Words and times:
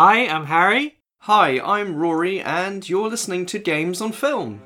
Hi, 0.00 0.28
I'm 0.28 0.46
Harry. 0.46 1.00
Hi, 1.22 1.58
I'm 1.58 1.96
Rory, 1.96 2.40
and 2.40 2.88
you're 2.88 3.10
listening 3.10 3.46
to 3.46 3.58
Games 3.58 4.00
on 4.00 4.12
Film. 4.12 4.62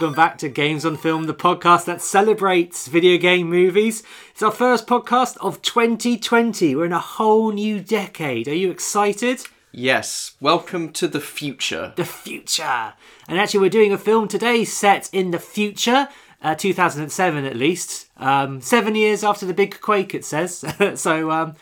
Welcome 0.00 0.14
back 0.14 0.38
to 0.38 0.48
Games 0.48 0.86
on 0.86 0.96
Film, 0.96 1.24
the 1.24 1.34
podcast 1.34 1.86
that 1.86 2.00
celebrates 2.00 2.86
video 2.86 3.18
game 3.18 3.50
movies. 3.50 4.04
It's 4.30 4.44
our 4.44 4.52
first 4.52 4.86
podcast 4.86 5.36
of 5.38 5.60
2020. 5.60 6.76
We're 6.76 6.84
in 6.84 6.92
a 6.92 7.00
whole 7.00 7.50
new 7.50 7.80
decade. 7.80 8.46
Are 8.46 8.54
you 8.54 8.70
excited? 8.70 9.42
Yes, 9.72 10.36
welcome 10.40 10.92
to 10.92 11.08
the 11.08 11.18
future. 11.18 11.94
The 11.96 12.04
future. 12.04 12.92
And 13.26 13.40
actually, 13.40 13.58
we're 13.58 13.70
doing 13.70 13.92
a 13.92 13.98
film 13.98 14.28
today 14.28 14.64
set 14.64 15.10
in 15.12 15.32
the 15.32 15.40
future, 15.40 16.06
uh, 16.42 16.54
2007 16.54 17.44
at 17.44 17.56
least. 17.56 18.06
Um, 18.18 18.60
seven 18.60 18.94
years 18.94 19.24
after 19.24 19.46
the 19.46 19.54
big 19.54 19.80
quake, 19.80 20.14
it 20.14 20.24
says. 20.24 20.64
so, 20.94 21.32
um, 21.32 21.56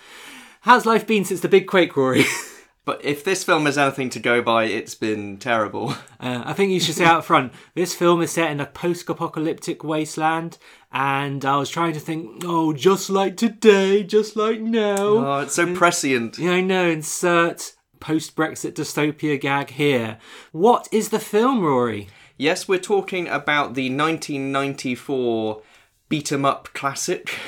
how's 0.60 0.84
life 0.84 1.06
been 1.06 1.24
since 1.24 1.40
the 1.40 1.48
big 1.48 1.66
quake, 1.66 1.96
Rory? 1.96 2.26
But 2.87 3.04
if 3.04 3.24
this 3.24 3.42
film 3.45 3.66
is 3.66 3.76
anything 3.76 4.09
to 4.10 4.20
go 4.20 4.40
by, 4.40 4.65
it's 4.65 4.95
been 4.95 5.37
terrible. 5.37 5.95
Uh, 6.18 6.42
I 6.46 6.54
think 6.54 6.73
you 6.73 6.80
should 6.80 6.95
say 6.95 7.04
out 7.04 7.26
front, 7.26 7.52
this 7.74 7.95
film 7.95 8.23
is 8.23 8.30
set 8.30 8.51
in 8.51 8.59
a 8.59 8.65
post-apocalyptic 8.65 9.84
wasteland, 9.84 10.56
and 10.90 11.45
I 11.45 11.59
was 11.59 11.68
trying 11.68 11.93
to 11.93 12.01
think, 12.01 12.43
oh, 12.43 12.73
just 12.73 13.10
like 13.10 13.37
today, 13.37 14.02
just 14.02 14.34
like 14.34 14.59
now. 14.60 14.96
Oh, 14.98 15.40
it's 15.40 15.54
so 15.56 15.74
prescient. 15.74 16.38
Yeah, 16.38 16.52
I 16.52 16.62
know. 16.62 16.88
Insert 16.88 17.74
post-Brexit 18.01 18.73
dystopia 18.73 19.38
gag 19.38 19.71
here. 19.73 20.16
What 20.52 20.88
is 20.90 21.10
the 21.10 21.18
film, 21.21 21.60
Rory? 21.62 22.09
Yes, 22.38 22.66
we're 22.66 22.78
talking 22.78 23.28
about 23.28 23.74
the 23.74 23.90
1994 23.90 25.62
beat 26.09 26.32
'em 26.32 26.46
up 26.46 26.71
classic, 26.73 27.38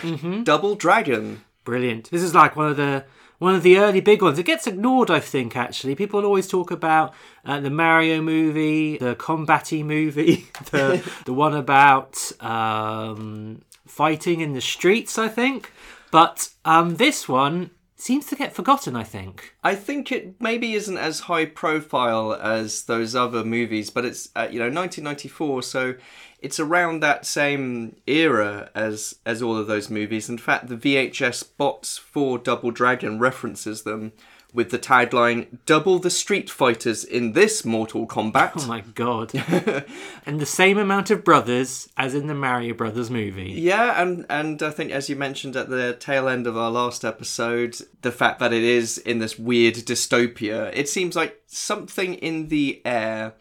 Double 0.43 0.75
Dragon. 0.75 1.43
Brilliant. 1.65 2.11
This 2.11 2.23
is 2.23 2.35
like 2.35 2.55
one 2.55 2.69
of 2.69 2.77
the 2.77 3.05
one 3.39 3.55
of 3.55 3.63
the 3.63 3.79
early 3.79 4.01
big 4.01 4.21
ones. 4.23 4.39
It 4.39 4.47
gets 4.47 4.67
ignored, 4.67 5.11
I 5.11 5.21
think. 5.21 5.57
Actually, 5.57 5.95
people 5.95 6.25
always 6.25 6.49
talk 6.49 6.71
about 6.71 7.15
uh, 7.45 7.61
the 7.61 7.71
Mario 7.71 8.21
movie, 8.21 8.99
the 8.99 9.15
Combatty 9.15 9.85
movie, 9.85 10.49
the 10.71 11.09
the 11.25 11.33
one 11.33 11.55
about 11.55 12.33
um, 12.41 13.63
fighting 13.87 14.41
in 14.41 14.53
the 14.53 14.61
streets. 14.61 15.19
I 15.19 15.29
think, 15.29 15.73
but 16.11 16.51
um, 16.65 16.97
this 16.97 17.29
one 17.29 17.71
seems 17.97 18.27
to 18.27 18.37
get 18.37 18.55
forgotten. 18.55 18.97
I 18.97 19.05
think. 19.05 19.55
I 19.63 19.75
think 19.75 20.11
it 20.11 20.41
maybe 20.41 20.75
isn't 20.75 20.99
as 20.99 21.21
high 21.21 21.47
profile 21.47 22.33
as 22.35 22.85
those 22.85 23.15
other 23.15 23.45
movies, 23.45 23.91
but 23.91 24.05
it's 24.05 24.31
uh, 24.35 24.49
you 24.51 24.59
know 24.59 24.67
1994, 24.67 25.63
so 25.63 25.95
it's 26.41 26.61
around 26.61 27.01
that 27.01 27.27
same 27.27 27.97
era 28.07 28.71
as 28.75 29.17
as 29.27 29.43
all 29.43 29.57
of 29.57 29.67
those 29.67 29.91
movies. 29.91 30.29
In 30.29 30.39
fact, 30.39 30.69
the 30.69 30.77
VHS 30.77 31.45
box 31.57 31.99
for 31.99 32.39
Double 32.39 32.71
Dragon 32.71 33.19
references 33.19 33.83
them 33.83 34.13
with 34.55 34.71
the 34.71 34.79
tagline 34.79 35.59
"Double 35.67 35.99
the 35.99 36.11
Street 36.11 36.49
Fighters 36.49 37.05
in 37.05 37.33
this 37.33 37.65
Mortal 37.65 38.07
Kombat." 38.07 38.53
Oh 38.57 38.67
my 38.67 38.81
god! 38.81 39.33
and 40.27 40.41
the 40.41 40.47
same 40.47 40.79
amount 40.79 41.11
of 41.11 41.25
brothers 41.25 41.89
as 41.97 42.15
in 42.15 42.29
the 42.29 42.35
Mario 42.35 42.75
Brothers 42.75 43.11
movie. 43.11 43.51
Yeah, 43.51 44.01
and 44.01 44.25
and 44.31 44.63
I 44.63 44.71
think 44.71 44.93
as 44.93 45.09
you 45.09 45.17
mentioned 45.17 45.57
at 45.57 45.69
the 45.69 45.97
tail 45.99 46.29
end 46.29 46.47
of 46.47 46.57
our 46.57 46.71
last 46.71 47.05
episode, 47.05 47.77
the 48.03 48.13
fact 48.13 48.39
that 48.39 48.53
it 48.53 48.63
is 48.63 48.99
in 48.99 49.19
this 49.19 49.39
weird 49.39 49.75
dystopia, 49.75 50.71
it 50.73 50.89
seems 50.89 51.17
like 51.17 51.43
something 51.47 52.15
in 52.15 52.49
the 52.49 52.81
air 52.85 53.35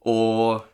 or 0.00 0.64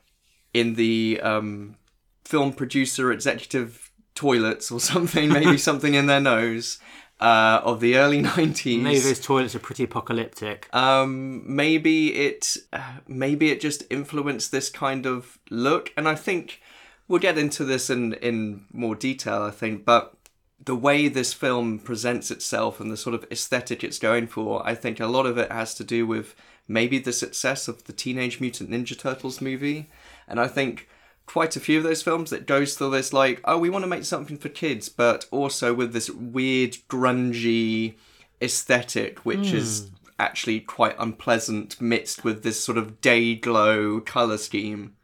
in 0.54 0.74
the 0.74 1.20
um, 1.22 1.76
film 2.24 2.52
producer 2.54 3.12
executive 3.12 3.90
toilets 4.14 4.70
or 4.70 4.80
something, 4.92 5.30
maybe 5.32 5.58
something 5.58 5.94
in 5.94 6.06
their 6.06 6.20
nose. 6.20 6.78
Uh, 7.20 7.60
of 7.64 7.78
the 7.80 7.96
early 7.96 8.20
90s 8.36 8.82
Maybe 8.82 8.98
those 8.98 9.20
toilets 9.20 9.54
are 9.54 9.60
pretty 9.60 9.84
apocalyptic. 9.84 10.68
um 10.74 11.42
maybe 11.46 12.12
it 12.12 12.56
uh, 12.72 12.94
maybe 13.06 13.50
it 13.52 13.60
just 13.60 13.84
influenced 13.88 14.50
this 14.50 14.68
kind 14.68 15.06
of 15.06 15.38
look 15.48 15.92
and 15.96 16.08
i 16.08 16.16
think 16.16 16.60
we'll 17.06 17.20
get 17.20 17.38
into 17.38 17.64
this 17.64 17.88
in 17.88 18.14
in 18.14 18.64
more 18.72 18.96
detail 18.96 19.42
i 19.42 19.52
think 19.52 19.84
but 19.84 20.14
the 20.62 20.74
way 20.74 21.06
this 21.06 21.32
film 21.32 21.78
presents 21.78 22.32
itself 22.32 22.80
and 22.80 22.90
the 22.90 22.96
sort 22.96 23.14
of 23.14 23.24
aesthetic 23.30 23.84
it's 23.84 24.00
going 24.00 24.26
for 24.26 24.66
i 24.66 24.74
think 24.74 24.98
a 24.98 25.06
lot 25.06 25.24
of 25.24 25.38
it 25.38 25.50
has 25.52 25.72
to 25.72 25.84
do 25.84 26.04
with 26.08 26.34
maybe 26.66 26.98
the 26.98 27.12
success 27.12 27.68
of 27.68 27.84
the 27.84 27.92
teenage 27.92 28.40
mutant 28.40 28.68
ninja 28.70 28.98
turtles 28.98 29.40
movie 29.40 29.86
and 30.28 30.40
i 30.40 30.48
think 30.48 30.88
quite 31.26 31.56
a 31.56 31.60
few 31.60 31.78
of 31.78 31.84
those 31.84 32.02
films 32.02 32.30
that 32.30 32.46
goes 32.46 32.74
through 32.74 32.90
this 32.90 33.12
like 33.12 33.40
oh 33.44 33.58
we 33.58 33.70
want 33.70 33.82
to 33.82 33.88
make 33.88 34.04
something 34.04 34.36
for 34.36 34.48
kids 34.48 34.88
but 34.88 35.26
also 35.30 35.72
with 35.72 35.92
this 35.92 36.10
weird 36.10 36.76
grungy 36.88 37.94
aesthetic 38.42 39.20
which 39.20 39.52
is 39.52 39.88
hmm. 39.88 40.10
actually 40.18 40.60
quite 40.60 40.94
unpleasant 40.98 41.80
mixed 41.80 42.24
with 42.24 42.42
this 42.42 42.62
sort 42.62 42.76
of 42.76 43.00
day 43.00 43.34
glow 43.34 44.00
color 44.00 44.36
scheme 44.36 44.94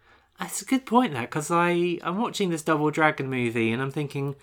That's 0.40 0.62
a 0.62 0.64
good 0.64 0.86
point, 0.86 1.12
that 1.12 1.28
because 1.28 1.50
I 1.50 1.98
I'm 2.02 2.18
watching 2.18 2.48
this 2.48 2.62
Double 2.62 2.90
Dragon 2.90 3.28
movie 3.28 3.70
and 3.72 3.82
I'm 3.82 3.90
thinking, 3.90 4.36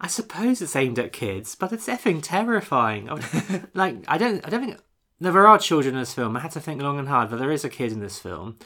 I 0.00 0.08
suppose 0.08 0.60
it's 0.60 0.74
aimed 0.74 0.98
at 0.98 1.12
kids, 1.12 1.54
but 1.54 1.72
it's 1.72 1.86
effing 1.86 2.20
terrifying. 2.22 3.08
I- 3.08 3.12
oh, 3.14 3.60
like 3.74 4.04
I 4.08 4.18
don't 4.18 4.44
I 4.44 4.50
don't 4.50 4.64
think 4.64 4.80
there 5.20 5.46
are 5.46 5.58
children 5.58 5.94
in 5.94 6.00
this 6.00 6.12
film. 6.12 6.36
I 6.36 6.40
had 6.40 6.50
to 6.52 6.60
think 6.60 6.82
long 6.82 6.98
and 6.98 7.06
hard, 7.06 7.30
but 7.30 7.38
there 7.38 7.52
is 7.52 7.64
a 7.64 7.68
kid 7.68 7.92
in 7.92 8.00
this 8.00 8.18
film. 8.18 8.58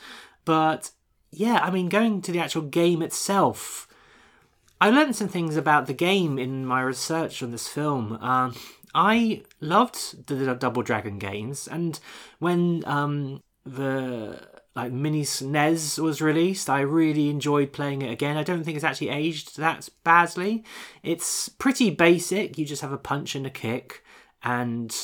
But 0.47 0.91
yeah, 1.31 1.61
I 1.63 1.71
mean, 1.71 1.89
going 1.89 2.23
to 2.23 2.33
the 2.33 2.41
actual 2.41 2.63
game 2.63 3.03
itself, 3.03 3.87
I 4.81 4.91
learned 4.91 5.17
some 5.17 5.29
things 5.29 5.57
about 5.57 5.87
the 5.87 5.93
game 5.95 6.39
in 6.39 6.65
my 6.65 6.81
research 6.81 7.43
on 7.43 7.51
this 7.51 7.69
film. 7.69 8.13
Um, 8.23 8.55
I 8.95 9.43
loved 9.61 10.27
the, 10.27 10.55
Double 10.55 10.83
Dragon 10.83 11.19
games, 11.19 11.69
and 11.69 11.99
when 12.39 12.83
um, 12.87 13.43
the 13.65 14.41
like 14.75 14.93
mini 14.93 15.23
SNES 15.23 15.99
was 15.99 16.23
released, 16.23 16.71
I 16.71 16.81
really 16.81 17.29
enjoyed 17.29 17.73
playing 17.73 18.03
it 18.03 18.13
again. 18.13 18.37
I 18.37 18.45
don't 18.45 18.63
think 18.63 18.77
it's 18.77 18.85
actually 18.85 19.09
aged 19.09 19.57
that 19.57 19.89
badly. 20.05 20.65
It's 21.03 21.49
pretty 21.49 21.91
basic. 21.91 22.57
You 22.57 22.65
just 22.65 22.83
have 22.83 22.93
a 22.93 22.99
punch 22.99 23.35
and 23.35 23.45
a 23.45 23.51
kick, 23.51 24.05
and 24.43 24.97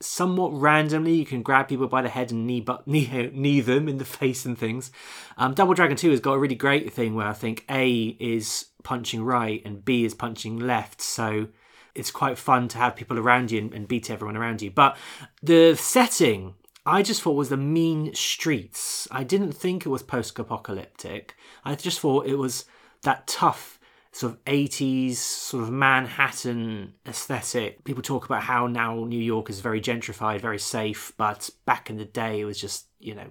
somewhat 0.00 0.52
randomly 0.52 1.14
you 1.14 1.26
can 1.26 1.42
grab 1.42 1.68
people 1.68 1.88
by 1.88 2.02
the 2.02 2.08
head 2.08 2.30
and 2.30 2.46
knee, 2.46 2.60
but 2.60 2.86
knee, 2.86 3.30
knee 3.32 3.60
them 3.60 3.88
in 3.88 3.98
the 3.98 4.04
face 4.04 4.44
and 4.44 4.58
things. 4.58 4.90
Um, 5.36 5.54
Double 5.54 5.74
Dragon 5.74 5.96
2 5.96 6.10
has 6.10 6.20
got 6.20 6.34
a 6.34 6.38
really 6.38 6.54
great 6.54 6.92
thing 6.92 7.14
where 7.14 7.26
I 7.26 7.32
think 7.32 7.64
A 7.70 8.16
is 8.20 8.66
punching 8.82 9.22
right 9.22 9.62
and 9.64 9.84
B 9.84 10.04
is 10.04 10.14
punching 10.14 10.58
left. 10.58 11.00
So 11.00 11.48
it's 11.94 12.10
quite 12.10 12.38
fun 12.38 12.68
to 12.68 12.78
have 12.78 12.96
people 12.96 13.18
around 13.18 13.50
you 13.50 13.58
and, 13.60 13.74
and 13.74 13.88
beat 13.88 14.10
everyone 14.10 14.36
around 14.36 14.62
you. 14.62 14.70
But 14.70 14.96
the 15.42 15.74
setting 15.74 16.54
I 16.86 17.02
just 17.02 17.20
thought 17.20 17.32
was 17.32 17.50
the 17.50 17.58
mean 17.58 18.14
streets. 18.14 19.06
I 19.10 19.22
didn't 19.22 19.52
think 19.52 19.84
it 19.84 19.90
was 19.90 20.02
post 20.02 20.38
apocalyptic. 20.38 21.34
I 21.62 21.74
just 21.74 22.00
thought 22.00 22.26
it 22.26 22.36
was 22.36 22.64
that 23.02 23.26
tough 23.26 23.77
sort 24.18 24.32
of 24.32 24.44
80s 24.46 25.14
sort 25.14 25.62
of 25.62 25.70
Manhattan 25.70 26.94
aesthetic. 27.06 27.84
People 27.84 28.02
talk 28.02 28.24
about 28.24 28.42
how 28.42 28.66
now 28.66 29.04
New 29.04 29.20
York 29.20 29.48
is 29.48 29.60
very 29.60 29.80
gentrified, 29.80 30.40
very 30.40 30.58
safe, 30.58 31.12
but 31.16 31.48
back 31.66 31.88
in 31.88 31.98
the 31.98 32.04
day 32.04 32.40
it 32.40 32.44
was 32.44 32.60
just, 32.60 32.86
you 32.98 33.14
know, 33.14 33.30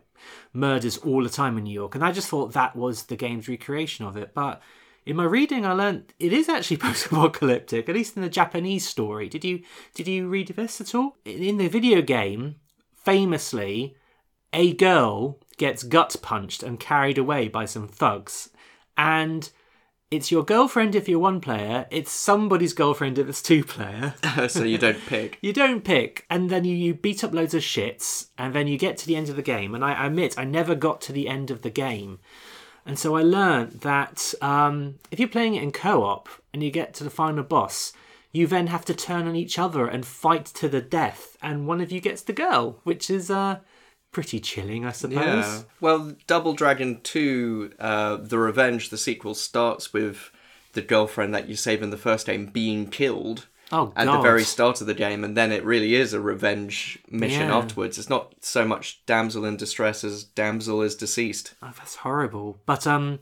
murders 0.54 0.96
all 1.00 1.22
the 1.22 1.30
time 1.30 1.58
in 1.58 1.66
New 1.66 1.74
York. 1.74 1.94
And 1.94 2.06
I 2.06 2.14
just 2.14 2.30
thought 2.30 2.54
that 2.54 2.74
was 2.74 3.04
the 3.04 3.18
game's 3.18 3.50
recreation 3.50 4.06
of 4.06 4.16
it. 4.16 4.34
But 4.34 4.62
in 5.06 5.18
my 5.18 5.26
reading 5.26 5.66
I 5.66 5.74
learned 5.74 6.14
it 6.20 6.32
is 6.32 6.48
actually 6.48 6.78
post 6.88 7.08
apocalyptic, 7.08 7.90
at 7.90 7.96
least 7.96 8.16
in 8.16 8.22
the 8.24 8.30
Japanese 8.30 8.88
story. 8.88 9.28
Did 9.28 9.44
you 9.44 9.64
did 9.94 10.08
you 10.08 10.30
read 10.30 10.48
this 10.48 10.80
at 10.80 10.96
all? 10.96 11.18
In 11.26 11.58
the 11.58 11.68
video 11.68 12.02
game, 12.02 12.62
famously, 12.96 13.98
a 14.54 14.72
girl 14.72 15.42
gets 15.58 15.84
gut 15.84 16.16
punched 16.22 16.64
and 16.64 16.80
carried 16.80 17.18
away 17.18 17.50
by 17.50 17.66
some 17.66 17.90
thugs. 17.90 18.52
And 18.96 19.52
it's 20.10 20.32
your 20.32 20.44
girlfriend 20.44 20.96
if 20.96 21.10
you're 21.10 21.20
one 21.20 21.42
player, 21.42 21.86
it's 21.92 22.12
somebody's 22.12 22.74
girlfriend 22.74 23.20
if 23.20 23.28
it's 23.28 23.42
two 23.42 23.64
player. 23.64 24.14
so 24.48 24.64
you 24.64 24.78
don't 24.78 25.06
pick. 25.06 25.38
You 25.42 25.52
don't 25.52 25.84
pick, 25.84 26.26
and 26.30 26.50
then 26.50 26.64
you, 26.64 26.76
you 26.76 26.94
beat 26.94 27.24
up 27.24 27.34
loads 27.34 27.54
of 27.54 27.62
shits, 27.62 28.28
and 28.38 28.54
then 28.54 28.68
you 28.68 28.78
get 28.78 28.98
to 28.98 29.08
the 29.08 29.16
end 29.16 29.28
of 29.30 29.36
the 29.36 29.42
game. 29.42 29.76
And 29.76 29.84
I, 29.84 29.94
I 29.94 30.08
admit, 30.08 30.38
I 30.38 30.46
never 30.46 30.76
got 30.76 31.02
to 31.02 31.12
the 31.12 31.28
end 31.28 31.52
of 31.52 31.62
the 31.62 31.70
game. 31.70 32.20
And 32.86 32.98
so 32.98 33.18
I 33.18 33.22
learned 33.22 33.82
that 33.82 34.34
um, 34.42 34.96
if 35.12 35.20
you're 35.20 35.28
playing 35.28 35.56
it 35.56 35.64
in 35.64 35.72
co 35.72 36.04
op 36.04 36.30
and 36.54 36.64
you 36.64 36.72
get 36.72 36.94
to 36.96 37.04
the 37.04 37.10
final 37.10 37.44
boss, 37.44 37.92
you 38.32 38.48
then 38.48 38.68
have 38.68 38.86
to 38.86 38.94
turn 38.94 39.28
on 39.28 39.36
each 39.36 39.60
other 39.60 39.88
and 39.88 40.06
fight 40.06 40.46
to 40.46 40.70
the 40.70 40.82
death, 40.82 41.36
and 41.42 41.68
one 41.68 41.82
of 41.82 41.92
you 41.92 42.00
gets 42.00 42.22
the 42.22 42.34
girl, 42.34 42.80
which 42.84 43.10
is 43.10 43.30
uh, 43.30 43.60
pretty 44.12 44.40
chilling, 44.40 44.86
I 44.86 44.92
suppose. 44.92 45.18
Yeah. 45.46 45.62
Well, 45.82 46.16
Double 46.28 46.54
Dragon 46.54 47.00
2, 47.04 47.74
uh, 47.80 48.18
The 48.18 48.38
Revenge, 48.40 48.90
the 48.90 48.98
sequel, 48.98 49.34
starts 49.36 49.94
with 49.94 50.32
the 50.74 50.82
girlfriend 50.82 51.34
that 51.34 51.48
you 51.50 51.56
save 51.56 51.82
in 51.82 51.90
the 51.90 51.98
first 51.98 52.26
game 52.28 52.48
being 52.48 52.90
killed 52.90 53.48
Oh, 53.72 53.92
at 53.98 54.06
the 54.06 54.22
very 54.22 54.44
start 54.44 54.80
of 54.80 54.88
the 54.88 54.94
game, 54.94 55.24
and 55.26 55.36
then 55.36 55.52
it 55.52 55.64
really 55.66 55.94
is 55.96 56.14
a 56.14 56.22
revenge 56.22 57.00
mission 57.10 57.50
Yeah. 57.50 57.58
afterwards. 57.58 57.98
It's 57.98 58.10
not 58.10 58.34
so 58.40 58.66
much 58.66 59.02
damsel 59.06 59.44
in 59.44 59.58
distress 59.58 60.04
as 60.06 60.24
damsel 60.24 60.82
is 60.82 60.96
deceased. 60.96 61.54
Oh, 61.62 61.74
that's 61.78 61.96
horrible. 61.98 62.60
But 62.66 62.88
um, 62.88 63.20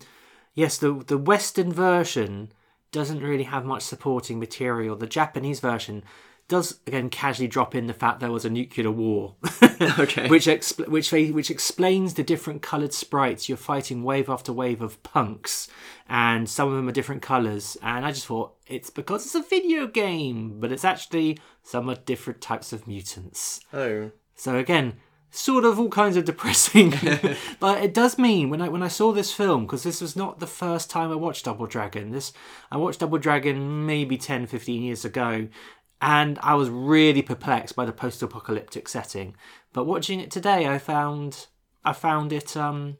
yes, 0.53 0.77
the 0.77 1.03
the 1.07 1.17
Western 1.17 1.73
version 1.73 2.51
doesn't 2.91 3.23
really 3.23 3.43
have 3.45 3.65
much 3.65 3.81
supporting 3.81 4.39
material. 4.39 4.95
The 4.95 5.07
Japanese 5.07 5.59
version 5.59 6.03
does 6.47 6.79
again 6.85 7.09
casually 7.09 7.47
drop 7.47 7.73
in 7.73 7.87
the 7.87 7.93
fact 7.93 8.19
there 8.19 8.31
was 8.31 8.45
a 8.45 8.49
nuclear 8.49 8.91
war, 8.91 9.35
Okay. 9.81 10.27
which 10.29 10.45
expl- 10.45 10.87
which 10.87 11.09
they, 11.09 11.31
which 11.31 11.49
explains 11.49 12.13
the 12.13 12.23
different 12.23 12.61
coloured 12.61 12.93
sprites. 12.93 13.49
You're 13.49 13.57
fighting 13.57 14.03
wave 14.03 14.29
after 14.29 14.53
wave 14.53 14.81
of 14.81 15.01
punks, 15.03 15.67
and 16.07 16.47
some 16.49 16.69
of 16.69 16.75
them 16.75 16.87
are 16.87 16.93
different 16.93 17.21
colours. 17.21 17.77
And 17.81 18.05
I 18.05 18.11
just 18.11 18.27
thought 18.27 18.55
it's 18.67 18.89
because 18.89 19.25
it's 19.25 19.35
a 19.35 19.41
video 19.41 19.87
game, 19.87 20.59
but 20.59 20.71
it's 20.71 20.85
actually 20.85 21.39
some 21.63 21.89
are 21.89 21.95
different 21.95 22.41
types 22.41 22.71
of 22.71 22.87
mutants. 22.87 23.59
Oh. 23.73 24.11
So 24.35 24.57
again, 24.57 24.95
sort 25.35 25.65
of 25.65 25.79
all 25.79 25.89
kinds 25.89 26.15
of 26.15 26.25
depressing, 26.25 26.93
but 27.59 27.83
it 27.83 27.93
does 27.93 28.17
mean 28.17 28.49
when 28.49 28.61
I 28.61 28.69
when 28.69 28.83
I 28.83 28.87
saw 28.87 29.11
this 29.11 29.33
film 29.33 29.65
because 29.65 29.83
this 29.83 30.01
was 30.01 30.15
not 30.15 30.39
the 30.39 30.47
first 30.47 30.89
time 30.89 31.11
I 31.11 31.15
watched 31.15 31.45
Double 31.45 31.65
Dragon. 31.65 32.11
This 32.11 32.31
I 32.71 32.77
watched 32.77 32.99
Double 32.99 33.17
Dragon 33.17 33.85
maybe 33.85 34.17
10, 34.17 34.47
15 34.47 34.81
years 34.81 35.05
ago, 35.05 35.47
and 36.01 36.39
I 36.41 36.55
was 36.55 36.69
really 36.69 37.21
perplexed 37.21 37.75
by 37.75 37.85
the 37.85 37.91
post-apocalyptic 37.91 38.87
setting. 38.87 39.35
But 39.73 39.85
watching 39.85 40.19
it 40.19 40.31
today, 40.31 40.67
I 40.67 40.77
found 40.77 41.47
I 41.83 41.93
found 41.93 42.33
it 42.33 42.55
um 42.57 42.97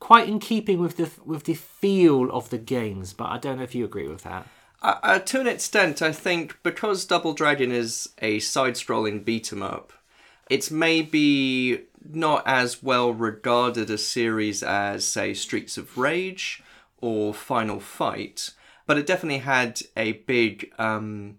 quite 0.00 0.28
in 0.28 0.38
keeping 0.38 0.78
with 0.78 0.96
the 0.96 1.10
with 1.24 1.44
the 1.44 1.54
feel 1.54 2.30
of 2.30 2.50
the 2.50 2.58
games. 2.58 3.12
But 3.12 3.26
I 3.26 3.38
don't 3.38 3.58
know 3.58 3.64
if 3.64 3.74
you 3.74 3.84
agree 3.84 4.08
with 4.08 4.22
that. 4.22 4.46
Uh, 4.82 4.98
uh, 5.02 5.18
to 5.18 5.40
an 5.40 5.46
extent, 5.46 6.02
I 6.02 6.12
think 6.12 6.58
because 6.62 7.06
Double 7.06 7.32
Dragon 7.32 7.72
is 7.72 8.10
a 8.18 8.38
side-scrolling 8.38 9.24
beat 9.24 9.50
'em 9.50 9.62
up, 9.62 9.94
it's 10.50 10.70
maybe 10.70 11.86
not 12.06 12.42
as 12.46 12.82
well 12.82 13.10
regarded 13.10 13.88
a 13.88 13.96
series 13.96 14.62
as, 14.62 15.06
say, 15.06 15.32
Streets 15.32 15.78
of 15.78 15.96
Rage 15.96 16.62
or 17.00 17.32
Final 17.32 17.80
Fight, 17.80 18.50
but 18.86 18.98
it 18.98 19.06
definitely 19.06 19.38
had 19.38 19.80
a 19.96 20.12
big 20.12 20.70
um, 20.78 21.38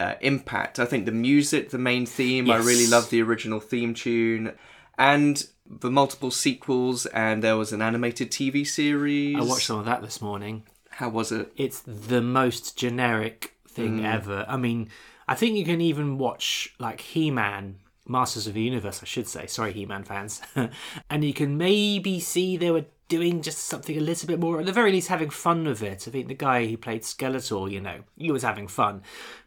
uh, 0.00 0.14
impact. 0.22 0.78
I 0.80 0.86
think 0.86 1.04
the 1.04 1.12
music, 1.12 1.70
the 1.70 1.78
main 1.78 2.06
theme, 2.06 2.50
I 2.50 2.56
really 2.56 2.86
love 2.86 3.10
the 3.10 3.22
original 3.22 3.60
theme 3.60 3.94
tune, 3.94 4.54
and 4.98 5.46
the 5.66 5.90
multiple 5.90 6.30
sequels, 6.30 7.06
and 7.06 7.44
there 7.44 7.56
was 7.56 7.72
an 7.72 7.82
animated 7.82 8.30
TV 8.30 8.66
series. 8.66 9.36
I 9.36 9.42
watched 9.42 9.66
some 9.66 9.78
of 9.78 9.84
that 9.84 10.02
this 10.02 10.20
morning. 10.22 10.64
How 10.88 11.10
was 11.10 11.30
it? 11.30 11.52
it's 11.56 11.80
the 11.80 12.20
most 12.20 12.76
generic 12.76 13.54
thing 13.68 14.04
ever. 14.04 14.44
I 14.48 14.56
mean, 14.56 14.88
I 15.28 15.34
think 15.34 15.56
you 15.56 15.64
can 15.64 15.80
even 15.80 16.18
watch 16.18 16.74
like 16.78 17.00
He 17.00 17.30
Man, 17.30 17.76
Masters 18.08 18.46
of 18.46 18.54
the 18.54 18.62
Universe, 18.62 19.00
I 19.02 19.06
should 19.06 19.28
say. 19.28 19.46
Sorry, 19.46 19.72
He 19.72 19.86
Man 19.86 20.04
fans. 20.04 20.40
and 21.10 21.24
you 21.24 21.32
can 21.32 21.56
maybe 21.56 22.20
see 22.20 22.56
they 22.56 22.70
were 22.70 22.86
doing 23.10 23.42
just 23.42 23.58
something 23.58 23.98
a 23.98 24.00
little 24.00 24.26
bit 24.26 24.38
more, 24.38 24.60
at 24.60 24.66
the 24.66 24.72
very 24.72 24.92
least, 24.92 25.08
having 25.08 25.30
fun 25.30 25.64
with 25.64 25.82
it. 25.82 26.06
I 26.06 26.10
think 26.10 26.28
the 26.28 26.34
guy 26.34 26.66
who 26.66 26.76
played 26.76 27.02
Skeletor, 27.02 27.70
you 27.70 27.80
know, 27.80 28.00
he 28.16 28.30
was 28.30 28.42
having 28.42 28.68
fun. 28.68 29.02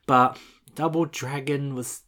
But 0.06 0.38
Double 0.76 1.06
Dragon 1.06 1.76
was 1.76 2.02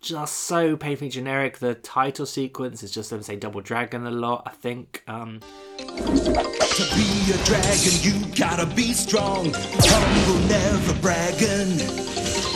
just 0.00 0.34
so 0.34 0.76
painfully 0.76 1.10
generic. 1.10 1.58
The 1.58 1.74
title 1.74 2.26
sequence 2.26 2.82
is 2.82 2.90
just 2.92 3.10
them 3.10 3.22
say 3.22 3.36
Double 3.36 3.60
Dragon 3.60 4.06
a 4.06 4.10
lot, 4.10 4.44
I 4.46 4.50
think. 4.50 5.02
Um, 5.06 5.40
To 5.78 6.82
be 6.94 7.32
a 7.32 7.38
dragon, 7.44 7.92
you 8.02 8.12
gotta 8.34 8.66
be 8.74 8.92
strong. 8.92 9.52
Humble, 9.54 10.48
never 10.48 10.94
bragging. 11.00 11.80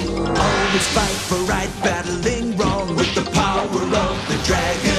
Always 0.01 0.87
fight 0.89 1.19
for 1.29 1.39
right, 1.51 1.71
battling 1.83 2.57
wrong 2.57 2.95
with 2.97 3.15
the 3.15 3.25
power 3.33 3.65
of 3.65 4.29
the 4.29 4.39
dragon. 4.47 4.90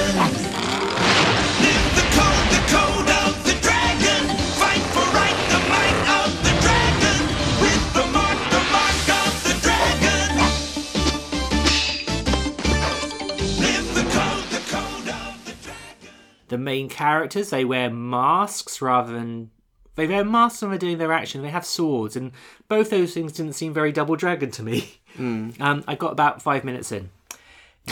The 16.52 16.58
main 16.58 16.88
characters. 16.88 17.50
They 17.50 17.64
wear 17.64 17.90
masks 17.90 18.80
rather 18.80 19.12
than 19.12 19.50
they 19.96 20.06
wear 20.06 20.24
masks 20.24 20.62
when 20.62 20.70
they're 20.70 20.78
doing 20.78 20.98
their 20.98 21.12
action. 21.12 21.42
They 21.42 21.50
have 21.50 21.66
swords 21.66 22.14
and 22.14 22.32
both 22.68 22.90
those 22.90 23.12
things 23.12 23.32
didn't 23.32 23.54
seem 23.54 23.74
very 23.74 23.90
double 23.90 24.16
dragon 24.16 24.50
to 24.52 24.62
me. 24.62 24.98
Um, 25.18 25.84
i 25.86 25.94
got 25.94 26.12
about 26.12 26.40
five 26.40 26.64
minutes 26.64 26.90
in. 26.90 27.10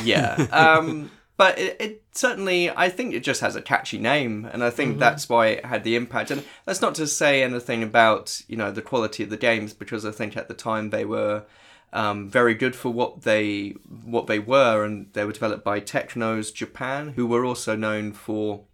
Yeah. 0.03 0.47
Um, 0.51 1.11
but 1.37 1.59
it, 1.59 1.77
it 1.79 2.03
certainly, 2.13 2.71
I 2.71 2.89
think 2.89 3.15
it 3.15 3.21
just 3.21 3.43
has 3.43 3.57
a 3.57 3.63
catchy 3.63 3.99
name, 3.99 4.49
and 4.51 4.63
I 4.65 4.69
think 4.69 4.99
that's 4.99 5.27
why 5.27 5.47
it 5.47 5.65
had 5.65 5.85
the 5.85 5.97
impact. 5.97 6.31
And 6.31 6.45
that's 6.67 6.83
not 6.83 6.95
to 6.97 7.07
say 7.07 7.43
anything 7.43 7.83
about 7.83 8.43
you 8.47 8.57
know 8.59 8.71
the 8.71 8.83
quality 8.83 9.23
of 9.23 9.31
the 9.31 9.39
games, 9.39 9.73
because 9.73 10.05
I 10.05 10.11
think 10.11 10.37
at 10.37 10.49
the 10.49 10.55
time 10.55 10.91
they 10.91 11.07
were 11.07 11.45
um, 11.93 12.29
very 12.29 12.55
good 12.55 12.77
for 12.77 12.91
what 12.91 13.23
they 13.23 13.71
what 13.89 14.27
they 14.27 14.39
were, 14.39 14.85
and 14.85 15.13
they 15.13 15.25
were 15.25 15.33
developed 15.33 15.65
by 15.65 15.81
Technos 15.81 16.53
Japan, 16.53 17.11
who 17.17 17.27
were 17.27 17.45
also 17.45 17.75
known 17.75 18.13
for 18.13 18.65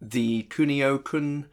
the 0.00 0.44
Kunio-kun 0.44 1.46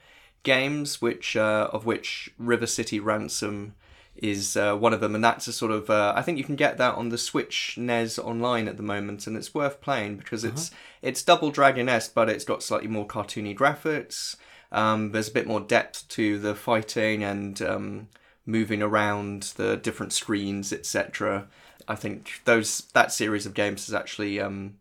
games, 0.44 1.02
which 1.02 1.36
uh, 1.36 1.70
of 1.74 1.86
which 1.86 2.30
River 2.38 2.66
City 2.66 3.00
Ransom 3.00 3.76
is 4.16 4.58
uh, 4.58 4.76
one 4.76 4.94
of 4.94 5.00
them, 5.00 5.16
and 5.16 5.24
that's 5.24 5.48
a 5.48 5.54
sort 5.54 5.72
of 5.72 5.90
uh, 5.90 6.14
I 6.16 6.22
think 6.22 6.38
you 6.38 6.44
can 6.44 6.56
get 6.56 6.78
that 6.78 6.96
on 6.96 7.10
the 7.10 7.18
Switch 7.18 7.78
NES 7.78 8.18
online 8.20 8.68
at 8.68 8.78
the 8.78 8.84
moment, 8.84 9.28
and 9.28 9.36
it's 9.36 9.54
worth 9.54 9.82
playing 9.82 10.18
because 10.18 10.44
it's 10.44 10.72
it's 11.02 11.24
Double 11.24 11.52
Dragon 11.52 11.90
esque, 11.90 12.14
but 12.14 12.30
it's 12.30 12.46
got 12.46 12.64
slightly 12.64 12.88
more 12.88 13.08
cartoony 13.08 13.58
graphics. 13.58 14.36
Um, 14.72 15.12
there's 15.12 15.30
a 15.30 15.34
bit 15.34 15.48
more 15.48 15.60
depth 15.60 16.08
to 16.10 16.38
the 16.38 16.54
fighting 16.54 17.24
and 17.24 17.60
um, 17.62 18.08
moving 18.46 18.82
around 18.82 19.54
the 19.58 19.78
different 19.78 20.14
screens, 20.14 20.74
etc. 20.74 21.48
I 21.88 21.96
think 21.96 22.42
those 22.46 22.82
that 22.94 23.12
series 23.12 23.46
of 23.46 23.54
games 23.54 23.88
has 23.88 23.94
actually 23.94 24.40
um, 24.40 24.76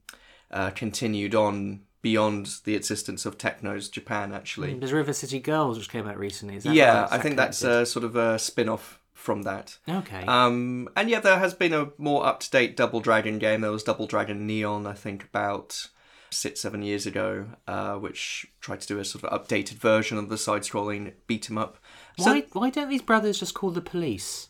uh, 0.51 0.71
continued 0.71 1.35
on 1.35 1.81
beyond 2.03 2.59
the 2.65 2.75
existence 2.75 3.27
of 3.27 3.39
Technos 3.39 3.89
Japan. 3.89 4.33
Actually, 4.33 4.75
there's 4.75 4.93
river 4.93 5.13
city 5.13 5.41
girls 5.41 5.79
which 5.79 5.91
came 5.91 6.07
out 6.07 6.19
recently 6.19 6.57
is 6.57 6.65
that 6.65 6.75
yeah? 6.75 7.09
I 7.11 7.19
think 7.19 7.37
that's 7.37 7.63
a 7.63 7.85
sort 7.85 8.05
of 8.05 8.17
a 8.17 8.39
spin-off 8.39 9.01
from 9.15 9.43
that. 9.43 9.79
okay 9.89 10.25
Um, 10.27 10.89
and 10.97 11.11
yeah, 11.11 11.21
there 11.21 11.39
has 11.39 11.53
been 11.55 11.73
a 11.73 11.91
more 11.99 12.25
up-to-date 12.25 12.77
Double 12.77 13.01
Dragon 13.01 13.39
game. 13.39 13.63
There 13.63 13.73
was 13.73 13.83
Double 13.83 14.07
Dragon 14.07 14.47
Neon, 14.47 14.87
I 14.87 14.93
think, 14.93 15.25
about 15.25 15.89
six, 16.31 16.61
seven 16.61 16.83
years 16.83 17.05
ago, 17.05 17.47
uh, 17.67 17.95
which 17.97 18.47
tried 18.61 18.81
to 18.83 18.87
do 18.87 18.99
a 18.99 19.05
sort 19.05 19.25
of 19.25 19.31
updated 19.31 19.75
version 19.75 20.19
of 20.19 20.29
the 20.29 20.39
side-scrolling 20.39 21.15
beat 21.27 21.51
'em 21.51 21.59
up. 21.59 21.79
So, 22.19 22.33
why, 22.33 22.45
why 22.53 22.71
don't 22.71 22.89
these 22.89 23.03
brothers 23.03 23.39
just 23.39 23.55
call 23.55 23.71
the 23.71 23.81
police? 23.81 24.49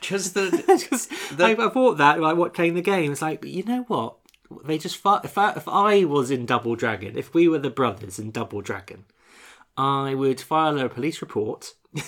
Just 0.00 0.34
the 0.34 0.50
Because 0.90 1.08
I, 1.40 1.52
I 1.52 1.68
thought 1.68 1.98
that 1.98 2.20
like 2.20 2.36
what 2.36 2.54
playing 2.54 2.74
the 2.74 2.82
game. 2.82 3.12
It's 3.12 3.22
like 3.22 3.44
you 3.44 3.62
know 3.64 3.84
what? 3.88 4.16
They 4.64 4.78
just 4.78 4.96
if 5.04 5.38
I, 5.38 5.52
if 5.52 5.68
I 5.68 6.04
was 6.04 6.30
in 6.30 6.46
Double 6.46 6.74
Dragon 6.74 7.18
if 7.18 7.34
we 7.34 7.48
were 7.48 7.58
the 7.58 7.70
brothers 7.70 8.18
in 8.18 8.30
Double 8.30 8.62
Dragon 8.62 9.04
I 9.76 10.14
would 10.14 10.40
file 10.40 10.78
a 10.78 10.88
police 10.88 11.22
report. 11.22 11.74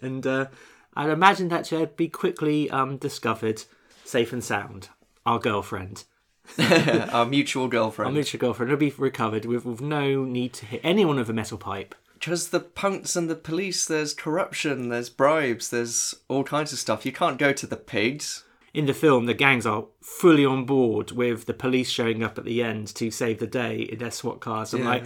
And 0.00 0.24
uh, 0.26 0.46
I'd 0.94 1.10
imagine 1.10 1.48
that 1.48 1.66
she'd 1.66 1.96
be 1.96 2.08
quickly 2.08 2.70
um, 2.70 2.98
discovered 2.98 3.64
safe 4.04 4.32
and 4.32 4.44
sound. 4.44 4.90
Our 5.26 5.38
girlfriend. 5.38 6.04
Our 6.58 7.26
mutual 7.26 7.68
girlfriend. 7.68 8.08
our 8.08 8.12
mutual 8.12 8.38
girlfriend. 8.38 8.70
Would 8.70 8.78
be 8.78 8.92
recovered 8.96 9.44
with, 9.44 9.64
with 9.64 9.80
no 9.80 10.24
need 10.24 10.52
to 10.54 10.66
hit 10.66 10.80
anyone 10.84 11.16
with 11.16 11.30
a 11.30 11.32
metal 11.32 11.58
pipe 11.58 11.94
Because 12.22 12.50
the 12.50 12.60
punks 12.60 13.16
and 13.16 13.28
the 13.28 13.34
police, 13.34 13.84
there's 13.84 14.14
corruption, 14.14 14.90
there's 14.90 15.08
bribes, 15.10 15.70
there's 15.70 16.14
all 16.28 16.44
kinds 16.44 16.72
of 16.72 16.78
stuff. 16.78 17.04
You 17.04 17.10
can't 17.10 17.36
go 17.36 17.52
to 17.52 17.66
the 17.66 17.76
pigs. 17.76 18.44
in 18.72 18.86
the 18.86 18.94
film, 18.94 19.26
the 19.26 19.34
gangs 19.34 19.66
are 19.66 19.84
fully 20.00 20.46
on 20.46 20.64
board 20.64 21.10
with 21.10 21.44
the 21.46 21.52
police 21.52 21.90
showing 21.90 22.22
up 22.22 22.38
at 22.38 22.44
the 22.46 22.62
end 22.62 22.86
to 22.94 23.10
save 23.10 23.38
the 23.38 23.46
day 23.46 23.80
in 23.82 23.98
their 23.98 24.10
SWAT 24.10 24.40
cars. 24.40 24.72
I'm 24.72 24.80
Yeah. 24.82 24.88
like, 24.88 25.04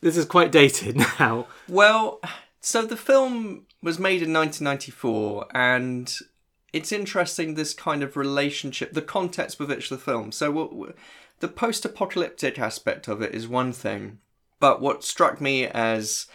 this 0.00 0.16
is 0.16 0.24
quite 0.24 0.50
dated 0.50 0.96
now. 1.20 1.46
Well, 1.68 2.20
so 2.60 2.84
the 2.86 2.96
film 2.96 3.66
was 3.80 3.98
made 4.00 4.22
in 4.22 4.32
1994, 4.32 5.46
and 5.54 6.12
it's 6.72 6.90
interesting 6.90 7.54
this 7.54 7.74
kind 7.74 8.02
of 8.02 8.16
relationship, 8.16 8.92
the 8.94 9.02
context 9.02 9.60
with 9.60 9.68
which 9.68 9.88
the 9.88 9.98
film. 9.98 10.32
So, 10.32 10.94
the 11.40 11.48
post 11.48 11.84
apocalyptic 11.84 12.58
aspect 12.58 13.06
of 13.08 13.22
it 13.22 13.34
is 13.34 13.46
one 13.46 13.72
thing, 13.72 14.18
but 14.58 14.80
what 14.80 15.04
struck 15.04 15.40
me 15.40 15.66
as 15.66 16.26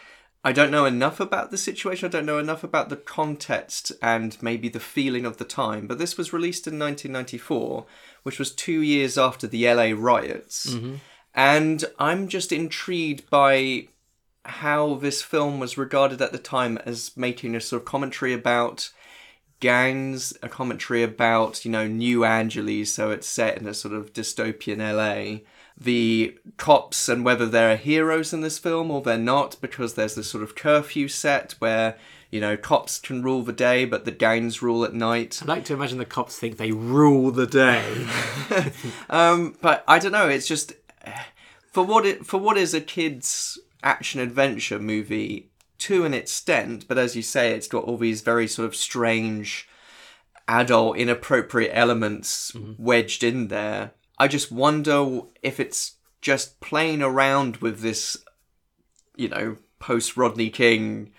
I 0.43 0.51
don't 0.51 0.71
know 0.71 0.85
enough 0.85 1.19
about 1.19 1.51
the 1.51 1.57
situation. 1.57 2.07
I 2.07 2.11
don't 2.11 2.25
know 2.25 2.39
enough 2.39 2.63
about 2.63 2.89
the 2.89 2.95
context 2.95 3.91
and 4.01 4.41
maybe 4.41 4.69
the 4.69 4.79
feeling 4.79 5.25
of 5.25 5.37
the 5.37 5.45
time. 5.45 5.85
But 5.85 5.99
this 5.99 6.17
was 6.17 6.33
released 6.33 6.65
in 6.65 6.79
1994, 6.79 7.85
which 8.23 8.39
was 8.39 8.51
two 8.51 8.81
years 8.81 9.17
after 9.17 9.45
the 9.45 9.71
LA 9.71 9.93
riots. 9.95 10.71
Mm-hmm. 10.71 10.95
And 11.35 11.85
I'm 11.99 12.27
just 12.27 12.51
intrigued 12.51 13.29
by 13.29 13.87
how 14.43 14.95
this 14.95 15.21
film 15.21 15.59
was 15.59 15.77
regarded 15.77 16.21
at 16.21 16.31
the 16.31 16.39
time 16.39 16.79
as 16.79 17.15
making 17.15 17.55
a 17.55 17.61
sort 17.61 17.83
of 17.83 17.87
commentary 17.87 18.33
about 18.33 18.89
gangs, 19.59 20.33
a 20.41 20.49
commentary 20.49 21.03
about, 21.03 21.63
you 21.63 21.71
know, 21.71 21.87
New 21.87 22.25
Angeles, 22.25 22.91
so 22.91 23.11
it's 23.11 23.27
set 23.27 23.59
in 23.59 23.67
a 23.67 23.73
sort 23.73 23.93
of 23.93 24.11
dystopian 24.11 24.79
LA. 24.79 25.41
The 25.77 26.37
cops 26.57 27.09
and 27.09 27.25
whether 27.25 27.45
they're 27.45 27.77
heroes 27.77 28.33
in 28.33 28.41
this 28.41 28.59
film 28.59 28.91
or 28.91 29.01
they're 29.01 29.17
not, 29.17 29.57
because 29.61 29.95
there's 29.95 30.15
this 30.15 30.29
sort 30.29 30.43
of 30.43 30.55
curfew 30.55 31.07
set 31.07 31.53
where, 31.59 31.97
you 32.29 32.39
know, 32.39 32.55
cops 32.55 32.99
can 32.99 33.23
rule 33.23 33.41
the 33.41 33.53
day, 33.53 33.85
but 33.85 34.05
the 34.05 34.11
gangs 34.11 34.61
rule 34.61 34.83
at 34.83 34.93
night. 34.93 35.39
I'd 35.41 35.47
like 35.47 35.65
to 35.65 35.73
imagine 35.73 35.97
the 35.97 36.05
cops 36.05 36.37
think 36.37 36.57
they 36.57 36.71
rule 36.71 37.31
the 37.31 37.47
day. 37.47 38.07
Um, 39.09 39.55
but 39.61 39.83
I 39.87 39.97
don't 39.97 40.11
know. 40.11 40.27
It's 40.27 40.47
just 40.47 40.73
for 41.71 41.83
what 41.83 42.05
it 42.05 42.25
for 42.25 42.37
what 42.37 42.57
is 42.57 42.73
a 42.73 42.81
kids 42.81 43.57
action 43.83 44.19
adventure 44.19 44.79
movie 44.79 45.51
to 45.79 46.05
an 46.05 46.13
extent. 46.13 46.87
But 46.87 46.97
as 46.97 47.15
you 47.15 47.21
say, 47.21 47.53
it's 47.53 47.67
got 47.67 47.85
all 47.85 47.97
these 47.97 48.21
very 48.21 48.47
sort 48.47 48.67
of 48.67 48.75
strange, 48.75 49.67
adult, 50.47 50.97
inappropriate 50.97 51.71
elements 51.73 52.53
wedged 52.77 53.23
in 53.23 53.47
there. 53.47 53.91
I 54.21 54.27
just 54.27 54.51
wonder 54.51 55.21
if 55.41 55.59
it's 55.59 55.93
just 56.21 56.59
playing 56.59 57.01
around 57.01 57.57
with 57.57 57.79
this, 57.79 58.17
you 59.15 59.27
know, 59.27 59.57
post 59.79 60.15
Rodney 60.15 60.51
King 60.51 61.11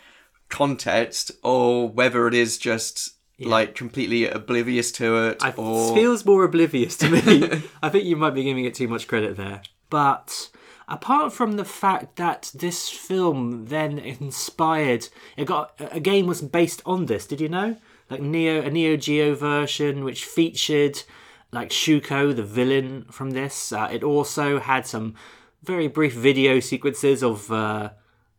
context, 0.48 1.32
or 1.42 1.88
whether 1.88 2.28
it 2.28 2.34
is 2.34 2.58
just. 2.58 3.16
Like 3.40 3.74
completely 3.74 4.28
oblivious 4.28 4.92
to 4.92 5.16
it, 5.24 5.42
I 5.42 5.50
or 5.50 5.96
feels 5.96 6.24
more 6.24 6.44
oblivious 6.44 6.96
to 6.98 7.10
me. 7.10 7.62
I 7.82 7.88
think 7.88 8.04
you 8.04 8.14
might 8.14 8.34
be 8.34 8.44
giving 8.44 8.64
it 8.66 8.74
too 8.74 8.86
much 8.86 9.08
credit 9.08 9.36
there. 9.36 9.62
But 9.90 10.48
apart 10.86 11.32
from 11.32 11.52
the 11.56 11.64
fact 11.64 12.16
that 12.16 12.52
this 12.54 12.88
film 12.88 13.66
then 13.66 13.98
inspired, 13.98 15.08
it 15.36 15.46
got 15.46 15.74
a 15.80 15.98
game 15.98 16.28
was 16.28 16.40
based 16.40 16.82
on 16.86 17.06
this. 17.06 17.26
Did 17.26 17.40
you 17.40 17.48
know? 17.48 17.78
Like 18.08 18.20
Neo, 18.20 18.62
a 18.62 18.70
Neo 18.70 18.96
Geo 18.96 19.34
version 19.34 20.04
which 20.04 20.24
featured 20.24 21.02
like 21.52 21.70
Shuko, 21.70 22.34
the 22.34 22.42
villain 22.42 23.06
from 23.10 23.30
this. 23.30 23.72
Uh, 23.72 23.88
it 23.92 24.02
also 24.02 24.58
had 24.58 24.86
some 24.86 25.14
very 25.62 25.88
brief 25.88 26.14
video 26.14 26.60
sequences 26.60 27.22
of. 27.22 27.50
Uh, 27.50 27.90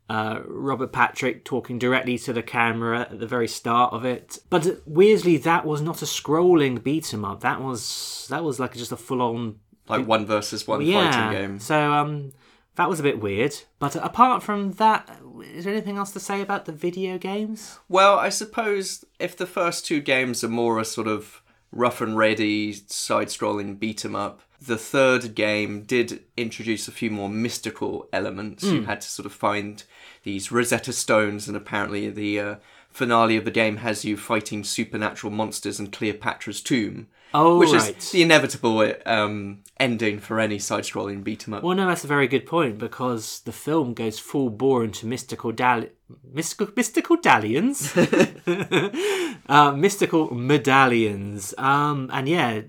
uh, 0.09 0.41
Robert 0.45 0.91
Patrick 0.91 1.45
talking 1.45 1.79
directly 1.79 2.17
to 2.19 2.33
the 2.33 2.43
camera 2.43 3.01
at 3.01 3.19
the 3.19 3.25
very 3.25 3.47
start 3.47 3.93
of 3.93 4.03
it. 4.03 4.37
But 4.49 4.81
weirdly, 4.85 5.37
that 5.37 5.65
was 5.65 5.81
not 5.81 6.01
a 6.01 6.05
scrolling 6.05 6.83
beat 6.83 7.13
'em 7.13 7.23
up. 7.23 7.39
That 7.39 7.61
was 7.61 8.27
that 8.29 8.43
was 8.43 8.59
like 8.59 8.75
just 8.75 8.91
a 8.91 8.97
full 8.97 9.21
on 9.21 9.59
like 9.87 10.07
one 10.07 10.25
versus 10.25 10.67
one 10.67 10.81
yeah. 10.81 11.11
fighting 11.11 11.31
game. 11.31 11.59
So 11.59 11.93
um, 11.93 12.33
that 12.75 12.89
was 12.89 12.99
a 12.99 13.03
bit 13.03 13.21
weird. 13.21 13.55
But 13.79 13.95
apart 13.95 14.43
from 14.43 14.73
that, 14.73 15.19
is 15.53 15.65
there 15.65 15.73
anything 15.73 15.97
else 15.97 16.11
to 16.11 16.19
say 16.19 16.41
about 16.41 16.65
the 16.65 16.71
video 16.71 17.17
games? 17.17 17.79
Well, 17.87 18.17
I 18.17 18.29
suppose 18.29 19.05
if 19.19 19.37
the 19.37 19.47
first 19.47 19.85
two 19.85 20.01
games 20.01 20.43
are 20.43 20.49
more 20.49 20.79
a 20.79 20.85
sort 20.85 21.07
of 21.07 21.41
rough 21.73 22.01
and 22.01 22.17
ready 22.17 22.73
side 22.87 23.27
scrolling 23.27 23.79
beat 23.79 24.05
'em 24.05 24.15
up, 24.15 24.41
the 24.61 24.77
third 24.77 25.35
game 25.35 25.81
did 25.83 26.23
introduce 26.37 26.87
a 26.87 26.91
few 26.91 27.11
more 27.11 27.29
mystical 27.29 28.07
elements. 28.13 28.63
Hmm. 28.63 28.75
You 28.75 28.83
had 28.83 29.01
to 29.01 29.09
sort 29.09 29.25
of 29.25 29.33
find 29.33 29.83
these 30.23 30.51
Rosetta 30.51 30.93
Stones, 30.93 31.47
and 31.47 31.57
apparently 31.57 32.09
the 32.09 32.39
uh, 32.39 32.55
finale 32.89 33.35
of 33.35 33.45
the 33.45 33.51
game 33.51 33.77
has 33.77 34.05
you 34.05 34.15
fighting 34.15 34.63
supernatural 34.63 35.33
monsters 35.33 35.79
in 35.79 35.87
Cleopatra's 35.87 36.61
tomb. 36.61 37.07
Oh, 37.35 37.57
which 37.57 37.71
right. 37.71 37.97
is 37.97 38.11
the 38.11 38.21
inevitable 38.21 38.93
um, 39.07 39.63
ending 39.79 40.19
for 40.19 40.39
any 40.39 40.59
side 40.59 40.83
scrolling 40.83 41.23
beat 41.23 41.47
'em 41.47 41.55
up. 41.55 41.63
Well, 41.63 41.75
no, 41.75 41.87
that's 41.87 42.03
a 42.03 42.07
very 42.07 42.27
good 42.27 42.45
point 42.45 42.77
because 42.77 43.39
the 43.39 43.51
film 43.51 43.95
goes 43.95 44.19
full 44.19 44.51
bore 44.51 44.83
into 44.83 45.07
mystical 45.07 45.51
dal- 45.51 45.87
mystical 46.31 46.67
mystical 46.75 47.17
dallions, 47.17 47.95
uh, 49.47 49.73
mystical 49.75 50.33
medallions, 50.33 51.53
um, 51.57 52.09
and 52.13 52.27
yeah, 52.27 52.61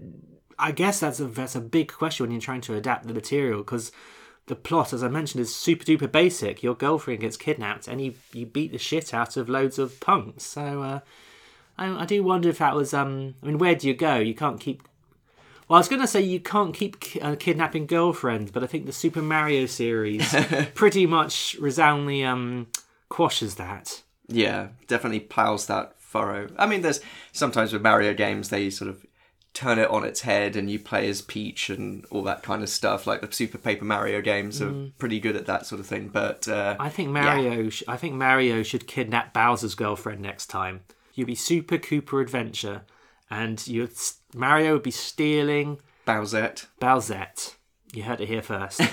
I 0.59 0.73
guess 0.73 1.01
that's 1.01 1.21
a 1.21 1.27
that's 1.27 1.55
a 1.55 1.61
big 1.61 1.93
question 1.93 2.25
when 2.25 2.33
you're 2.33 2.41
trying 2.41 2.61
to 2.63 2.75
adapt 2.75 3.07
the 3.07 3.15
material 3.15 3.59
because 3.59 3.93
the 4.47 4.57
plot, 4.57 4.93
as 4.93 5.03
I 5.03 5.09
mentioned, 5.09 5.41
is 5.41 5.55
super 5.55 5.85
duper 5.85 6.11
basic. 6.11 6.63
Your 6.63 6.75
girlfriend 6.75 7.21
gets 7.21 7.37
kidnapped, 7.37 7.89
and 7.89 8.01
you 8.01 8.15
you 8.33 8.47
beat 8.47 8.73
the 8.73 8.79
shit 8.79 9.15
out 9.15 9.37
of 9.37 9.49
loads 9.49 9.79
of 9.79 10.01
punks. 10.01 10.45
So 10.45 10.83
uh, 10.83 11.01
I, 11.79 12.03
I 12.03 12.05
do 12.05 12.23
wonder 12.23 12.49
if 12.49 12.59
that 12.59 12.75
was. 12.75 12.95
Um, 12.95 13.35
I 13.43 13.47
mean, 13.47 13.59
where 13.59 13.75
do 13.75 13.89
you 13.89 13.95
go? 13.95 14.17
You 14.17 14.35
can't 14.35 14.61
keep 14.61 14.83
well, 15.69 15.79
I 15.79 15.81
was 15.81 15.89
going 15.89 16.03
to 16.03 16.07
say 16.07 16.21
you 16.21 16.41
can't 16.41 16.75
keep 16.75 16.97
uh, 17.23 17.37
kidnapping 17.39 17.87
girlfriends, 17.87 18.51
but 18.51 18.63
I 18.63 18.67
think 18.67 18.85
the 18.85 18.93
Super 18.93 19.23
Mario 19.23 19.65
series 19.65 20.35
pretty 20.75 21.07
much 21.07 21.57
resoundingly 21.59 22.23
um, 22.23 22.67
quashes 23.15 23.55
that. 23.55 24.03
Yeah, 24.27 24.69
definitely 24.89 25.21
plows 25.21 25.67
that 25.67 26.01
furrow. 26.01 26.49
I 26.59 26.67
mean, 26.67 26.83
there's 26.83 27.01
sometimes 27.31 27.73
with 27.73 27.81
Mario 27.81 28.13
games 28.13 28.49
they 28.49 28.71
sort 28.71 28.91
of 28.91 29.07
turn 29.53 29.79
it 29.79 29.89
on 29.89 30.03
its 30.05 30.23
head 30.23 30.57
and 30.57 30.69
you 30.69 30.81
play 30.81 31.09
as 31.09 31.23
Peach 31.23 31.71
and 31.71 32.05
all 32.11 32.23
that 32.23 32.43
kind 32.43 32.61
of 32.61 32.69
stuff. 32.69 33.07
Like 33.07 33.21
the 33.21 33.33
Super 33.33 33.57
Paper 33.57 33.85
Mario 33.85 34.21
games 34.21 34.61
are 34.61 34.91
pretty 34.99 35.21
good 35.21 35.37
at 35.37 35.47
that 35.47 35.65
sort 35.65 35.81
of 35.81 35.87
thing. 35.87 36.09
But 36.09 36.49
uh, 36.49 36.75
I 36.81 36.89
think 36.89 37.11
Mario. 37.11 37.69
Sh- 37.69 37.85
I 37.87 37.97
think 37.97 38.15
Mario 38.15 38.65
should 38.65 38.89
kidnap 38.89 39.33
Bowser's 39.33 39.77
girlfriend 39.77 40.21
next 40.21 40.47
time. 40.47 40.81
You'd 41.15 41.29
be 41.29 41.37
Super 41.37 41.79
Koopa 41.79 42.21
Adventure, 42.21 42.83
and 43.31 43.65
you'd 43.69 43.93
Mario 44.35 44.73
would 44.73 44.83
be 44.83 44.91
stealing 44.91 45.79
Bowsette. 46.05 46.67
Bowsette. 46.81 47.55
You 47.93 48.03
heard 48.03 48.21
it 48.21 48.27
here 48.27 48.43
first. 48.43 48.81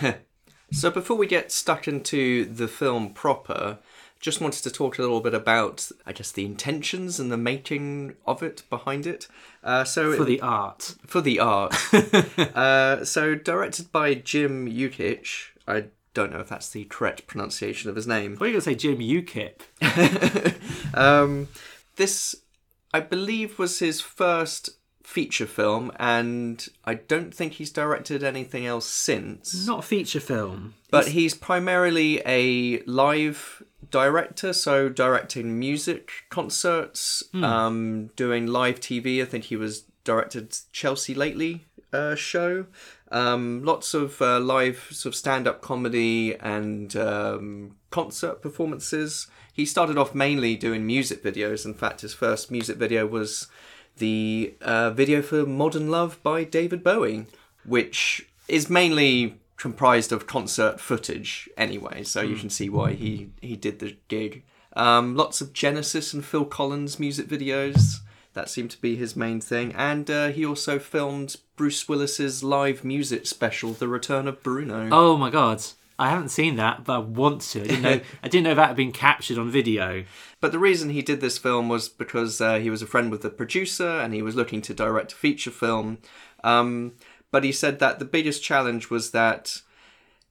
So 0.72 0.90
before 0.90 1.18
we 1.18 1.28
get 1.28 1.52
stuck 1.52 1.88
into 1.88 2.46
the 2.46 2.68
film 2.68 3.14
proper, 3.14 3.80
just 4.22 4.40
wanted 4.40 4.64
to 4.64 4.72
talk 4.72 4.98
a 4.98 5.02
little 5.02 5.20
bit 5.20 5.34
about, 5.34 5.90
I 6.06 6.14
guess, 6.14 6.32
the 6.32 6.46
intentions 6.46 7.20
and 7.20 7.32
the 7.32 7.38
making 7.38 8.16
of 8.26 8.44
it 8.44 8.64
behind 8.70 9.08
it. 9.08 9.28
Uh, 9.64 9.84
so 9.84 10.16
for 10.16 10.24
the 10.24 10.40
art. 10.42 10.96
for 11.08 11.22
the 11.22 11.40
art. 11.40 11.76
uh, 12.56 13.04
so 13.04 13.36
directed 13.36 13.92
by 13.92 14.14
Jim 14.14 14.68
Yukich. 14.70 15.50
I 15.68 15.86
don't 16.14 16.32
know 16.32 16.40
if 16.40 16.50
that's 16.50 16.70
the 16.70 16.86
correct 16.86 17.28
pronunciation 17.28 17.90
of 17.90 17.96
his 17.96 18.08
name. 18.08 18.36
What 18.36 18.44
are 18.44 18.48
you 18.48 18.54
going 18.54 18.62
to 18.62 18.70
say, 18.70 18.76
Jim 18.76 19.00
UKIP? 19.00 20.58
Um, 20.94 21.48
this, 21.96 22.36
I 22.94 23.00
believe, 23.00 23.58
was 23.58 23.80
his 23.80 24.02
first 24.02 24.72
feature 25.04 25.46
film, 25.46 25.92
and 25.98 26.68
I 26.84 26.96
don't 26.96 27.34
think 27.34 27.54
he's 27.54 27.72
directed 27.72 28.24
anything 28.24 28.66
else 28.66 28.86
since. 28.86 29.66
Not 29.66 29.80
a 29.80 29.84
feature 29.84 30.20
film. 30.20 30.74
But 30.90 31.10
he's 31.10 31.34
primarily 31.34 32.22
a 32.26 32.82
live 32.84 33.64
director, 33.90 34.54
so 34.54 34.90
directing 34.90 35.60
music 35.60 36.12
concerts, 36.30 37.24
um, 37.34 38.12
doing 38.16 38.48
live 38.48 38.80
TV. 38.80 39.22
I 39.22 39.26
think 39.26 39.46
he 39.46 39.56
was 39.56 39.86
directed 40.04 40.58
Chelsea 40.72 41.14
Lately 41.14 41.66
uh, 41.94 42.16
show. 42.16 42.66
Um, 43.12 43.64
lots 43.64 43.94
of 43.94 44.22
uh, 44.22 44.40
live 44.40 44.88
sort 44.92 45.14
of 45.14 45.18
stand-up 45.18 45.62
comedy 45.62 46.36
and 46.36 46.96
um, 46.96 47.76
concert 47.90 48.42
performances. 48.42 49.28
He 49.54 49.66
started 49.66 49.98
off 49.98 50.16
mainly 50.16 50.56
doing 50.56 50.86
music 50.86 51.24
videos. 51.24 51.66
In 51.66 51.74
fact, 51.74 52.02
his 52.02 52.14
first 52.14 52.50
music 52.52 52.78
video 52.78 53.06
was 53.06 53.48
the 53.98 54.56
uh, 54.62 54.92
video 54.92 55.22
for 55.22 55.46
Modern 55.46 55.90
Love 55.92 56.22
by 56.24 56.46
David 56.46 56.84
Bowie, 56.84 57.26
which 57.66 58.28
is 58.48 58.70
mainly 58.70 59.41
comprised 59.62 60.12
of 60.12 60.26
concert 60.26 60.80
footage 60.80 61.48
anyway, 61.56 62.02
so 62.02 62.22
you 62.22 62.36
can 62.36 62.50
see 62.50 62.68
why 62.68 62.94
he, 62.94 63.30
he 63.42 63.56
did 63.56 63.78
the 63.78 63.96
gig. 64.08 64.44
Um, 64.74 65.16
lots 65.16 65.40
of 65.40 65.54
Genesis 65.54 66.14
and 66.14 66.26
Phil 66.26 66.46
Collins 66.46 67.00
music 67.00 67.28
videos. 67.28 67.98
That 68.34 68.50
seemed 68.50 68.72
to 68.72 68.82
be 68.82 68.96
his 68.96 69.16
main 69.16 69.40
thing. 69.40 69.72
And 69.78 70.10
uh, 70.10 70.30
he 70.30 70.44
also 70.44 70.80
filmed 70.80 71.36
Bruce 71.58 71.88
Willis's 71.88 72.44
live 72.44 72.84
music 72.84 73.28
special, 73.28 73.74
The 73.74 73.88
Return 73.88 74.28
of 74.28 74.42
Bruno. 74.42 74.90
Oh 74.92 75.16
my 75.16 75.30
god. 75.30 75.62
I 76.00 76.10
haven't 76.10 76.30
seen 76.30 76.56
that, 76.56 76.84
but 76.84 76.94
I 76.94 76.98
want 76.98 77.42
to. 77.42 77.62
I 77.62 77.68
didn't 77.68 77.82
know. 77.84 78.02
I 78.24 78.28
didn't 78.28 78.46
know 78.46 78.56
that 78.56 78.70
had 78.70 78.76
been 78.76 78.92
captured 78.92 79.38
on 79.38 79.52
video. 79.52 80.06
But 80.40 80.52
the 80.52 80.58
reason 80.58 80.90
he 80.90 81.04
did 81.04 81.22
this 81.22 81.38
film 81.38 81.70
was 81.70 81.88
because 81.88 82.42
uh, 82.42 82.58
he 82.58 82.72
was 82.72 82.82
a 82.82 82.88
friend 82.88 83.12
with 83.12 83.22
the 83.22 83.30
producer 83.30 84.00
and 84.00 84.12
he 84.12 84.24
was 84.24 84.36
looking 84.36 84.64
to 84.64 84.74
direct 84.74 85.12
a 85.12 85.16
feature 85.16 85.52
film. 85.52 86.00
Um, 86.44 86.94
but 87.32 87.44
he 87.44 87.52
said 87.52 87.80
that 87.80 88.00
the 88.00 88.06
biggest 88.06 88.44
challenge 88.44 88.90
was 88.90 89.12
that 89.12 89.62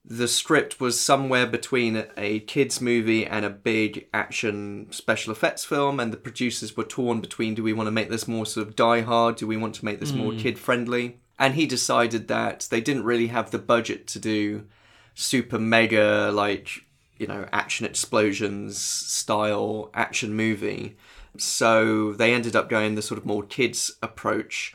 the 0.04 0.28
script 0.28 0.80
was 0.80 0.98
somewhere 0.98 1.46
between 1.46 2.04
a 2.16 2.40
kids 2.40 2.80
movie 2.80 3.26
and 3.26 3.44
a 3.44 3.50
big 3.50 4.06
action 4.14 4.86
special 4.90 5.32
effects 5.32 5.64
film 5.64 6.00
and 6.00 6.12
the 6.12 6.16
producers 6.16 6.76
were 6.76 6.84
torn 6.84 7.20
between 7.20 7.54
do 7.54 7.62
we 7.62 7.72
want 7.72 7.86
to 7.86 7.92
make 7.92 8.08
this 8.08 8.26
more 8.26 8.46
sort 8.46 8.66
of 8.66 8.76
die 8.76 9.02
hard 9.02 9.36
do 9.36 9.46
we 9.46 9.58
want 9.58 9.74
to 9.74 9.84
make 9.84 10.00
this 10.00 10.12
more 10.12 10.32
hmm. 10.32 10.38
kid 10.38 10.58
friendly 10.58 11.18
and 11.38 11.54
he 11.54 11.66
decided 11.66 12.28
that 12.28 12.66
they 12.70 12.80
didn't 12.80 13.04
really 13.04 13.26
have 13.26 13.50
the 13.50 13.58
budget 13.58 14.06
to 14.06 14.18
do 14.18 14.66
super 15.14 15.58
mega 15.58 16.30
like 16.32 16.84
you 17.20 17.26
know, 17.26 17.46
action 17.52 17.84
explosions 17.84 18.78
style 18.78 19.90
action 19.92 20.34
movie. 20.34 20.96
So 21.36 22.14
they 22.14 22.32
ended 22.32 22.56
up 22.56 22.70
going 22.70 22.94
the 22.94 23.02
sort 23.02 23.18
of 23.18 23.26
more 23.26 23.42
kids 23.42 23.92
approach. 24.02 24.74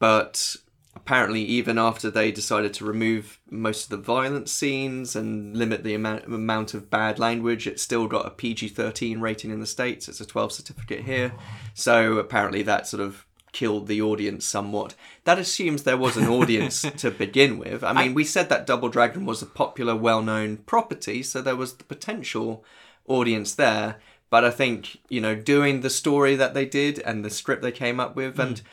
But 0.00 0.56
apparently, 0.96 1.42
even 1.42 1.78
after 1.78 2.10
they 2.10 2.30
decided 2.32 2.74
to 2.74 2.84
remove 2.84 3.40
most 3.50 3.84
of 3.84 3.90
the 3.90 3.96
violent 3.96 4.48
scenes 4.48 5.16
and 5.16 5.56
limit 5.56 5.84
the 5.84 5.94
amount, 5.94 6.24
amount 6.24 6.74
of 6.74 6.90
bad 6.90 7.18
language, 7.18 7.66
it 7.66 7.80
still 7.80 8.06
got 8.06 8.26
a 8.26 8.30
PG 8.30 8.68
13 8.68 9.20
rating 9.20 9.50
in 9.50 9.60
the 9.60 9.66
States. 9.66 10.08
It's 10.08 10.20
a 10.20 10.26
12 10.26 10.52
certificate 10.52 11.04
here. 11.04 11.32
So 11.74 12.18
apparently, 12.18 12.62
that 12.62 12.86
sort 12.86 13.02
of 13.02 13.26
killed 13.52 13.86
the 13.86 14.02
audience 14.02 14.44
somewhat. 14.44 14.94
That 15.24 15.38
assumes 15.38 15.82
there 15.82 15.96
was 15.96 16.16
an 16.16 16.28
audience 16.28 16.82
to 16.98 17.10
begin 17.10 17.58
with. 17.58 17.82
I 17.82 17.92
mean, 17.92 18.12
we 18.12 18.24
said 18.24 18.50
that 18.50 18.66
Double 18.66 18.90
Dragon 18.90 19.24
was 19.24 19.40
a 19.40 19.46
popular, 19.46 19.96
well 19.96 20.20
known 20.20 20.58
property, 20.58 21.22
so 21.22 21.40
there 21.40 21.56
was 21.56 21.74
the 21.74 21.84
potential 21.84 22.64
audience 23.06 23.54
there. 23.54 23.96
But 24.28 24.44
I 24.44 24.50
think, 24.50 24.98
you 25.08 25.20
know, 25.20 25.34
doing 25.34 25.80
the 25.80 25.90
story 25.90 26.34
that 26.36 26.54
they 26.54 26.66
did 26.66 26.98
and 26.98 27.24
the 27.24 27.30
script 27.30 27.62
they 27.62 27.72
came 27.72 28.00
up 28.00 28.16
with, 28.16 28.38
and, 28.38 28.58
hmm. 28.58 28.66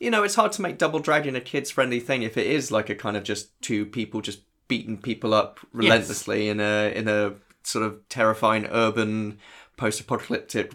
You 0.00 0.10
know, 0.10 0.22
it's 0.22 0.34
hard 0.34 0.52
to 0.52 0.62
make 0.62 0.78
Double 0.78 0.98
Dragon 0.98 1.36
a 1.36 1.40
kids 1.40 1.70
friendly 1.70 2.00
thing 2.00 2.22
if 2.22 2.36
it 2.36 2.46
is 2.46 2.70
like 2.70 2.90
a 2.90 2.94
kind 2.94 3.16
of 3.16 3.24
just 3.24 3.60
two 3.62 3.86
people 3.86 4.20
just 4.20 4.40
beating 4.68 4.96
people 4.96 5.34
up 5.34 5.60
relentlessly 5.72 6.48
in 6.48 6.60
a 6.60 6.92
in 6.94 7.08
a 7.08 7.34
sort 7.62 7.84
of 7.84 8.08
terrifying 8.08 8.66
urban 8.70 9.38
post 9.76 10.00
apocalyptic 10.00 10.72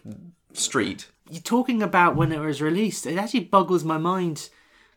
street. 0.53 1.07
You're 1.29 1.41
talking 1.41 1.81
about 1.81 2.15
when 2.15 2.31
it 2.31 2.39
was 2.39 2.61
released. 2.61 3.05
It 3.05 3.17
actually 3.17 3.41
boggles 3.41 3.83
my 3.83 3.97
mind 3.97 4.49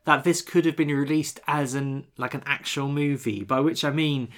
that 0.05 0.25
this 0.25 0.43
could 0.43 0.65
have 0.65 0.77
been 0.77 0.89
released 0.89 1.41
as 1.47 1.75
an 1.75 2.07
like 2.17 2.35
an 2.35 2.43
actual 2.47 2.89
movie. 2.89 3.45
By 3.45 3.61
which 3.61 3.85
I 3.85 3.91
mean, 3.91 4.29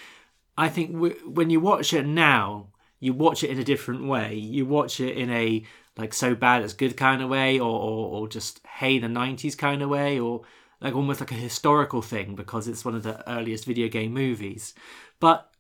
I 0.57 0.69
think 0.69 0.93
w- 0.93 1.21
when 1.27 1.51
you 1.51 1.61
watch 1.61 1.93
it 1.93 2.07
now, 2.07 2.69
you 3.01 3.13
watch 3.13 3.43
it 3.43 3.51
in 3.51 3.59
a 3.59 3.65
different 3.65 4.07
way. 4.07 4.35
You 4.35 4.65
watch 4.67 5.01
it 5.01 5.17
in 5.17 5.31
a 5.31 5.65
like 5.97 6.15
so 6.15 6.35
bad 6.35 6.63
it's 6.63 6.73
good 6.73 6.97
kind 6.97 7.23
of 7.23 7.29
way, 7.29 7.59
or 7.59 7.79
or, 7.81 8.21
or 8.21 8.29
just 8.29 8.61
hey 8.79 8.99
the 8.99 9.07
'90s 9.07 9.57
kind 9.57 9.83
of 9.83 9.89
way, 9.89 10.19
or 10.19 10.43
like 10.81 10.95
almost 10.95 11.21
like 11.21 11.33
a 11.33 11.37
historical 11.37 12.03
thing 12.03 12.35
because 12.35 12.67
it's 12.67 12.85
one 12.85 12.95
of 12.95 13.03
the 13.03 13.29
earliest 13.31 13.65
video 13.65 13.89
game 13.89 14.13
movies. 14.13 14.75
But 15.21 15.53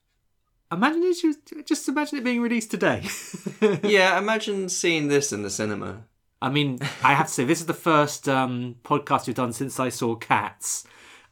imagine 0.71 1.03
it 1.05 1.67
just, 1.67 1.89
imagine 1.89 2.19
it 2.19 2.25
being 2.25 2.41
released 2.41 2.71
today. 2.71 3.05
yeah, 3.85 4.19
imagine 4.19 4.69
seeing 4.69 5.09
this 5.09 5.33
in 5.33 5.43
the 5.43 5.51
cinema. 5.51 6.05
I 6.41 6.49
mean, 6.49 6.81
I 7.05 7.15
have 7.15 7.29
to 7.29 7.33
say, 7.33 7.45
this 7.45 7.61
is 7.61 7.67
the 7.67 7.75
first 7.75 8.29
um, 8.29 8.77
podcast 8.83 9.29
we've 9.29 9.37
done 9.37 9.53
since 9.53 9.79
I 9.79 9.91
saw 9.91 10.17
Cats, 10.17 10.85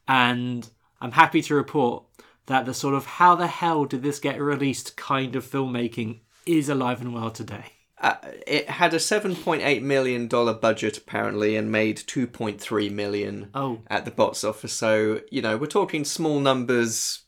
and 0.07 0.71
I'm 1.01 1.13
happy 1.13 1.43
to 1.43 1.55
report 1.57 2.05
that 2.47 2.65
the 2.65 2.75
sort 2.75 2.95
of 2.95 3.07
how 3.07 3.35
the 3.35 3.49
hell 3.49 3.87
did 3.87 4.05
this 4.05 4.21
get 4.21 4.41
released 4.41 4.97
kind 4.97 5.35
of 5.35 5.45
filmmaking 5.45 6.21
is 6.47 6.69
alive 6.69 7.01
and 7.01 7.13
well 7.13 7.31
today. 7.31 7.73
Uh, 8.01 8.15
it 8.47 8.69
had 8.71 8.95
a 8.95 8.99
7.8 8.99 9.83
million 9.83 10.27
dollar 10.27 10.55
budget 10.55 10.97
apparently 10.97 11.55
and 11.57 11.71
made 11.71 11.99
2.3 11.99 12.91
million 12.91 13.51
Oh. 13.55 13.81
at 13.89 14.05
the 14.07 14.11
box 14.11 14.43
office. 14.43 14.73
So, 14.73 15.21
you 15.31 15.43
know, 15.43 15.57
we're 15.59 15.67
talking 15.67 16.05
small 16.05 16.41
numbers 16.41 17.23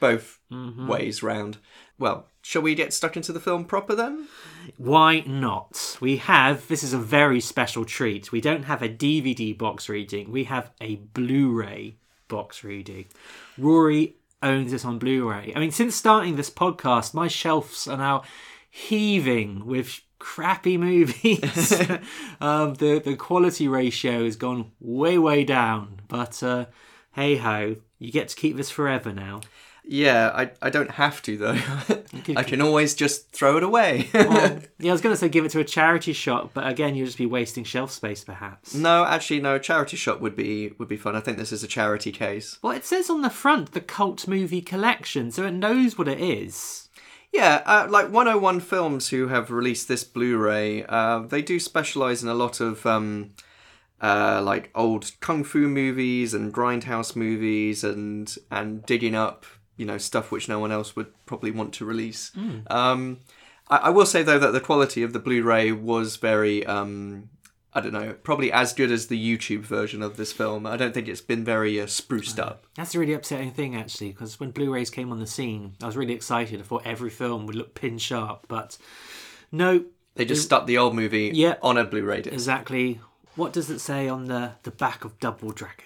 both 0.00 0.38
Mm-hmm. 0.52 0.86
ways 0.86 1.24
round. 1.24 1.58
Well, 1.98 2.28
shall 2.40 2.62
we 2.62 2.76
get 2.76 2.92
stuck 2.92 3.16
into 3.16 3.32
the 3.32 3.40
film 3.40 3.64
proper 3.64 3.96
then? 3.96 4.28
Why 4.76 5.20
not? 5.26 5.96
We 6.00 6.18
have, 6.18 6.68
this 6.68 6.84
is 6.84 6.92
a 6.92 6.98
very 6.98 7.40
special 7.40 7.84
treat. 7.84 8.30
We 8.30 8.40
don't 8.40 8.62
have 8.64 8.80
a 8.80 8.88
DVD 8.88 9.58
box 9.58 9.88
reading, 9.88 10.30
we 10.30 10.44
have 10.44 10.70
a 10.80 10.96
Blu 10.96 11.50
ray 11.50 11.96
box 12.28 12.62
reading. 12.62 13.06
Rory 13.58 14.14
owns 14.40 14.70
this 14.70 14.84
on 14.84 15.00
Blu 15.00 15.28
ray. 15.28 15.52
I 15.56 15.58
mean, 15.58 15.72
since 15.72 15.96
starting 15.96 16.36
this 16.36 16.50
podcast, 16.50 17.12
my 17.12 17.26
shelves 17.26 17.88
are 17.88 17.96
now 17.96 18.22
heaving 18.76 19.64
with 19.64 20.02
crappy 20.18 20.76
movies. 20.76 21.72
um, 22.40 22.74
the, 22.74 23.00
the 23.02 23.16
quality 23.16 23.66
ratio 23.66 24.24
has 24.24 24.36
gone 24.36 24.70
way, 24.80 25.16
way 25.16 25.44
down. 25.44 26.00
But 26.08 26.42
uh, 26.42 26.66
hey 27.12 27.36
ho, 27.36 27.76
you 27.98 28.12
get 28.12 28.28
to 28.28 28.36
keep 28.36 28.56
this 28.56 28.70
forever 28.70 29.12
now. 29.12 29.40
Yeah, 29.88 30.32
I, 30.34 30.50
I 30.60 30.70
don't 30.70 30.90
have 30.90 31.22
to 31.22 31.38
though. 31.38 31.58
I 32.36 32.42
can 32.42 32.60
always 32.60 32.94
just 32.94 33.30
throw 33.30 33.56
it 33.56 33.62
away. 33.62 34.08
Well, 34.14 34.58
yeah, 34.78 34.90
I 34.90 34.92
was 34.92 35.00
going 35.00 35.14
to 35.14 35.18
say 35.18 35.28
give 35.28 35.44
it 35.44 35.52
to 35.52 35.60
a 35.60 35.64
charity 35.64 36.12
shop, 36.12 36.50
but 36.52 36.66
again, 36.66 36.96
you'll 36.96 37.06
just 37.06 37.18
be 37.18 37.26
wasting 37.26 37.64
shelf 37.64 37.92
space, 37.92 38.24
perhaps. 38.24 38.74
no, 38.74 39.04
actually 39.04 39.40
no, 39.40 39.58
charity 39.58 39.96
shop 39.96 40.20
would 40.20 40.36
be 40.36 40.72
would 40.78 40.88
be 40.88 40.96
fun. 40.96 41.16
I 41.16 41.20
think 41.20 41.38
this 41.38 41.52
is 41.52 41.62
a 41.62 41.68
charity 41.68 42.12
case. 42.12 42.58
Well, 42.62 42.72
it 42.72 42.84
says 42.84 43.08
on 43.08 43.22
the 43.22 43.30
front 43.30 43.72
the 43.72 43.80
cult 43.80 44.28
movie 44.28 44.60
collection, 44.60 45.30
so 45.30 45.44
it 45.46 45.52
knows 45.52 45.96
what 45.96 46.08
it 46.08 46.20
is. 46.20 46.85
Yeah, 47.36 47.62
uh, 47.66 47.86
like 47.90 48.10
101 48.10 48.60
Films, 48.60 49.10
who 49.10 49.28
have 49.28 49.50
released 49.50 49.88
this 49.88 50.04
Blu-ray, 50.04 50.84
uh, 50.88 51.18
they 51.18 51.42
do 51.42 51.60
specialize 51.60 52.22
in 52.22 52.30
a 52.30 52.34
lot 52.34 52.60
of 52.60 52.86
um, 52.86 53.32
uh, 54.00 54.40
like 54.42 54.70
old 54.74 55.10
kung 55.20 55.44
fu 55.44 55.68
movies 55.68 56.32
and 56.32 56.52
grindhouse 56.52 57.14
movies, 57.14 57.84
and 57.84 58.34
and 58.50 58.86
digging 58.86 59.14
up 59.14 59.44
you 59.76 59.84
know 59.84 59.98
stuff 59.98 60.30
which 60.30 60.48
no 60.48 60.58
one 60.58 60.72
else 60.72 60.96
would 60.96 61.08
probably 61.26 61.50
want 61.50 61.74
to 61.74 61.84
release. 61.84 62.32
Um, 62.68 63.20
I, 63.68 63.76
I 63.76 63.90
will 63.90 64.06
say 64.06 64.22
though 64.22 64.38
that 64.38 64.52
the 64.52 64.60
quality 64.60 65.02
of 65.02 65.12
the 65.12 65.18
Blu-ray 65.18 65.72
was 65.72 66.16
very. 66.16 66.64
Um, 66.64 67.28
I 67.76 67.80
don't 67.80 67.92
know, 67.92 68.14
probably 68.22 68.50
as 68.50 68.72
good 68.72 68.90
as 68.90 69.08
the 69.08 69.36
YouTube 69.36 69.60
version 69.60 70.00
of 70.00 70.16
this 70.16 70.32
film. 70.32 70.66
I 70.66 70.78
don't 70.78 70.94
think 70.94 71.08
it's 71.08 71.20
been 71.20 71.44
very 71.44 71.78
uh, 71.78 71.86
spruced 71.86 72.38
up. 72.40 72.64
That's 72.74 72.94
a 72.94 72.98
really 72.98 73.12
upsetting 73.12 73.50
thing, 73.50 73.76
actually, 73.76 74.12
because 74.12 74.40
when 74.40 74.50
Blu-rays 74.50 74.88
came 74.88 75.12
on 75.12 75.20
the 75.20 75.26
scene, 75.26 75.74
I 75.82 75.86
was 75.86 75.96
really 75.96 76.14
excited. 76.14 76.58
I 76.58 76.62
thought 76.62 76.86
every 76.86 77.10
film 77.10 77.44
would 77.46 77.54
look 77.54 77.74
pin 77.74 77.98
sharp, 77.98 78.46
but 78.48 78.78
no, 79.52 79.84
They 80.14 80.24
just 80.24 80.44
stuck 80.44 80.66
the 80.66 80.78
old 80.78 80.94
movie 80.94 81.30
Yeah. 81.34 81.56
on 81.62 81.76
a 81.76 81.84
Blu-ray 81.84 82.22
disc. 82.22 82.32
exactly. 82.32 83.00
What 83.34 83.52
does 83.52 83.68
it 83.68 83.80
say 83.80 84.08
on 84.08 84.24
the 84.24 84.52
the 84.62 84.70
back 84.70 85.04
of 85.04 85.20
Double 85.20 85.50
Dragon? 85.50 85.84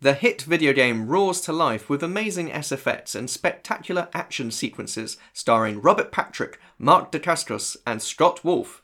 The 0.00 0.14
hit 0.14 0.42
video 0.42 0.72
game 0.72 1.06
roars 1.06 1.40
to 1.42 1.52
life 1.52 1.88
with 1.88 2.02
amazing 2.02 2.50
S 2.52 2.72
effects 2.72 3.14
and 3.14 3.30
spectacular 3.30 4.08
action 4.12 4.50
sequences 4.50 5.16
starring 5.32 5.80
Robert 5.80 6.10
Patrick, 6.10 6.58
Mark 6.78 7.12
DeCastros, 7.12 7.76
and 7.86 8.02
Scott 8.02 8.44
Wolf. 8.44 8.82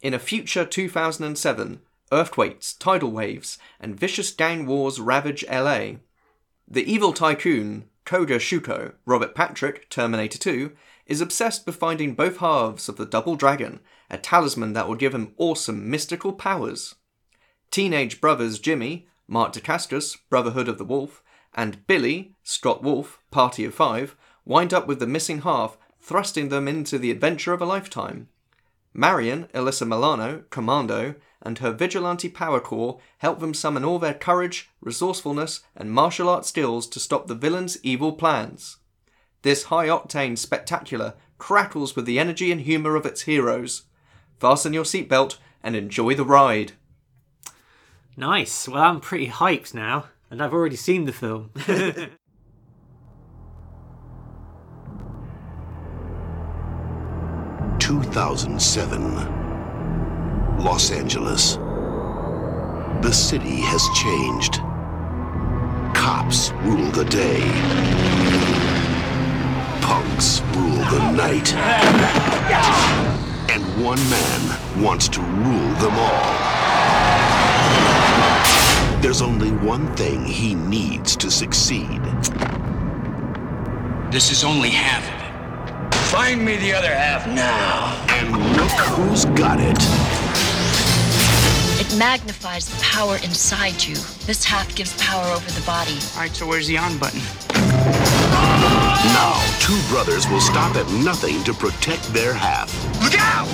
In 0.00 0.14
a 0.14 0.20
future 0.20 0.64
2007, 0.64 1.80
earthquakes, 2.12 2.72
tidal 2.74 3.10
waves, 3.10 3.58
and 3.80 3.98
vicious 3.98 4.30
gang 4.30 4.64
wars 4.64 5.00
ravage 5.00 5.44
LA. 5.50 5.96
The 6.68 6.84
evil 6.84 7.12
tycoon, 7.12 7.88
Koga 8.04 8.36
Shuko, 8.36 8.92
Robert 9.04 9.34
Patrick, 9.34 9.90
Terminator 9.90 10.38
2, 10.38 10.70
is 11.06 11.20
obsessed 11.20 11.66
with 11.66 11.74
finding 11.74 12.14
both 12.14 12.36
halves 12.36 12.88
of 12.88 12.96
the 12.96 13.06
Double 13.06 13.34
Dragon, 13.34 13.80
a 14.08 14.18
talisman 14.18 14.72
that 14.74 14.86
will 14.86 14.94
give 14.94 15.14
him 15.14 15.34
awesome 15.36 15.90
mystical 15.90 16.32
powers. 16.32 16.94
Teenage 17.72 18.20
brothers 18.20 18.60
Jimmy, 18.60 19.08
Mark 19.26 19.52
DeCastros, 19.52 20.16
Brotherhood 20.30 20.68
of 20.68 20.78
the 20.78 20.84
Wolf, 20.84 21.24
and 21.54 21.84
Billy, 21.88 22.36
Scott 22.44 22.84
Wolf, 22.84 23.18
Party 23.32 23.64
of 23.64 23.74
Five, 23.74 24.14
wind 24.44 24.72
up 24.72 24.86
with 24.86 25.00
the 25.00 25.08
missing 25.08 25.40
half, 25.40 25.76
thrusting 26.00 26.50
them 26.50 26.68
into 26.68 26.98
the 26.98 27.10
adventure 27.10 27.52
of 27.52 27.60
a 27.60 27.66
lifetime. 27.66 28.28
Marion, 28.98 29.46
Alyssa 29.54 29.86
Milano, 29.86 30.42
Commando, 30.50 31.14
and 31.40 31.58
her 31.58 31.70
vigilante 31.70 32.28
power 32.28 32.58
corps 32.58 32.98
help 33.18 33.38
them 33.38 33.54
summon 33.54 33.84
all 33.84 34.00
their 34.00 34.12
courage, 34.12 34.70
resourcefulness, 34.80 35.60
and 35.76 35.92
martial 35.92 36.28
arts 36.28 36.48
skills 36.48 36.88
to 36.88 36.98
stop 36.98 37.28
the 37.28 37.36
villain's 37.36 37.78
evil 37.84 38.10
plans. 38.10 38.78
This 39.42 39.64
high 39.64 39.86
octane 39.86 40.36
spectacular 40.36 41.14
crackles 41.38 41.94
with 41.94 42.06
the 42.06 42.18
energy 42.18 42.50
and 42.50 42.62
humour 42.62 42.96
of 42.96 43.06
its 43.06 43.22
heroes. 43.22 43.82
Fasten 44.40 44.72
your 44.72 44.82
seatbelt 44.82 45.36
and 45.62 45.76
enjoy 45.76 46.16
the 46.16 46.24
ride. 46.24 46.72
Nice. 48.16 48.66
Well, 48.66 48.82
I'm 48.82 48.98
pretty 48.98 49.28
hyped 49.28 49.74
now, 49.74 50.06
and 50.28 50.42
I've 50.42 50.52
already 50.52 50.74
seen 50.74 51.04
the 51.04 51.12
film. 51.12 51.52
Two 58.08 58.14
thousand 58.14 58.58
seven, 58.62 59.14
Los 60.64 60.90
Angeles. 60.90 61.56
The 63.02 63.12
city 63.12 63.60
has 63.60 63.86
changed. 63.94 64.62
Cops 65.94 66.52
rule 66.64 66.90
the 66.90 67.04
day. 67.04 67.42
Punks 69.82 70.40
rule 70.56 70.82
the 70.88 71.12
night. 71.12 71.52
And 73.50 73.62
one 73.84 74.00
man 74.08 74.82
wants 74.82 75.08
to 75.10 75.20
rule 75.20 75.74
them 75.74 75.92
all. 75.98 76.32
There's 79.02 79.20
only 79.20 79.50
one 79.50 79.94
thing 79.96 80.24
he 80.24 80.54
needs 80.54 81.14
to 81.16 81.30
succeed. 81.30 82.00
This 84.10 84.30
is 84.32 84.44
only 84.44 84.70
half. 84.70 85.17
Find 86.10 86.42
me 86.42 86.56
the 86.56 86.72
other 86.72 86.88
half 86.88 87.26
now. 87.26 87.94
And 88.08 88.32
look 88.56 88.70
who's 88.96 89.26
got 89.26 89.60
it. 89.60 89.76
It 91.78 91.98
magnifies 91.98 92.66
the 92.66 92.82
power 92.82 93.16
inside 93.16 93.84
you. 93.84 93.94
This 94.24 94.42
half 94.42 94.74
gives 94.74 94.96
power 95.02 95.26
over 95.26 95.50
the 95.50 95.60
body. 95.66 95.98
All 96.14 96.22
right, 96.22 96.34
so 96.34 96.46
where's 96.46 96.66
the 96.66 96.78
on 96.78 96.96
button? 96.96 97.20
Now, 97.52 99.38
two 99.60 99.78
brothers 99.90 100.26
will 100.28 100.40
stop 100.40 100.76
at 100.76 100.90
nothing 100.92 101.44
to 101.44 101.52
protect 101.52 102.04
their 102.14 102.32
half. 102.32 102.72
Look 103.02 103.14
out! 103.18 103.46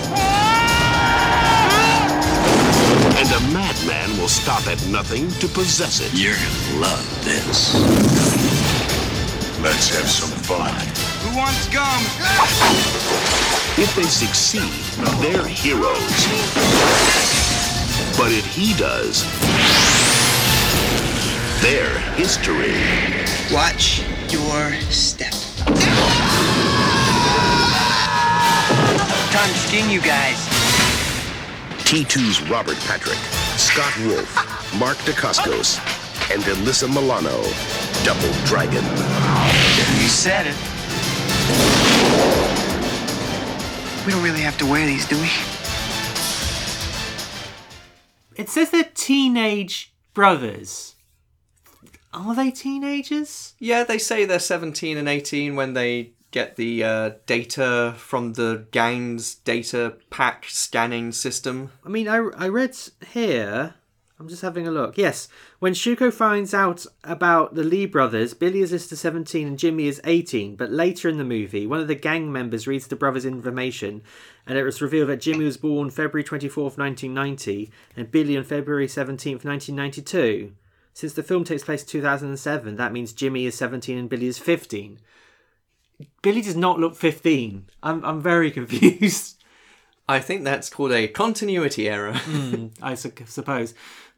And 3.18 3.28
a 3.30 3.40
madman 3.52 4.16
will 4.16 4.28
stop 4.28 4.66
at 4.68 4.80
nothing 4.86 5.28
to 5.40 5.48
possess 5.48 6.00
it. 6.00 6.12
You're 6.14 6.34
gonna 6.36 6.80
love 6.80 7.24
this. 7.24 7.74
Let's 9.60 9.88
have 9.96 10.08
some 10.08 10.30
fun. 10.42 11.13
Who 11.34 11.40
wants 11.40 11.66
gum? 11.66 12.00
If 13.76 13.92
they 13.96 14.04
succeed, 14.04 14.70
they're 15.20 15.44
heroes. 15.44 15.98
But 18.16 18.30
if 18.30 18.46
he 18.54 18.72
does, 18.74 19.24
they're 21.60 21.98
history. 22.14 22.74
Watch 23.52 24.04
your 24.30 24.74
step. 24.92 25.32
Time 29.32 29.48
to 29.48 29.58
skin 29.58 29.90
you 29.90 30.00
guys. 30.00 30.36
T2's 31.82 32.48
Robert 32.48 32.78
Patrick, 32.86 33.18
Scott 33.58 33.92
Wolf, 34.06 34.78
Mark 34.78 34.98
Dacascos, 34.98 35.80
and 36.32 36.44
Alyssa 36.44 36.88
Milano. 36.88 37.42
Double 38.04 38.32
Dragon. 38.46 38.84
You 40.00 40.08
said 40.08 40.46
it. 40.46 40.73
We 44.04 44.12
don't 44.12 44.22
really 44.22 44.40
have 44.40 44.58
to 44.58 44.66
wear 44.66 44.86
these, 44.86 45.08
do 45.08 45.16
we? 45.16 45.30
It 48.36 48.48
says 48.48 48.70
they're 48.70 48.84
teenage 48.94 49.94
brothers. 50.12 50.94
Are 52.12 52.34
they 52.34 52.50
teenagers? 52.50 53.54
Yeah, 53.58 53.84
they 53.84 53.98
say 53.98 54.24
they're 54.24 54.38
17 54.38 54.96
and 54.96 55.08
18 55.08 55.56
when 55.56 55.74
they 55.74 56.12
get 56.30 56.56
the 56.56 56.82
uh, 56.82 57.10
data 57.26 57.94
from 57.96 58.32
the 58.32 58.66
gang's 58.72 59.36
data 59.36 59.96
pack 60.10 60.46
scanning 60.48 61.12
system. 61.12 61.70
I 61.84 61.88
mean, 61.88 62.08
I, 62.08 62.16
I 62.36 62.48
read 62.48 62.76
here. 63.12 63.74
I'm 64.18 64.28
just 64.28 64.42
having 64.42 64.66
a 64.66 64.70
look. 64.70 64.96
Yes, 64.96 65.28
when 65.58 65.72
Shuko 65.72 66.12
finds 66.12 66.54
out 66.54 66.86
about 67.02 67.56
the 67.56 67.64
Lee 67.64 67.84
brothers, 67.84 68.32
Billy 68.32 68.60
is 68.60 68.70
listed 68.70 68.96
17 68.98 69.46
and 69.46 69.58
Jimmy 69.58 69.88
is 69.88 70.00
18. 70.04 70.54
But 70.54 70.70
later 70.70 71.08
in 71.08 71.18
the 71.18 71.24
movie, 71.24 71.66
one 71.66 71.80
of 71.80 71.88
the 71.88 71.96
gang 71.96 72.30
members 72.30 72.68
reads 72.68 72.86
the 72.86 72.94
brothers' 72.94 73.24
information, 73.26 74.02
and 74.46 74.56
it 74.56 74.62
was 74.62 74.80
revealed 74.80 75.08
that 75.08 75.20
Jimmy 75.20 75.44
was 75.44 75.56
born 75.56 75.90
February 75.90 76.22
24th, 76.22 76.78
1990, 76.78 77.72
and 77.96 78.10
Billy 78.12 78.36
on 78.36 78.44
February 78.44 78.86
17th, 78.86 79.44
1992. 79.44 80.52
Since 80.92 81.14
the 81.14 81.24
film 81.24 81.42
takes 81.42 81.64
place 81.64 81.82
in 81.82 81.88
2007, 81.88 82.76
that 82.76 82.92
means 82.92 83.12
Jimmy 83.12 83.46
is 83.46 83.56
17 83.56 83.98
and 83.98 84.08
Billy 84.08 84.26
is 84.26 84.38
15. 84.38 85.00
Billy 86.22 86.40
does 86.40 86.56
not 86.56 86.78
look 86.78 86.94
15. 86.94 87.66
I'm, 87.82 88.04
I'm 88.04 88.22
very 88.22 88.50
confused. 88.52 89.42
I 90.08 90.20
think 90.20 90.44
that's 90.44 90.68
called 90.68 90.92
a 90.92 91.08
continuity 91.08 91.88
error. 91.88 92.12
Hmm, 92.14 92.66
I 92.82 92.94
su- 92.94 93.12
suppose. 93.26 93.74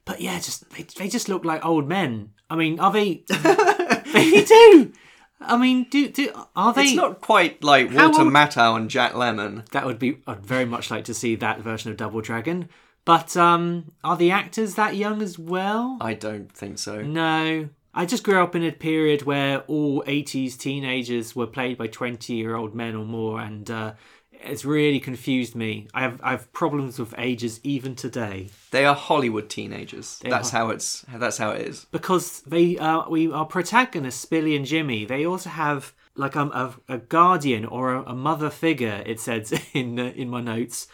But 0.07 0.23
yeah, 0.23 0.37
just 0.37 0.71
they, 0.71 0.85
they 0.97 1.09
just 1.09 1.29
look 1.29 1.45
like 1.45 1.65
old 1.67 1.87
men. 1.87 2.31
I 2.49 2.57
mean, 2.57 2.81
are 2.81 2.93
they? 2.93 3.25
they 3.29 4.45
do. 4.45 4.93
I 5.41 5.59
mean, 5.59 5.87
do 5.91 6.09
do 6.09 6.33
are 6.55 6.73
they? 6.73 6.85
it's 6.85 6.95
not 6.95 7.21
quite 7.21 7.63
like 7.63 7.91
How 7.91 8.09
Walter 8.09 8.23
old- 8.23 8.33
Matthau 8.33 8.77
and 8.77 8.89
Jack 8.89 9.13
Lemmon. 9.13 9.69
That 9.71 9.85
would 9.85 9.99
be. 9.99 10.19
I'd 10.27 10.47
very 10.47 10.65
much 10.65 10.91
like 10.91 11.05
to 11.05 11.15
see 11.15 11.35
that 11.37 11.61
version 11.61 11.91
of 11.91 11.99
Double 11.99 12.23
Dragon. 12.23 12.71
But 13.05 13.37
um, 13.37 13.93
are 14.03 14.17
the 14.17 14.31
actors 14.31 14.75
that 14.77 14.97
young 14.97 15.23
as 15.23 15.39
well? 15.39 15.99
I 16.01 16.15
don't 16.15 16.51
think 16.51 16.79
so. 16.79 17.03
No. 17.03 17.69
I 17.95 18.05
just 18.05 18.25
grew 18.25 18.43
up 18.43 18.55
in 18.55 18.63
a 18.63 18.73
period 18.73 19.23
where 19.23 19.61
all 19.61 20.03
80s 20.03 20.59
teenagers 20.59 21.35
were 21.35 21.47
played 21.47 21.79
by 21.79 21.87
20 21.87 22.35
year 22.35 22.55
old 22.55 22.75
men 22.75 22.95
or 22.95 23.05
more, 23.07 23.41
and 23.41 23.71
uh, 23.71 23.93
it's 24.43 24.65
really 24.65 25.01
confused 25.01 25.55
me. 25.55 25.89
I 25.95 26.03
have, 26.03 26.21
I 26.23 26.31
have 26.33 26.53
problems 26.53 26.99
with 26.99 27.15
ages 27.19 27.61
even 27.63 27.95
today. 27.95 28.51
They 28.71 28.85
are 28.85 28.95
Hollywood 28.95 29.49
teenagers. 29.49 30.21
that's 30.23 30.53
are. 30.53 30.59
how 30.59 30.71
it's. 30.71 31.05
That's 31.15 31.39
how 31.39 31.51
it 31.51 31.67
is. 31.67 31.87
because 31.91 32.41
they 32.43 32.79
uh, 32.79 33.09
we 33.09 33.31
our 33.33 33.47
protagonists 33.47 34.25
Billy 34.25 34.57
and 34.57 34.67
Jimmy 34.67 35.05
they 35.05 35.27
also 35.27 35.51
have 35.51 35.93
like 36.15 36.37
um, 36.37 36.51
a, 36.53 36.75
a 36.95 36.99
guardian 36.99 37.65
or 37.65 37.95
a, 37.95 38.03
a 38.05 38.15
mother 38.15 38.51
figure 38.51 39.03
it 39.07 39.21
says 39.21 39.53
in 39.75 39.99
uh, 39.99 40.13
in 40.17 40.29
my 40.29 40.41
notes 40.41 40.89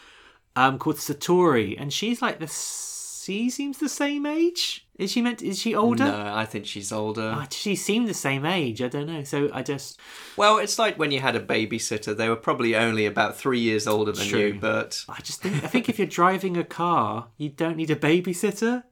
um 0.56 0.78
called 0.78 0.96
Satori 0.96 1.76
and 1.78 1.92
she's 1.92 2.20
like 2.20 2.38
the 2.38 2.46
she 2.46 3.48
seems 3.50 3.78
the 3.78 3.88
same 3.88 4.26
age 4.26 4.86
is 4.98 5.10
she 5.10 5.22
meant 5.22 5.42
is 5.42 5.58
she 5.58 5.74
older 5.74 6.04
No, 6.04 6.32
I 6.34 6.44
think 6.44 6.66
she's 6.66 6.92
older. 6.92 7.34
Oh, 7.36 7.46
she 7.50 7.74
seemed 7.76 8.08
the 8.08 8.14
same 8.14 8.44
age 8.44 8.82
I 8.82 8.88
don't 8.88 9.06
know 9.06 9.24
so 9.24 9.50
I 9.52 9.62
just 9.62 9.98
Well, 10.36 10.58
it's 10.58 10.78
like 10.78 10.98
when 10.98 11.10
you 11.10 11.20
had 11.20 11.34
a 11.34 11.40
babysitter. 11.40 12.16
They 12.16 12.28
were 12.28 12.36
probably 12.36 12.76
only 12.76 13.06
about 13.06 13.36
three 13.36 13.60
years 13.60 13.86
older 13.86 14.12
than 14.12 14.26
True. 14.26 14.40
you, 14.40 14.54
but 14.60 15.04
I 15.08 15.20
just 15.22 15.40
think 15.42 15.64
I 15.64 15.66
think 15.66 15.88
if 15.88 15.98
you're 15.98 16.06
driving 16.06 16.56
a 16.56 16.64
car 16.64 17.28
you 17.38 17.48
don't 17.48 17.76
need 17.76 17.90
a 17.90 17.96
babysitter 17.96 18.84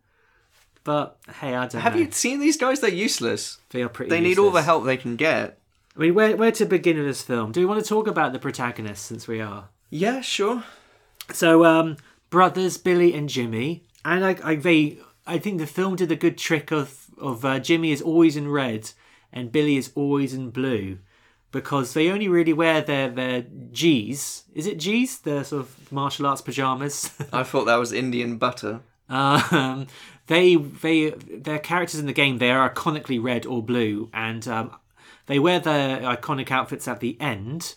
but 0.84 1.18
hey 1.40 1.54
I 1.54 1.66
don't 1.66 1.82
have 1.82 1.94
know 1.94 2.00
you 2.00 2.10
seen 2.10 2.40
these 2.40 2.56
guys? 2.56 2.80
They're 2.80 2.90
useless. 2.90 3.58
they 3.70 3.82
are 3.82 3.88
pretty 3.88 4.10
They 4.10 4.20
need 4.20 4.38
all 4.38 4.50
the 4.50 4.62
help 4.62 4.84
they 4.84 4.96
can 4.96 5.16
get. 5.16 5.58
I 5.96 6.00
mean 6.00 6.14
where 6.14 6.36
where 6.36 6.52
to 6.52 6.64
begin 6.64 6.96
with 6.96 7.06
this 7.06 7.22
film 7.22 7.52
do 7.52 7.60
we 7.60 7.66
want 7.66 7.82
to 7.82 7.88
talk 7.88 8.06
about 8.06 8.32
the 8.32 8.38
protagonist 8.38 9.04
since 9.04 9.28
we 9.28 9.40
are 9.40 9.68
Yeah, 9.90 10.20
sure. 10.22 10.64
So, 11.32 11.64
um, 11.64 11.96
brothers 12.30 12.76
Billy 12.78 13.14
and 13.14 13.28
Jimmy, 13.28 13.84
and 14.04 14.24
I, 14.24 14.36
I 14.42 14.54
they, 14.56 14.98
I 15.30 15.38
think 15.38 15.58
the 15.58 15.66
film 15.66 15.96
did 15.96 16.10
a 16.10 16.16
good 16.16 16.36
trick 16.36 16.70
of 16.72 17.06
of 17.18 17.44
uh, 17.44 17.58
Jimmy 17.60 17.92
is 17.92 18.02
always 18.02 18.36
in 18.36 18.48
red 18.48 18.90
and 19.32 19.52
Billy 19.52 19.76
is 19.76 19.92
always 19.94 20.34
in 20.34 20.50
blue, 20.50 20.98
because 21.52 21.94
they 21.94 22.10
only 22.10 22.28
really 22.28 22.52
wear 22.52 22.80
their 22.82 23.08
their 23.08 23.44
G's. 23.70 24.44
Is 24.54 24.66
it 24.66 24.78
G's? 24.78 25.20
The 25.20 25.44
sort 25.44 25.62
of 25.62 25.92
martial 25.92 26.26
arts 26.26 26.42
pajamas. 26.42 27.10
I 27.32 27.44
thought 27.44 27.66
that 27.66 27.76
was 27.76 27.92
Indian 27.92 28.38
butter. 28.38 28.80
Um, 29.08 29.86
they 30.26 30.56
they 30.56 31.10
their 31.10 31.58
characters 31.58 32.00
in 32.00 32.06
the 32.06 32.12
game 32.12 32.38
they 32.38 32.50
are 32.50 32.68
iconically 32.68 33.22
red 33.22 33.46
or 33.46 33.62
blue, 33.62 34.10
and 34.12 34.46
um, 34.48 34.76
they 35.26 35.38
wear 35.38 35.60
their 35.60 36.00
iconic 36.00 36.50
outfits 36.50 36.88
at 36.88 37.00
the 37.00 37.16
end 37.20 37.74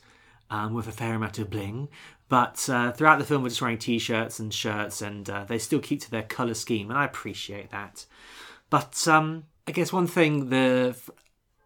um, 0.49 0.73
with 0.73 0.87
a 0.87 0.91
fair 0.91 1.15
amount 1.15 1.39
of 1.39 1.49
bling. 1.49 1.89
But 2.33 2.67
uh, 2.67 2.91
throughout 2.91 3.19
the 3.19 3.25
film, 3.25 3.43
we're 3.43 3.49
just 3.49 3.61
wearing 3.61 3.77
t-shirts 3.77 4.39
and 4.39 4.51
shirts, 4.51 5.03
and 5.03 5.29
uh, 5.29 5.43
they 5.43 5.59
still 5.59 5.79
keep 5.79 6.01
to 6.01 6.09
their 6.09 6.23
color 6.23 6.55
scheme, 6.55 6.89
and 6.89 6.97
I 6.97 7.05
appreciate 7.05 7.69
that. 7.69 8.07
But 8.71 9.07
um, 9.07 9.43
I 9.67 9.71
guess 9.71 9.93
one 9.93 10.07
thing 10.07 10.49
the 10.49 10.95
f- 10.97 11.11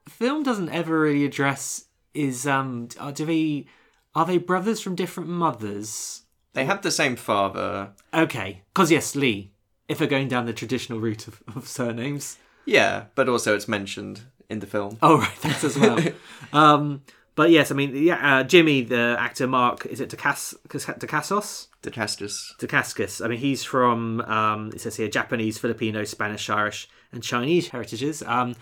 film 0.09 0.43
doesn't 0.43 0.67
ever 0.67 0.99
really 0.99 1.23
address 1.23 1.85
is 2.13 2.45
um, 2.45 2.89
are, 2.99 3.13
do 3.13 3.25
they 3.25 3.67
are 4.13 4.25
they 4.25 4.39
brothers 4.39 4.81
from 4.81 4.95
different 4.95 5.29
mothers? 5.29 6.23
They 6.51 6.65
have 6.65 6.81
the 6.81 6.91
same 6.91 7.15
father. 7.15 7.91
Okay, 8.13 8.63
because 8.73 8.91
yes, 8.91 9.15
Lee. 9.15 9.53
If 9.87 10.01
we're 10.01 10.07
going 10.07 10.27
down 10.27 10.47
the 10.47 10.51
traditional 10.51 10.99
route 10.99 11.29
of, 11.29 11.41
of 11.55 11.65
surnames. 11.65 12.39
Yeah, 12.65 13.05
but 13.15 13.29
also 13.29 13.55
it's 13.55 13.69
mentioned 13.69 14.23
in 14.49 14.59
the 14.59 14.67
film. 14.67 14.97
Oh 15.01 15.19
right, 15.19 15.41
that's 15.41 15.63
as 15.63 15.79
well. 15.79 15.97
um, 16.51 17.03
but 17.37 17.51
yes, 17.51 17.71
I 17.71 17.75
mean, 17.75 17.95
yeah, 17.95 18.39
uh, 18.39 18.43
Jimmy, 18.43 18.81
the 18.81 19.15
actor 19.19 19.45
Mark, 19.45 19.85
is 19.85 20.01
it 20.01 20.09
Dacas- 20.09 20.55
Dacassos? 20.67 21.67
The 21.83 21.91
Castus. 21.91 22.55
Dacascus. 22.59 23.23
I 23.23 23.27
mean, 23.27 23.37
he's 23.37 23.63
from 23.63 24.21
um, 24.21 24.71
it 24.73 24.81
says 24.81 24.95
here 24.95 25.07
Japanese, 25.07 25.59
Filipino, 25.59 26.03
Spanish, 26.03 26.49
Irish, 26.49 26.89
and 27.11 27.21
Chinese 27.21 27.67
heritages. 27.67 28.23
Um, 28.23 28.55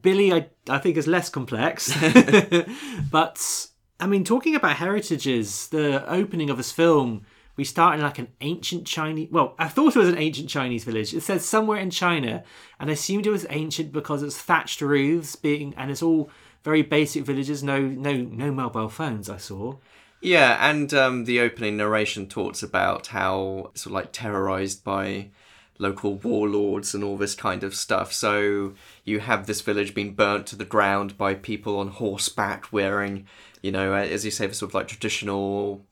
Billy, 0.00 0.32
I 0.32 0.48
I 0.66 0.78
think 0.78 0.96
is 0.96 1.06
less 1.06 1.28
complex, 1.28 1.92
but 3.10 3.66
I 4.00 4.06
mean, 4.06 4.24
talking 4.24 4.56
about 4.56 4.76
heritages, 4.76 5.68
the 5.68 6.10
opening 6.10 6.48
of 6.48 6.56
this 6.56 6.72
film, 6.72 7.26
we 7.56 7.64
start 7.64 7.96
in 7.96 8.00
like 8.00 8.18
an 8.18 8.28
ancient 8.40 8.86
Chinese. 8.86 9.28
Well, 9.30 9.54
I 9.58 9.68
thought 9.68 9.94
it 9.94 9.98
was 9.98 10.08
an 10.08 10.16
ancient 10.16 10.48
Chinese 10.48 10.84
village. 10.84 11.12
It 11.12 11.20
says 11.20 11.44
somewhere 11.44 11.78
in 11.78 11.90
China, 11.90 12.44
and 12.80 12.88
I 12.88 12.94
assumed 12.94 13.26
it 13.26 13.30
was 13.30 13.46
ancient 13.50 13.92
because 13.92 14.22
it's 14.22 14.38
thatched 14.38 14.80
roofs, 14.80 15.36
being 15.36 15.74
and 15.76 15.90
it's 15.90 16.02
all 16.02 16.30
very 16.62 16.82
basic 16.82 17.24
villages. 17.24 17.62
No, 17.62 17.80
no, 17.80 18.14
no 18.14 18.52
mobile 18.52 18.88
phones. 18.88 19.28
I 19.28 19.38
saw. 19.38 19.76
Yeah, 20.20 20.56
and 20.70 20.94
um, 20.94 21.24
the 21.24 21.40
opening 21.40 21.76
narration 21.76 22.28
talks 22.28 22.62
about 22.62 23.08
how 23.08 23.72
sort 23.74 23.86
of 23.86 23.92
like 23.92 24.12
terrorized 24.12 24.84
by 24.84 25.30
local 25.78 26.14
warlords 26.14 26.94
and 26.94 27.02
all 27.02 27.16
this 27.16 27.34
kind 27.34 27.64
of 27.64 27.74
stuff. 27.74 28.12
So 28.12 28.74
you 29.04 29.18
have 29.18 29.46
this 29.46 29.60
village 29.60 29.94
being 29.94 30.14
burnt 30.14 30.46
to 30.48 30.56
the 30.56 30.64
ground 30.64 31.18
by 31.18 31.34
people 31.34 31.78
on 31.78 31.88
horseback 31.88 32.72
wearing, 32.72 33.26
you 33.62 33.72
know, 33.72 33.92
as 33.92 34.24
you 34.24 34.30
say, 34.30 34.46
the 34.46 34.54
sort 34.54 34.70
of 34.70 34.74
like 34.74 34.86
traditional 34.88 35.84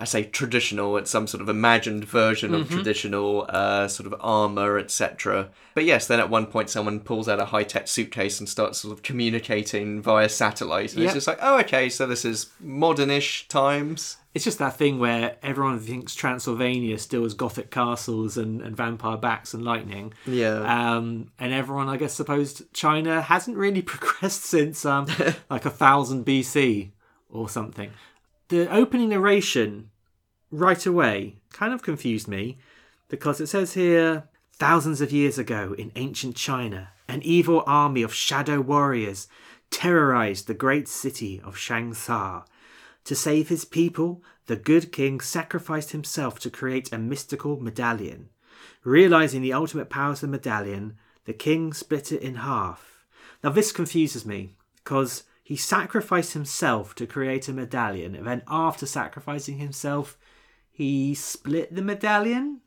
I 0.00 0.04
say 0.04 0.22
traditional, 0.22 0.96
it's 0.96 1.10
some 1.10 1.26
sort 1.26 1.40
of 1.40 1.48
imagined 1.48 2.04
version 2.04 2.54
of 2.54 2.70
traditional 2.70 3.46
uh, 3.48 3.88
sort 3.88 4.06
of 4.06 4.14
armor, 4.20 4.78
etc. 4.78 5.48
But 5.74 5.86
yes, 5.86 6.06
then 6.06 6.20
at 6.20 6.30
one 6.30 6.46
point 6.46 6.70
someone 6.70 7.00
pulls 7.00 7.28
out 7.28 7.40
a 7.40 7.46
high 7.46 7.64
tech 7.64 7.88
suitcase 7.88 8.38
and 8.38 8.48
starts 8.48 8.78
sort 8.78 8.92
of 8.92 9.02
communicating 9.02 10.00
via 10.00 10.28
satellite. 10.28 10.92
And 10.92 11.00
Yep. 11.02 11.06
it's 11.06 11.14
just 11.14 11.26
like, 11.26 11.40
oh, 11.42 11.58
okay, 11.60 11.88
so 11.88 12.06
this 12.06 12.24
is 12.24 12.50
modernish 12.64 13.48
times. 13.48 14.18
It's 14.34 14.44
just 14.44 14.60
that 14.60 14.76
thing 14.76 15.00
where 15.00 15.36
everyone 15.42 15.80
thinks 15.80 16.14
Transylvania 16.14 16.96
still 16.98 17.24
has 17.24 17.34
gothic 17.34 17.72
castles 17.72 18.36
and, 18.36 18.62
and 18.62 18.76
vampire 18.76 19.16
bats 19.16 19.52
and 19.52 19.64
lightning. 19.64 20.12
Yeah. 20.26 20.60
Um, 20.96 21.32
and 21.40 21.52
everyone, 21.52 21.88
I 21.88 21.96
guess, 21.96 22.12
supposed 22.12 22.72
China 22.72 23.20
hasn't 23.20 23.56
really 23.56 23.82
progressed 23.94 24.44
since 24.44 24.84
um, 24.84 25.06
like 25.50 25.64
a 25.64 25.70
thousand 25.70 26.24
BC 26.24 26.90
or 27.30 27.48
something. 27.48 27.90
The 28.48 28.66
opening 28.72 29.10
narration 29.10 29.90
right 30.50 30.86
away 30.86 31.36
kind 31.52 31.74
of 31.74 31.82
confused 31.82 32.28
me 32.28 32.56
because 33.08 33.42
it 33.42 33.48
says 33.48 33.74
here 33.74 34.24
thousands 34.54 35.02
of 35.02 35.12
years 35.12 35.38
ago 35.38 35.74
in 35.76 35.92
ancient 35.96 36.34
China, 36.34 36.88
an 37.08 37.22
evil 37.22 37.62
army 37.66 38.02
of 38.02 38.14
shadow 38.14 38.62
warriors 38.62 39.28
terrorized 39.70 40.46
the 40.46 40.54
great 40.54 40.88
city 40.88 41.42
of 41.44 41.56
Shangsa. 41.56 42.46
To 43.04 43.14
save 43.14 43.50
his 43.50 43.66
people, 43.66 44.22
the 44.46 44.56
good 44.56 44.92
king 44.92 45.20
sacrificed 45.20 45.90
himself 45.90 46.38
to 46.40 46.50
create 46.50 46.90
a 46.90 46.96
mystical 46.96 47.60
medallion. 47.60 48.30
Realizing 48.82 49.42
the 49.42 49.52
ultimate 49.52 49.90
powers 49.90 50.22
of 50.22 50.30
the 50.30 50.38
medallion, 50.38 50.96
the 51.26 51.34
king 51.34 51.74
split 51.74 52.12
it 52.12 52.22
in 52.22 52.36
half. 52.36 53.04
Now, 53.44 53.50
this 53.50 53.72
confuses 53.72 54.24
me 54.24 54.56
because 54.76 55.24
he 55.48 55.56
sacrificed 55.56 56.34
himself 56.34 56.94
to 56.94 57.06
create 57.06 57.48
a 57.48 57.54
medallion, 57.54 58.14
and 58.14 58.26
then 58.26 58.42
after 58.48 58.84
sacrificing 58.84 59.56
himself, 59.56 60.18
he 60.70 61.14
split 61.14 61.74
the 61.74 61.80
medallion. 61.80 62.60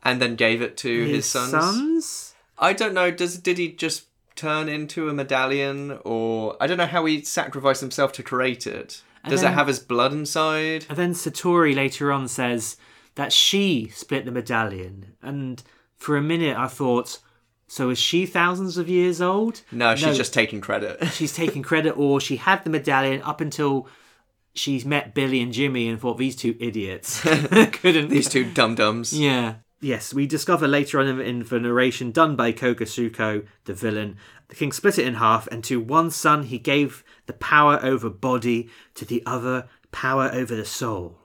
And 0.00 0.22
then 0.22 0.36
gave 0.36 0.62
it 0.62 0.76
to 0.76 1.04
his, 1.04 1.26
sons. 1.26 1.50
sons? 1.50 2.34
I 2.56 2.72
don't 2.72 2.94
know. 2.94 3.10
Does 3.10 3.36
did 3.36 3.58
he 3.58 3.72
just 3.72 4.04
turn 4.36 4.68
into 4.68 5.08
a 5.08 5.12
medallion, 5.12 5.98
or 6.04 6.56
I 6.60 6.68
don't 6.68 6.78
know 6.78 6.86
how 6.86 7.04
he 7.04 7.22
sacrificed 7.22 7.80
himself 7.80 8.12
to 8.12 8.22
create 8.22 8.64
it? 8.64 9.02
Does 9.28 9.40
then- 9.40 9.50
it 9.50 9.56
have 9.56 9.66
his 9.66 9.80
blood 9.80 10.12
inside? 10.12 10.86
And 10.88 10.96
then 10.96 11.14
Satori 11.14 11.74
later 11.74 12.12
on 12.12 12.28
says 12.28 12.76
that 13.16 13.32
she 13.32 13.88
split 13.88 14.24
the 14.24 14.30
medallion. 14.30 15.14
And 15.20 15.60
for 15.96 16.16
a 16.16 16.22
minute, 16.22 16.56
I 16.56 16.68
thought, 16.68 17.18
so 17.66 17.90
is 17.90 17.98
she 17.98 18.26
thousands 18.26 18.76
of 18.76 18.88
years 18.88 19.20
old? 19.20 19.62
No, 19.72 19.94
she's 19.94 20.16
just 20.16 20.34
taking 20.34 20.60
credit. 20.60 21.04
she's 21.12 21.34
taking 21.34 21.62
credit, 21.62 21.92
or 21.92 22.20
she 22.20 22.36
had 22.36 22.64
the 22.64 22.70
medallion 22.70 23.22
up 23.22 23.40
until 23.40 23.88
she's 24.54 24.84
met 24.84 25.14
Billy 25.14 25.40
and 25.40 25.52
Jimmy 25.52 25.88
and 25.88 26.00
thought 26.00 26.18
these 26.18 26.36
two 26.36 26.56
idiots 26.60 27.20
couldn't. 27.72 28.08
These 28.08 28.28
two 28.28 28.52
dum 28.52 28.74
dums. 28.74 29.18
Yeah. 29.18 29.54
Yes, 29.80 30.14
we 30.14 30.28
discover 30.28 30.68
later 30.68 31.00
on 31.00 31.20
in, 31.20 31.40
the 31.40 31.58
narration 31.58 32.12
done 32.12 32.36
by 32.36 32.52
Koga 32.52 32.84
Shuko, 32.84 33.44
the 33.64 33.74
villain, 33.74 34.16
the 34.46 34.54
king 34.54 34.70
split 34.70 34.96
it 34.96 35.06
in 35.06 35.14
half, 35.14 35.48
and 35.48 35.64
to 35.64 35.80
one 35.80 36.12
son 36.12 36.44
he 36.44 36.58
gave 36.58 37.02
the 37.26 37.32
power 37.32 37.80
over 37.82 38.08
body, 38.08 38.70
to 38.94 39.04
the 39.04 39.24
other 39.26 39.68
power 39.90 40.30
over 40.32 40.54
the 40.54 40.64
soul. 40.64 41.18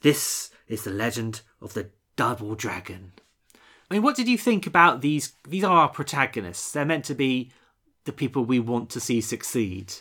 This 0.00 0.50
is 0.68 0.84
the 0.84 0.90
legend 0.90 1.42
of 1.60 1.74
the 1.74 1.90
double 2.16 2.54
dragon. 2.54 3.12
I 3.90 3.94
mean, 3.94 4.02
what 4.02 4.16
did 4.16 4.28
you 4.28 4.36
think 4.38 4.66
about 4.66 5.00
these? 5.00 5.32
These 5.46 5.64
are 5.64 5.76
our 5.76 5.88
protagonists. 5.88 6.72
They're 6.72 6.84
meant 6.84 7.04
to 7.06 7.14
be 7.14 7.50
the 8.04 8.12
people 8.12 8.44
we 8.44 8.58
want 8.60 8.90
to 8.90 9.00
see 9.00 9.20
succeed. 9.20 9.92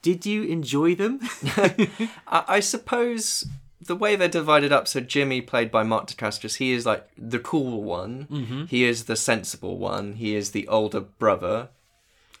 Did 0.00 0.26
you 0.26 0.42
enjoy 0.44 0.94
them? 0.94 1.20
I, 1.56 2.08
I 2.26 2.60
suppose 2.60 3.46
the 3.80 3.96
way 3.96 4.14
they're 4.16 4.28
divided 4.28 4.72
up. 4.72 4.86
So 4.88 5.00
Jimmy, 5.00 5.40
played 5.40 5.70
by 5.70 5.82
Mark 5.82 6.06
Dacascos, 6.08 6.56
he 6.56 6.72
is 6.72 6.86
like 6.86 7.08
the 7.16 7.38
cool 7.38 7.82
one. 7.82 8.26
Mm-hmm. 8.30 8.64
He 8.66 8.84
is 8.84 9.04
the 9.04 9.16
sensible 9.16 9.76
one. 9.78 10.14
He 10.14 10.34
is 10.34 10.50
the 10.52 10.66
older 10.68 11.00
brother. 11.00 11.68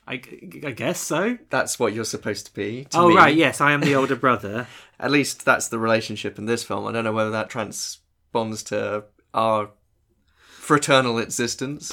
I, 0.06 0.14
I 0.14 0.72
guess 0.72 0.98
so. 1.00 1.38
That's 1.50 1.78
what 1.78 1.92
you're 1.92 2.04
supposed 2.04 2.46
to 2.46 2.54
be. 2.54 2.84
To 2.90 2.98
Oh, 2.98 3.08
me. 3.08 3.16
right, 3.16 3.34
yes, 3.36 3.60
I 3.60 3.70
am 3.72 3.80
the 3.80 3.94
older 3.94 4.16
brother. 4.26 4.66
At 4.98 5.12
least 5.12 5.44
that's 5.44 5.68
the 5.68 5.78
relationship 5.78 6.38
in 6.38 6.46
this 6.46 6.64
film. 6.64 6.86
I 6.86 6.92
don't 6.92 7.04
know 7.04 7.12
whether 7.12 7.30
that 7.30 7.48
transponds 7.48 8.62
to 8.64 9.04
our 9.34 9.70
fraternal 10.62 11.18
existence. 11.18 11.92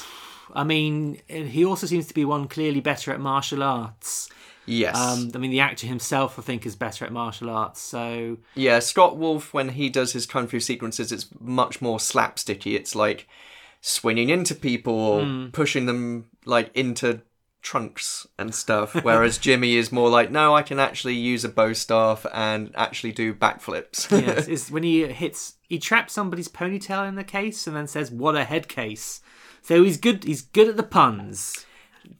I 0.54 0.62
mean, 0.64 1.20
he 1.28 1.64
also 1.64 1.86
seems 1.86 2.06
to 2.06 2.14
be 2.14 2.24
one 2.24 2.46
clearly 2.46 2.80
better 2.80 3.12
at 3.12 3.20
martial 3.20 3.62
arts. 3.64 4.28
Yes. 4.64 4.96
Um, 4.96 5.32
I 5.34 5.38
mean, 5.38 5.50
the 5.50 5.58
actor 5.60 5.88
himself, 5.88 6.38
I 6.38 6.42
think, 6.42 6.64
is 6.64 6.76
better 6.76 7.04
at 7.04 7.12
martial 7.12 7.50
arts. 7.50 7.80
So, 7.80 8.38
Yeah, 8.54 8.78
Scott 8.78 9.16
Wolf, 9.16 9.52
when 9.52 9.70
he 9.70 9.88
does 9.90 10.12
his 10.12 10.24
kung 10.26 10.46
fu 10.46 10.60
sequences, 10.60 11.10
it's 11.10 11.26
much 11.40 11.82
more 11.82 11.98
slapsticky. 11.98 12.74
It's 12.76 12.94
like 12.94 13.26
swinging 13.80 14.28
into 14.28 14.54
people 14.54 14.94
or 14.94 15.24
Hmm. 15.24 15.46
pushing 15.48 15.86
them 15.86 16.26
like 16.44 16.70
into 16.74 17.22
trunks 17.62 18.26
and 18.38 18.54
stuff. 18.54 18.94
Whereas 19.02 19.36
Jimmy 19.46 19.76
is 19.76 19.90
more 19.90 20.08
like, 20.08 20.30
no, 20.30 20.54
I 20.54 20.62
can 20.62 20.78
actually 20.78 21.14
use 21.16 21.44
a 21.44 21.48
bow 21.48 21.72
staff 21.72 22.24
and 22.32 22.70
actually 22.76 23.12
do 23.12 23.34
backflips. 23.34 24.10
yes, 24.10 24.46
is 24.54 24.70
when 24.70 24.84
he 24.84 25.06
hits, 25.06 25.54
he 25.70 25.78
traps 25.78 26.12
somebody's 26.12 26.48
ponytail 26.48 27.08
in 27.08 27.14
the 27.14 27.24
case 27.24 27.66
and 27.66 27.74
then 27.74 27.86
says, 27.86 28.10
"What 28.10 28.36
a 28.36 28.44
head 28.44 28.68
case." 28.68 29.22
So 29.62 29.82
he's 29.84 29.96
good. 29.96 30.24
He's 30.24 30.42
good 30.42 30.68
at 30.68 30.76
the 30.76 30.82
puns. 30.82 31.64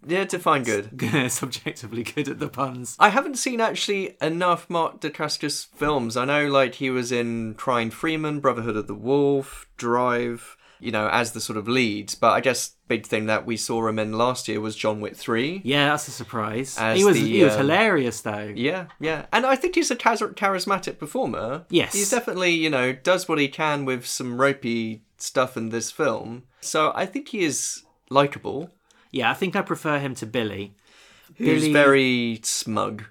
yeah, 0.07 0.25
to 0.27 0.39
find 0.39 0.65
good. 0.65 1.01
Subjectively 1.33 2.05
good 2.05 2.29
at 2.29 2.39
the 2.39 2.49
puns. 2.49 2.97
I 2.99 3.09
haven't 3.09 3.39
seen 3.39 3.61
actually 3.61 4.17
enough 4.23 4.71
Mark 4.71 5.01
Dacascos 5.01 5.67
films. 5.75 6.17
I 6.17 6.25
know 6.27 6.47
like 6.47 6.77
he 6.77 6.91
was 6.91 7.11
in 7.11 7.55
Crying 7.55 7.91
Freeman, 7.91 8.39
Brotherhood 8.39 8.77
of 8.77 8.87
the 8.87 8.95
Wolf, 8.95 9.67
Drive, 9.77 10.57
you 10.79 10.93
know, 10.93 11.09
as 11.09 11.33
the 11.33 11.41
sort 11.41 11.57
of 11.57 11.67
leads. 11.67 12.15
But 12.15 12.33
I 12.35 12.41
guess 12.41 12.77
big 12.91 13.07
thing 13.07 13.27
that 13.27 13.47
we 13.47 13.57
saw 13.57 13.87
him 13.87 14.01
in 14.01 14.13
last 14.13 14.49
year 14.49 14.61
was 14.61 14.75
John 14.75 15.01
Wick 15.01 15.15
3. 15.15 15.63
Yeah, 15.65 15.91
that's 15.91 16.09
a 16.09 16.11
surprise. 16.11 16.77
As 16.77 16.99
he 16.99 17.05
was 17.05 17.15
the, 17.15 17.31
he 17.31 17.45
was 17.45 17.55
um, 17.55 17.61
hilarious 17.61 18.21
though. 18.21 18.53
Yeah, 18.55 18.87
yeah. 18.99 19.27
And 19.33 19.47
I 19.47 19.55
think 19.55 19.77
he's 19.77 19.93
a 19.93 19.97
charismatic 19.97 20.99
performer. 20.99 21.67
Yes. 21.71 21.93
He's 21.93 22.11
definitely, 22.11 22.51
you 22.51 22.69
know, 22.69 22.93
does 22.93 23.29
what 23.29 23.39
he 23.39 23.47
can 23.47 23.85
with 23.85 24.05
some 24.05 24.41
ropey 24.41 25.03
stuff 25.19 25.57
in 25.57 25.69
this 25.69 25.93
film. 25.93 26.43
So 26.61 26.93
I 26.97 27.07
think 27.07 27.29
he 27.29 27.45
is 27.45 27.85
likable. 28.11 28.71
Yeah, 29.13 29.31
I 29.31 29.35
think 29.35 29.55
I 29.55 29.63
prefer 29.63 30.01
him 30.01 30.17
to 30.17 30.27
Billy. 30.27 30.75
Who's 31.37 31.63
Billy- 31.63 31.73
very 31.73 32.41
smug. 32.43 33.05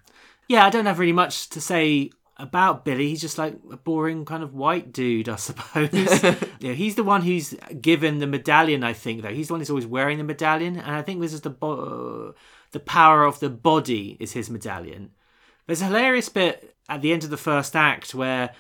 Yeah, 0.50 0.66
I 0.66 0.70
don't 0.70 0.88
have 0.88 1.00
really 1.00 1.14
much 1.14 1.48
to 1.52 1.62
say 1.62 2.12
about 2.40 2.86
Billy. 2.86 3.10
He's 3.10 3.22
just 3.22 3.38
like 3.38 3.56
a 3.72 3.78
boring 3.78 4.26
kind 4.26 4.42
of 4.42 4.54
white 4.54 4.92
dude, 4.92 5.30
I 5.30 5.36
suppose. 5.38 5.90
yeah, 6.60 6.74
he's 6.74 6.96
the 6.96 7.04
one 7.04 7.22
who's 7.22 7.54
given 7.82 8.20
the 8.20 8.28
medallion. 8.28 8.84
I 8.84 8.94
think 8.94 9.22
though 9.22 9.34
he's 9.34 9.48
the 9.48 9.54
one 9.54 9.62
who's 9.62 9.70
always 9.70 9.86
wearing 9.86 10.18
the 10.18 10.24
medallion, 10.24 10.78
and 10.78 10.96
I 10.96 11.02
think 11.02 11.22
this 11.22 11.34
is 11.34 11.42
the 11.42 11.50
bo- 11.50 12.34
the 12.72 12.80
power 12.80 13.26
of 13.26 13.40
the 13.40 13.50
body 13.50 14.18
is 14.20 14.34
his 14.34 14.50
medallion. 14.50 15.12
There's 15.68 15.82
a 15.82 15.86
hilarious 15.86 16.30
bit 16.30 16.76
at 16.88 17.02
the 17.02 17.14
end 17.14 17.24
of 17.24 17.30
the 17.30 17.38
first 17.38 17.76
act 17.76 18.16
where 18.16 18.52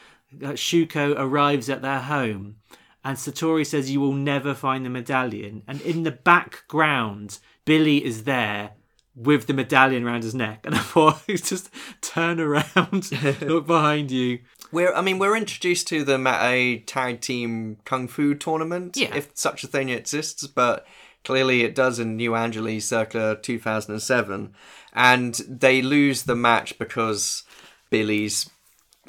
uh, 0.44 0.50
Shuko 0.50 1.16
arrives 1.18 1.70
at 1.70 1.82
their 1.82 2.00
home. 2.00 2.58
And 3.04 3.18
Satori 3.18 3.66
says, 3.66 3.90
You 3.90 4.02
will 4.02 4.14
never 4.14 4.54
find 4.54 4.86
the 4.86 4.90
medallion. 4.90 5.64
And 5.68 5.82
in 5.82 6.04
the 6.04 6.12
background, 6.12 7.40
Billy 7.66 8.04
is 8.04 8.26
there 8.26 8.72
with 9.20 9.48
the 9.48 9.54
medallion 9.54 10.06
around 10.06 10.24
his 10.24 10.34
neck. 10.34 10.62
And 10.66 10.74
I 10.76 10.80
thought, 10.80 11.22
just 11.28 11.70
turn 12.02 12.40
around, 12.40 13.12
look 13.42 13.68
behind 13.68 14.12
you. 14.12 14.40
We're, 14.72 14.94
I 14.94 15.02
mean, 15.02 15.20
we're 15.20 15.36
introduced 15.36 15.88
to 15.90 16.04
them 16.04 16.26
at 16.28 16.44
a 16.44 16.80
tag 16.80 17.22
team 17.22 17.78
kung 17.86 18.08
fu 18.08 18.34
tournament, 18.36 18.96
Yeah. 18.96 19.16
if 19.16 19.30
such 19.34 19.64
a 19.64 19.68
thing 19.68 19.90
exists, 19.90 20.46
but 20.48 20.86
clearly 21.26 21.64
it 21.64 21.76
does 21.76 22.00
in 22.00 22.16
New 22.16 22.36
Angeles 22.36 22.88
circa 22.88 23.40
2007. 23.42 24.54
And 24.94 25.36
they 25.48 25.82
lose 25.82 26.24
the 26.24 26.36
match 26.36 26.78
because 26.80 27.44
Billy's 27.90 28.50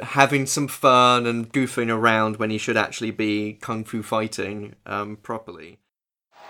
having 0.02 0.46
some 0.46 0.66
fun 0.68 1.26
and 1.26 1.52
goofing 1.52 1.94
around 1.94 2.36
when 2.38 2.50
he 2.50 2.56
should 2.58 2.76
actually 2.76 3.10
be 3.10 3.54
kung 3.60 3.84
fu 3.84 4.02
fighting 4.02 4.74
um, 4.86 5.16
properly. 5.16 5.78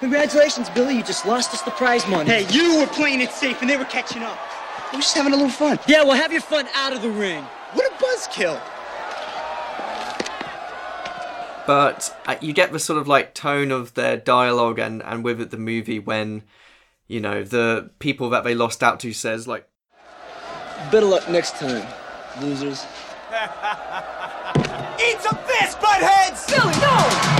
Congratulations, 0.00 0.68
Billy. 0.70 0.96
You 0.96 1.02
just 1.02 1.26
lost 1.26 1.52
us 1.52 1.62
the 1.62 1.70
prize 1.72 2.06
money. 2.08 2.28
Hey, 2.30 2.46
you 2.50 2.78
were 2.78 2.86
playing 2.86 3.20
it 3.20 3.30
safe 3.30 3.60
and 3.60 3.70
they 3.70 3.76
were 3.76 3.84
catching 3.84 4.22
up. 4.22 4.38
We're 4.92 5.00
just 5.00 5.14
having 5.14 5.32
a 5.32 5.36
little 5.36 5.50
fun. 5.50 5.78
Yeah, 5.86 6.02
well, 6.02 6.16
have 6.16 6.32
your 6.32 6.40
fun 6.40 6.66
out 6.74 6.92
of 6.92 7.02
the 7.02 7.10
ring. 7.10 7.44
What 7.74 7.86
a 7.92 7.94
buzzkill. 8.02 8.60
but 11.66 12.16
uh, 12.26 12.36
you 12.40 12.52
get 12.52 12.72
the 12.72 12.78
sort 12.78 12.98
of 12.98 13.06
like 13.06 13.34
tone 13.34 13.70
of 13.70 13.94
their 13.94 14.16
dialogue 14.16 14.78
and 14.78 15.02
and 15.02 15.22
with 15.22 15.40
it 15.40 15.50
the 15.50 15.56
movie 15.58 15.98
when 16.00 16.42
you 17.06 17.20
know 17.20 17.44
the 17.44 17.90
people 18.00 18.30
that 18.30 18.42
they 18.42 18.54
lost 18.54 18.82
out 18.82 18.98
to 19.00 19.12
says 19.12 19.46
like 19.46 19.68
Better 20.90 21.06
luck 21.06 21.28
next 21.28 21.56
time, 21.56 21.86
losers. 22.40 22.86
Eat 24.98 25.20
some 25.20 25.36
fish, 25.44 25.74
buttheads! 25.76 26.48
Billy, 26.48 27.39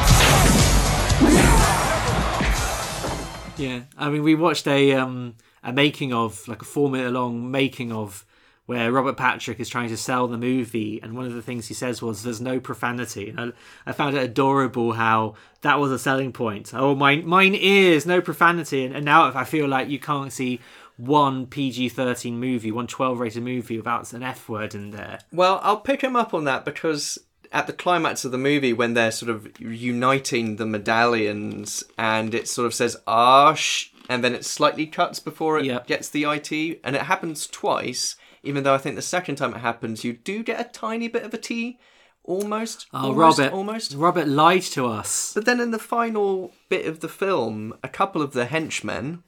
Yeah, 3.60 3.82
I 3.98 4.08
mean, 4.08 4.22
we 4.22 4.34
watched 4.34 4.66
a 4.66 4.94
um 4.94 5.34
a 5.62 5.70
making 5.70 6.14
of 6.14 6.48
like 6.48 6.62
a 6.62 6.64
four 6.64 6.88
minute 6.88 7.12
long 7.12 7.50
making 7.50 7.92
of 7.92 8.24
where 8.64 8.90
Robert 8.90 9.16
Patrick 9.16 9.60
is 9.60 9.68
trying 9.68 9.90
to 9.90 9.98
sell 9.98 10.28
the 10.28 10.38
movie, 10.38 10.98
and 11.02 11.14
one 11.14 11.26
of 11.26 11.34
the 11.34 11.42
things 11.42 11.68
he 11.68 11.74
says 11.74 12.00
was, 12.00 12.22
"There's 12.22 12.40
no 12.40 12.58
profanity." 12.58 13.28
And 13.28 13.52
I, 13.86 13.90
I 13.90 13.92
found 13.92 14.16
it 14.16 14.22
adorable 14.22 14.92
how 14.92 15.34
that 15.60 15.78
was 15.78 15.92
a 15.92 15.98
selling 15.98 16.32
point. 16.32 16.72
Oh, 16.72 16.94
mine, 16.94 17.26
mine 17.26 17.54
ears, 17.54 18.06
no 18.06 18.22
profanity. 18.22 18.86
And, 18.86 18.96
and 18.96 19.04
now 19.04 19.30
I 19.34 19.44
feel 19.44 19.68
like 19.68 19.88
you 19.90 19.98
can't 19.98 20.32
see 20.32 20.60
one 20.96 21.46
PG-13 21.46 22.34
movie, 22.34 22.70
one 22.70 22.86
12-rated 22.86 23.42
movie 23.42 23.76
without 23.76 24.12
an 24.12 24.22
F 24.22 24.48
word 24.48 24.74
in 24.74 24.90
there. 24.90 25.18
Well, 25.32 25.60
I'll 25.62 25.80
pick 25.80 26.02
him 26.02 26.14
up 26.14 26.32
on 26.32 26.44
that 26.44 26.64
because 26.64 27.18
at 27.52 27.66
the 27.66 27.72
climax 27.72 28.24
of 28.24 28.32
the 28.32 28.38
movie, 28.38 28.72
when 28.72 28.94
they're 28.94 29.10
sort 29.10 29.30
of 29.30 29.48
uniting 29.60 30.56
the 30.56 30.66
medallions, 30.66 31.82
and 31.98 32.34
it 32.34 32.48
sort 32.48 32.66
of 32.66 32.74
says 32.74 32.96
ah, 33.06 33.50
"Ash," 33.50 33.92
and 34.08 34.22
then 34.24 34.34
it 34.34 34.44
slightly 34.44 34.86
cuts 34.86 35.20
before 35.20 35.58
it 35.58 35.64
Yep. 35.64 35.86
gets 35.86 36.08
the 36.08 36.24
IT, 36.24 36.80
and 36.84 36.96
it 36.96 37.02
happens 37.02 37.46
twice. 37.46 38.16
Even 38.42 38.62
though 38.64 38.74
I 38.74 38.78
think 38.78 38.96
the 38.96 39.02
second 39.02 39.36
time 39.36 39.54
it 39.54 39.58
happens, 39.60 40.04
you 40.04 40.12
do 40.14 40.42
get 40.42 40.60
a 40.60 40.64
tiny 40.64 41.08
bit 41.08 41.24
of 41.24 41.34
a 41.34 41.38
T, 41.38 41.78
almost. 42.24 42.86
Oh, 42.94 43.08
almost, 43.08 43.38
Robert, 43.38 43.52
almost. 43.54 43.94
Robert 43.94 44.28
lied 44.28 44.62
to 44.62 44.86
us. 44.86 45.32
But 45.34 45.44
then 45.44 45.60
in 45.60 45.72
the 45.72 45.78
final 45.78 46.52
bit 46.68 46.86
of 46.86 47.00
the 47.00 47.08
film, 47.08 47.74
a 47.82 47.88
couple 47.88 48.22
of 48.22 48.32
the 48.32 48.46
henchmen, 48.46 49.22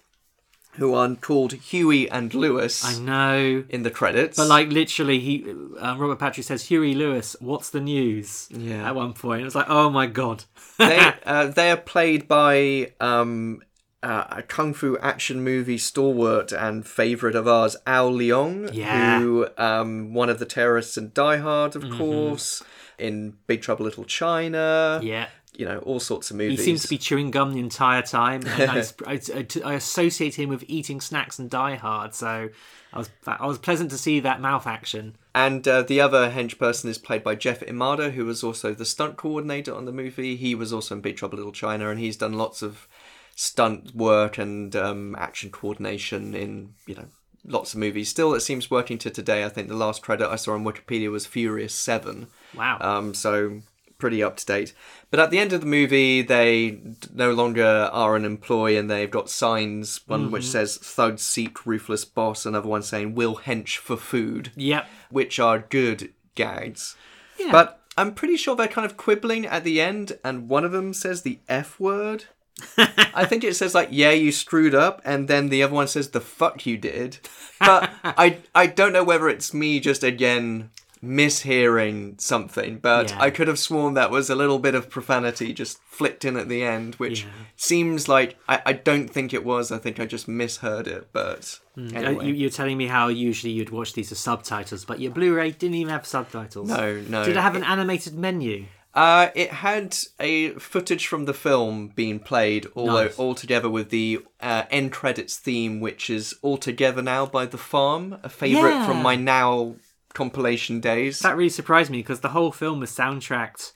who 0.77 0.95
are 0.95 1.15
called 1.17 1.53
Huey 1.53 2.11
and 2.11 2.33
Lewis, 2.35 2.85
I 2.85 2.99
know. 2.99 3.65
in 3.69 3.83
the 3.83 3.91
credits, 3.91 4.37
But 4.39 4.49
like 4.49 4.69
literally, 4.71 5.21
he 5.21 5.45
uh, 5.79 5.97
Robert 5.99 6.19
Patrick 6.19 6.47
says, 6.47 6.65
"Huey 6.67 6.95
Lewis, 6.95 7.37
what's 7.41 7.71
the 7.71 7.81
news?" 7.81 8.49
Yeah. 8.51 8.89
At 8.89 8.95
one 8.95 9.13
point, 9.13 9.45
it's 9.47 9.55
like, 9.55 9.69
"Oh 9.69 9.91
my 9.91 10.07
god." 10.07 10.45
they 10.79 11.13
uh, 11.27 11.47
they 11.49 11.71
are 11.71 11.77
played 11.77 12.27
by 12.27 12.93
um, 13.01 13.61
uh, 14.03 14.25
a 14.31 14.43
kung 14.43 14.73
fu 14.75 14.97
action 14.99 15.45
movie 15.45 15.79
stalwart 15.79 16.53
and 16.53 16.87
favorite 16.87 17.35
of 17.37 17.47
ours, 17.47 17.77
Al 17.87 18.11
Leong, 18.13 18.71
Yeah. 18.73 19.21
who 19.21 19.47
um, 19.59 20.15
one 20.15 20.31
of 20.31 20.39
the 20.39 20.47
terrorists 20.47 20.97
in 20.97 21.13
Die 21.15 21.37
Hard, 21.37 21.73
Mm-hmm. 21.73 21.93
of 21.93 21.99
course, 21.99 22.63
in 22.99 23.35
Big 23.47 23.61
Trouble 23.63 23.85
Little 23.85 24.05
China, 24.05 25.01
yeah. 25.03 25.29
You 25.55 25.67
know, 25.67 25.79
all 25.79 26.01
sorts 26.01 26.31
of 26.31 26.37
movies. 26.37 26.59
He 26.59 26.65
seems 26.65 26.83
to 26.83 26.89
be 26.89 26.99
chewing 26.99 27.31
gum 27.31 27.53
the 27.53 27.61
entire 27.61 28.03
time, 28.03 28.43
and 28.47 28.71
I, 28.71 28.85
I, 29.07 29.47
I, 29.65 29.75
associate 29.75 30.35
him 30.37 30.49
with 30.49 30.65
eating 30.67 31.01
snacks 31.01 31.39
and 31.39 31.51
Die 31.51 31.75
Hard. 31.75 32.15
So 32.15 32.49
I 32.93 32.99
was 32.99 33.11
I 33.27 33.47
was 33.47 33.59
pleasant 33.59 33.91
to 33.91 33.99
see 33.99 34.21
that 34.21 34.41
mouth 34.41 34.67
action. 34.67 35.17
And 35.35 35.67
uh, 35.69 35.83
the 35.83 36.01
other 36.01 36.31
hench 36.31 36.59
person 36.59 36.89
is 36.89 36.99
played 36.99 37.23
by 37.23 37.35
Jeff 37.35 37.61
Imada, 37.61 38.13
who 38.13 38.25
was 38.25 38.43
also 38.43 38.73
the 38.75 38.85
stunt 38.85 39.17
coordinator 39.17 39.75
on 39.75 39.85
the 39.85 39.93
movie. 39.93 40.37
He 40.37 40.55
was 40.55 40.73
also 40.73 40.95
in 40.95 41.01
Big 41.01 41.17
Trouble 41.17 41.37
Little 41.37 41.53
China, 41.53 41.91
and 41.91 42.01
he's 42.01 42.17
done 42.17 42.35
lots 42.35 42.63
of 42.63 42.89
stunt 43.35 43.95
work 43.95 44.39
and 44.39 44.75
um, 44.77 45.15
action 45.17 45.51
coordination 45.51 46.35
in 46.35 46.75
you 46.87 46.95
know 46.95 47.07
lots 47.45 47.75
of 47.75 47.81
movies. 47.81 48.09
Still, 48.09 48.35
it 48.35 48.41
seems 48.41 48.71
working 48.71 48.97
to 48.99 49.11
today. 49.11 49.45
I 49.45 49.51
think 49.51 49.69
the 49.69 49.77
last 49.77 50.03
credit 50.03 50.29
I 50.29 50.37
saw 50.37 50.55
on 50.55 50.65
Wikipedia 50.65 51.11
was 51.11 51.27
Furious 51.27 51.75
Seven. 51.75 52.29
Wow. 52.55 52.79
Um, 52.81 53.15
so 53.15 53.63
pretty 54.03 54.21
up 54.21 54.37
to 54.37 54.45
date. 54.45 54.75
But 55.13 55.21
at 55.21 55.31
the 55.31 55.39
end 55.39 55.53
of 55.53 55.61
the 55.61 55.67
movie, 55.67 56.23
they 56.23 56.81
no 57.15 57.33
longer 57.33 57.89
are 57.93 58.17
an 58.17 58.25
employee, 58.25 58.77
and 58.77 58.91
they've 58.91 59.09
got 59.09 59.31
signs. 59.31 60.01
One 60.09 60.33
which 60.33 60.43
mm-hmm. 60.43 60.51
says 60.51 60.77
"Thug 60.77 61.21
seek 61.21 61.65
ruthless 61.65 62.05
boss," 62.05 62.45
another 62.45 62.69
one 62.69 62.83
saying 62.83 63.15
"Will 63.15 63.37
hench 63.37 63.77
for 63.77 63.97
food." 63.97 64.51
yep. 64.57 64.89
which 65.09 65.39
are 65.39 65.61
good 65.61 66.13
gags. 66.35 66.97
Yeah. 67.39 67.53
But 67.53 67.81
I'm 67.97 68.13
pretty 68.13 68.37
sure 68.37 68.57
they're 68.57 68.67
kind 68.67 68.85
of 68.85 68.97
quibbling 68.97 69.47
at 69.47 69.63
the 69.63 69.81
end, 69.81 70.19
and 70.25 70.49
one 70.49 70.65
of 70.65 70.73
them 70.73 70.93
says 70.93 71.23
the 71.23 71.39
F 71.49 71.79
word. 71.79 72.25
I 72.77 73.25
think 73.25 73.45
it 73.45 73.55
says 73.55 73.73
like, 73.73 73.91
"Yeah, 73.93 74.11
you 74.11 74.33
screwed 74.33 74.75
up," 74.75 75.01
and 75.05 75.29
then 75.29 75.49
the 75.49 75.63
other 75.63 75.75
one 75.75 75.87
says, 75.87 76.11
"The 76.11 76.21
fuck 76.21 76.67
you 76.67 76.77
did." 76.77 77.19
But 77.61 77.89
I 78.03 78.39
I 78.53 78.67
don't 78.67 78.93
know 78.93 79.05
whether 79.05 79.29
it's 79.29 79.55
me 79.55 79.79
just 79.79 80.03
again 80.03 80.71
mishearing 81.03 82.21
something, 82.21 82.79
but 82.79 83.11
Yeah. 83.11 83.21
I 83.21 83.31
could 83.31 83.49
have 83.49 83.59
sworn 83.59 83.95
that 83.95 84.11
was 84.11 84.31
a 84.31 84.35
little 84.35 84.59
bit 84.59 84.75
of 84.75 84.89
profanity 84.89 85.53
just 85.53 85.79
flicked 85.85 86.25
in 86.25 86.37
at 86.37 86.49
the 86.49 86.63
end, 86.63 86.95
which 86.97 87.23
Yeah. 87.23 87.29
seems 87.57 88.09
like 88.09 88.37
I, 88.49 88.63
I 88.67 88.73
don't 88.73 89.09
think 89.09 89.33
it 89.35 89.45
was. 89.45 89.73
I 89.73 89.79
think 89.79 89.99
I 90.01 90.07
just 90.07 90.29
misheard 90.29 90.87
it, 90.87 91.09
but 91.13 91.59
Uh, 91.77 91.83
anyway. 91.95 92.27
You, 92.27 92.35
you're 92.35 92.51
telling 92.51 92.77
me 92.79 92.87
how 92.87 93.09
usually 93.09 93.53
you'd 93.53 93.71
watch 93.71 93.93
these 93.95 94.13
as 94.13 94.19
subtitles, 94.19 94.85
but 94.85 95.01
your 95.01 95.11
Blu-ray 95.13 95.51
didn't 95.53 95.75
even 95.77 95.93
have 95.93 96.07
subtitles. 96.07 96.69
No, 96.69 97.01
no. 97.09 97.25
Did 97.25 97.37
it 97.37 97.41
have 97.41 97.57
an 97.57 97.65
animated 97.65 98.15
menu? 98.15 98.67
Uh, 98.95 99.31
it 99.35 99.51
had 99.51 99.97
a 100.21 100.51
footage 100.51 101.07
from 101.07 101.25
the 101.25 101.33
film 101.33 101.89
being 101.97 102.19
played 102.21 102.67
all, 102.75 102.89
Nice. 102.89 103.19
all 103.19 103.35
together 103.35 103.71
with 103.71 103.89
the 103.89 104.21
uh, 104.39 104.65
end 104.71 104.93
credits 104.93 105.37
theme, 105.39 105.81
which 105.81 106.11
is 106.11 106.35
All 106.43 106.59
Together 106.59 107.01
Now 107.01 107.25
by 107.25 107.47
The 107.47 107.57
Farm, 107.57 108.19
a 108.23 108.29
favourite 108.29 108.75
Yeah. 108.75 108.87
from 108.87 109.03
my 109.03 109.17
now 109.17 109.77
compilation 110.15 110.81
days. 110.81 111.21
That 111.21 111.37
really 111.37 111.49
surprised 111.49 111.91
me 111.91 111.99
because 111.99 112.21
the 112.21 112.29
whole 112.31 112.53
film 112.53 112.81
was 112.81 112.91
soundtracked 112.91 113.73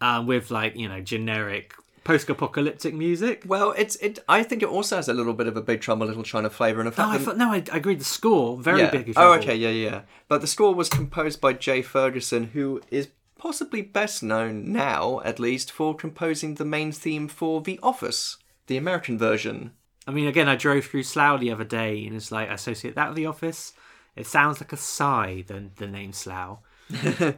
uh, 0.00 0.22
with 0.26 0.50
like 0.50 0.76
you 0.76 0.88
know 0.88 1.00
generic 1.00 1.74
post-apocalyptic 2.02 2.94
music. 2.94 3.42
well, 3.46 3.72
it's 3.76 3.96
it. 3.96 4.18
I 4.28 4.42
think 4.42 4.62
it 4.62 4.68
also 4.68 4.96
has 4.96 5.08
a 5.08 5.14
little 5.14 5.34
bit 5.34 5.46
of 5.46 5.56
a 5.56 5.60
Big 5.62 5.80
Trouble 5.80 6.06
Little 6.06 6.22
China 6.22 6.50
flavour, 6.50 6.80
and 6.80 6.88
in 6.88 6.92
No, 6.92 6.96
fact, 6.96 7.20
I 7.20 7.24
thought, 7.24 7.36
no, 7.36 7.52
I, 7.52 7.62
I 7.72 7.76
agreed. 7.76 8.00
The 8.00 8.04
score 8.04 8.56
very 8.56 8.80
yeah. 8.80 8.90
big. 8.90 9.08
Oh, 9.10 9.12
Trouble. 9.12 9.32
okay, 9.34 9.54
yeah, 9.54 9.68
yeah. 9.68 10.00
But 10.28 10.40
the 10.40 10.46
score 10.46 10.74
was 10.74 10.88
composed 10.88 11.40
by 11.40 11.52
Jay 11.52 11.82
Ferguson, 11.82 12.44
who 12.54 12.80
is 12.90 13.08
possibly 13.38 13.82
best 13.82 14.22
known 14.22 14.72
now, 14.72 15.20
at 15.24 15.38
least, 15.38 15.70
for 15.70 15.94
composing 15.94 16.54
the 16.54 16.64
main 16.64 16.92
theme 16.92 17.28
for 17.28 17.60
The 17.60 17.78
Office, 17.82 18.36
the 18.66 18.76
American 18.76 19.18
version. 19.18 19.72
I 20.06 20.12
mean, 20.12 20.26
again, 20.26 20.48
I 20.48 20.56
drove 20.56 20.86
through 20.86 21.04
Slough 21.04 21.40
the 21.40 21.52
other 21.52 21.64
day, 21.64 22.04
and 22.06 22.16
it's 22.16 22.32
like 22.32 22.48
I 22.50 22.54
associate 22.54 22.94
that 22.96 23.08
with 23.08 23.16
the 23.16 23.26
office. 23.26 23.72
It 24.20 24.26
sounds 24.26 24.60
like 24.60 24.72
a 24.72 24.76
sigh 24.76 25.44
than 25.46 25.72
the 25.76 25.86
name 25.86 26.12
Slough. 26.12 26.58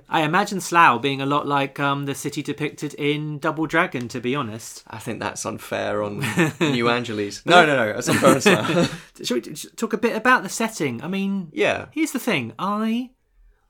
I 0.09 0.23
imagine 0.23 0.61
Slough 0.61 1.03
being 1.03 1.21
a 1.21 1.27
lot 1.27 1.47
like 1.47 1.79
um, 1.79 2.07
the 2.07 2.15
city 2.15 2.43
depicted 2.43 2.95
in 2.95 3.39
Double 3.39 3.67
Dragon, 3.67 4.09
to 4.09 4.21
be 4.21 4.35
honest. 4.35 4.83
I 4.89 4.99
think 4.99 5.21
that's 5.21 5.45
unfair 5.45 6.03
on 6.03 6.25
New 6.61 6.89
Angeles. 6.89 7.45
No, 7.45 7.67
no, 7.67 7.77
no. 7.77 7.93
That's 7.93 8.09
unfair 8.09 8.35
on 8.35 8.41
Slough. 8.41 9.13
Shall 9.23 9.37
we 9.37 9.41
t- 9.43 9.69
talk 9.77 9.93
a 9.93 9.99
bit 9.99 10.17
about 10.17 10.43
the 10.43 10.49
setting? 10.49 11.03
I 11.03 11.09
mean, 11.09 11.51
Yeah. 11.53 11.87
Here's 11.93 12.13
the 12.13 12.19
thing, 12.19 12.53
I 12.59 13.11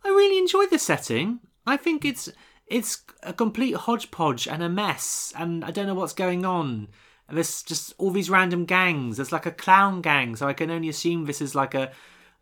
I 0.05 0.09
really 0.09 0.39
enjoy 0.39 0.67
the 0.67 0.79
setting. 0.79 1.41
I 1.67 1.77
think 1.77 2.05
it's 2.05 2.29
it's 2.67 3.03
a 3.23 3.33
complete 3.33 3.75
hodgepodge 3.77 4.47
and 4.49 4.63
a 4.63 4.69
mess, 4.69 5.33
and 5.37 5.65
I 5.65 5.71
don't 5.71 5.87
know 5.87 5.95
what's 5.95 6.13
going 6.15 6.45
on. 6.47 6.89
And 7.29 7.37
there's 7.37 7.63
just 7.63 7.93
all 7.99 8.11
these 8.11 8.31
random 8.31 8.65
gangs. 8.67 9.17
There's 9.17 9.33
like 9.33 9.47
a 9.47 9.53
clown 9.53 10.01
gang, 10.01 10.37
so 10.37 10.47
I 10.49 10.53
can 10.53 10.71
only 10.71 10.89
assume 10.89 11.25
this 11.25 11.41
is 11.41 11.55
like 11.55 11.75
a 11.75 11.91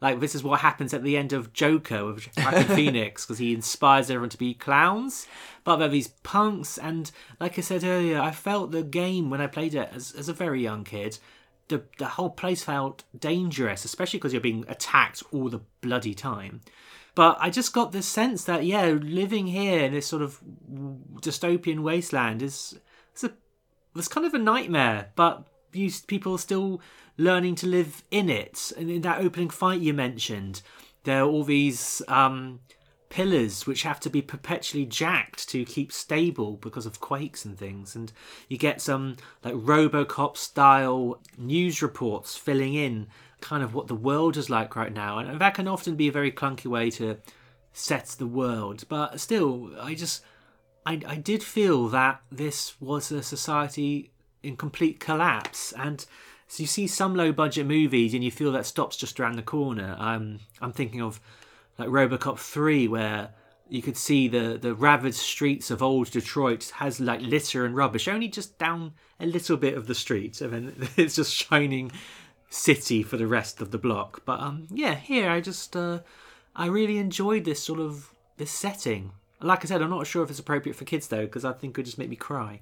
like 0.01 0.21
this 0.21 0.35
is 0.35 0.43
what 0.43 0.61
happens 0.61 0.95
at 0.95 1.03
the 1.03 1.17
end 1.17 1.33
of 1.33 1.53
Joker 1.53 2.07
with 2.07 2.29
Joaquin 2.37 2.65
Phoenix 2.77 3.27
because 3.27 3.39
he 3.39 3.55
inspires 3.55 4.11
everyone 4.11 4.31
to 4.31 4.39
be 4.39 4.55
clowns. 4.55 5.27
But 5.63 5.77
they're 5.77 5.89
these 5.89 6.09
punks, 6.09 6.79
and 6.79 7.11
like 7.39 7.59
I 7.59 7.63
said 7.63 7.85
earlier, 7.85 8.21
I 8.21 8.31
felt 8.31 8.71
the 8.71 8.83
game 8.83 9.29
when 9.29 9.41
I 9.41 9.47
played 9.47 9.75
it 9.75 9.91
as 9.93 10.13
as 10.13 10.29
a 10.29 10.35
very 10.35 10.63
young 10.63 10.85
kid. 10.85 11.19
The, 11.69 11.85
the 11.99 12.07
whole 12.07 12.31
place 12.31 12.65
felt 12.65 13.05
dangerous, 13.17 13.85
especially 13.85 14.19
because 14.19 14.33
you're 14.33 14.41
being 14.41 14.65
attacked 14.67 15.23
all 15.31 15.49
the 15.49 15.61
bloody 15.83 16.15
time. 16.15 16.63
But 17.15 17.39
I 17.41 17.51
just 17.51 17.73
got 17.73 17.93
this 17.93 18.07
sense 18.07 18.43
that 18.45 18.65
yeah, 18.65 18.87
living 18.87 19.47
here 19.47 19.85
in 19.85 19.93
this 19.93 20.07
sort 20.07 20.23
of 20.23 20.41
dystopian 21.21 21.81
wasteland 21.81 22.43
is 22.43 22.79
it's 23.13 23.25
a 23.25 23.33
it's 23.95 24.09
kind 24.09 24.27
of 24.27 24.35
a 24.35 24.39
nightmare. 24.39 25.11
But 25.15 25.47
you 25.73 25.91
people 26.07 26.39
still 26.39 26.81
learning 27.21 27.55
to 27.55 27.67
live 27.67 28.03
in 28.11 28.31
it. 28.31 28.73
And 28.77 28.91
in 28.91 29.03
that 29.03 29.21
opening 29.21 29.51
fight 29.51 29.81
you 29.81 29.93
mentioned, 29.93 30.63
there 31.05 31.23
are 31.23 31.29
all 31.29 31.45
these 31.45 32.01
um, 32.09 32.61
pillars 33.11 33.67
which 33.67 33.83
have 33.83 34.01
to 34.01 34.09
be 34.09 34.23
perpetually 34.23 34.87
jacked 34.87 35.47
to 35.51 35.65
keep 35.67 35.93
stable 35.93 36.57
because 36.57 36.87
of 36.87 37.01
quakes 37.01 37.45
and 37.45 37.59
things. 37.59 37.95
And 37.95 38.11
you 38.49 38.57
get 38.57 38.81
some 38.81 39.19
like 39.45 39.55
RoboCop 39.55 40.39
style 40.39 41.21
news 41.37 41.83
reports 41.83 42.37
filling 42.37 42.73
in 42.75 43.07
kind 43.43 43.63
of 43.63 43.75
what 43.75 43.87
the 43.87 43.95
world 43.95 44.39
is 44.39 44.49
like 44.49 44.75
right 44.75 44.93
now. 44.93 45.19
And 45.19 45.39
that 45.39 45.55
can 45.55 45.69
often 45.69 45.97
be 45.97 46.09
a 46.09 46.13
very 46.13 46.33
clunky 46.33 46.67
way 46.67 46.91
to 46.93 47.19
set 47.75 48.07
the 48.19 48.27
world. 48.27 48.85
But 48.89 49.21
still, 49.21 49.73
I 49.79 49.95
just 49.95 50.23
I, 50.87 51.03
I 51.07 51.17
did 51.17 51.43
feel 51.43 51.89
that 51.89 52.23
this 52.33 52.81
was 52.81 53.13
a 53.13 53.23
society 53.23 54.11
in 54.43 54.57
complete 54.57 55.01
collapse 55.01 55.73
and 55.73 56.07
so 56.51 56.65
you 56.65 56.67
see 56.67 56.89
some 56.89 57.15
low 57.15 57.31
budget 57.31 57.65
movies 57.65 58.13
and 58.13 58.25
you 58.25 58.31
feel 58.33 58.51
that 58.51 58.67
stops 58.67 58.97
just 58.97 59.21
around 59.21 59.37
the 59.37 59.43
corner. 59.43 59.95
Um, 59.99 60.41
i'm 60.61 60.73
thinking 60.73 61.01
of 61.01 61.21
like 61.79 61.89
robocop 61.89 62.39
3 62.39 62.89
where 62.89 63.31
you 63.69 63.81
could 63.81 63.97
see 63.97 64.27
the, 64.27 64.59
the 64.61 64.75
ravaged 64.75 65.15
streets 65.15 65.71
of 65.71 65.81
old 65.81 66.11
detroit 66.11 66.73
has 66.75 66.99
like 66.99 67.21
litter 67.21 67.65
and 67.65 67.77
rubbish 67.77 68.09
only 68.09 68.27
just 68.27 68.59
down 68.59 68.95
a 69.21 69.27
little 69.27 69.57
bit 69.57 69.75
of 69.75 69.87
the 69.87 69.95
street 69.95 70.41
and 70.41 70.53
then 70.53 70.89
it's 70.97 71.15
just 71.15 71.33
shining 71.33 71.93
city 72.49 73.05
for 73.05 73.17
the 73.17 73.29
rest 73.29 73.61
of 73.61 73.71
the 73.71 73.79
block. 73.79 74.23
But 74.25 74.41
um 74.41 74.67
yeah 74.71 74.97
here 74.97 75.31
i 75.31 75.41
just 75.41 75.77
uh 75.77 76.01
i 76.57 76.67
really 76.67 76.99
enjoyed 76.99 77.45
this 77.45 77.63
sort 77.63 77.79
of 77.79 78.13
this 78.39 78.51
setting. 78.51 79.13
Like 79.41 79.65
I 79.65 79.69
said, 79.69 79.81
I'm 79.81 79.91
not 79.91 80.07
sure 80.07 80.25
if 80.25 80.31
it's 80.31 80.41
appropriate 80.41 80.75
for 80.75 80.85
kids 80.85 81.07
though, 81.07 81.27
because 81.27 81.45
I 81.45 81.53
think 81.53 81.71
it 81.71 81.77
would 81.79 81.87
just 81.87 81.99
make 81.99 82.11
me 82.11 82.17
cry. 82.17 82.61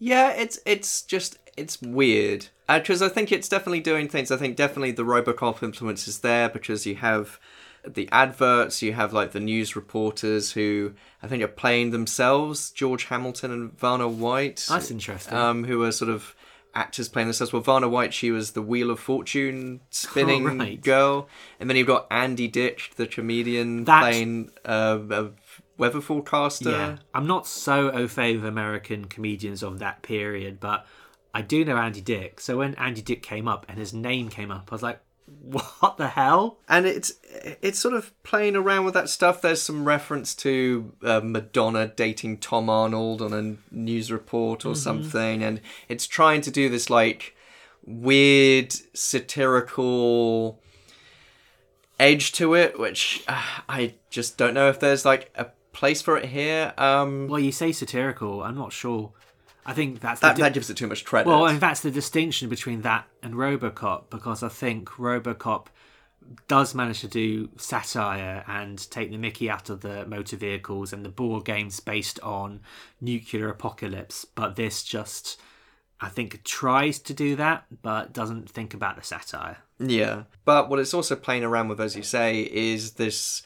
Yeah, 0.00 0.32
it's 0.32 0.58
it's 0.66 1.02
just 1.02 1.38
it's 1.56 1.80
weird 1.82 2.46
because 2.68 3.02
I 3.02 3.08
think 3.08 3.30
it's 3.32 3.48
definitely 3.48 3.80
doing 3.80 4.08
things. 4.08 4.30
I 4.30 4.36
think 4.36 4.56
definitely 4.56 4.92
the 4.92 5.04
RoboCop 5.04 5.62
influence 5.62 6.08
is 6.08 6.20
there 6.20 6.48
because 6.48 6.86
you 6.86 6.96
have 6.96 7.38
the 7.86 8.08
adverts. 8.12 8.80
You 8.82 8.92
have 8.94 9.12
like 9.12 9.32
the 9.32 9.40
news 9.40 9.76
reporters 9.76 10.52
who 10.52 10.92
I 11.22 11.26
think 11.26 11.42
are 11.42 11.48
playing 11.48 11.90
themselves, 11.90 12.70
George 12.70 13.04
Hamilton 13.04 13.50
and 13.50 13.78
Vanna 13.78 14.08
White. 14.08 14.64
That's 14.68 14.90
interesting. 14.90 15.34
Um, 15.34 15.64
who 15.64 15.82
are 15.82 15.92
sort 15.92 16.10
of 16.10 16.34
actors 16.74 17.08
playing 17.08 17.28
themselves. 17.28 17.52
Well, 17.52 17.60
Vanna 17.60 17.88
White, 17.88 18.14
she 18.14 18.30
was 18.30 18.52
the 18.52 18.62
Wheel 18.62 18.90
of 18.90 18.98
Fortune 18.98 19.80
spinning 19.90 20.46
Oh, 20.48 20.54
right. 20.64 20.80
girl, 20.80 21.28
and 21.60 21.68
then 21.68 21.76
you've 21.76 21.86
got 21.86 22.06
Andy 22.10 22.48
Dick, 22.48 22.92
the 22.96 23.06
comedian, 23.06 23.84
That- 23.84 24.00
playing 24.00 24.50
uh, 24.64 24.98
a 25.10 25.30
weather 25.76 26.00
forecaster. 26.00 26.70
Yeah, 26.70 26.96
I'm 27.12 27.26
not 27.26 27.46
so 27.46 27.90
au 27.90 28.08
fait 28.08 28.36
with 28.36 28.46
American 28.46 29.04
comedians 29.06 29.62
of 29.62 29.80
that 29.80 30.00
period, 30.00 30.60
but 30.60 30.86
I 31.34 31.42
do 31.42 31.64
know 31.64 31.76
Andy 31.76 32.00
Dick. 32.00 32.40
So 32.40 32.58
when 32.58 32.74
Andy 32.74 33.02
Dick 33.02 33.22
came 33.22 33.48
up 33.48 33.64
and 33.68 33.78
his 33.78 33.92
name 33.94 34.28
came 34.28 34.50
up, 34.50 34.68
I 34.70 34.74
was 34.74 34.82
like, 34.82 35.00
"What 35.40 35.96
the 35.96 36.08
hell?" 36.08 36.58
and 36.68 36.86
it's 36.86 37.12
it's 37.62 37.78
sort 37.78 37.94
of 37.94 38.12
playing 38.22 38.56
around 38.56 38.84
with 38.84 38.94
that 38.94 39.08
stuff. 39.08 39.40
There's 39.40 39.62
some 39.62 39.84
reference 39.86 40.34
to 40.36 40.92
uh, 41.02 41.20
Madonna 41.22 41.88
dating 41.88 42.38
Tom 42.38 42.68
Arnold 42.68 43.22
on 43.22 43.32
a 43.32 43.74
news 43.74 44.12
report 44.12 44.64
or 44.66 44.74
something, 44.74 45.42
and 45.42 45.60
it's 45.88 46.06
trying 46.06 46.40
to 46.42 46.50
do 46.50 46.68
this 46.68 46.90
like 46.90 47.34
weird 47.84 48.72
satirical 48.94 50.60
edge 51.98 52.32
to 52.32 52.54
it, 52.54 52.78
which 52.78 53.24
uh, 53.28 53.42
I 53.68 53.94
just 54.10 54.36
don't 54.36 54.54
know 54.54 54.68
if 54.68 54.80
there's 54.80 55.04
like 55.04 55.30
a 55.34 55.46
place 55.72 56.02
for 56.02 56.16
it 56.16 56.26
here. 56.26 56.74
Um, 56.76 57.28
Well, 57.28 57.40
you 57.40 57.52
say 57.52 57.72
satirical. 57.72 58.42
I'm 58.42 58.56
not 58.56 58.72
sure. 58.72 59.12
I 59.64 59.72
think 59.74 60.00
that's 60.00 60.20
that 60.20 60.36
di- 60.36 60.42
that 60.42 60.54
gives 60.54 60.70
it 60.70 60.76
too 60.76 60.86
much 60.86 61.04
credit. 61.04 61.28
well, 61.28 61.46
and 61.46 61.60
that's 61.60 61.80
the 61.80 61.90
distinction 61.90 62.48
between 62.48 62.82
that 62.82 63.06
and 63.22 63.34
RoboCop 63.34 64.10
because 64.10 64.42
I 64.42 64.48
think 64.48 64.88
RoboCop 64.90 65.66
does 66.48 66.74
manage 66.74 67.00
to 67.00 67.08
do 67.08 67.48
satire 67.56 68.44
and 68.46 68.90
take 68.90 69.10
the 69.10 69.16
Mickey 69.18 69.50
out 69.50 69.70
of 69.70 69.80
the 69.80 70.06
motor 70.06 70.36
vehicles 70.36 70.92
and 70.92 71.04
the 71.04 71.08
board 71.08 71.44
games 71.44 71.80
based 71.80 72.18
on 72.20 72.60
nuclear 73.00 73.48
apocalypse, 73.48 74.24
but 74.24 74.56
this 74.56 74.82
just 74.82 75.40
I 76.00 76.08
think 76.08 76.42
tries 76.42 76.98
to 77.00 77.14
do 77.14 77.36
that 77.36 77.64
but 77.82 78.12
doesn't 78.12 78.50
think 78.50 78.74
about 78.74 78.96
the 78.96 79.02
satire. 79.02 79.58
Yeah, 79.78 80.24
but 80.44 80.68
what 80.68 80.78
it's 80.78 80.94
also 80.94 81.16
playing 81.16 81.44
around 81.44 81.68
with, 81.68 81.80
as 81.80 81.96
you 81.96 82.02
say, 82.02 82.42
is 82.42 82.92
this 82.92 83.42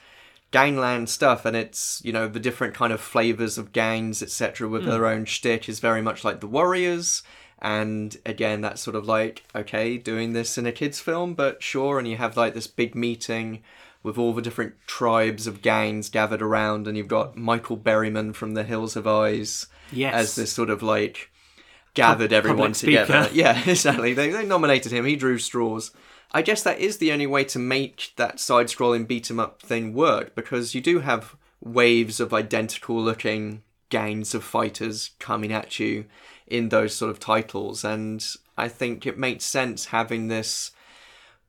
gangland 0.51 1.09
stuff, 1.09 1.45
and 1.45 1.57
it's 1.57 2.01
you 2.05 2.13
know 2.13 2.29
the 2.29 2.41
different 2.41 2.75
kind 2.75 2.93
of 2.93 3.01
flavors 3.01 3.59
of 3.59 3.73
gangs, 3.73 4.23
etc., 4.23 4.69
with 4.69 4.85
their 4.85 5.07
own 5.07 5.25
shtick 5.25 5.69
is 5.69 5.81
very 5.81 6.03
much 6.03 6.25
like 6.25 6.41
the 6.41 6.47
Warriors. 6.47 7.23
And 7.59 8.15
again, 8.27 8.61
that's 8.61 8.83
sort 8.83 8.97
of 8.97 9.07
like 9.07 9.45
okay, 9.55 9.97
doing 9.97 10.33
this 10.33 10.59
in 10.59 10.67
a 10.67 10.73
kids' 10.73 11.01
film, 11.01 11.35
but 11.35 11.63
sure. 11.63 11.99
And 11.99 12.07
you 12.07 12.17
have 12.17 12.37
like 12.37 12.55
this 12.55 12.67
big 12.67 12.95
meeting 12.95 13.63
with 14.03 14.19
all 14.19 14.33
the 14.33 14.43
different 14.43 14.75
tribes 14.87 15.47
of 15.47 15.63
gangs 15.63 16.09
gathered 16.09 16.43
around, 16.43 16.87
and 16.87 16.97
you've 16.97 17.09
got 17.09 17.37
Michael 17.37 17.77
Berryman 17.77 18.35
from 18.35 18.55
The 18.55 18.63
Hills 18.65 18.95
Have 18.95 19.07
Eyes 19.07 19.67
Yes. 19.91 20.15
as 20.15 20.35
this 20.37 20.53
sort 20.53 20.71
of 20.71 20.83
like 20.83 21.31
gathered 21.95 22.33
everyone 22.33 22.73
together. 22.73 23.29
Yeah, 23.33 23.61
exactly. 23.67 24.13
They, 24.15 24.31
they 24.31 24.45
nominated 24.45 24.93
him. 24.93 25.05
He 25.07 25.17
drew 25.17 25.39
straws. 25.39 25.91
I 26.37 26.43
guess 26.43 26.63
that 26.65 26.81
is 26.81 26.99
the 26.99 27.13
only 27.13 27.27
way 27.27 27.45
to 27.45 27.59
make 27.59 28.13
that 28.17 28.39
side-scrolling 28.39 29.09
beat 29.09 29.31
'em 29.31 29.41
up 29.41 29.63
thing 29.63 29.95
work 29.95 30.35
because 30.35 30.75
you 30.75 30.83
do 30.83 30.99
have 30.99 31.35
waves 31.63 32.21
of 32.21 32.35
identical-looking 32.35 33.63
gangs 33.89 34.35
of 34.35 34.45
fighters 34.45 35.13
coming 35.19 35.51
at 35.51 35.81
you 35.81 36.05
in 36.47 36.69
those 36.69 36.95
sort 36.95 37.11
of 37.11 37.19
titles, 37.19 37.85
and 37.85 38.23
I 38.55 38.69
think 38.69 39.07
it 39.07 39.17
makes 39.17 39.47
sense 39.47 39.87
having 39.87 40.29
this 40.29 40.73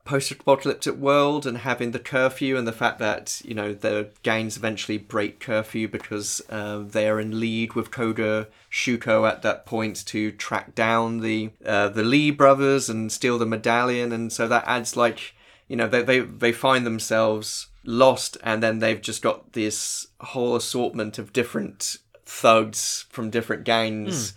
post-apocalyptic 0.08 0.96
world 0.96 1.46
and 1.46 1.60
having 1.60 1.92
the 1.92 2.00
curfew 2.00 2.56
and 2.56 2.66
the 2.66 2.72
fact 2.72 2.98
that 2.98 3.42
you 3.44 3.54
know 3.54 3.74
the 3.74 4.10
gangs 4.24 4.56
eventually 4.56 4.98
break 4.98 5.40
curfew 5.40 5.88
because 5.88 6.42
uh, 6.50 6.80
they 6.80 7.10
are 7.10 7.20
in 7.20 7.40
league 7.40 7.74
with 7.74 7.92
Koga 7.92 8.48
Shuko 8.72 9.30
at 9.30 9.42
that 9.42 9.66
point 9.66 10.06
to 10.08 10.32
track 10.32 10.74
down 10.74 11.20
the 11.20 11.52
uh, 11.66 11.90
the 11.90 12.04
Lee 12.04 12.32
brothers 12.32 12.90
and 12.90 13.12
steal 13.12 13.38
the 13.38 13.46
medallion. 13.46 14.14
And 14.14 14.32
so 14.32 14.48
that 14.48 14.64
adds 14.66 14.96
like 14.96 15.36
you 15.68 15.76
know 15.76 15.88
they 15.88 16.02
they, 16.02 16.22
they 16.22 16.54
find 16.54 16.86
themselves 16.86 17.68
lost 17.84 18.38
and 18.44 18.64
then 18.64 18.80
they've 18.80 19.02
just 19.02 19.22
got 19.22 19.52
this 19.54 20.08
whole 20.22 20.56
assortment 20.56 21.20
of 21.20 21.34
different 21.34 21.98
thugs 22.26 23.06
from 23.10 23.30
different 23.30 23.64
gangs 23.64 24.34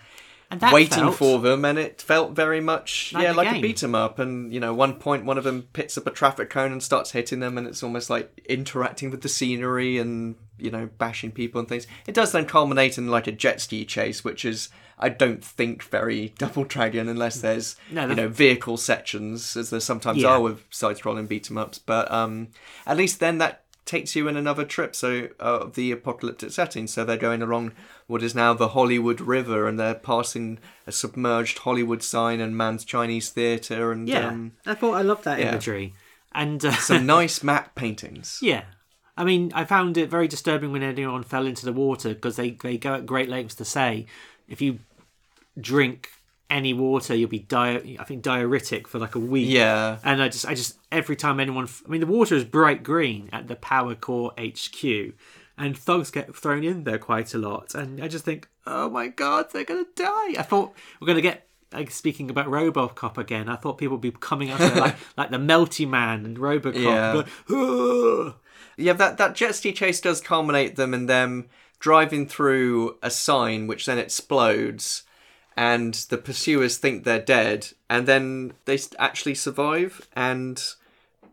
And 0.51 0.61
that 0.61 0.73
waiting 0.73 1.05
felt- 1.05 1.17
for 1.17 1.39
them, 1.39 1.65
and 1.65 1.79
it 1.79 2.03
felt 2.03 2.33
very 2.33 2.61
much 2.61 3.13
Like 3.15 3.23
yeah 3.23 3.33
like 3.33 3.57
a 3.57 3.61
beat 3.61 3.83
'em 3.85 3.95
up. 3.95 4.19
And 4.19 4.53
you 4.53 4.59
know, 4.59 4.75
one 4.75 4.95
point 4.95 5.25
one 5.25 5.39
of 5.39 5.45
them 5.45 5.69
picks 5.73 5.97
up 5.97 6.07
a 6.07 6.11
traffic 6.11 6.51
cone 6.51 6.73
and 6.73 6.83
starts 6.83 7.13
hitting 7.13 7.39
them, 7.41 7.57
and 7.57 7.67
it's 7.69 7.83
almost 7.85 8.11
like 8.11 8.31
interacting 8.49 9.11
with 9.11 9.21
the 9.23 9.29
scenery 9.29 9.99
and 9.99 10.35
you 10.59 10.71
know 10.71 10.89
bashing 10.99 11.31
people 11.31 11.61
and 11.61 11.69
things. 11.69 11.87
It 12.07 12.15
does 12.15 12.33
then 12.33 12.47
culminate 12.47 12.99
in 12.99 13.07
like 13.09 13.27
a 13.29 13.33
jet 13.33 13.61
ski 13.61 13.85
chase, 13.85 14.25
which 14.25 14.45
is 14.45 14.71
I 14.99 15.09
don't 15.09 15.43
think 15.43 15.83
very 15.85 16.35
Double 16.39 16.65
Dragon 16.65 17.09
unless 17.09 17.41
there's 17.41 17.77
No, 17.91 18.07
you 18.09 18.15
know 18.17 18.29
vehicle 18.29 18.77
sections 18.77 19.57
as 19.57 19.71
there 19.71 19.79
sometimes 19.81 20.19
Yeah. 20.19 20.31
are 20.31 20.41
with 20.41 20.65
side-scrolling 20.71 21.29
beat 21.29 21.49
'em 21.51 21.59
ups. 21.59 21.79
But 21.79 22.11
um, 22.11 22.49
at 22.87 22.97
least 22.97 23.21
then 23.21 23.39
that 23.39 23.63
takes 23.85 24.15
you 24.15 24.29
in 24.29 24.37
another 24.37 24.65
trip 24.65 24.95
so 24.95 25.29
uh, 25.41 25.61
of 25.61 25.75
the 25.75 25.91
apocalyptic 25.91 26.51
setting 26.51 26.87
so 26.87 27.05
they're 27.05 27.17
going 27.17 27.43
along 27.43 27.73
what 28.07 28.23
is 28.23 28.35
now 28.35 28.53
the 28.55 28.69
hollywood 28.69 29.21
river 29.21 29.67
and 29.67 29.79
they're 29.79 29.95
passing 29.95 30.59
a 30.87 30.93
submerged 30.93 31.59
hollywood 31.59 32.03
sign 32.03 32.41
and 32.41 32.57
Mann's 32.57 32.85
chinese 32.85 33.31
theatre 33.31 33.93
and 33.93 34.09
Yeah, 34.09 34.29
um, 34.29 34.53
I 34.67 34.75
thought 34.75 34.95
I 34.95 35.03
loved 35.03 35.25
that 35.25 35.39
yeah. 35.39 35.51
imagery, 35.51 35.95
and 36.33 36.65
uh, 36.65 36.73
some 36.73 37.07
nice 37.19 37.43
matte 37.43 37.75
paintings 37.75 38.39
Yeah. 38.43 38.65
I 39.17 39.25
mean, 39.25 39.53
I 39.55 39.65
found 39.67 39.99
it 39.99 40.09
very 40.09 40.29
disturbing 40.29 40.73
when 40.73 40.83
anyone 40.83 41.25
fell 41.25 41.47
into 41.47 41.67
the 41.67 41.75
water 41.75 42.15
because 42.15 42.37
they, 42.37 42.53
they 42.53 42.79
go 42.79 42.95
at 42.95 43.05
great 43.05 43.29
lengths 43.29 43.55
to 43.57 43.67
say 43.67 44.07
if 44.49 44.63
you 44.63 44.79
drink 45.61 46.09
any 46.51 46.75
water, 46.75 47.15
you'll 47.15 47.29
be 47.31 47.39
di- 47.39 47.97
I 47.99 48.05
think 48.05 48.23
diuretic 48.23 48.89
for 48.89 48.99
like 48.99 49.15
a 49.15 49.21
week. 49.21 49.49
yeah 49.49 49.99
And 50.05 50.23
I 50.23 50.29
just, 50.29 50.47
I 50.47 50.55
just, 50.55 50.77
every 50.91 51.17
time 51.17 51.41
anyone, 51.41 51.69
I 51.87 51.89
mean, 51.89 52.01
the 52.01 52.07
water 52.07 52.35
is 52.35 52.45
bright 52.45 52.83
green 52.83 53.31
at 53.33 53.49
the 53.49 53.57
Power 53.57 53.95
Corps 53.95 54.33
HQ, 54.39 55.15
and 55.57 55.79
thugs 55.79 56.11
get 56.11 56.35
thrown 56.35 56.65
in 56.65 56.85
there 56.85 56.99
quite 56.99 57.33
a 57.35 57.39
lot. 57.39 57.75
And 57.75 58.03
I 58.03 58.09
just 58.09 58.25
think, 58.25 58.49
oh 58.67 58.91
my 58.91 59.09
god, 59.09 59.47
they're 59.53 59.65
gonna 59.65 59.85
die. 59.95 60.35
I 60.39 60.43
thought 60.43 60.73
we're 61.01 61.07
gonna 61.07 61.21
get. 61.21 61.47
Like 61.73 61.93
speaking 61.93 62.31
about 62.31 62.49
RoboCop 62.49 63.17
again, 63.17 63.49
I 63.49 63.55
thought 63.55 63.79
people 63.79 63.97
would 63.97 64.01
be 64.03 64.11
coming 64.11 64.49
there 64.49 64.75
like 64.75 64.97
like 65.17 65.31
the 65.31 65.37
Melty 65.37 65.89
Man 65.89 66.25
and 66.25 66.37
RoboCop. 66.37 66.75
Yeah. 67.49 68.33
Yeah, 68.77 68.95
that 68.95 69.19
that 69.19 69.35
jet 69.37 69.55
ski 69.55 69.73
chase 69.73 70.01
does 70.01 70.21
culminate 70.21 70.75
them 70.77 70.95
in 70.95 71.07
them 71.07 71.49
driving 71.79 72.27
through 72.27 72.97
a 73.03 73.11
sign, 73.11 73.67
which 73.67 73.87
then 73.87 73.99
explodes, 73.99 75.05
and 75.61 75.93
the 76.09 76.17
pursuers 76.17 76.79
think 76.79 77.05
they're 77.05 77.21
dead, 77.21 77.69
and 77.91 78.09
then 78.09 78.55
they 78.65 78.79
actually 78.99 79.35
survive. 79.35 80.09
And 80.17 80.59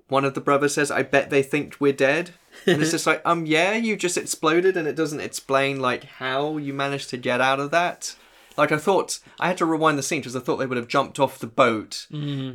one 0.09 0.25
of 0.25 0.33
the 0.33 0.41
brothers 0.41 0.73
says, 0.73 0.91
"I 0.91 1.03
bet 1.03 1.29
they 1.29 1.41
think 1.41 1.77
we're 1.79 1.93
dead." 1.93 2.31
And 2.65 2.81
it's 2.81 2.91
just 2.97 3.07
like, 3.07 3.21
um, 3.23 3.45
yeah, 3.45 3.71
you 3.71 3.95
just 3.95 4.17
exploded, 4.17 4.75
and 4.75 4.85
it 4.85 4.97
doesn't 4.97 5.21
explain 5.21 5.79
like 5.79 6.03
how 6.03 6.57
you 6.57 6.73
managed 6.73 7.09
to 7.11 7.17
get 7.17 7.39
out 7.39 7.61
of 7.61 7.71
that. 7.71 8.17
Like 8.57 8.73
I 8.73 8.77
thought, 8.77 9.19
I 9.39 9.47
had 9.47 9.57
to 9.59 9.65
rewind 9.65 9.97
the 9.97 10.03
scene 10.03 10.19
because 10.19 10.35
I 10.35 10.41
thought 10.41 10.57
they 10.57 10.65
would 10.65 10.77
have 10.77 10.89
jumped 10.89 11.19
off 11.19 11.39
the 11.39 11.47
boat 11.47 12.07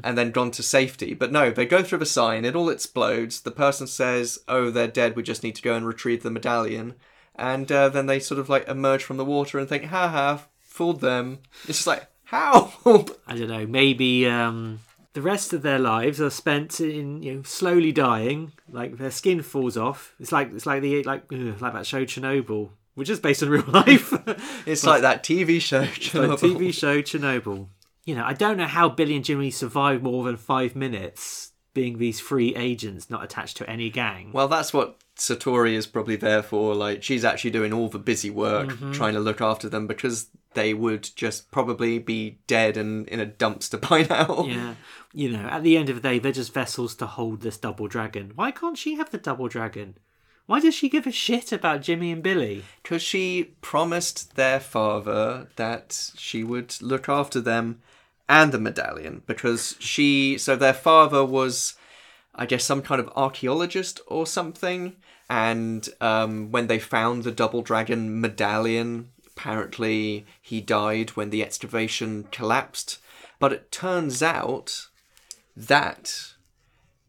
and 0.04 0.18
then 0.18 0.30
gone 0.30 0.50
to 0.50 0.62
safety. 0.62 1.14
But 1.14 1.32
no, 1.32 1.50
they 1.50 1.64
go 1.64 1.82
through 1.82 2.00
the 2.00 2.06
sign, 2.06 2.44
it 2.44 2.54
all 2.54 2.68
explodes. 2.68 3.40
The 3.40 3.50
person 3.50 3.86
says, 3.86 4.40
"Oh, 4.46 4.68
they're 4.68 4.88
dead. 4.88 5.16
We 5.16 5.22
just 5.22 5.42
need 5.42 5.54
to 5.54 5.62
go 5.62 5.74
and 5.74 5.86
retrieve 5.86 6.22
the 6.22 6.30
medallion." 6.30 6.96
And 7.34 7.72
uh, 7.72 7.88
then 7.88 8.04
they 8.04 8.20
sort 8.20 8.40
of 8.40 8.50
like 8.50 8.68
emerge 8.68 9.04
from 9.04 9.16
the 9.16 9.24
water 9.24 9.58
and 9.58 9.66
think, 9.66 9.84
"Ha 9.84 10.08
ha, 10.08 10.44
fooled 10.72 11.00
them." 11.00 11.38
It's 11.68 11.78
just 11.78 11.86
like, 11.86 12.06
how? 12.24 12.72
I 13.26 13.36
don't 13.36 13.48
know, 13.48 13.66
maybe 13.66 14.26
um, 14.26 14.80
the 15.12 15.22
rest 15.22 15.52
of 15.52 15.62
their 15.62 15.78
lives 15.78 16.20
are 16.20 16.30
spent 16.30 16.80
in 16.80 17.22
you 17.22 17.34
know 17.34 17.42
slowly 17.42 17.92
dying, 17.92 18.52
like 18.70 18.96
their 18.98 19.10
skin 19.10 19.42
falls 19.42 19.76
off. 19.76 20.14
It's 20.18 20.32
like 20.32 20.50
it's 20.52 20.66
like 20.66 20.82
the 20.82 21.02
like 21.04 21.24
ugh, 21.32 21.60
like 21.60 21.74
that 21.74 21.86
show 21.86 22.04
Chernobyl, 22.04 22.70
which 22.94 23.10
is 23.10 23.20
based 23.20 23.42
on 23.42 23.50
real 23.50 23.64
life. 23.68 24.12
it's 24.66 24.84
like 24.92 25.02
that 25.02 25.22
TV 25.22 25.60
show. 25.60 25.82
the 25.82 26.36
TV 26.36 26.72
show 26.72 27.02
Chernobyl. 27.02 27.68
You 28.04 28.16
know, 28.16 28.24
I 28.24 28.32
don't 28.32 28.56
know 28.56 28.66
how 28.66 28.88
Billy 28.88 29.14
and 29.14 29.24
Jimmy 29.24 29.50
survived 29.52 30.02
more 30.02 30.24
than 30.24 30.36
five 30.36 30.74
minutes 30.74 31.52
being 31.74 31.98
these 31.98 32.18
free 32.20 32.54
agents 32.56 33.08
not 33.08 33.22
attached 33.22 33.56
to 33.58 33.70
any 33.70 33.88
gang. 33.90 34.30
Well, 34.32 34.48
that's 34.48 34.74
what 34.74 34.98
Satori 35.16 35.74
is 35.74 35.86
probably 35.86 36.16
there 36.16 36.42
for. 36.42 36.74
Like, 36.74 37.02
she's 37.02 37.24
actually 37.24 37.52
doing 37.52 37.72
all 37.72 37.88
the 37.88 37.98
busy 38.00 38.28
work, 38.28 38.68
Mm-hmm. 38.70 38.92
trying 38.92 39.14
to 39.14 39.20
look 39.20 39.40
after 39.40 39.68
them 39.70 39.86
because 39.86 40.26
they 40.54 40.74
would 40.74 41.08
just 41.16 41.50
probably 41.50 41.98
be 41.98 42.38
dead 42.46 42.76
and 42.76 43.08
in 43.08 43.20
a 43.20 43.26
dumpster 43.26 43.80
by 43.88 44.02
now. 44.02 44.44
yeah, 44.44 44.74
you 45.12 45.30
know, 45.30 45.46
at 45.48 45.62
the 45.62 45.76
end 45.76 45.88
of 45.88 45.96
the 45.96 46.08
day, 46.08 46.18
they're 46.18 46.32
just 46.32 46.54
vessels 46.54 46.94
to 46.96 47.06
hold 47.06 47.40
this 47.40 47.58
double 47.58 47.88
dragon. 47.88 48.32
Why 48.34 48.50
can't 48.50 48.78
she 48.78 48.94
have 48.96 49.10
the 49.10 49.18
double 49.18 49.48
dragon? 49.48 49.96
Why 50.46 50.60
does 50.60 50.74
she 50.74 50.88
give 50.88 51.06
a 51.06 51.12
shit 51.12 51.52
about 51.52 51.82
Jimmy 51.82 52.10
and 52.10 52.22
Billy? 52.22 52.64
Because 52.82 53.02
she 53.02 53.54
promised 53.60 54.34
their 54.34 54.58
father 54.58 55.48
that 55.56 56.10
she 56.16 56.42
would 56.42 56.80
look 56.82 57.08
after 57.08 57.40
them 57.40 57.80
and 58.28 58.50
the 58.50 58.58
medallion. 58.58 59.22
Because 59.26 59.76
she, 59.78 60.36
so 60.38 60.56
their 60.56 60.74
father 60.74 61.24
was 61.24 61.76
I 62.34 62.46
guess, 62.46 62.64
some 62.64 62.82
kind 62.82 63.00
of 63.00 63.10
archaeologist 63.14 64.00
or 64.06 64.26
something. 64.26 64.96
And 65.28 65.88
um, 66.00 66.50
when 66.50 66.66
they 66.66 66.78
found 66.78 67.24
the 67.24 67.32
Double 67.32 67.62
Dragon 67.62 68.20
medallion, 68.20 69.10
apparently 69.36 70.26
he 70.40 70.60
died 70.60 71.10
when 71.10 71.30
the 71.30 71.42
excavation 71.42 72.24
collapsed. 72.32 72.98
But 73.38 73.52
it 73.52 73.72
turns 73.72 74.22
out 74.22 74.88
that 75.56 76.32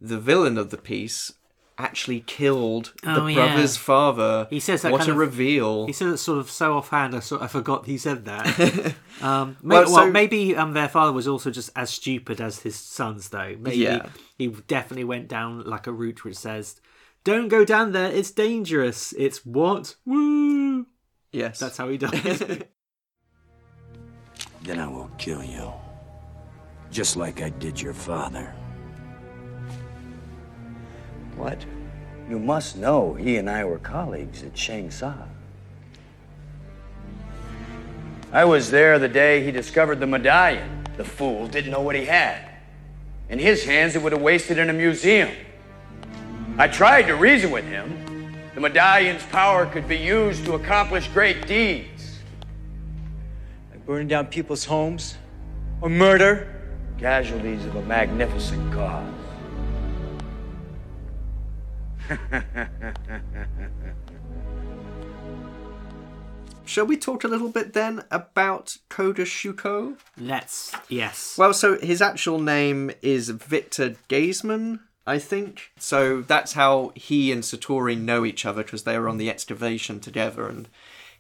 the 0.01 0.19
villain 0.19 0.57
of 0.57 0.69
the 0.69 0.77
piece 0.77 1.33
actually 1.77 2.19
killed 2.21 2.93
Oh, 3.03 3.25
the 3.25 3.33
yeah. 3.33 3.47
brother's 3.47 3.77
father. 3.77 4.47
He 4.49 4.59
says 4.59 4.83
that 4.83 4.91
what 4.91 5.07
a 5.07 5.11
of- 5.11 5.17
reveal. 5.17 5.87
He 5.87 5.93
said 5.93 6.09
it 6.09 6.17
sort 6.17 6.37
of 6.39 6.49
so 6.49 6.73
offhand. 6.77 7.15
I 7.15 7.19
sort 7.19 7.41
I 7.41 7.47
forgot 7.47 7.85
he 7.85 7.97
said 7.97 8.25
that. 8.25 8.95
um, 9.21 9.57
may- 9.61 9.75
Well, 9.77 9.91
well, 9.91 10.11
maybe 10.11 10.55
um, 10.55 10.73
their 10.73 10.89
father 10.89 11.11
was 11.11 11.27
also 11.27 11.49
just 11.51 11.71
as 11.75 11.89
stupid 11.89 12.39
as 12.41 12.59
his 12.59 12.75
sons, 12.75 13.29
though. 13.29 13.55
Maybe 13.59 13.77
Yeah. 13.77 14.07
he 14.37 14.47
definitely 14.47 15.03
went 15.03 15.27
down 15.27 15.63
like 15.65 15.87
a 15.87 15.91
route 15.91 16.23
which 16.23 16.35
says, 16.37 16.79
"Don't 17.23 17.47
go 17.47 17.65
down 17.65 17.91
there. 17.91 18.11
It's 18.11 18.31
dangerous. 18.31 19.13
It's 19.17 19.43
what? 19.45 19.95
Woo!" 20.05 20.85
Yes. 21.33 21.59
That's 21.59 21.75
how 21.75 21.89
he 21.89 21.97
died. 21.97 22.67
Then 24.63 24.79
I 24.79 24.87
will 24.87 25.11
kill 25.17 25.43
you. 25.43 25.73
Just 26.89 27.17
like 27.17 27.41
I 27.41 27.49
did 27.49 27.81
your 27.81 27.93
father. 27.93 28.55
What? 31.35 31.65
You 32.29 32.39
must 32.39 32.77
know 32.77 33.13
he 33.13 33.35
and 33.35 33.49
I 33.49 33.65
were 33.65 33.79
colleagues 33.79 34.41
at 34.43 34.57
Shang 34.57 34.89
Sa. 34.89 35.13
I 38.31 38.45
was 38.45 38.71
there 38.71 38.97
the 38.99 39.09
day 39.09 39.43
he 39.43 39.51
discovered 39.51 39.99
the 39.99 40.07
medallion. 40.07 40.85
The 40.95 41.03
fool 41.03 41.47
didn't 41.47 41.71
know 41.71 41.81
what 41.81 41.95
he 41.95 42.05
had. 42.05 42.49
In 43.29 43.39
his 43.39 43.65
hands, 43.65 43.95
it 43.95 44.01
would 44.01 44.11
have 44.11 44.21
wasted 44.21 44.57
in 44.57 44.69
a 44.69 44.73
museum. 44.73 45.29
I 46.57 46.67
tried 46.67 47.03
to 47.03 47.15
reason 47.15 47.51
with 47.51 47.65
him. 47.65 48.02
The 48.55 48.61
medallion's 48.61 49.23
power 49.23 49.65
could 49.65 49.87
be 49.87 49.97
used 49.97 50.45
to 50.45 50.53
accomplish 50.53 51.07
great 51.07 51.47
deeds. 51.47 52.19
Like 53.71 53.83
burning 53.85 54.07
down 54.07 54.27
people's 54.27 54.65
homes 54.65 55.15
or 55.81 55.89
murder. 55.89 56.47
Casualties 56.99 57.65
of 57.65 57.75
a 57.75 57.81
magnificent 57.83 58.71
cause. 58.71 59.09
Shall 66.65 66.85
we 66.85 66.95
talk 66.97 67.23
a 67.23 67.27
little 67.27 67.49
bit 67.49 67.73
then 67.73 68.03
about 68.11 68.77
Koga 68.89 69.23
Shuko? 69.23 69.97
Let's 70.17 70.73
yes. 70.89 71.35
Well, 71.37 71.53
so 71.53 71.79
his 71.79 72.01
actual 72.01 72.39
name 72.39 72.91
is 73.01 73.29
Victor 73.29 73.95
Gazeman, 74.09 74.79
I 75.05 75.19
think. 75.19 75.71
So 75.77 76.21
that's 76.21 76.53
how 76.53 76.91
he 76.95 77.31
and 77.31 77.43
Satori 77.43 77.97
know 77.99 78.23
each 78.25 78.45
other 78.45 78.63
because 78.63 78.83
they 78.83 78.97
were 78.97 79.09
on 79.09 79.17
the 79.17 79.29
excavation 79.29 79.99
together. 79.99 80.47
And 80.47 80.69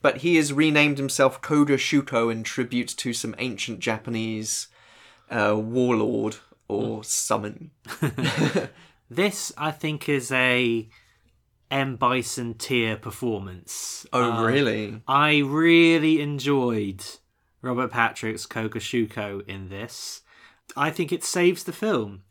but 0.01 0.17
he 0.17 0.35
has 0.37 0.53
renamed 0.53 0.97
himself 0.97 1.41
Koga 1.41 1.77
Shuko 1.77 2.31
in 2.31 2.43
tribute 2.43 2.89
to 2.97 3.13
some 3.13 3.35
ancient 3.37 3.79
Japanese 3.79 4.67
uh, 5.29 5.55
warlord 5.57 6.37
or 6.67 7.03
summon. 7.03 7.71
This 9.09 9.51
I 9.57 9.69
think 9.71 10.09
is 10.09 10.31
a 10.31 10.87
M 11.69 11.97
Bison 11.97 12.55
tier 12.55 12.95
performance. 12.97 14.07
Oh, 14.11 14.31
Um, 14.31 14.43
really? 14.43 15.01
I 15.07 15.37
really 15.39 16.19
enjoyed 16.21 17.03
Robert 17.61 17.91
Patrick's 17.91 18.45
Koga 18.47 18.79
Shuko 18.79 19.47
in 19.47 19.69
this. 19.69 20.21
I 20.75 20.89
think 20.89 21.11
it 21.11 21.23
saves 21.23 21.63
the 21.65 21.73
film. 21.73 22.23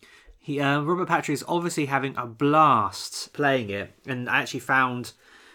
He, 0.42 0.60
uh, 0.60 0.80
Robert 0.80 1.06
Patrick 1.06 1.34
is 1.34 1.44
obviously 1.46 1.86
having 1.86 2.16
a 2.16 2.26
blast 2.26 3.32
playing 3.32 3.70
it, 3.70 3.92
and 4.06 4.28
I 4.28 4.40
actually 4.40 4.60
found, 4.60 5.12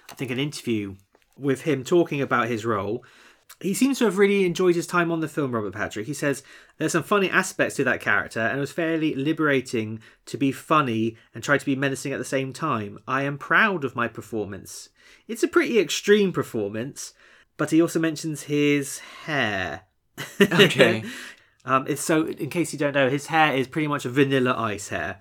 I 0.10 0.16
think, 0.16 0.32
an 0.32 0.40
interview 0.40 0.96
with 1.38 1.64
him 1.64 1.84
talking 1.84 2.22
about 2.22 2.48
his 2.48 2.66
role. 2.66 3.04
He 3.60 3.74
seems 3.74 4.00
to 4.00 4.06
have 4.06 4.18
really 4.18 4.46
enjoyed 4.46 4.76
his 4.76 4.88
time 4.88 5.12
on 5.12 5.20
the 5.20 5.28
film, 5.28 5.52
Robert 5.52 5.74
Patrick. 5.74 6.08
He 6.08 6.14
says 6.14 6.42
there's 6.78 6.94
some 6.94 7.04
funny 7.04 7.30
aspects 7.30 7.76
to 7.76 7.84
that 7.84 8.00
character, 8.00 8.40
and 8.40 8.58
it 8.58 8.62
was 8.62 8.72
fairly 8.72 9.14
liberating 9.14 10.00
to 10.26 10.38
be 10.38 10.54
funny 10.54 11.18
and 11.36 11.44
try 11.44 11.58
to 11.58 11.66
be 11.66 11.76
menacing 11.76 12.14
at 12.14 12.20
the 12.20 12.26
same 12.26 12.54
time. 12.54 12.98
I 13.06 13.24
am 13.24 13.38
proud 13.38 13.84
of 13.84 13.96
my 13.96 14.08
performance. 14.08 14.88
It's 15.28 15.44
a 15.44 15.50
pretty 15.50 15.80
extreme 15.80 16.32
performance, 16.32 17.14
but 17.58 17.72
he 17.72 17.82
also 17.82 18.00
mentions 18.00 18.44
his 18.44 19.00
hair. 19.26 19.82
Okay. 20.40 21.04
um, 21.68 21.98
so, 21.98 22.26
in 22.26 22.50
case 22.50 22.72
you 22.72 22.80
don't 22.80 22.94
know, 22.94 23.10
his 23.10 23.28
hair 23.28 23.54
is 23.54 23.68
pretty 23.68 23.90
much 23.90 24.06
a 24.06 24.10
vanilla 24.10 24.56
ice 24.58 24.88
hair. 24.88 25.20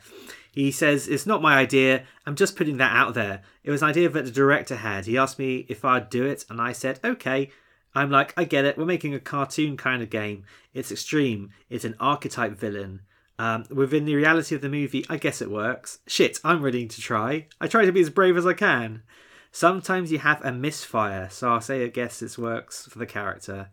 He 0.53 0.71
says, 0.71 1.09
It's 1.09 1.27
not 1.27 1.43
my 1.43 1.59
idea. 1.59 2.05
I'm 2.25 2.37
just 2.37 2.55
putting 2.55 2.77
that 2.77 2.95
out 2.95 3.15
there. 3.15 3.43
It 3.65 3.73
was 3.73 3.83
an 3.83 3.89
idea 3.89 4.09
that 4.09 4.25
the 4.25 4.31
director 4.31 4.77
had. 4.77 5.07
He 5.07 5.19
asked 5.19 5.41
me 5.41 5.67
if 5.69 5.85
I'd 5.85 6.09
do 6.09 6.25
it, 6.25 6.45
and 6.49 6.61
I 6.61 6.71
said, 6.71 7.01
Okay. 7.05 7.51
I'm 7.97 8.11
like, 8.11 8.33
I 8.37 8.45
get 8.45 8.65
it. 8.65 8.79
We're 8.79 8.85
making 8.85 9.13
a 9.13 9.19
cartoon 9.19 9.77
kind 9.77 10.03
of 10.03 10.11
game. 10.11 10.45
It's 10.73 10.93
extreme. 10.93 11.51
It's 11.69 11.85
an 11.85 11.97
archetype 11.99 12.53
villain. 12.53 13.01
Um, 13.41 13.65
within 13.69 14.05
the 14.05 14.15
reality 14.15 14.55
of 14.55 14.61
the 14.61 14.69
movie, 14.69 15.05
I 15.09 15.17
guess 15.17 15.43
it 15.43 15.51
works. 15.51 15.99
Shit, 16.07 16.39
I'm 16.45 16.63
ready 16.63 16.87
to 16.87 17.01
try. 17.01 17.49
I 17.61 17.67
try 17.67 17.87
to 17.87 17.93
be 17.93 18.03
as 18.03 18.11
brave 18.11 18.37
as 18.37 18.47
I 18.47 18.53
can. 18.53 19.03
Sometimes 19.51 20.13
you 20.13 20.19
have 20.19 20.45
a 20.45 20.53
misfire, 20.53 21.29
so 21.31 21.49
I'll 21.49 21.61
say 21.61 21.83
I 21.83 21.89
guess 21.89 22.21
this 22.21 22.39
works 22.39 22.87
for 22.87 22.99
the 22.99 23.07
character. 23.07 23.71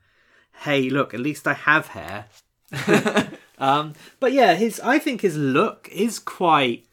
Hey, 0.62 0.90
look, 0.90 1.14
at 1.14 1.20
least 1.20 1.48
I 1.48 1.54
have 1.54 1.88
hair. 1.88 2.26
um, 3.58 3.94
but 4.20 4.34
yeah, 4.34 4.56
his 4.56 4.80
I 4.80 5.00
think 5.00 5.22
his 5.22 5.38
look 5.38 5.90
is 5.92 6.20
quite 6.20 6.86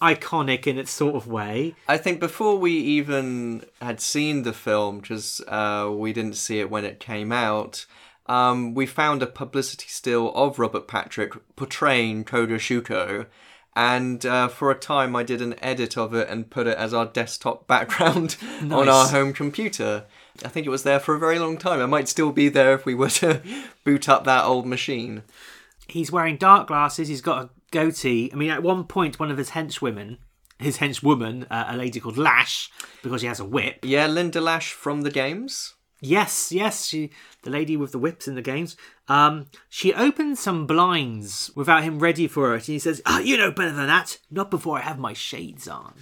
iconic 0.00 0.66
in 0.66 0.78
its 0.78 0.90
sort 0.90 1.14
of 1.14 1.26
way. 1.26 1.74
I 1.88 1.96
think 1.96 2.20
before 2.20 2.58
we 2.58 2.72
even 2.72 3.64
had 3.80 4.00
seen 4.00 4.42
the 4.42 4.52
film, 4.52 5.00
because 5.00 5.40
uh, 5.48 5.90
we 5.92 6.12
didn't 6.12 6.36
see 6.36 6.60
it 6.60 6.70
when 6.70 6.84
it 6.84 7.00
came 7.00 7.32
out, 7.32 7.86
um, 8.26 8.74
we 8.74 8.86
found 8.86 9.22
a 9.22 9.26
publicity 9.26 9.88
still 9.88 10.34
of 10.34 10.58
Robert 10.58 10.88
Patrick 10.88 11.32
portraying 11.56 12.24
Koga 12.24 12.56
Shuko. 12.56 13.26
And 13.74 14.24
uh, 14.24 14.48
for 14.48 14.70
a 14.70 14.74
time, 14.74 15.14
I 15.14 15.22
did 15.22 15.42
an 15.42 15.54
edit 15.62 15.98
of 15.98 16.14
it 16.14 16.28
and 16.30 16.50
put 16.50 16.66
it 16.66 16.78
as 16.78 16.94
our 16.94 17.06
desktop 17.06 17.66
background 17.68 18.36
on 18.62 18.88
our 18.88 19.08
home 19.08 19.32
computer. 19.32 20.04
I 20.44 20.48
think 20.48 20.66
it 20.66 20.70
was 20.70 20.82
there 20.82 21.00
for 21.00 21.14
a 21.14 21.18
very 21.18 21.38
long 21.38 21.56
time. 21.56 21.80
It 21.80 21.86
might 21.86 22.08
still 22.08 22.32
be 22.32 22.48
there 22.48 22.74
if 22.74 22.84
we 22.84 22.94
were 22.94 23.10
to 23.10 23.42
boot 23.84 24.08
up 24.08 24.24
that 24.24 24.44
old 24.44 24.66
machine. 24.66 25.22
He's 25.88 26.12
wearing 26.12 26.36
dark 26.36 26.68
glasses. 26.68 27.08
He's 27.08 27.20
got 27.20 27.44
a 27.44 27.50
goatee. 27.70 28.30
I 28.32 28.36
mean, 28.36 28.50
at 28.50 28.62
one 28.62 28.84
point, 28.84 29.20
one 29.20 29.30
of 29.30 29.38
his 29.38 29.50
henchwomen, 29.50 30.18
his 30.58 30.78
henchwoman, 30.78 31.46
uh, 31.50 31.66
a 31.68 31.76
lady 31.76 32.00
called 32.00 32.18
Lash, 32.18 32.70
because 33.02 33.20
she 33.20 33.26
has 33.26 33.40
a 33.40 33.44
whip. 33.44 33.84
Yeah, 33.84 34.06
Linda 34.06 34.40
Lash 34.40 34.72
from 34.72 35.02
the 35.02 35.10
games. 35.10 35.74
Yes, 36.00 36.52
yes, 36.52 36.86
she, 36.86 37.10
the 37.42 37.50
lady 37.50 37.76
with 37.76 37.92
the 37.92 37.98
whips 37.98 38.28
in 38.28 38.34
the 38.34 38.42
games. 38.42 38.76
Um, 39.08 39.46
she 39.68 39.94
opens 39.94 40.40
some 40.40 40.66
blinds 40.66 41.50
without 41.54 41.84
him 41.84 41.98
ready 41.98 42.28
for 42.28 42.52
it, 42.52 42.56
and 42.56 42.64
he 42.64 42.78
says, 42.78 43.00
"Ah, 43.06 43.20
you 43.20 43.36
know 43.36 43.50
better 43.50 43.72
than 43.72 43.86
that. 43.86 44.18
Not 44.30 44.50
before 44.50 44.78
I 44.78 44.82
have 44.82 44.98
my 44.98 45.14
shades 45.14 45.66
on." 45.66 45.94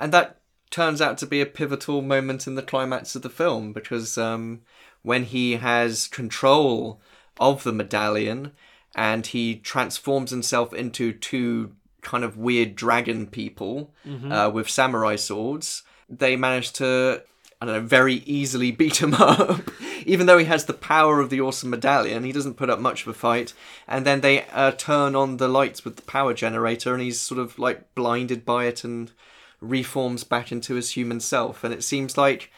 And 0.00 0.12
that 0.12 0.39
turns 0.70 1.00
out 1.00 1.18
to 1.18 1.26
be 1.26 1.40
a 1.40 1.46
pivotal 1.46 2.00
moment 2.00 2.46
in 2.46 2.54
the 2.54 2.62
climax 2.62 3.14
of 3.14 3.22
the 3.22 3.30
film 3.30 3.72
because 3.72 4.16
um, 4.16 4.60
when 5.02 5.24
he 5.24 5.56
has 5.56 6.06
control 6.06 7.00
of 7.38 7.64
the 7.64 7.72
medallion 7.72 8.52
and 8.94 9.26
he 9.28 9.56
transforms 9.56 10.30
himself 10.30 10.72
into 10.72 11.12
two 11.12 11.74
kind 12.02 12.24
of 12.24 12.36
weird 12.36 12.74
dragon 12.74 13.26
people 13.26 13.92
uh, 14.30 14.50
with 14.52 14.68
samurai 14.70 15.16
swords, 15.16 15.82
they 16.08 16.36
manage 16.36 16.72
to. 16.74 17.22
I 17.62 17.66
don't 17.66 17.74
know, 17.74 17.80
very 17.82 18.14
easily 18.14 18.70
beat 18.82 19.02
him 19.02 19.12
up. 19.12 19.60
Even 20.06 20.24
though 20.24 20.38
he 20.38 20.46
has 20.46 20.64
the 20.64 20.72
power 20.72 21.20
of 21.20 21.28
the 21.28 21.42
awesome 21.42 21.68
medallion, 21.68 22.24
he 22.24 22.32
doesn't 22.32 22.54
put 22.56 22.70
up 22.70 22.78
much 22.78 23.02
of 23.02 23.08
a 23.08 23.12
fight. 23.12 23.52
And 23.86 24.06
then 24.06 24.22
they 24.22 24.44
uh, 24.44 24.70
turn 24.70 25.14
on 25.14 25.36
the 25.36 25.46
lights 25.46 25.84
with 25.84 25.96
the 25.96 26.02
power 26.02 26.32
generator, 26.32 26.94
and 26.94 27.02
he's 27.02 27.20
sort 27.20 27.38
of 27.38 27.58
like 27.58 27.94
blinded 27.94 28.46
by 28.46 28.64
it 28.64 28.82
and 28.82 29.12
reforms 29.60 30.24
back 30.24 30.50
into 30.52 30.74
his 30.74 30.92
human 30.92 31.20
self. 31.20 31.64
And 31.64 31.72
it 31.72 31.84
seems 31.84 32.16
like, 32.16 32.50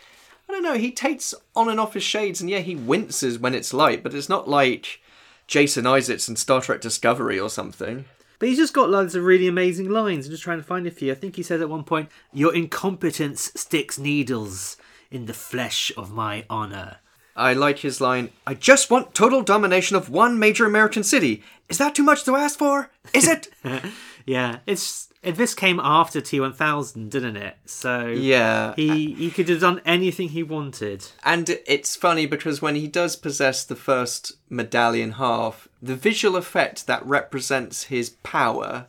I 0.49 0.53
don't 0.53 0.63
know, 0.63 0.75
he 0.75 0.91
takes 0.91 1.35
on 1.55 1.69
and 1.69 1.81
off 1.81 1.95
his 1.95 2.03
shades, 2.03 2.41
and 2.41 2.51
yeah, 2.51 2.61
he 2.61 2.75
winces 2.75 3.39
when 3.39 3.55
it's 3.55 3.75
light, 3.75 4.03
but 4.03 4.15
it's 4.15 4.29
not 4.29 4.49
like 4.49 5.01
Jason 5.47 5.87
Isaacs 5.87 6.29
in 6.29 6.37
Star 6.37 6.61
Trek 6.61 6.81
Discovery 6.81 7.39
or 7.39 7.51
something. 7.51 8.05
But 8.39 8.49
he's 8.49 8.59
just 8.59 8.75
got 8.75 8.91
loads 8.91 9.15
of 9.15 9.23
really 9.23 9.47
amazing 9.47 9.89
lines. 9.89 10.27
I'm 10.27 10.33
just 10.33 10.43
trying 10.43 10.59
to 10.59 10.65
find 10.65 10.87
a 10.87 10.91
few. 10.91 11.13
I 11.13 11.15
think 11.15 11.37
he 11.37 11.45
says 11.45 11.61
at 11.61 11.69
one 11.69 11.85
point, 11.85 12.11
"Your 12.33 12.53
incompetence 12.53 13.53
sticks 13.55 13.99
needles 13.99 14.77
in 15.13 15.27
the 15.27 15.35
flesh 15.35 15.93
of 15.97 16.11
my 16.11 16.45
honor." 16.51 16.97
I 17.37 17.55
like 17.55 17.79
his 17.79 18.01
line, 18.01 18.31
I 18.47 18.55
just 18.55 18.91
want 18.91 19.15
total 19.15 19.43
domination 19.43 19.97
of 19.97 20.11
one 20.11 20.39
major 20.39 20.67
American 20.67 21.03
city. 21.03 21.43
Is 21.69 21.79
that 21.79 21.95
too 21.95 22.03
much 22.03 22.25
to 22.25 22.37
ask 22.37 22.59
for? 22.59 22.91
Is 23.15 23.29
it? 23.29 23.49
Yeah, 24.25 24.59
it's 24.67 25.09
this 25.23 25.55
came 25.55 25.81
after 25.81 26.21
T1000, 26.21 27.09
didn't 27.09 27.37
it? 27.37 27.57
So 27.65 28.09
yeah. 28.09 28.75
he 28.75 29.15
he 29.15 29.31
could 29.31 29.49
have 29.49 29.61
done 29.61 29.81
anything 29.85 30.31
he 30.31 30.43
wanted. 30.43 31.07
And 31.25 31.59
it's 31.67 31.95
funny 31.95 32.27
because 32.27 32.61
when 32.61 32.75
he 32.75 32.89
does 32.89 33.15
possess 33.17 33.65
the 33.65 33.77
first 33.77 34.33
medallion 34.51 35.13
half, 35.13 35.69
the 35.81 35.95
visual 35.97 36.37
effect 36.37 36.87
that 36.87 37.07
represents 37.07 37.85
his 37.85 38.11
power 38.23 38.87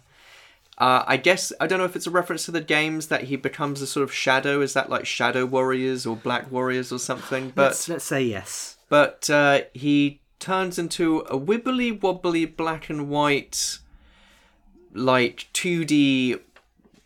Uh, 0.77 1.03
I 1.05 1.17
guess 1.17 1.53
I 1.61 1.67
don't 1.67 1.77
know 1.77 1.85
if 1.85 1.95
it's 1.95 2.07
a 2.07 2.11
reference 2.11 2.45
to 2.45 2.51
the 2.51 2.61
games 2.61 3.07
that 3.07 3.25
he 3.25 3.35
becomes 3.35 3.81
a 3.81 3.87
sort 3.87 4.03
of 4.03 4.11
shadow. 4.11 4.61
Is 4.61 4.73
that 4.73 4.89
like 4.89 5.05
Shadow 5.05 5.45
Warriors 5.45 6.05
or 6.05 6.15
Black 6.15 6.51
Warriors 6.51 6.91
or 6.91 6.97
something? 6.99 7.51
But 7.53 7.69
let's, 7.69 7.89
let's 7.89 8.05
say 8.05 8.23
yes. 8.23 8.77
but 8.89 9.29
uh, 9.29 9.61
he 9.73 10.19
turns 10.39 10.79
into 10.79 11.19
a 11.29 11.37
wibbly 11.39 12.01
wobbly 12.01 12.45
black 12.45 12.89
and 12.89 13.07
white, 13.07 13.77
like 14.93 15.47
2D 15.53 16.39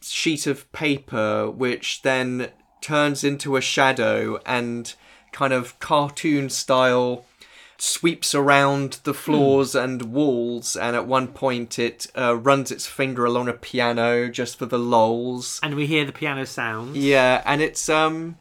sheet 0.02 0.48
of 0.48 0.72
paper, 0.72 1.50
which 1.50 2.02
then 2.02 2.50
turns 2.82 3.24
into 3.24 3.56
a 3.56 3.62
shadow 3.62 4.40
and 4.46 4.94
kind 5.32 5.54
of 5.54 5.80
cartoon 5.80 6.50
style 6.50 7.26
sweeps 7.80 8.34
around 8.34 9.00
the 9.04 9.14
floors 9.14 9.76
and 9.76 10.14
walls. 10.14 10.76
And 10.76 10.96
at 10.96 11.06
one 11.06 11.28
point, 11.28 11.78
it 11.78 12.08
uh, 12.18 12.36
runs 12.36 12.72
its 12.72 12.88
finger 12.88 13.26
along 13.26 13.48
a 13.48 13.54
piano 13.54 14.30
just 14.30 14.58
for 14.58 14.66
the 14.66 14.80
lols. 14.80 15.60
And 15.62 15.76
we 15.76 15.86
hear 15.86 16.06
the 16.06 16.12
piano 16.12 16.46
sounds. 16.46 16.98
Yeah, 16.98 17.42
and 17.46 17.62
it's 17.62 17.88
um 17.90 18.38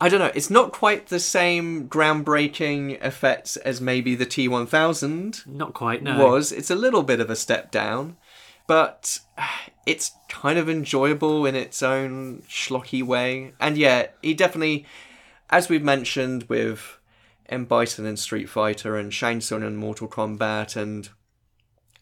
I 0.00 0.08
don't 0.10 0.20
know, 0.20 0.32
it's 0.34 0.50
not 0.50 0.72
quite 0.72 1.06
the 1.06 1.18
same 1.18 1.88
groundbreaking 1.88 3.02
effects 3.02 3.56
as 3.56 3.80
maybe 3.80 4.14
the 4.14 4.26
T1000 4.26 5.46
Not 5.46 5.72
quite, 5.72 6.02
no. 6.02 6.26
was. 6.26 6.52
It's 6.52 6.70
a 6.70 6.74
little 6.74 7.02
bit 7.02 7.18
of 7.18 7.30
a 7.30 7.36
step 7.36 7.70
down, 7.70 8.16
but 8.66 9.20
it's 9.86 10.12
kind 10.28 10.58
of 10.58 10.68
enjoyable 10.68 11.46
in 11.46 11.54
its 11.54 11.82
own 11.82 12.42
schlocky 12.48 13.02
way. 13.02 13.52
And 13.60 13.76
yeah, 13.78 14.08
he 14.22 14.34
definitely 14.34 14.86
as 15.50 15.68
we've 15.68 15.82
mentioned 15.82 16.44
with 16.44 16.98
M 17.48 17.64
Bison 17.64 18.06
in 18.06 18.16
Street 18.16 18.48
Fighter 18.48 18.96
and 18.96 19.12
Shang 19.12 19.40
Tsung 19.40 19.62
in 19.62 19.76
Mortal 19.76 20.08
Kombat 20.08 20.76
and 20.76 21.08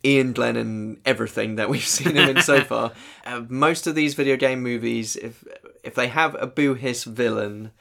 Iain 0.04 0.32
Glen 0.32 0.56
and 0.56 1.00
everything 1.04 1.56
that 1.56 1.68
we've 1.68 1.86
seen 1.86 2.16
him 2.16 2.36
in 2.36 2.42
so 2.42 2.60
far. 2.64 2.92
Uh, 3.24 3.42
most 3.48 3.86
of 3.86 3.94
these 3.94 4.14
video 4.14 4.36
game 4.36 4.62
movies, 4.62 5.16
if 5.16 5.44
if 5.82 5.94
they 5.94 6.08
have 6.08 6.36
a 6.40 6.46
boo 6.46 6.74
hiss 6.74 7.04
villain, 7.04 7.72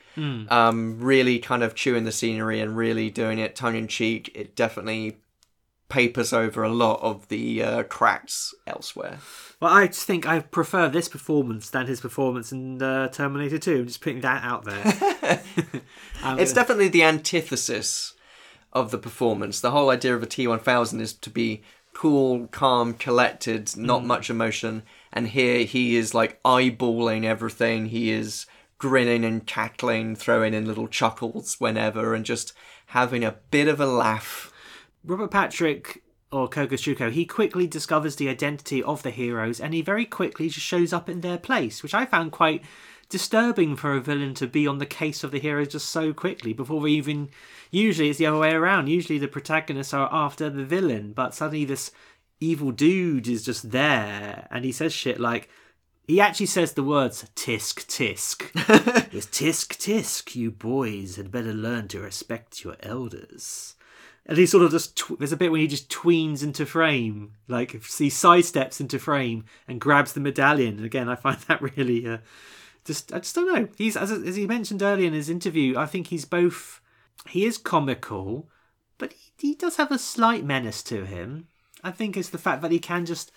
um, 0.49 0.99
really 0.99 1.39
kind 1.39 1.63
of 1.63 1.75
chewing 1.75 2.03
the 2.03 2.11
scenery 2.11 2.59
and 2.59 2.75
really 2.75 3.09
doing 3.09 3.39
it 3.39 3.55
tongue 3.55 3.75
in 3.75 3.87
cheek, 3.87 4.31
it 4.35 4.55
definitely 4.55 5.17
papers 5.93 6.33
over 6.33 6.63
a 6.63 6.73
lot 6.73 6.99
of 7.01 7.27
the 7.27 7.61
uh, 7.61 7.83
cracks 7.83 8.53
elsewhere. 8.65 9.19
Well, 9.59 9.71
I 9.71 9.85
just 9.87 10.07
think 10.07 10.27
I 10.27 10.39
prefer 10.39 10.89
this 10.89 11.07
performance 11.07 11.69
than 11.69 11.85
his 11.85 12.01
performance 12.01 12.51
in 12.51 12.81
uh, 12.81 13.09
Terminator 13.09 13.59
2. 13.59 13.77
I'm 13.77 13.87
just 13.87 14.01
putting 14.01 14.21
that 14.21 14.43
out 14.43 14.65
there. 14.65 15.41
Um, 16.23 16.39
It's 16.39 16.53
definitely 16.53 16.87
the 16.87 17.03
antithesis 17.03 18.13
of 18.71 18.91
the 18.91 18.97
performance. 18.97 19.59
The 19.59 19.71
whole 19.71 19.89
idea 19.89 20.15
of 20.15 20.23
a 20.23 20.25
T1000 20.25 21.01
is 21.01 21.11
to 21.11 21.29
be 21.29 21.63
cool, 21.93 22.47
calm, 22.47 22.93
collected, 22.93 23.75
not 23.75 24.05
much 24.05 24.29
emotion. 24.29 24.83
And 25.11 25.27
here 25.27 25.65
he 25.65 25.97
is 25.97 26.13
like 26.13 26.41
eyeballing 26.43 27.25
everything. 27.25 27.87
He 27.87 28.09
is 28.09 28.45
grinning 28.77 29.25
and 29.25 29.45
cackling, 29.45 30.15
throwing 30.15 30.53
in 30.53 30.65
little 30.65 30.87
chuckles 30.87 31.59
whenever, 31.59 32.13
and 32.13 32.23
just 32.23 32.53
having 32.87 33.25
a 33.25 33.35
bit 33.51 33.67
of 33.67 33.81
a 33.81 33.85
laugh. 33.85 34.52
Robert 35.05 35.31
Patrick 35.31 36.03
or 36.31 36.47
Koga 36.47 36.77
Shuko, 36.77 37.11
he 37.11 37.25
quickly 37.25 37.67
discovers 37.67 38.15
the 38.15 38.29
identity 38.29 38.81
of 38.81 39.03
the 39.03 39.11
heroes 39.11 39.59
and 39.59 39.73
he 39.73 39.81
very 39.81 40.05
quickly 40.05 40.49
just 40.49 40.65
shows 40.65 40.93
up 40.93 41.09
in 41.09 41.21
their 41.21 41.37
place, 41.37 41.83
which 41.83 41.93
I 41.93 42.05
found 42.05 42.31
quite 42.31 42.63
disturbing 43.09 43.75
for 43.75 43.93
a 43.93 44.01
villain 44.01 44.33
to 44.35 44.47
be 44.47 44.65
on 44.65 44.79
the 44.79 44.85
case 44.85 45.23
of 45.23 45.31
the 45.31 45.39
heroes 45.39 45.67
just 45.67 45.89
so 45.89 46.13
quickly 46.13 46.53
before 46.53 46.79
we 46.79 46.93
even. 46.93 47.29
Usually 47.69 48.09
it's 48.09 48.17
the 48.17 48.25
other 48.25 48.39
way 48.39 48.53
around. 48.53 48.87
Usually 48.87 49.19
the 49.19 49.27
protagonists 49.27 49.93
are 49.93 50.09
after 50.11 50.49
the 50.49 50.65
villain, 50.65 51.13
but 51.13 51.35
suddenly 51.35 51.65
this 51.65 51.91
evil 52.39 52.71
dude 52.71 53.27
is 53.27 53.43
just 53.43 53.71
there 53.71 54.47
and 54.49 54.65
he 54.65 54.71
says 54.71 54.93
shit 54.93 55.19
like. 55.19 55.49
He 56.07 56.19
actually 56.19 56.47
says 56.47 56.73
the 56.73 56.83
words 56.83 57.29
tisk 57.35 57.85
tisk. 57.85 58.49
it's 59.13 59.27
tisk 59.27 59.77
tisk, 59.77 60.35
you 60.35 60.51
boys 60.51 61.15
had 61.15 61.31
better 61.31 61.53
learn 61.53 61.87
to 61.89 61.99
respect 61.99 62.63
your 62.63 62.75
elders. 62.81 63.75
And 64.25 64.37
he 64.37 64.45
sort 64.45 64.63
of 64.63 64.71
just 64.71 64.97
tw- 64.97 65.19
there's 65.19 65.33
a 65.33 65.37
bit 65.37 65.51
when 65.51 65.59
he 65.59 65.67
just 65.67 65.89
tweens 65.89 66.43
into 66.43 66.65
frame, 66.65 67.33
like 67.47 67.71
he 67.71 67.77
sidesteps 68.09 68.79
into 68.79 68.97
frame 68.97 69.43
and 69.67 69.81
grabs 69.81 70.13
the 70.13 70.21
medallion. 70.21 70.77
And 70.77 70.85
again, 70.85 71.09
I 71.09 71.15
find 71.15 71.37
that 71.41 71.61
really 71.61 72.07
uh, 72.07 72.19
just 72.85 73.13
I 73.13 73.19
just 73.19 73.35
don't 73.35 73.53
know. 73.53 73.67
He's 73.77 73.97
as 73.97 74.11
as 74.11 74.35
he 74.35 74.47
mentioned 74.47 74.81
earlier 74.81 75.07
in 75.07 75.13
his 75.13 75.29
interview, 75.29 75.77
I 75.77 75.87
think 75.87 76.07
he's 76.07 76.25
both 76.25 76.79
he 77.27 77.45
is 77.45 77.57
comical, 77.57 78.49
but 78.97 79.13
he, 79.13 79.31
he 79.37 79.55
does 79.55 79.75
have 79.75 79.91
a 79.91 79.99
slight 79.99 80.45
menace 80.45 80.83
to 80.83 81.05
him. 81.05 81.47
I 81.83 81.91
think 81.91 82.15
it's 82.15 82.29
the 82.29 82.37
fact 82.37 82.61
that 82.61 82.71
he 82.71 82.79
can 82.79 83.05
just 83.05 83.31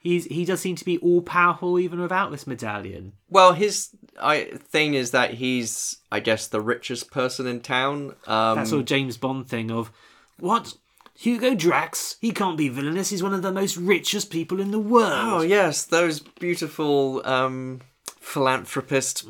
he's 0.00 0.24
he 0.26 0.44
does 0.44 0.60
seem 0.60 0.76
to 0.76 0.84
be 0.84 0.98
all 0.98 1.22
powerful 1.22 1.78
even 1.78 2.00
without 2.00 2.30
this 2.30 2.46
medallion. 2.46 3.12
Well, 3.28 3.52
his 3.52 3.90
I, 4.20 4.44
thing 4.58 4.94
is 4.94 5.10
that 5.10 5.34
he's, 5.34 5.98
I 6.12 6.20
guess, 6.20 6.46
the 6.46 6.60
richest 6.60 7.10
person 7.10 7.46
in 7.46 7.60
town. 7.60 8.14
Um, 8.26 8.58
That 8.58 8.66
sort 8.68 8.80
of 8.80 8.86
James 8.86 9.16
Bond 9.16 9.48
thing 9.48 9.70
of 9.70 9.90
what 10.38 10.74
Hugo 11.16 11.54
Drax? 11.54 12.16
He 12.20 12.32
can't 12.32 12.58
be 12.58 12.68
villainous. 12.68 13.10
He's 13.10 13.22
one 13.22 13.34
of 13.34 13.42
the 13.42 13.52
most 13.52 13.76
richest 13.76 14.30
people 14.30 14.60
in 14.60 14.70
the 14.70 14.78
world. 14.78 15.12
Oh 15.12 15.42
yes, 15.42 15.84
those 15.84 16.20
beautiful 16.20 17.22
um, 17.24 17.80
philanthropist, 18.18 19.24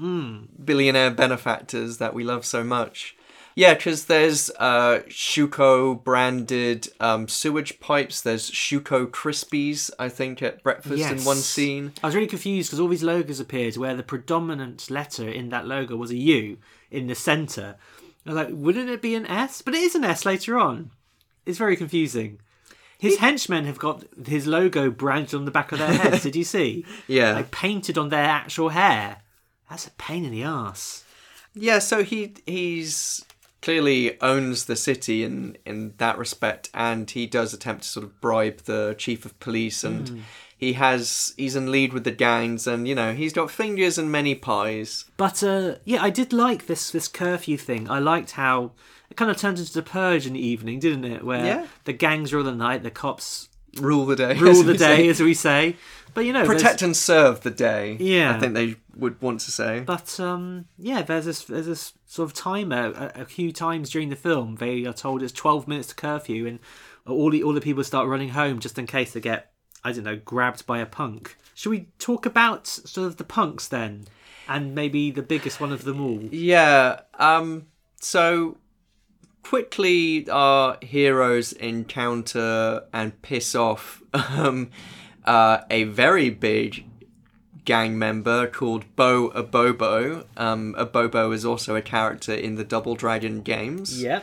billionaire 0.64 1.10
benefactors 1.10 1.98
that 1.98 2.14
we 2.14 2.24
love 2.24 2.44
so 2.44 2.64
much. 2.64 3.16
Yeah, 3.56 3.74
because 3.74 4.06
there's 4.06 4.50
uh, 4.58 5.02
Shuko 5.08 6.02
branded 6.02 6.88
um, 6.98 7.28
sewage 7.28 7.78
pipes. 7.78 8.20
There's 8.20 8.50
Shuko 8.50 9.06
Krispies, 9.06 9.90
I 9.98 10.08
think, 10.08 10.42
at 10.42 10.62
breakfast 10.62 11.08
in 11.08 11.24
one 11.24 11.36
scene. 11.36 11.92
I 12.02 12.06
was 12.06 12.16
really 12.16 12.26
confused 12.26 12.70
because 12.70 12.80
all 12.80 12.88
these 12.88 13.04
logos 13.04 13.38
appeared 13.38 13.76
where 13.76 13.94
the 13.94 14.02
predominant 14.02 14.90
letter 14.90 15.28
in 15.28 15.50
that 15.50 15.66
logo 15.68 15.96
was 15.96 16.10
a 16.10 16.16
U 16.16 16.58
in 16.90 17.06
the 17.06 17.14
centre. 17.14 17.76
I 18.26 18.30
was 18.30 18.36
like, 18.36 18.48
wouldn't 18.50 18.88
it 18.88 19.02
be 19.02 19.14
an 19.14 19.26
S? 19.26 19.62
But 19.62 19.74
it 19.74 19.82
is 19.82 19.94
an 19.94 20.04
S 20.04 20.24
later 20.24 20.58
on. 20.58 20.90
It's 21.44 21.58
very 21.58 21.76
confusing. 21.76 22.40
His 22.98 23.18
henchmen 23.18 23.66
have 23.66 23.78
got 23.78 24.04
his 24.26 24.46
logo 24.46 24.90
branded 24.90 25.34
on 25.34 25.44
the 25.44 25.50
back 25.50 25.72
of 25.72 25.78
their 25.78 25.92
heads. 25.92 26.22
Did 26.22 26.36
you 26.36 26.44
see? 26.44 26.86
Yeah. 27.06 27.34
Like 27.34 27.50
painted 27.50 27.98
on 27.98 28.08
their 28.08 28.24
actual 28.24 28.70
hair. 28.70 29.18
That's 29.68 29.86
a 29.86 29.90
pain 29.92 30.24
in 30.24 30.30
the 30.30 30.42
ass. 30.42 31.04
Yeah, 31.54 31.78
so 31.78 32.02
he 32.02 32.34
he's 32.46 33.24
clearly 33.62 34.20
owns 34.20 34.64
the 34.64 34.76
city 34.76 35.22
in 35.22 35.56
in 35.64 35.94
that 35.98 36.18
respect, 36.18 36.70
and 36.74 37.10
he 37.10 37.26
does 37.26 37.52
attempt 37.52 37.82
to 37.84 37.88
sort 37.88 38.04
of 38.04 38.20
bribe 38.20 38.58
the 38.62 38.94
chief 38.98 39.24
of 39.24 39.38
police, 39.38 39.84
and 39.84 40.08
hmm. 40.08 40.20
He 40.56 40.74
has 40.74 41.34
he's 41.36 41.56
in 41.56 41.70
lead 41.70 41.92
with 41.92 42.04
the 42.04 42.10
gangs, 42.10 42.66
and 42.66 42.86
you 42.88 42.94
know 42.94 43.12
he's 43.12 43.32
got 43.32 43.50
fingers 43.50 43.98
in 43.98 44.10
many 44.10 44.34
pies. 44.34 45.04
But 45.16 45.42
uh, 45.42 45.76
yeah, 45.84 46.02
I 46.02 46.10
did 46.10 46.32
like 46.32 46.66
this 46.66 46.90
this 46.90 47.08
curfew 47.08 47.56
thing. 47.56 47.90
I 47.90 47.98
liked 47.98 48.32
how 48.32 48.72
it 49.10 49.16
kind 49.16 49.30
of 49.30 49.36
turned 49.36 49.58
into 49.58 49.72
the 49.72 49.82
purge 49.82 50.26
in 50.26 50.32
the 50.34 50.46
evening, 50.46 50.78
didn't 50.80 51.04
it? 51.04 51.24
Where 51.24 51.44
Yeah. 51.44 51.66
the 51.84 51.92
gangs 51.92 52.32
rule 52.32 52.44
the 52.44 52.52
night, 52.52 52.82
the 52.82 52.90
cops 52.90 53.48
Rule 53.80 54.06
the 54.06 54.14
day, 54.14 54.34
rule 54.38 54.62
the 54.62 54.74
day, 54.74 54.98
say. 55.02 55.08
as 55.08 55.20
we 55.20 55.34
say. 55.34 55.74
But 56.14 56.24
you 56.24 56.32
know, 56.32 56.44
there's- 56.46 56.62
protect 56.62 56.80
and 56.82 56.96
serve 56.96 57.40
the 57.40 57.50
day. 57.50 57.96
Yeah. 57.98 58.36
I 58.36 58.38
think 58.38 58.54
they 58.54 58.76
would 58.94 59.20
want 59.20 59.40
to 59.40 59.50
say. 59.50 59.80
But 59.80 60.20
um, 60.20 60.66
yeah, 60.78 61.02
there's 61.02 61.24
this 61.24 61.42
there's 61.44 61.66
this 61.66 61.92
sort 62.06 62.28
of 62.30 62.34
timer. 62.34 62.92
A, 63.16 63.22
a 63.22 63.24
few 63.24 63.50
times 63.52 63.90
during 63.90 64.10
the 64.10 64.16
film, 64.16 64.56
they 64.60 64.84
are 64.86 64.92
told 64.92 65.24
it's 65.24 65.32
12 65.32 65.66
minutes 65.66 65.88
to 65.88 65.94
curfew, 65.96 66.46
and 66.46 66.60
all 67.04 67.30
the 67.30 67.42
all 67.42 67.52
the 67.52 67.60
people 67.60 67.82
start 67.82 68.06
running 68.06 68.28
home 68.28 68.60
just 68.60 68.78
in 68.78 68.86
case 68.86 69.12
they 69.12 69.20
get 69.20 69.50
I 69.84 69.92
don't 69.92 70.04
know 70.04 70.16
grabbed 70.16 70.66
by 70.66 70.78
a 70.78 70.86
punk. 70.86 71.36
Should 71.54 71.70
we 71.70 71.88
talk 71.98 72.26
about 72.26 72.66
sort 72.66 73.06
of 73.06 73.16
the 73.16 73.24
punks 73.24 73.68
then, 73.68 74.06
and 74.48 74.74
maybe 74.74 75.10
the 75.10 75.22
biggest 75.22 75.60
one 75.60 75.72
of 75.72 75.84
them 75.84 76.00
all? 76.00 76.20
Yeah. 76.32 77.00
Um. 77.18 77.66
So 78.00 78.56
quickly, 79.42 80.28
our 80.30 80.78
heroes 80.82 81.52
encounter 81.52 82.84
and 82.92 83.20
piss 83.22 83.54
off 83.54 84.02
um, 84.12 84.70
uh, 85.24 85.58
a 85.70 85.84
very 85.84 86.30
big 86.30 86.86
gang 87.64 87.98
member 87.98 88.46
called 88.46 88.84
Bo 88.96 89.30
Abobo. 89.30 90.26
Um, 90.36 90.74
Abobo 90.78 91.32
is 91.32 91.44
also 91.44 91.76
a 91.76 91.82
character 91.82 92.34
in 92.34 92.56
the 92.56 92.64
Double 92.64 92.94
Dragon 92.94 93.42
games. 93.42 94.02
Yeah. 94.02 94.22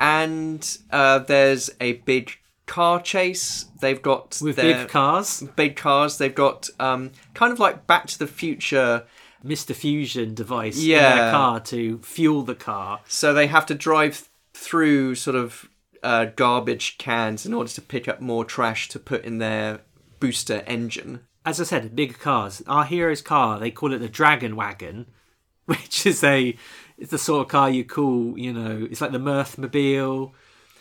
And 0.00 0.78
uh, 0.90 1.20
there's 1.20 1.70
a 1.80 1.92
big 1.92 2.38
car 2.66 3.00
chase. 3.00 3.66
They've 3.80 4.00
got 4.00 4.38
With 4.42 4.56
their 4.56 4.78
big 4.78 4.88
cars, 4.88 5.42
big 5.56 5.76
cars. 5.76 6.18
They've 6.18 6.34
got 6.34 6.68
um, 6.80 7.10
kind 7.34 7.52
of 7.52 7.58
like 7.58 7.86
Back 7.86 8.06
to 8.08 8.18
the 8.18 8.26
Future. 8.26 9.04
Mr. 9.44 9.74
Fusion 9.74 10.34
device 10.34 10.78
in 10.78 10.90
Yeah. 10.90 11.16
their 11.16 11.30
car 11.32 11.58
to 11.58 11.98
fuel 11.98 12.42
the 12.42 12.54
car. 12.54 13.00
So 13.08 13.34
they 13.34 13.48
have 13.48 13.66
to 13.66 13.74
drive 13.74 14.28
through 14.54 15.16
sort 15.16 15.34
of 15.34 15.68
uh, 16.00 16.26
garbage 16.36 16.96
cans 16.96 17.44
in 17.44 17.52
order 17.52 17.70
to 17.70 17.82
pick 17.82 18.06
up 18.06 18.20
more 18.20 18.44
trash 18.44 18.88
to 18.90 19.00
put 19.00 19.24
in 19.24 19.38
their 19.38 19.80
booster 20.20 20.62
engine. 20.68 21.22
as 21.44 21.60
I 21.60 21.64
said, 21.64 21.96
big 21.96 22.20
cars. 22.20 22.62
Our 22.68 22.84
hero's 22.84 23.20
car, 23.20 23.58
they 23.58 23.72
call 23.72 23.92
it 23.92 23.98
the 23.98 24.08
Dragon 24.08 24.54
Wagon, 24.54 25.06
which 25.66 26.06
is 26.06 26.22
a 26.22 26.56
it's 26.96 27.10
the 27.10 27.18
sort 27.18 27.40
of 27.42 27.48
car 27.48 27.68
you 27.68 27.84
call, 27.84 28.38
you 28.38 28.52
know, 28.52 28.86
it's 28.88 29.00
like 29.00 29.10
the 29.10 29.18
Mirthmobile. 29.18 30.30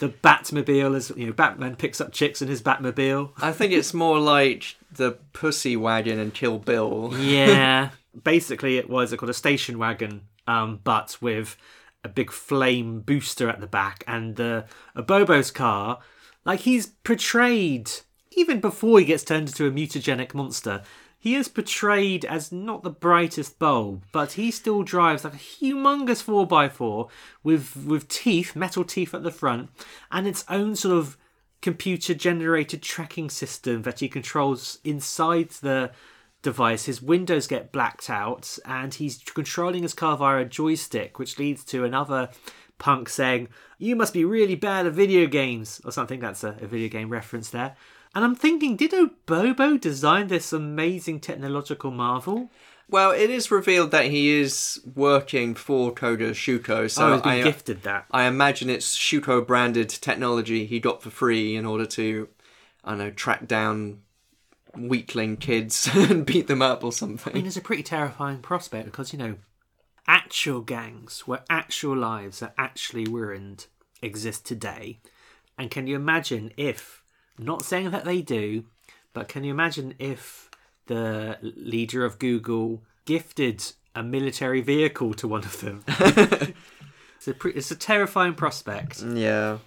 The 0.01 0.09
Batmobile 0.09 0.95
is 0.95 1.13
you 1.15 1.27
know 1.27 1.31
Batman 1.31 1.75
picks 1.75 2.01
up 2.01 2.11
chicks 2.11 2.41
in 2.41 2.47
his 2.47 2.63
Batmobile. 2.63 3.33
I 3.39 3.51
think 3.51 3.71
it's 3.71 3.93
more 3.93 4.19
like 4.19 4.75
the 4.91 5.11
pussy 5.31 5.77
wagon 5.77 6.17
and 6.17 6.33
Kill 6.33 6.57
Bill. 6.57 7.13
Yeah. 7.19 7.91
Basically, 8.23 8.79
it 8.79 8.89
was 8.89 9.13
called 9.13 9.29
a 9.29 9.33
station 9.35 9.77
wagon, 9.77 10.23
um, 10.47 10.79
but 10.83 11.19
with 11.21 11.55
a 12.03 12.09
big 12.09 12.31
flame 12.31 13.01
booster 13.01 13.47
at 13.47 13.61
the 13.61 13.67
back, 13.67 14.03
and 14.07 14.37
the 14.37 14.65
Abobo's 14.95 15.51
car, 15.51 15.99
like 16.45 16.61
he's 16.61 16.87
portrayed 16.87 17.91
even 18.31 18.59
before 18.59 18.97
he 18.97 19.05
gets 19.05 19.23
turned 19.23 19.49
into 19.49 19.67
a 19.67 19.71
mutagenic 19.71 20.33
monster. 20.33 20.81
He 21.21 21.35
is 21.35 21.47
portrayed 21.47 22.25
as 22.25 22.51
not 22.51 22.81
the 22.81 22.89
brightest 22.89 23.59
bulb, 23.59 24.05
but 24.11 24.33
he 24.33 24.49
still 24.49 24.81
drives 24.81 25.23
like 25.23 25.35
a 25.35 25.37
humongous 25.37 26.23
4x4 26.23 27.09
with 27.43 27.77
with 27.85 28.07
teeth, 28.07 28.55
metal 28.55 28.83
teeth 28.83 29.13
at 29.13 29.21
the 29.21 29.29
front, 29.29 29.69
and 30.11 30.27
its 30.27 30.43
own 30.49 30.75
sort 30.75 30.97
of 30.97 31.17
computer 31.61 32.15
generated 32.15 32.81
tracking 32.81 33.29
system 33.29 33.83
that 33.83 33.99
he 33.99 34.09
controls 34.09 34.79
inside 34.83 35.51
the 35.61 35.91
device. 36.41 36.85
His 36.85 37.03
windows 37.03 37.45
get 37.45 37.71
blacked 37.71 38.09
out, 38.09 38.57
and 38.65 38.91
he's 38.91 39.19
controlling 39.19 39.83
his 39.83 39.93
car 39.93 40.17
via 40.17 40.41
a 40.41 40.45
joystick, 40.45 41.19
which 41.19 41.37
leads 41.37 41.63
to 41.65 41.83
another 41.83 42.31
punk 42.79 43.09
saying, 43.09 43.47
You 43.77 43.95
must 43.95 44.13
be 44.15 44.25
really 44.25 44.55
bad 44.55 44.87
at 44.87 44.93
video 44.93 45.27
games, 45.27 45.81
or 45.85 45.91
something. 45.91 46.19
That's 46.19 46.43
a, 46.43 46.57
a 46.61 46.65
video 46.65 46.89
game 46.89 47.09
reference 47.09 47.51
there. 47.51 47.75
And 48.13 48.25
I'm 48.25 48.35
thinking, 48.35 48.75
did 48.75 48.91
Abobo 48.91 49.79
design 49.79 50.27
this 50.27 50.51
amazing 50.51 51.21
technological 51.21 51.91
marvel? 51.91 52.49
Well, 52.89 53.11
it 53.11 53.29
is 53.29 53.49
revealed 53.51 53.91
that 53.91 54.05
he 54.05 54.31
is 54.31 54.81
working 54.95 55.55
for 55.55 55.93
Koga 55.93 56.31
Shuko, 56.31 56.91
so 56.91 57.07
oh, 57.07 57.13
he's 57.13 57.21
been 57.21 57.31
I, 57.31 57.39
uh, 57.39 57.43
gifted 57.45 57.83
that. 57.83 58.05
I 58.11 58.25
imagine 58.25 58.69
it's 58.69 58.97
Shuko 58.97 59.47
branded 59.47 59.87
technology 59.87 60.65
he 60.65 60.81
got 60.81 61.01
for 61.01 61.09
free 61.09 61.55
in 61.55 61.65
order 61.65 61.85
to, 61.85 62.27
I 62.83 62.89
don't 62.89 62.97
know, 62.99 63.11
track 63.11 63.47
down 63.47 64.01
weakling 64.75 65.37
kids 65.37 65.89
and 65.93 66.25
beat 66.25 66.47
them 66.47 66.61
up 66.61 66.83
or 66.83 66.91
something. 66.91 67.31
I 67.31 67.37
mean, 67.37 67.45
it's 67.45 67.55
a 67.55 67.61
pretty 67.61 67.83
terrifying 67.83 68.39
prospect 68.39 68.85
because, 68.85 69.13
you 69.13 69.19
know, 69.19 69.35
actual 70.05 70.59
gangs 70.59 71.21
where 71.21 71.43
actual 71.49 71.95
lives 71.95 72.41
are 72.43 72.53
actually 72.57 73.05
ruined 73.05 73.67
exist 74.01 74.45
today. 74.45 74.99
And 75.57 75.71
can 75.71 75.87
you 75.87 75.95
imagine 75.95 76.51
if, 76.57 77.00
not 77.41 77.63
saying 77.65 77.91
that 77.91 78.05
they 78.05 78.21
do, 78.21 78.65
but 79.13 79.27
can 79.27 79.43
you 79.43 79.51
imagine 79.51 79.95
if 79.99 80.49
the 80.87 81.37
leader 81.41 82.05
of 82.05 82.19
Google 82.19 82.83
gifted 83.05 83.73
a 83.95 84.03
military 84.03 84.61
vehicle 84.61 85.13
to 85.15 85.27
one 85.27 85.43
of 85.43 85.59
them? 85.59 85.83
it's, 85.87 87.27
a 87.27 87.33
pre- 87.33 87.53
it's 87.53 87.71
a 87.71 87.75
terrifying 87.75 88.33
prospect. 88.33 89.01
Yeah. 89.03 89.57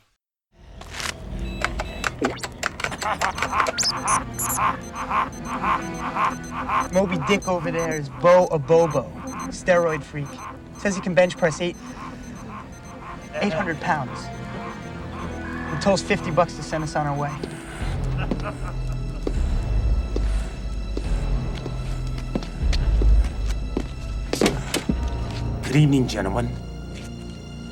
Moby 6.93 7.19
Dick 7.27 7.47
over 7.49 7.71
there 7.71 7.95
is 7.97 8.09
Bo 8.09 8.47
Abobo, 8.49 9.11
steroid 9.49 10.03
freak. 10.03 10.27
Says 10.79 10.95
he 10.95 11.03
can 11.03 11.15
bench 11.15 11.37
press 11.37 11.61
eight, 11.61 11.77
800 13.35 13.81
pounds. 13.81 14.27
He 15.75 15.81
told 15.81 15.95
us 15.95 16.03
50 16.03 16.31
bucks 16.31 16.55
to 16.57 16.63
send 16.63 16.85
us 16.85 16.97
on 16.97 17.07
our 17.07 17.17
way. 17.17 17.33
Good 25.63 25.77
evening, 25.77 26.07
gentlemen. 26.07 26.55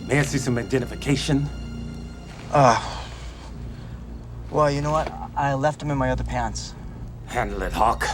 May 0.07 0.21
I 0.21 0.23
see 0.23 0.39
some 0.39 0.57
identification? 0.57 1.47
Uh, 2.53 2.83
well, 4.51 4.71
you 4.71 4.81
know 4.81 4.93
what? 4.93 5.13
I 5.37 5.53
left 5.53 5.79
them 5.79 5.91
in 5.91 5.99
my 5.99 6.11
other 6.11 6.25
pants. 6.25 6.75
Handle 7.27 7.61
it, 7.63 7.73
Hawk. 7.75 8.07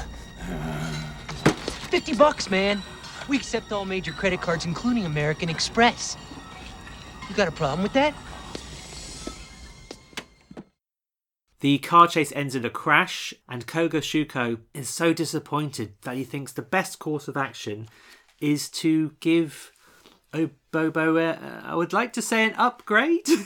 50 1.90 2.14
bucks, 2.14 2.50
man. 2.50 2.82
We 3.28 3.36
accept 3.36 3.70
all 3.70 3.84
major 3.84 4.10
credit 4.10 4.40
cards, 4.40 4.64
including 4.64 5.06
American 5.06 5.48
Express. 5.48 6.16
You 7.28 7.36
got 7.36 7.46
a 7.46 7.52
problem 7.52 7.84
with 7.84 7.92
that? 7.92 8.14
The 11.60 11.78
car 11.78 12.06
chase 12.06 12.32
ends 12.32 12.54
in 12.54 12.64
a 12.64 12.70
crash, 12.70 13.34
and 13.48 13.66
Koga 13.66 14.00
Shuko 14.00 14.58
is 14.74 14.88
so 14.88 15.12
disappointed 15.12 15.94
that 16.02 16.16
he 16.16 16.24
thinks 16.24 16.52
the 16.52 16.62
best 16.62 16.98
course 16.98 17.26
of 17.26 17.36
action 17.36 17.88
is 18.40 18.68
to 18.68 19.12
give 19.20 19.72
Abobo, 20.32 21.20
a, 21.20 21.64
I 21.64 21.74
would 21.74 21.92
like 21.92 22.12
to 22.12 22.22
say, 22.22 22.44
an 22.44 22.54
upgrade. 22.54 23.28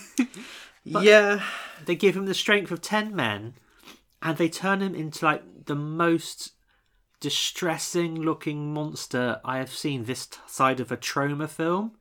Yeah. 0.85 1.43
They 1.85 1.95
give 1.95 2.17
him 2.17 2.27
the 2.27 2.35
strength 2.35 2.71
of 2.71 2.81
10 2.81 3.15
men, 3.15 3.55
and 4.21 4.37
they 4.37 4.49
turn 4.49 4.81
him 4.81 4.95
into 4.95 5.25
like 5.25 5.67
the 5.67 5.75
most 5.75 6.53
distressing 7.21 8.21
looking 8.21 8.75
monster 8.75 9.41
I 9.45 9.59
have 9.59 9.71
seen 9.71 10.05
this 10.05 10.27
t- 10.27 10.39
side 10.47 10.81
of 10.81 10.91
a 10.91 10.97
Troma 10.97 11.49
film. 11.49 11.93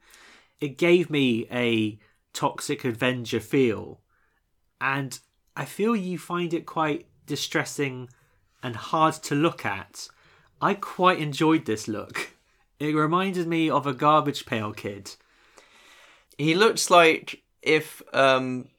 It 0.59 0.77
gave 0.77 1.09
me 1.09 1.47
a 1.51 1.99
Toxic 2.33 2.85
Avenger 2.85 3.39
feel, 3.39 4.01
and 4.79 5.19
I 5.55 5.65
feel 5.65 5.95
you 5.95 6.17
find 6.17 6.53
it 6.53 6.65
quite 6.65 7.05
distressing 7.25 8.09
and 8.63 8.75
hard 8.75 9.15
to 9.15 9.35
look 9.35 9.65
at. 9.65 10.07
I 10.61 10.75
quite 10.75 11.19
enjoyed 11.19 11.65
this 11.65 11.87
look. 11.87 12.31
It 12.79 12.95
reminded 12.95 13.47
me 13.47 13.69
of 13.69 13.85
a 13.85 13.93
Garbage 13.93 14.45
Pail 14.45 14.73
Kid. 14.73 15.11
He 16.37 16.55
looks 16.55 16.89
like 16.89 17.43
if 17.61 18.01
um, 18.13 18.69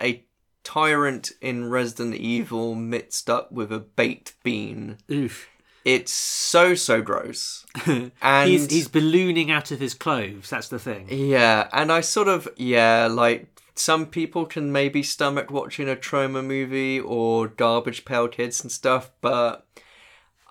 a 0.00 0.24
tyrant 0.64 1.32
in 1.40 1.68
Resident 1.68 2.14
Evil 2.14 2.74
mixed 2.74 3.28
up 3.28 3.52
with 3.52 3.72
a 3.72 3.78
baked 3.78 4.34
bean. 4.42 4.98
Oof. 5.10 5.48
It's 5.84 6.12
so 6.12 6.74
so 6.74 7.00
gross. 7.00 7.64
and 7.86 8.50
he's, 8.50 8.70
he's 8.70 8.88
ballooning 8.88 9.50
out 9.50 9.70
of 9.70 9.80
his 9.80 9.94
clothes, 9.94 10.50
that's 10.50 10.68
the 10.68 10.78
thing. 10.78 11.06
Yeah, 11.10 11.68
and 11.72 11.90
I 11.90 12.02
sort 12.02 12.28
of 12.28 12.48
yeah, 12.56 13.08
like 13.10 13.59
some 13.80 14.06
people 14.06 14.44
can 14.44 14.70
maybe 14.70 15.02
stomach 15.02 15.50
watching 15.50 15.88
a 15.88 15.96
Troma 15.96 16.44
movie 16.44 17.00
or 17.00 17.48
garbage 17.48 18.04
pail 18.04 18.28
kids 18.28 18.60
and 18.60 18.70
stuff, 18.70 19.10
but 19.22 19.66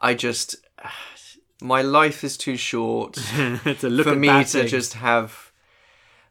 I 0.01 0.15
just 0.15 0.55
my 1.61 1.81
life 1.81 2.23
is 2.23 2.37
too 2.37 2.57
short 2.57 3.13
to 3.35 3.89
look 3.89 4.07
for 4.07 4.15
me 4.15 4.43
to 4.45 4.65
just 4.65 4.93
have 4.93 5.51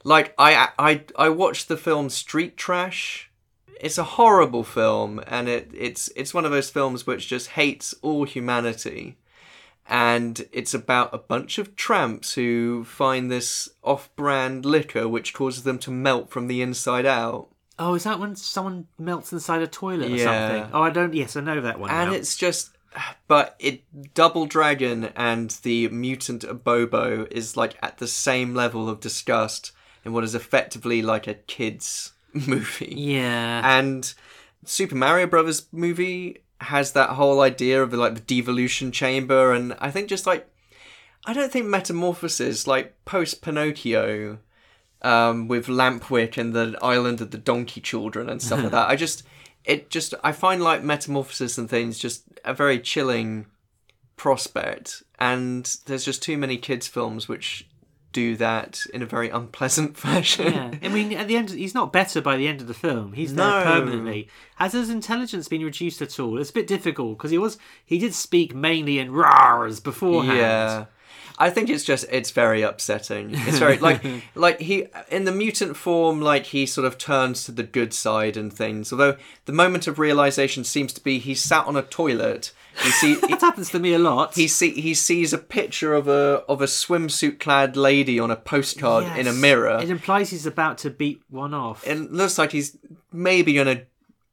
like 0.03 0.35
I 0.39 0.71
I 0.79 1.05
I 1.17 1.29
watched 1.29 1.69
the 1.69 1.77
film 1.77 2.11
Street 2.11 2.57
Trash. 2.57 3.31
It's 3.81 3.99
a 3.99 4.05
horrible 4.05 4.65
film 4.65 5.23
and 5.29 5.49
it 5.49 5.71
it's 5.73 6.11
it's 6.17 6.35
one 6.35 6.45
of 6.45 6.51
those 6.51 6.71
films 6.71 7.07
which 7.07 7.29
just 7.29 7.51
hates 7.51 7.95
all 8.03 8.25
humanity. 8.25 9.19
And 9.89 10.47
it's 10.53 10.74
about 10.74 11.14
a 11.14 11.18
bunch 11.18 11.57
of 11.59 11.74
tramps 11.74 12.34
who 12.34 12.84
find 12.84 13.30
this 13.30 13.70
off-brand 13.82 14.64
liquor 14.66 15.09
which 15.09 15.32
causes 15.32 15.62
them 15.64 15.78
to 15.80 15.91
melt 15.91 16.30
from 16.30 16.47
the 16.47 16.61
inside 16.61 17.07
out. 17.07 17.49
Oh, 17.78 17.95
is 17.95 18.05
that 18.05 18.18
when 18.20 18.36
someone 18.36 18.86
melts 18.99 19.32
inside 19.32 19.62
a 19.62 19.66
toilet 19.66 20.11
or 20.12 20.16
Yeah. 20.16 20.24
something? 20.24 20.70
Oh, 20.74 20.82
I 20.82 20.91
don't. 20.91 21.14
Yes, 21.14 21.36
I 21.36 21.41
know 21.41 21.61
that 21.61 21.78
one. 21.80 21.91
and 21.91 22.11
now. 22.11 22.16
it's 22.16 22.36
just 22.36 22.76
but 23.28 23.55
it 23.59 23.82
double 24.14 24.47
dragon 24.47 25.11
and 25.14 25.51
the 25.62 25.89
mutant 25.89 26.43
abobo 26.43 27.30
is 27.30 27.57
like 27.57 27.76
at 27.82 27.99
the 27.99 28.09
same 28.09 28.55
level 28.55 28.89
of 28.89 28.99
disgust 29.01 29.72
in 30.05 30.12
what 30.12 30.24
is 30.24 30.34
effectively 30.34 31.03
like 31.03 31.26
a 31.26 31.34
kids 31.34 32.12
movie 32.32 32.95
yeah. 32.97 33.78
and 33.78 34.14
super 34.64 34.95
mario 34.97 35.26
brothers 35.26 35.66
movie 35.70 36.39
has 36.61 36.93
that 36.93 37.11
whole 37.11 37.41
idea 37.41 37.83
of 37.83 37.93
like 37.93 38.15
the 38.15 38.21
devolution 38.21 38.91
chamber 38.91 39.53
and 39.53 39.75
i 39.79 39.91
think 39.91 40.09
just 40.09 40.27
like 40.27 40.49
i 41.25 41.33
don't 41.33 41.53
think 41.53 41.67
metamorphosis 41.67 42.67
like 42.67 42.97
post 43.05 43.41
pinocchio 43.43 44.39
um, 45.03 45.49
with 45.49 45.67
Lampwick 45.67 46.37
and 46.37 46.55
the 46.55 46.79
island 46.83 47.21
of 47.21 47.31
the 47.31 47.39
donkey 47.39 47.81
children 47.81 48.29
and 48.29 48.43
stuff 48.43 48.63
like 48.63 48.73
that. 48.73 48.89
I 48.89 48.97
just, 48.97 49.23
it 49.65 49.91
just, 49.91 50.15
I 50.25 50.33
find 50.33 50.63
like 50.63 50.83
Metamorphosis 50.83 51.59
and 51.59 51.69
things 51.69 51.99
just 51.99 52.25
a 52.45 52.55
very 52.55 52.81
chilling 52.81 53.47
prospect. 54.17 55.03
And 55.19 55.65
there's 55.87 56.05
just 56.05 56.23
too 56.23 56.37
many 56.37 56.57
kids' 56.57 56.89
films 56.89 57.29
which 57.29 57.69
do 58.19 58.37
that 58.37 58.85
in 58.95 59.01
a 59.03 59.07
very 59.07 59.29
unpleasant 59.31 59.97
fashion. 60.07 60.53
yeah. 60.53 60.75
I 60.83 60.89
mean, 60.89 61.12
at 61.12 61.29
the 61.29 61.37
end, 61.37 61.51
he's 61.51 61.75
not 61.75 61.93
better 61.93 62.21
by 62.21 62.37
the 62.37 62.49
end 62.49 62.61
of 62.61 62.66
the 62.66 62.75
film. 62.75 63.12
He's 63.12 63.35
there 63.35 63.47
No. 63.47 63.62
permanently. 63.64 64.29
Has 64.57 64.73
his 64.73 64.91
intelligence 64.91 65.49
been 65.49 65.62
reduced 65.64 66.03
at 66.03 66.19
all? 66.21 66.39
It's 66.39 66.51
a 66.51 66.53
bit 66.61 66.66
difficult 66.66 67.16
because 67.19 67.31
he 67.31 67.39
was 67.39 67.59
he 67.85 67.99
did 67.99 68.14
speak 68.14 68.55
mainly 68.55 68.99
in 68.99 69.12
rars 69.12 69.81
beforehand. 69.81 70.39
Yeah. 70.39 70.85
I 71.41 71.51
think 71.51 71.71
it's 71.71 71.85
just 71.85 72.05
it's 72.11 72.33
very 72.33 72.62
upsetting. 72.62 73.31
It's 73.33 73.61
very 73.61 73.79
like 73.79 74.03
like 74.35 74.59
he 74.61 74.87
in 75.09 75.25
the 75.25 75.31
mutant 75.33 75.77
form 75.77 76.21
like 76.21 76.47
he 76.47 76.66
sort 76.66 76.85
of 76.85 76.99
turns 76.99 77.45
to 77.45 77.53
the 77.53 77.62
good 77.62 77.95
side 77.95 78.37
and 78.37 78.53
things. 78.53 78.93
Although 78.93 79.16
the 79.45 79.53
moment 79.53 79.87
of 79.87 80.01
realization 80.01 80.64
seems 80.64 80.93
to 80.95 81.01
be 81.01 81.21
he 81.21 81.35
sat 81.37 81.64
on 81.66 81.77
a 81.77 81.83
toilet 81.83 82.53
He 82.85 82.91
see 82.91 83.14
That 83.14 83.41
happens 83.41 83.70
to 83.70 83.79
me 83.79 83.93
a 83.93 83.99
lot. 83.99 84.35
he 84.35 84.47
see 84.49 84.72
he 84.81 84.95
sees 84.95 85.33
a 85.33 85.39
picture 85.39 85.95
of 85.95 86.07
a 86.09 86.45
of 86.49 86.61
a 86.62 86.66
swimsuit 86.66 87.41
clad 87.41 87.76
lady 87.76 88.20
on 88.20 88.31
a 88.31 88.37
postcard 88.37 89.18
in 89.18 89.26
a 89.26 89.33
mirror. 89.33 89.79
It 89.83 89.91
implies 89.91 90.31
he's 90.31 90.47
about 90.47 90.79
to 90.79 90.91
beat 90.91 91.20
one 91.29 91.55
off. 91.55 91.87
It 91.87 92.12
looks 92.12 92.39
like 92.39 92.53
he's 92.53 92.76
maybe 93.12 93.53
gonna 93.55 93.83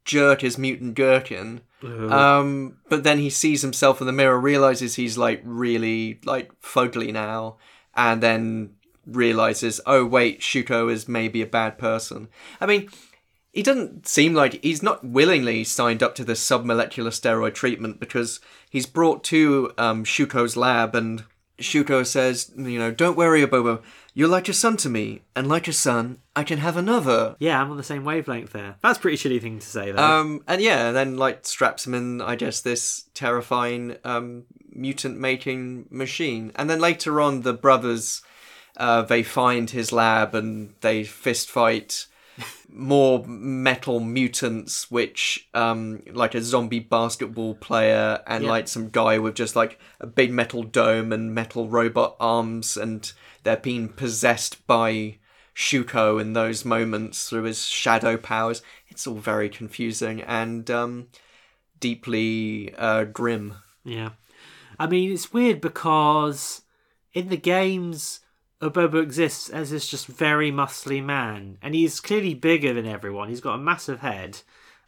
jerk 0.04 0.42
his 0.42 0.58
mutant 0.58 0.96
gherkin. 0.96 1.62
Um, 1.84 2.78
but 2.90 3.04
then 3.04 3.20
he 3.20 3.30
sees 3.30 3.62
himself 3.62 4.02
in 4.02 4.08
the 4.08 4.14
mirror, 4.14 4.40
realizes 4.40 4.96
he's 4.96 5.18
like 5.18 5.42
really 5.44 6.20
like 6.26 6.50
fugly 6.62 7.14
now, 7.14 7.58
and 7.96 8.22
then 8.24 8.72
realizes, 9.06 9.80
oh 9.86 10.04
wait, 10.06 10.42
Shuko 10.42 10.92
is 10.92 11.08
maybe 11.08 11.42
a 11.44 11.48
bad 11.48 11.78
person. 11.78 12.28
I 12.60 12.66
mean, 12.66 12.90
he 13.56 13.64
doesn't 13.64 14.06
seem 14.08 14.34
like 14.34 14.62
he's 14.62 14.84
not 14.84 15.04
willingly 15.04 15.64
signed 15.64 16.04
up 16.04 16.14
to 16.16 16.26
this 16.26 16.46
submolecular 16.46 17.10
steroid 17.10 17.54
treatment 17.54 18.00
because 18.00 18.42
he's 18.70 18.86
brought 18.86 19.24
to 19.24 19.72
um, 19.78 20.04
Shuko's 20.04 20.58
lab 20.58 20.94
and 20.94 21.24
Shuko 21.58 22.06
says, 22.06 22.52
you 22.58 22.78
know, 22.78 22.92
don't 22.92 23.16
worry, 23.16 23.42
Abobo. 23.42 23.82
You're 24.14 24.28
like 24.28 24.50
a 24.50 24.54
son 24.54 24.76
to 24.78 24.90
me, 24.90 25.22
and 25.38 25.48
like 25.48 25.70
a 25.70 25.74
son, 25.74 26.20
I 26.36 26.44
can 26.44 26.60
have 26.60 26.76
another. 26.76 27.36
yeah, 27.40 27.62
I'm 27.62 27.72
on 27.72 27.78
the 27.78 27.84
same 27.84 28.04
wavelength 28.04 28.52
there. 28.52 28.76
That's 28.82 28.98
a 28.98 29.02
pretty 29.02 29.18
shitty 29.18 29.42
thing 29.42 29.60
to 29.60 29.66
say, 29.66 29.92
though. 29.92 30.04
Um, 30.04 30.44
and 30.48 30.62
yeah, 30.62 30.92
then 30.92 31.18
like 31.18 31.46
straps 31.46 31.88
him 31.88 31.94
in, 31.94 32.22
I 32.22 32.36
guess, 32.36 32.60
this 32.60 33.06
terrifying 33.14 33.96
um, 34.04 34.44
mutant 34.70 35.18
making 35.18 35.88
machine. 35.90 36.52
And 36.56 36.70
then 36.70 36.80
later 36.80 37.22
on, 37.22 37.42
the 37.42 37.54
brothers 37.54 38.22
uh, 38.78 39.04
they 39.04 39.24
find 39.24 39.70
his 39.70 39.92
lab 39.92 40.36
and 40.36 40.74
they 40.82 41.04
fist 41.04 41.50
fight 41.50 42.08
more 42.70 43.24
metal 43.26 44.00
mutants, 44.00 44.90
which 44.92 45.48
um, 45.54 46.02
like 46.12 46.36
a 46.36 46.42
zombie 46.42 46.80
basketball 46.80 47.56
player 47.56 48.22
and 48.28 48.44
Yeah. 48.44 48.50
like 48.50 48.68
some 48.68 48.90
guy 48.90 49.18
with 49.20 49.36
just 49.36 49.56
like 49.56 49.80
a 50.00 50.08
big 50.08 50.32
metal 50.32 50.64
dome 50.64 51.14
and 51.14 51.34
metal 51.34 51.70
robot 51.70 52.16
arms, 52.20 52.76
and 52.78 53.12
they're 53.44 53.58
being 53.58 53.90
possessed 53.90 54.66
by. 54.68 55.18
Shuko 55.58 56.20
in 56.20 56.34
those 56.34 56.66
moments 56.66 57.30
through 57.30 57.44
his 57.44 57.66
shadow 57.66 58.18
powers. 58.18 58.62
It's 58.90 59.08
all 59.08 59.16
very 59.20 59.48
confusing 59.48 60.22
and 60.22 60.70
um, 60.70 61.08
deeply 61.80 62.74
uh, 62.78 63.06
grim. 63.06 63.54
Yeah. 63.86 64.10
I 64.78 64.88
mean, 64.88 65.14
it's 65.14 65.32
weird 65.32 65.62
because 65.62 66.64
in 67.14 67.30
the 67.30 67.38
games, 67.38 68.20
Abobo 68.70 69.02
exists 69.02 69.50
as 69.50 69.70
this 69.70 69.88
just 69.88 70.08
very 70.08 70.52
muscly 70.52 71.04
man, 71.04 71.58
and 71.62 71.74
he's 71.76 72.00
clearly 72.00 72.34
bigger 72.34 72.74
than 72.74 72.86
everyone. 72.86 73.30
He's 73.30 73.42
got 73.42 73.56
a 73.56 73.60
massive 73.60 74.00
head, 74.00 74.42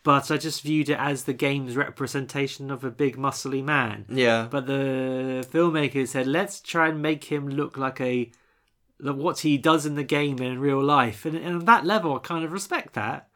but 0.03 0.31
I 0.31 0.37
just 0.37 0.61
viewed 0.63 0.89
it 0.89 0.99
as 0.99 1.23
the 1.23 1.33
game's 1.33 1.75
representation 1.75 2.71
of 2.71 2.83
a 2.83 2.91
big 2.91 3.17
muscly 3.17 3.63
man. 3.63 4.05
Yeah. 4.09 4.47
But 4.49 4.67
the 4.67 5.45
filmmaker 5.51 6.07
said, 6.07 6.27
let's 6.27 6.59
try 6.61 6.89
and 6.89 7.01
make 7.01 7.25
him 7.25 7.49
look 7.49 7.77
like 7.77 7.99
a 8.01 8.31
like 8.99 9.15
what 9.15 9.39
he 9.39 9.57
does 9.59 9.85
in 9.85 9.93
the 9.93 10.03
game 10.03 10.37
and 10.39 10.47
in 10.47 10.59
real 10.59 10.83
life, 10.83 11.25
and, 11.25 11.35
and 11.37 11.55
on 11.57 11.65
that 11.65 11.85
level, 11.85 12.15
I 12.15 12.19
kind 12.19 12.43
of 12.43 12.51
respect 12.51 12.93
that. 12.93 13.29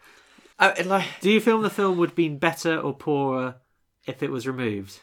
Uh, 0.58 0.74
like, 0.86 1.06
Do 1.22 1.30
you 1.30 1.40
feel 1.40 1.62
the 1.62 1.70
film 1.70 1.98
would 1.98 2.10
have 2.10 2.16
been 2.16 2.38
better 2.40 2.80
or 2.80 2.96
poorer 2.96 3.56
if 4.08 4.24
it 4.24 4.32
was 4.32 4.48
removed? 4.48 5.00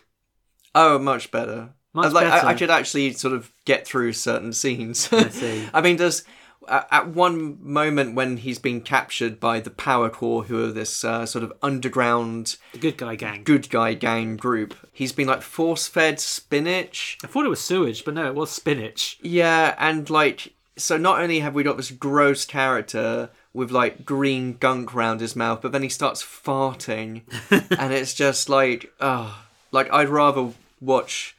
oh, 0.74 0.98
much 0.98 1.30
better. 1.30 1.70
Much 1.94 2.12
like, 2.12 2.26
I, 2.26 2.48
I 2.48 2.54
could 2.54 2.70
actually 2.70 3.12
sort 3.12 3.34
of 3.34 3.50
get 3.64 3.86
through 3.86 4.12
certain 4.12 4.52
scenes. 4.52 5.08
I 5.12 5.28
see. 5.30 5.68
I 5.72 5.80
mean, 5.80 5.96
there's 5.96 6.24
at 6.68 7.08
one 7.08 7.58
moment 7.62 8.14
when 8.14 8.36
he's 8.38 8.58
being 8.58 8.80
captured 8.82 9.40
by 9.40 9.60
the 9.60 9.70
Power 9.70 10.10
Corps, 10.10 10.44
who 10.44 10.64
are 10.64 10.72
this 10.72 11.02
uh, 11.04 11.24
sort 11.24 11.42
of 11.42 11.52
underground 11.62 12.56
The 12.72 12.78
good 12.78 12.96
guy 12.98 13.14
gang. 13.16 13.42
good 13.42 13.70
guy 13.70 13.94
gang 13.94 14.36
group. 14.36 14.74
He's 14.92 15.12
been 15.12 15.28
like 15.28 15.42
force 15.42 15.88
fed 15.88 16.20
spinach. 16.20 17.18
I 17.24 17.26
thought 17.26 17.46
it 17.46 17.50
was 17.50 17.60
sewage, 17.60 18.04
but 18.04 18.14
no, 18.14 18.26
it 18.26 18.34
was 18.34 18.50
spinach. 18.50 19.18
Yeah, 19.22 19.74
and 19.78 20.08
like 20.10 20.52
so 20.76 20.96
not 20.96 21.20
only 21.20 21.40
have 21.40 21.54
we 21.54 21.62
got 21.62 21.76
this 21.76 21.90
gross 21.90 22.44
character 22.44 23.30
with 23.52 23.70
like 23.70 24.04
green 24.04 24.56
gunk 24.58 24.94
round 24.94 25.20
his 25.20 25.34
mouth, 25.34 25.60
but 25.62 25.72
then 25.72 25.82
he 25.82 25.88
starts 25.88 26.22
farting 26.22 27.22
and 27.78 27.92
it's 27.92 28.14
just 28.14 28.48
like 28.48 28.92
oh 29.00 29.42
like 29.72 29.90
I'd 29.92 30.08
rather 30.08 30.52
watch 30.80 31.34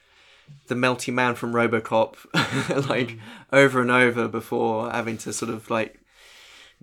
the 0.68 0.76
melty 0.76 1.14
man 1.14 1.36
from 1.36 1.54
Robocop 1.54 2.16
like 2.90 3.18
over 3.52 3.82
and 3.82 3.92
over 3.92 4.28
before 4.28 4.92
having 4.92 5.18
to 5.20 5.34
sort 5.34 5.50
of 5.52 5.70
like 5.70 6.00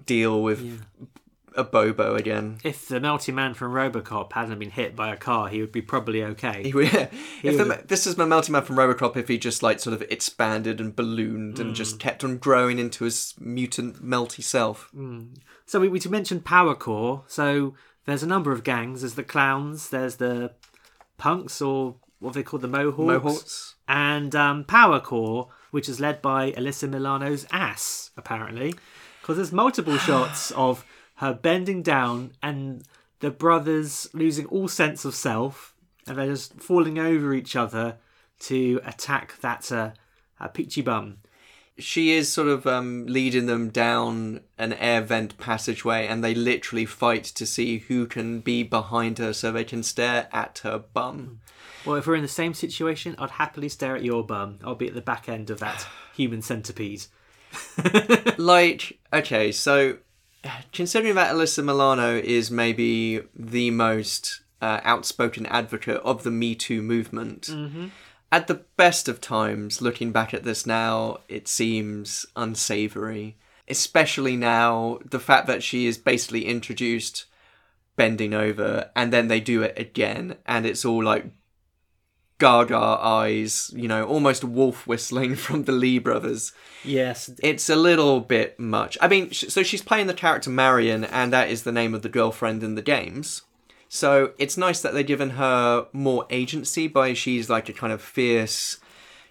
deal 0.04 0.42
with 0.42 0.82
Abobo 1.56 2.18
again. 2.18 2.58
If 2.64 2.86
the 2.88 3.00
melty 3.00 3.32
man 3.32 3.54
from 3.54 3.72
Robocop 3.72 4.32
hadn't 4.34 4.58
been 4.58 4.70
hit 4.72 4.94
by 4.94 5.10
a 5.12 5.16
car, 5.16 5.48
he 5.48 5.60
would 5.62 5.72
be 5.72 5.80
probably 5.80 6.22
okay. 6.22 6.62
He 6.64 6.74
would- 6.74 6.92
if 7.42 7.56
the, 7.56 7.82
this 7.86 8.06
is 8.06 8.18
my 8.18 8.24
melty 8.26 8.50
man 8.50 8.62
from 8.62 8.76
Robocop, 8.76 9.16
if 9.16 9.28
he 9.28 9.38
just 9.38 9.62
like 9.62 9.80
sort 9.80 9.94
of 9.94 10.02
expanded 10.10 10.80
and 10.82 10.94
ballooned 10.94 11.58
and 11.58 11.70
Hmm. 11.70 11.74
just 11.74 11.98
kept 11.98 12.22
on 12.22 12.36
growing 12.36 12.78
into 12.78 13.04
his 13.04 13.32
mutant 13.40 14.04
melty 14.04 14.42
self. 14.42 14.90
So 15.64 15.80
we, 15.80 15.88
we 15.88 15.98
mentioned 16.10 16.44
Power 16.44 16.74
Corps. 16.74 17.24
So 17.26 17.74
there's 18.04 18.22
a 18.22 18.26
number 18.26 18.52
of 18.52 18.62
gangs. 18.62 19.00
There's 19.00 19.14
the 19.14 19.24
clowns. 19.24 19.88
There's 19.88 20.16
the 20.16 20.52
punks, 21.16 21.62
or 21.62 21.96
what 22.20 22.34
they 22.34 22.42
call 22.42 22.58
the 22.58 22.68
Mohawks. 22.68 22.98
Mohawks. 22.98 23.74
And 23.88 24.34
um, 24.34 24.64
Power 24.64 25.00
Core, 25.00 25.48
which 25.70 25.88
is 25.88 26.00
led 26.00 26.22
by 26.22 26.52
Alyssa 26.52 26.88
Milano's 26.88 27.46
ass, 27.50 28.10
apparently, 28.16 28.74
because 29.20 29.36
there's 29.36 29.52
multiple 29.52 29.96
shots 29.98 30.50
of 30.52 30.84
her 31.16 31.32
bending 31.32 31.82
down 31.82 32.32
and 32.42 32.84
the 33.20 33.30
brothers 33.30 34.08
losing 34.12 34.46
all 34.46 34.68
sense 34.68 35.04
of 35.04 35.14
self, 35.14 35.74
and 36.06 36.18
they're 36.18 36.26
just 36.26 36.54
falling 36.60 36.98
over 36.98 37.32
each 37.32 37.56
other 37.56 37.96
to 38.38 38.80
attack 38.84 39.40
that 39.40 39.72
uh, 39.72 39.90
uh, 40.38 40.48
peachy 40.48 40.82
bum. 40.82 41.18
She 41.78 42.12
is 42.12 42.32
sort 42.32 42.48
of 42.48 42.66
um, 42.66 43.04
leading 43.06 43.46
them 43.46 43.68
down 43.68 44.40
an 44.56 44.72
air 44.74 45.02
vent 45.02 45.36
passageway, 45.36 46.06
and 46.06 46.24
they 46.24 46.34
literally 46.34 46.86
fight 46.86 47.24
to 47.24 47.44
see 47.44 47.78
who 47.78 48.06
can 48.06 48.40
be 48.40 48.62
behind 48.62 49.18
her 49.18 49.32
so 49.32 49.52
they 49.52 49.64
can 49.64 49.82
stare 49.82 50.28
at 50.32 50.60
her 50.62 50.78
bum. 50.78 51.40
Well, 51.86 51.96
if 51.96 52.06
we're 52.06 52.16
in 52.16 52.22
the 52.22 52.28
same 52.28 52.52
situation, 52.52 53.14
I'd 53.18 53.30
happily 53.30 53.68
stare 53.68 53.94
at 53.94 54.02
your 54.02 54.24
bum. 54.24 54.58
I'll 54.64 54.74
be 54.74 54.88
at 54.88 54.94
the 54.94 55.00
back 55.00 55.28
end 55.28 55.50
of 55.50 55.60
that 55.60 55.86
human 56.14 56.42
centipede. 56.42 57.04
like, 58.38 58.98
okay, 59.12 59.52
so 59.52 59.98
considering 60.72 61.14
that 61.14 61.32
Alyssa 61.32 61.64
Milano 61.64 62.16
is 62.16 62.50
maybe 62.50 63.22
the 63.34 63.70
most 63.70 64.40
uh, 64.60 64.80
outspoken 64.82 65.46
advocate 65.46 66.00
of 66.02 66.24
the 66.24 66.30
Me 66.30 66.56
Too 66.56 66.82
movement, 66.82 67.48
at 68.32 68.48
the 68.48 68.62
best 68.76 69.08
of 69.08 69.20
times, 69.20 69.80
looking 69.80 70.10
back 70.10 70.34
at 70.34 70.42
this 70.42 70.66
now, 70.66 71.18
it 71.28 71.46
seems 71.46 72.26
unsavory. 72.34 73.36
Especially 73.68 74.36
now, 74.36 74.98
the 75.04 75.20
fact 75.20 75.46
that 75.46 75.62
she 75.62 75.86
is 75.86 75.98
basically 75.98 76.46
introduced 76.46 77.26
bending 77.96 78.34
over 78.34 78.90
and 78.94 79.12
then 79.12 79.28
they 79.28 79.40
do 79.40 79.62
it 79.62 79.78
again, 79.78 80.36
and 80.46 80.66
it's 80.66 80.84
all 80.84 81.02
like 81.02 81.26
gaga 82.38 82.76
eyes, 82.76 83.70
you 83.74 83.88
know, 83.88 84.04
almost 84.04 84.44
wolf 84.44 84.86
whistling 84.86 85.34
from 85.36 85.64
the 85.64 85.72
Lee 85.72 85.98
brothers 85.98 86.52
Yes, 86.86 87.30
it's 87.42 87.68
a 87.68 87.76
little 87.76 88.20
bit 88.20 88.58
much. 88.58 88.96
I 89.00 89.08
mean, 89.08 89.32
so 89.32 89.62
she's 89.62 89.82
playing 89.82 90.06
the 90.06 90.14
character 90.14 90.50
Marion, 90.50 91.04
and 91.04 91.32
that 91.32 91.50
is 91.50 91.64
the 91.64 91.72
name 91.72 91.94
of 91.94 92.02
the 92.02 92.08
girlfriend 92.08 92.62
in 92.62 92.76
the 92.76 92.82
games. 92.82 93.42
So 93.88 94.32
it's 94.38 94.56
nice 94.56 94.80
that 94.82 94.94
they've 94.94 95.06
given 95.06 95.30
her 95.30 95.86
more 95.92 96.26
agency 96.30 96.86
by 96.88 97.14
she's 97.14 97.50
like 97.50 97.68
a 97.68 97.72
kind 97.72 97.92
of 97.92 98.02
fierce 98.02 98.78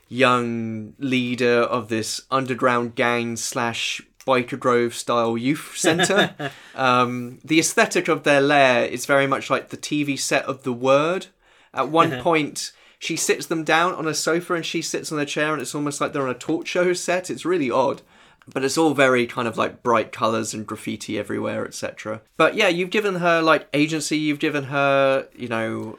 young 0.08 0.94
leader 1.00 1.62
of 1.62 1.90
this 1.90 2.22
underground 2.30 2.96
gang 2.96 3.36
slash 3.36 4.02
Byker 4.26 4.60
Grove 4.60 4.94
style 4.94 5.38
youth 5.38 5.74
center. 5.76 6.52
um, 6.76 7.40
the 7.44 7.60
aesthetic 7.60 8.08
of 8.08 8.24
their 8.24 8.42
lair 8.42 8.86
is 8.86 9.06
very 9.06 9.28
much 9.28 9.50
like 9.50 9.70
the 9.70 9.78
TV 9.78 10.20
set 10.20 10.44
of 10.46 10.64
The 10.64 10.74
Word. 10.74 11.28
At 11.74 11.90
one 11.90 12.22
point, 12.22 12.72
she 13.06 13.16
sits 13.16 13.46
them 13.46 13.64
down 13.64 13.94
on 13.94 14.08
a 14.08 14.14
sofa 14.14 14.56
and 14.56 14.66
she 14.66 14.82
sits 14.82 15.12
on 15.12 15.20
a 15.20 15.26
chair, 15.26 15.54
and 15.54 15.62
it's 15.62 15.76
almost 15.76 16.02
like 16.02 16.12
they're 16.12 16.28
on 16.28 16.36
a 16.36 16.38
talk 16.38 16.66
show 16.66 16.92
set. 16.94 17.30
It's 17.30 17.46
really 17.46 17.70
odd. 17.70 18.02
But 18.52 18.64
it's 18.64 18.78
all 18.78 18.94
very 18.94 19.26
kind 19.26 19.48
of 19.48 19.58
like 19.58 19.82
bright 19.82 20.12
colours 20.12 20.54
and 20.54 20.68
graffiti 20.68 21.18
everywhere, 21.18 21.66
etc. 21.66 22.22
But 22.38 22.56
yeah, 22.56 22.68
you've 22.68 22.92
given 22.92 23.16
her 23.16 23.42
like 23.42 23.68
agency, 23.74 24.18
you've 24.18 24.40
given 24.40 24.66
her, 24.66 25.28
you 25.36 25.48
know, 25.48 25.98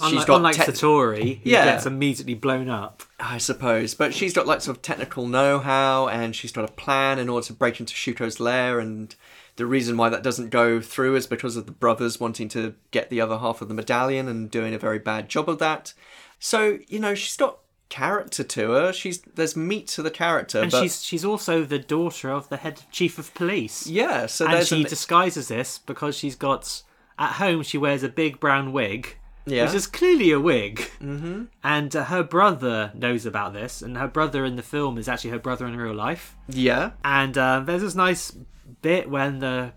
unlike, 0.00 0.28
unlike 0.28 0.56
tech- 0.56 0.68
Satori, 0.68 1.42
who 1.42 1.50
Yeah. 1.50 1.64
gets 1.66 1.86
immediately 1.86 2.34
blown 2.34 2.68
up. 2.68 3.02
I 3.20 3.38
suppose. 3.38 3.94
But 3.94 4.14
she's 4.14 4.32
got 4.32 4.46
like 4.46 4.60
sort 4.60 4.76
of 4.76 4.82
technical 4.82 5.26
know 5.26 5.58
how 5.58 6.08
and 6.08 6.34
she's 6.34 6.52
got 6.52 6.64
a 6.68 6.72
plan 6.72 7.18
in 7.18 7.28
order 7.28 7.46
to 7.46 7.52
break 7.52 7.80
into 7.80 7.94
Shuko's 7.94 8.40
lair. 8.40 8.78
And 8.80 9.14
the 9.56 9.66
reason 9.66 9.96
why 9.96 10.08
that 10.08 10.22
doesn't 10.22 10.50
go 10.50 10.80
through 10.80 11.16
is 11.16 11.26
because 11.26 11.56
of 11.56 11.66
the 11.66 11.72
brothers 11.72 12.18
wanting 12.20 12.48
to 12.50 12.74
get 12.90 13.08
the 13.10 13.20
other 13.20 13.38
half 13.38 13.62
of 13.62 13.68
the 13.68 13.74
medallion 13.74 14.28
and 14.28 14.50
doing 14.50 14.74
a 14.74 14.78
very 14.78 14.98
bad 14.98 15.28
job 15.28 15.48
of 15.48 15.58
that. 15.60 15.92
So, 16.38 16.78
you 16.88 16.98
know, 16.98 17.14
she's 17.14 17.36
got 17.36 17.58
character 17.88 18.42
to 18.42 18.70
her. 18.72 18.92
She's 18.92 19.20
There's 19.20 19.54
meat 19.56 19.86
to 19.88 20.02
the 20.02 20.10
character. 20.10 20.60
And 20.60 20.70
but 20.72 20.82
she's 20.82 21.02
she's 21.04 21.24
also 21.24 21.62
the 21.64 21.78
daughter 21.78 22.30
of 22.30 22.48
the 22.48 22.56
head 22.56 22.82
chief 22.90 23.18
of 23.18 23.32
police. 23.34 23.86
Yeah, 23.86 24.26
so 24.26 24.46
and 24.48 24.66
she 24.66 24.82
an- 24.82 24.88
disguises 24.88 25.48
this 25.48 25.78
because 25.78 26.16
she's 26.16 26.34
got 26.34 26.82
at 27.18 27.34
home 27.34 27.62
she 27.62 27.78
wears 27.78 28.02
a 28.02 28.08
big 28.08 28.40
brown 28.40 28.72
wig, 28.72 29.16
Yeah. 29.46 29.64
which 29.64 29.74
is 29.74 29.86
clearly 29.86 30.30
a 30.30 30.40
wig. 30.40 30.78
Mm-hmm. 31.02 31.44
And 31.62 31.94
uh, 31.94 32.04
her 32.04 32.22
brother 32.22 32.92
knows 32.94 33.26
about 33.26 33.52
this, 33.52 33.82
and 33.82 33.96
her 33.98 34.08
brother 34.08 34.44
in 34.44 34.56
the 34.56 34.62
film 34.62 34.96
is 34.98 35.08
actually 35.08 35.30
her 35.30 35.38
brother 35.38 35.66
in 35.66 35.76
real 35.76 35.94
life. 35.94 36.36
Yeah. 36.48 36.92
And 37.04 37.36
uh, 37.36 37.60
there's 37.60 37.82
this 37.82 37.94
nice 37.94 38.36
bit 38.82 39.10
when 39.10 39.40
the 39.40 39.72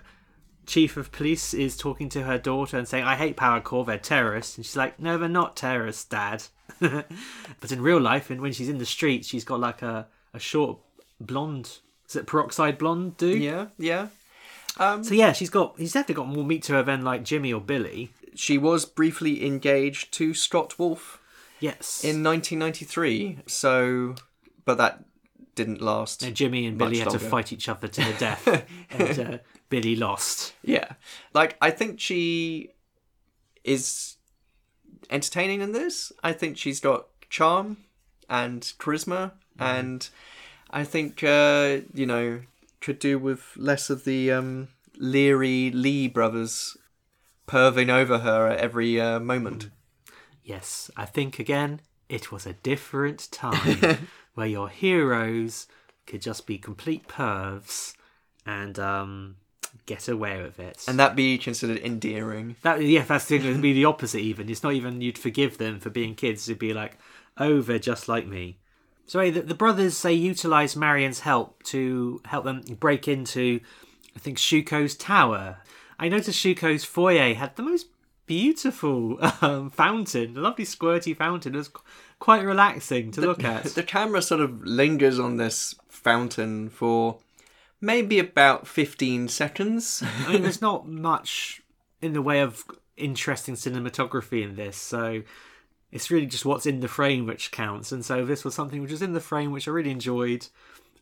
chief 0.65 0.97
of 0.97 1.11
police 1.11 1.53
is 1.53 1.77
talking 1.77 2.09
to 2.09 2.23
her 2.23 2.37
daughter 2.37 2.77
and 2.77 2.87
saying, 2.87 3.03
I 3.03 3.15
hate 3.15 3.35
Power 3.37 3.61
Corps. 3.61 3.85
they're 3.85 3.97
terrorists. 3.97 4.57
And 4.57 4.65
she's 4.65 4.77
like, 4.77 4.99
No, 4.99 5.17
they're 5.17 5.29
not 5.29 5.55
terrorists, 5.55 6.05
Dad. 6.05 6.43
but 6.79 7.71
in 7.71 7.81
real 7.81 7.99
life, 7.99 8.29
and 8.29 8.41
when 8.41 8.51
she's 8.53 8.69
in 8.69 8.77
the 8.77 8.85
streets, 8.85 9.27
she's 9.27 9.45
got 9.45 9.59
like 9.59 9.81
a, 9.81 10.07
a 10.33 10.39
short 10.39 10.77
blonde, 11.19 11.79
is 12.07 12.15
it 12.15 12.27
peroxide 12.27 12.77
blonde 12.77 13.17
dude? 13.17 13.41
Yeah. 13.41 13.67
Yeah. 13.77 14.07
So 15.03 15.15
yeah, 15.15 15.31
she's 15.31 15.49
got, 15.49 15.73
he's 15.79 15.93
definitely 15.93 16.15
got 16.23 16.27
more 16.27 16.43
meat 16.43 16.61
to 16.63 16.73
her 16.73 16.83
than 16.83 17.03
like 17.03 17.23
Jimmy 17.23 17.51
or 17.51 17.59
Billy. 17.61 18.11
She 18.37 18.57
was 18.57 18.85
briefly 18.85 19.45
engaged 19.45 20.13
to 20.13 20.33
Scott 20.33 20.77
Wolf 20.79 21.19
Yes. 21.59 22.03
in 22.03 22.23
1993. 22.23 23.39
So, 23.47 24.15
but 24.65 24.77
that 24.77 25.03
didn't 25.55 25.81
last. 25.81 26.21
and 26.23 26.35
Jimmy 26.35 26.65
and 26.67 26.77
much 26.77 26.89
Billy 26.89 26.99
had 26.99 27.09
to 27.09 27.17
longer. 27.17 27.29
fight 27.29 27.51
each 27.51 27.67
other 27.67 27.87
to 27.87 28.01
the 28.01 28.13
death. 28.19 28.47
and 28.91 29.19
uh, 29.19 29.37
Billy 29.69 29.95
lost. 29.95 30.53
Yeah. 30.63 30.93
Like, 31.33 31.57
I 31.61 31.71
think 31.71 31.99
she 31.99 32.69
is 33.63 34.17
entertaining 35.09 35.61
in 35.61 35.71
this. 35.71 36.11
I 36.23 36.33
think 36.33 36.57
she's 36.57 36.79
got 36.79 37.07
charm 37.29 37.77
and 38.29 38.61
charisma, 38.77 39.31
and 39.59 40.07
I 40.69 40.83
think, 40.83 41.23
uh, 41.23 41.77
you 41.93 42.05
know, 42.05 42.41
could 42.81 42.99
do 42.99 43.17
with 43.17 43.53
less 43.57 43.89
of 43.89 44.03
the 44.03 44.31
um, 44.31 44.67
leery 44.97 45.71
Lee 45.71 46.07
brothers 46.07 46.77
perving 47.47 47.89
over 47.89 48.19
her 48.19 48.47
at 48.47 48.59
every 48.59 48.99
uh, 48.99 49.19
moment. 49.19 49.69
Yes, 50.43 50.91
I 50.95 51.05
think 51.05 51.39
again, 51.39 51.81
it 52.09 52.31
was 52.31 52.45
a 52.45 52.53
different 52.53 53.29
time 53.31 54.07
where 54.33 54.47
your 54.47 54.69
heroes 54.69 55.67
could 56.05 56.21
just 56.21 56.47
be 56.47 56.57
complete 56.57 57.07
pervs 57.07 57.95
and 58.45 58.79
um, 58.79 59.35
get 59.85 60.07
away 60.07 60.41
with 60.41 60.59
it. 60.59 60.85
And 60.87 60.99
that 60.99 61.15
be 61.15 61.37
considered 61.37 61.79
endearing. 61.79 62.55
that 62.61 62.81
yeah, 62.81 63.03
that's 63.03 63.25
the 63.25 63.37
thing. 63.37 63.47
It'd 63.47 63.61
be 63.61 63.73
the 63.73 63.85
opposite. 63.85 64.21
Even 64.21 64.49
it's 64.49 64.63
not 64.63 64.73
even 64.73 65.01
you'd 65.01 65.17
forgive 65.17 65.57
them 65.57 65.79
for 65.79 65.89
being 65.89 66.15
kids. 66.15 66.47
It'd 66.47 66.59
be 66.59 66.73
like, 66.73 66.97
oh, 67.37 67.61
they're 67.61 67.79
just 67.79 68.07
like 68.07 68.27
me. 68.27 68.59
So 69.05 69.19
hey, 69.19 69.31
the, 69.31 69.41
the 69.41 69.55
brothers 69.55 70.01
they 70.01 70.13
utilize 70.13 70.75
Marion's 70.75 71.21
help 71.21 71.63
to 71.63 72.21
help 72.25 72.43
them 72.45 72.61
break 72.79 73.07
into, 73.07 73.59
I 74.15 74.19
think 74.19 74.37
Shuko's 74.37 74.95
tower. 74.95 75.57
I 75.99 76.09
noticed 76.09 76.39
Shuko's 76.39 76.83
foyer 76.83 77.33
had 77.33 77.55
the 77.55 77.63
most 77.63 77.87
beautiful 78.27 79.17
um, 79.41 79.69
fountain, 79.69 80.37
a 80.37 80.41
lovely 80.41 80.65
squirty 80.65 81.15
fountain. 81.15 81.55
It 81.55 81.57
was 81.57 81.69
qu- 81.69 81.81
quite 82.19 82.43
relaxing 82.43 83.11
to 83.11 83.21
look 83.21 83.43
at. 83.43 83.63
The 83.73 83.83
camera 83.83 84.21
sort 84.21 84.41
of 84.41 84.63
lingers 84.63 85.19
on 85.19 85.37
this 85.37 85.73
fountain 85.87 86.69
for 86.69 87.19
maybe 87.81 88.19
about 88.19 88.67
15 88.67 89.27
seconds. 89.29 90.03
I 90.27 90.33
mean, 90.33 90.43
there's 90.43 90.61
not 90.61 90.87
much 90.87 91.61
in 92.01 92.13
the 92.13 92.21
way 92.21 92.41
of 92.41 92.63
interesting 92.95 93.55
cinematography 93.55 94.43
in 94.43 94.55
this, 94.55 94.77
so 94.77 95.23
it's 95.91 96.11
really 96.11 96.25
just 96.25 96.45
what's 96.45 96.65
in 96.65 96.81
the 96.81 96.87
frame 96.87 97.25
which 97.25 97.51
counts. 97.51 97.91
And 97.91 98.05
so 98.05 98.25
this 98.25 98.43
was 98.43 98.53
something 98.53 98.81
which 98.81 98.91
was 98.91 99.01
in 99.01 99.13
the 99.13 99.21
frame 99.21 99.51
which 99.51 99.67
I 99.67 99.71
really 99.71 99.91
enjoyed. 99.91 100.47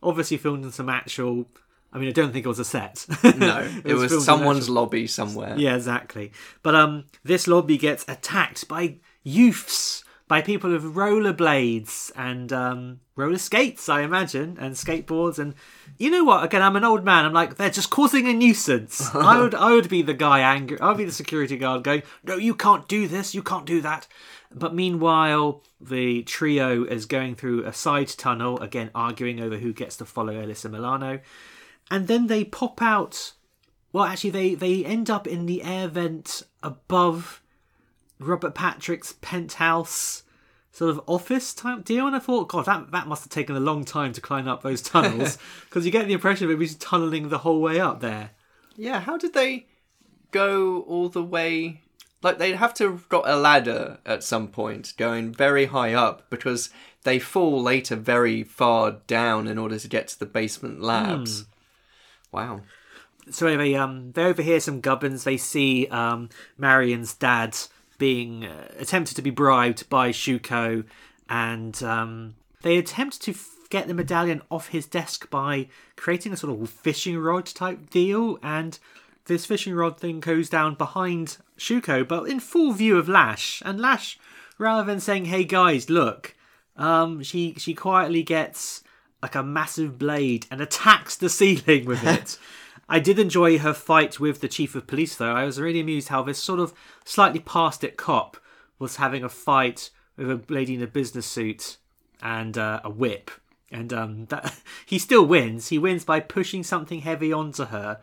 Obviously 0.01 0.37
filmed 0.37 0.63
in 0.63 0.71
some 0.71 0.89
actual. 0.89 1.47
I 1.95 1.97
mean, 1.97 2.09
I 2.09 2.11
don't 2.11 2.33
think 2.33 2.45
it 2.45 2.49
was 2.49 2.59
a 2.59 2.65
set. 2.65 3.05
No, 3.37 3.67
it 3.85 3.93
was, 3.93 4.11
filmed 4.11 4.11
in 4.11 4.21
someone's 4.21 4.69
lobby 4.69 5.07
somewhere. 5.07 5.55
Yeah, 5.57 5.75
exactly. 5.75 6.31
But 6.61 6.75
um, 6.75 7.05
this 7.23 7.47
lobby 7.47 7.77
gets 7.77 8.03
attacked 8.07 8.67
by 8.67 8.97
youths, 9.23 10.03
by 10.27 10.41
people 10.41 10.71
with 10.71 10.83
rollerblades 10.83 12.11
and 12.15 12.51
um, 12.51 12.99
roller 13.15 13.37
skates, 13.37 13.87
I 13.87 14.01
imagine, 14.01 14.57
and 14.59 14.75
skateboards. 14.75 15.39
And 15.39 15.55
you 15.97 16.09
know 16.09 16.23
what? 16.23 16.43
Again, 16.43 16.61
I'm 16.61 16.75
an 16.75 16.83
old 16.83 17.05
man. 17.05 17.25
I'm 17.25 17.33
like, 17.33 17.55
they're 17.55 17.69
just 17.69 17.89
causing 17.89 18.27
a 18.27 18.33
nuisance. 18.33 19.13
I 19.15 19.39
would, 19.39 19.55
I 19.55 19.71
would 19.71 19.89
be 19.89 20.01
the 20.01 20.13
guy 20.13 20.39
angry. 20.39 20.79
I'd 20.81 20.97
be 20.97 21.05
the 21.05 21.11
security 21.11 21.57
guard 21.57 21.83
going, 21.83 22.03
"No, 22.23 22.35
you 22.35 22.55
can't 22.55 22.87
do 22.87 23.07
this. 23.07 23.33
You 23.33 23.41
can't 23.41 23.65
do 23.65 23.81
that." 23.81 24.07
But 24.53 24.73
meanwhile, 24.73 25.63
the 25.81 26.23
trio 26.23 26.83
is 26.83 27.05
going 27.05 27.35
through 27.35 27.65
a 27.65 27.73
side 27.73 28.07
tunnel, 28.09 28.59
again 28.59 28.91
arguing 28.95 29.41
over 29.41 29.57
who 29.57 29.73
gets 29.73 29.97
to 29.97 30.05
follow 30.05 30.33
Alyssa 30.33 30.71
Milano. 30.71 31.19
And 31.91 32.07
then 32.07 32.27
they 32.27 32.43
pop 32.43 32.81
out 32.81 33.33
well, 33.95 34.03
actually, 34.03 34.31
they 34.31 34.55
they 34.55 34.83
end 34.83 35.09
up 35.09 35.25
in 35.25 35.45
the 35.45 35.63
air 35.63 35.87
vent 35.87 36.43
above 36.61 37.41
Robert 38.19 38.53
Patrick's 38.53 39.13
penthouse 39.21 40.23
sort 40.73 40.91
of 40.91 40.99
office 41.07 41.53
type 41.53 41.85
deal. 41.85 42.05
And 42.05 42.13
I 42.13 42.19
thought, 42.19 42.49
God, 42.49 42.65
that, 42.65 42.91
that 42.91 43.07
must 43.07 43.23
have 43.23 43.29
taken 43.29 43.55
a 43.55 43.61
long 43.61 43.85
time 43.85 44.11
to 44.11 44.19
climb 44.19 44.49
up 44.49 44.63
those 44.63 44.81
tunnels 44.81 45.37
because 45.63 45.85
you 45.85 45.93
get 45.93 46.07
the 46.07 46.13
impression 46.13 46.43
of 46.43 46.51
it 46.51 46.57
was 46.57 46.75
tunneling 46.75 47.29
the 47.29 47.37
whole 47.37 47.61
way 47.61 47.79
up 47.79 48.01
there. 48.01 48.31
Yeah, 48.75 48.99
how 48.99 49.15
did 49.17 49.33
they 49.33 49.67
go 50.31 50.81
all 50.81 51.07
the 51.07 51.23
way? 51.23 51.79
Like, 52.21 52.37
they'd 52.37 52.57
have 52.57 52.73
to 52.73 52.91
have 52.91 53.07
got 53.07 53.29
a 53.29 53.37
ladder 53.37 53.99
at 54.05 54.25
some 54.25 54.49
point 54.49 54.91
going 54.97 55.33
very 55.33 55.67
high 55.67 55.93
up 55.93 56.29
because 56.29 56.69
they 57.03 57.17
fall 57.17 57.63
later 57.63 57.95
very 57.95 58.43
far 58.43 58.97
down 59.07 59.47
in 59.47 59.57
order 59.57 59.79
to 59.79 59.87
get 59.87 60.09
to 60.09 60.19
the 60.19 60.25
basement 60.25 60.81
labs. 60.81 61.43
Hmm. 61.43 61.49
Wow. 62.31 62.61
So 63.29 63.47
anyway, 63.47 63.73
um, 63.73 64.11
they 64.11 64.23
overhear 64.23 64.59
some 64.59 64.81
gubbins. 64.81 65.23
They 65.23 65.37
see 65.37 65.87
um, 65.87 66.29
Marion's 66.57 67.13
dad 67.13 67.57
being 67.97 68.45
uh, 68.45 68.67
attempted 68.77 69.15
to 69.15 69.21
be 69.21 69.29
bribed 69.29 69.89
by 69.89 70.11
Shuko, 70.11 70.85
and 71.29 71.81
um, 71.81 72.35
they 72.61 72.77
attempt 72.77 73.21
to 73.23 73.31
f- 73.31 73.49
get 73.69 73.87
the 73.87 73.93
medallion 73.93 74.41
off 74.51 74.69
his 74.69 74.85
desk 74.85 75.29
by 75.29 75.67
creating 75.95 76.33
a 76.33 76.37
sort 76.37 76.59
of 76.59 76.69
fishing 76.69 77.17
rod 77.17 77.45
type 77.45 77.89
deal. 77.89 78.37
And 78.43 78.77
this 79.25 79.45
fishing 79.45 79.73
rod 79.73 79.99
thing 79.99 80.19
goes 80.19 80.49
down 80.49 80.75
behind 80.75 81.37
Shuko, 81.57 82.07
but 82.07 82.29
in 82.29 82.39
full 82.39 82.73
view 82.73 82.97
of 82.97 83.09
Lash. 83.09 83.61
And 83.65 83.79
Lash, 83.79 84.19
rather 84.59 84.83
than 84.83 84.99
saying, 84.99 85.25
"Hey 85.25 85.45
guys, 85.45 85.89
look," 85.89 86.35
um, 86.77 87.23
she 87.23 87.55
she 87.57 87.73
quietly 87.73 88.21
gets 88.21 88.83
like 89.25 89.33
a 89.33 89.41
massive 89.41 89.97
blade 89.97 90.45
and 90.51 90.61
attacks 90.61 91.15
the 91.15 91.31
ceiling 91.31 91.83
with 91.85 92.03
it. 92.07 92.37
I 92.87 92.99
did 92.99 93.17
enjoy 93.17 93.57
her 93.57 93.73
fight 93.73 94.19
with 94.19 94.39
the 94.39 94.47
chief 94.47 94.75
of 94.75 94.85
police, 94.85 95.15
though. 95.15 95.33
I 95.33 95.45
was 95.45 95.59
really 95.59 95.79
amused 95.79 96.09
how 96.09 96.21
this 96.21 96.37
sort 96.37 96.59
of 96.59 96.75
slightly 97.05 97.39
past 97.39 97.83
it 97.83 97.97
cop 97.97 98.37
was 98.77 98.97
having 98.97 99.23
a 99.23 99.29
fight 99.29 99.89
with 100.15 100.29
a 100.29 100.39
lady 100.47 100.75
in 100.75 100.83
a 100.83 100.87
business 100.87 101.25
suit 101.25 101.77
and 102.21 102.55
uh, 102.55 102.81
a 102.83 102.89
whip, 102.91 103.31
and 103.71 103.91
um, 103.91 104.25
that 104.25 104.59
he 104.85 104.99
still 104.99 105.25
wins. 105.25 105.69
He 105.69 105.79
wins 105.79 106.05
by 106.05 106.19
pushing 106.19 106.61
something 106.61 107.01
heavy 107.01 107.33
onto 107.33 107.65
her, 107.65 108.01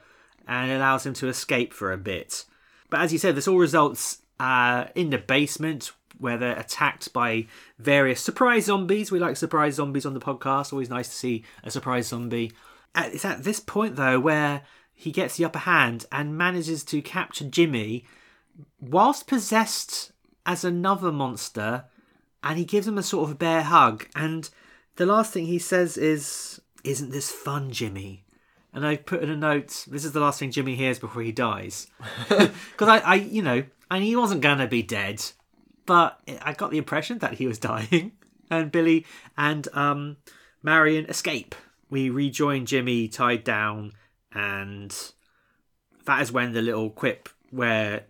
and 0.48 0.72
allows 0.72 1.06
him 1.06 1.14
to 1.14 1.28
escape 1.28 1.72
for 1.72 1.92
a 1.92 1.96
bit. 1.96 2.46
But 2.90 2.98
as 2.98 3.12
you 3.12 3.20
said, 3.20 3.36
this 3.36 3.46
all 3.46 3.58
results 3.58 4.22
uh, 4.40 4.86
in 4.96 5.10
the 5.10 5.18
basement 5.18 5.92
where 6.18 6.36
they're 6.36 6.58
attacked 6.58 7.12
by 7.12 7.46
various 7.78 8.20
surprise 8.20 8.66
zombies. 8.66 9.10
We 9.10 9.18
like 9.18 9.36
surprise 9.36 9.74
zombies 9.76 10.06
on 10.06 10.14
the 10.14 10.20
podcast. 10.20 10.72
Always 10.72 10.90
nice 10.90 11.08
to 11.08 11.14
see 11.14 11.44
a 11.64 11.70
surprise 11.70 12.08
zombie. 12.08 12.52
It's 12.96 13.24
at 13.24 13.44
this 13.44 13.60
point, 13.60 13.96
though, 13.96 14.20
where 14.20 14.62
he 14.94 15.10
gets 15.10 15.36
the 15.36 15.44
upper 15.44 15.60
hand 15.60 16.06
and 16.12 16.36
manages 16.36 16.84
to 16.84 17.02
capture 17.02 17.44
Jimmy 17.44 18.04
whilst 18.80 19.26
possessed 19.26 20.12
as 20.44 20.64
another 20.64 21.12
monster, 21.12 21.84
and 22.42 22.58
he 22.58 22.64
gives 22.64 22.86
him 22.86 22.98
a 22.98 23.02
sort 23.02 23.30
of 23.30 23.38
bear 23.38 23.62
hug. 23.62 24.06
And 24.14 24.48
the 24.96 25.06
last 25.06 25.32
thing 25.32 25.46
he 25.46 25.58
says 25.58 25.96
is, 25.96 26.60
Isn't 26.84 27.10
this 27.10 27.30
fun, 27.30 27.70
Jimmy? 27.70 28.24
And 28.74 28.86
I 28.86 28.96
put 28.96 29.22
in 29.22 29.30
a 29.30 29.36
note, 29.36 29.84
this 29.88 30.04
is 30.04 30.12
the 30.12 30.20
last 30.20 30.38
thing 30.38 30.50
Jimmy 30.50 30.74
hears 30.74 30.98
before 30.98 31.22
he 31.22 31.32
dies. 31.32 31.88
Because 32.28 32.88
I, 32.88 32.98
I, 32.98 33.14
you 33.16 33.42
know, 33.42 33.64
and 33.90 34.02
he 34.02 34.16
wasn't 34.16 34.42
to 34.42 34.66
be 34.66 34.82
dead, 34.82 35.22
but 35.92 36.22
I 36.40 36.54
got 36.54 36.70
the 36.70 36.78
impression 36.78 37.18
that 37.18 37.34
he 37.34 37.46
was 37.46 37.58
dying. 37.72 38.12
And 38.50 38.72
Billy 38.72 39.04
and 39.36 39.68
um, 39.74 40.16
Marion 40.62 41.04
escape. 41.04 41.54
We 41.90 42.08
rejoin 42.08 42.64
Jimmy 42.64 43.08
tied 43.08 43.44
down, 43.44 43.92
and 44.32 44.90
that 46.06 46.22
is 46.22 46.32
when 46.32 46.52
the 46.52 46.62
little 46.62 46.88
quip 46.88 47.28
where 47.50 48.04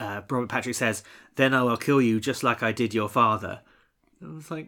uh, 0.00 0.22
Robert 0.28 0.48
Patrick 0.48 0.74
says, 0.74 1.04
"Then 1.36 1.54
I 1.54 1.62
will 1.62 1.76
kill 1.76 2.02
you 2.02 2.18
just 2.18 2.42
like 2.42 2.60
I 2.60 2.72
did 2.72 2.92
your 2.92 3.08
father." 3.08 3.60
I 4.20 4.34
was 4.34 4.50
like, 4.50 4.66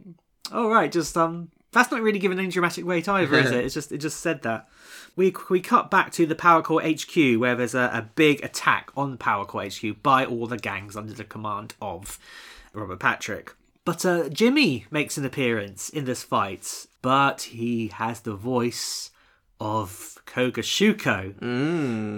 "Oh 0.52 0.70
right, 0.70 0.92
just 0.92 1.16
um, 1.16 1.50
that's 1.72 1.90
not 1.90 2.02
really 2.02 2.18
given 2.18 2.38
any 2.38 2.48
dramatic 2.48 2.84
weight 2.84 3.08
either, 3.08 3.38
is 3.38 3.50
it? 3.50 3.64
It's 3.64 3.74
just 3.74 3.92
it 3.92 3.98
just 3.98 4.20
said 4.20 4.42
that." 4.42 4.68
We 5.14 5.34
we 5.50 5.60
cut 5.60 5.90
back 5.90 6.10
to 6.12 6.24
the 6.24 6.34
Power 6.34 6.62
Corps 6.62 6.82
HQ 6.82 7.38
where 7.38 7.54
there's 7.54 7.74
a, 7.74 7.90
a 7.92 8.08
big 8.14 8.42
attack 8.42 8.90
on 8.96 9.18
Power 9.18 9.44
Corps 9.44 9.64
HQ 9.66 10.02
by 10.02 10.24
all 10.24 10.46
the 10.46 10.56
gangs 10.56 10.96
under 10.96 11.12
the 11.12 11.24
command 11.24 11.74
of 11.82 12.18
Robert 12.72 13.00
Patrick. 13.00 13.54
But 13.84 14.06
uh, 14.06 14.28
Jimmy 14.28 14.86
makes 14.90 15.18
an 15.18 15.24
appearance 15.24 15.88
in 15.90 16.04
this 16.04 16.22
fight, 16.22 16.86
but 17.02 17.42
he 17.42 17.88
has 17.88 18.20
the 18.20 18.34
voice 18.34 19.10
of 19.60 20.18
Koga 20.24 20.62
Shuko. 20.62 21.42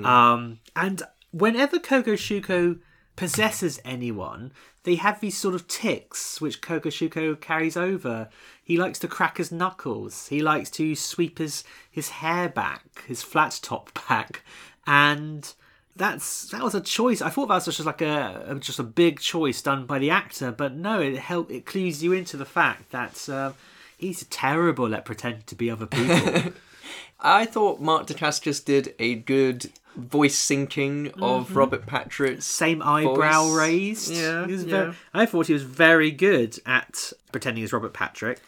Um, 0.05 0.61
and 0.77 1.03
whenever 1.33 1.79
Koga 1.79 2.13
Shuko 2.15 2.79
possesses 3.17 3.81
anyone, 3.85 4.53
they 4.85 4.97
have 4.97 5.21
these 5.21 5.37
sort 5.37 5.55
of 5.55 5.67
ticks 5.67 6.41
which 6.41 6.61
Koga 6.61 6.91
Shuko 6.91 7.41
carries 7.41 7.77
over. 7.77 8.29
He 8.63 8.77
likes 8.77 8.99
to 9.01 9.09
crack 9.09 9.39
his 9.39 9.51
knuckles. 9.51 10.29
He 10.29 10.43
likes 10.43 10.71
to 10.73 10.95
sweep 10.95 11.39
his 11.39 11.65
his 11.91 12.11
hair 12.11 12.49
back, 12.49 13.05
his 13.07 13.23
flat 13.23 13.59
top 13.63 13.93
back, 14.09 14.43
and 14.87 15.53
that's 15.97 16.49
that 16.51 16.63
was 16.63 16.75
a 16.75 16.81
choice. 16.81 17.23
I 17.23 17.31
thought 17.31 17.47
that 17.49 17.67
was 17.67 17.77
just 17.77 17.87
like 17.87 18.03
a, 18.03 18.57
just 18.61 18.79
a 18.79 18.85
big 18.85 19.21
choice 19.21 19.63
done 19.63 19.87
by 19.87 19.99
the 19.99 20.11
actor, 20.11 20.53
but 20.53 20.75
no, 20.75 21.01
it 21.01 21.19
help 21.19 21.51
it 21.51 21.67
clues 21.67 22.03
you 22.03 22.13
into 22.13 22.37
the 22.37 22.45
fact 22.45 22.91
that 22.91 23.29
uh, 23.29 23.53
he's 23.97 24.25
terrible 24.25 24.95
at 24.95 25.05
pretending 25.05 25.45
to 25.47 25.55
be 25.55 25.71
other 25.71 25.87
people. 25.87 26.53
I 27.21 27.47
thought 27.47 27.81
Mark 27.81 28.07
Dacascos 28.07 28.63
did 28.63 28.95
a 28.99 29.15
good 29.15 29.71
voice 29.97 30.37
syncing 30.39 31.09
of 31.23 31.51
Mhm. 31.51 31.57
Robert 31.57 31.87
Patrick's 31.87 32.47
Same 32.47 32.83
eyebrow 32.83 33.45
voice. 33.45 33.57
raised. 33.57 34.13
Yeah, 34.13 34.47
He 34.47 34.53
was 34.53 34.65
yeah. 34.65 34.71
Very, 34.71 34.95
I 35.13 35.27
thought 35.27 35.47
he 35.47 35.53
was 35.53 35.63
very 35.63 36.11
good 36.11 36.59
at 36.67 37.13
pretending 37.33 37.65
as 37.65 37.73
Robert 37.73 37.93
Patrick, 37.95 38.41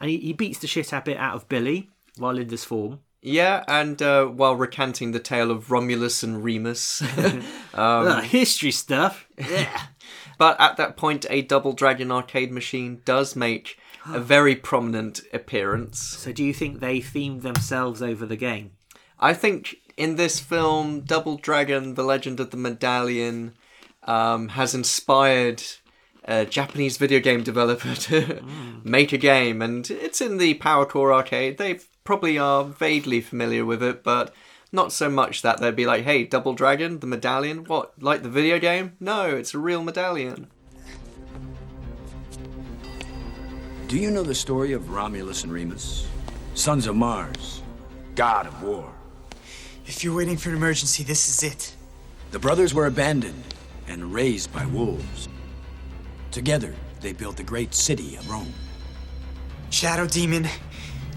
and 0.00 0.10
he, 0.10 0.18
he 0.18 0.32
beats 0.32 0.58
the 0.58 0.66
shit 0.66 0.92
out 0.92 1.04
bit 1.06 1.16
out 1.16 1.34
of 1.34 1.48
Billy 1.48 1.90
while 2.16 2.38
in 2.38 2.48
this 2.48 2.64
form. 2.64 3.00
Yeah, 3.26 3.64
and 3.66 4.00
uh, 4.02 4.26
while 4.26 4.54
recanting 4.54 5.12
the 5.12 5.18
tale 5.18 5.50
of 5.50 5.70
Romulus 5.70 6.22
and 6.22 6.44
Remus. 6.44 7.02
um, 7.74 8.22
history 8.22 8.70
stuff. 8.70 9.26
Yeah. 9.38 9.80
but 10.38 10.60
at 10.60 10.76
that 10.76 10.96
point, 10.96 11.24
a 11.30 11.40
Double 11.42 11.72
Dragon 11.72 12.12
arcade 12.12 12.52
machine 12.52 13.00
does 13.06 13.34
make 13.34 13.78
a 14.06 14.20
very 14.34 14.54
prominent 14.54 15.22
appearance. 15.32 15.98
So, 16.00 16.32
do 16.32 16.44
you 16.44 16.52
think 16.52 16.80
they 16.80 17.00
themed 17.00 17.40
themselves 17.40 18.02
over 18.02 18.26
the 18.26 18.36
game? 18.36 18.72
I 19.18 19.32
think 19.32 19.76
in 19.96 20.16
this 20.16 20.40
film, 20.40 21.00
Double 21.00 21.36
Dragon: 21.36 21.94
The 21.94 22.04
Legend 22.04 22.40
of 22.40 22.50
the 22.50 22.56
Medallion 22.56 23.54
um, 24.04 24.50
has 24.50 24.74
inspired 24.74 25.62
a 26.24 26.46
Japanese 26.46 26.96
video 26.96 27.20
game 27.20 27.42
developer 27.42 27.94
to 27.94 28.42
make 28.82 29.12
a 29.12 29.18
game, 29.18 29.62
and 29.62 29.90
it's 29.90 30.20
in 30.20 30.38
the 30.38 30.54
Power 30.54 30.86
Corps 30.86 31.12
arcade. 31.12 31.58
They 31.58 31.80
probably 32.04 32.38
are 32.38 32.64
vaguely 32.64 33.20
familiar 33.20 33.64
with 33.64 33.82
it, 33.82 34.02
but 34.02 34.34
not 34.72 34.92
so 34.92 35.08
much 35.08 35.42
that 35.42 35.60
they'd 35.60 35.76
be 35.76 35.86
like, 35.86 36.04
"Hey, 36.04 36.24
Double 36.24 36.54
Dragon: 36.54 37.00
The 37.00 37.06
Medallion, 37.06 37.64
what? 37.64 37.92
Like 38.02 38.22
the 38.22 38.30
video 38.30 38.58
game? 38.58 38.92
No, 39.00 39.26
it's 39.26 39.54
a 39.54 39.58
real 39.58 39.82
medallion." 39.82 40.48
Do 43.86 43.98
you 43.98 44.10
know 44.10 44.22
the 44.22 44.34
story 44.34 44.72
of 44.72 44.90
Romulus 44.90 45.44
and 45.44 45.52
Remus? 45.52 46.08
Sons 46.54 46.86
of 46.86 46.96
Mars, 46.96 47.62
god 48.14 48.46
of 48.46 48.62
war. 48.62 48.93
If 49.86 50.02
you're 50.02 50.16
waiting 50.16 50.38
for 50.38 50.48
an 50.48 50.56
emergency, 50.56 51.02
this 51.02 51.28
is 51.28 51.42
it. 51.42 51.74
The 52.30 52.38
brothers 52.38 52.72
were 52.72 52.86
abandoned 52.86 53.54
and 53.86 54.14
raised 54.14 54.50
by 54.52 54.64
wolves. 54.66 55.28
Together, 56.30 56.74
they 57.00 57.12
built 57.12 57.36
the 57.36 57.42
great 57.42 57.74
city 57.74 58.16
of 58.16 58.28
Rome. 58.30 58.52
Shadow 59.68 60.06
Demon, 60.06 60.48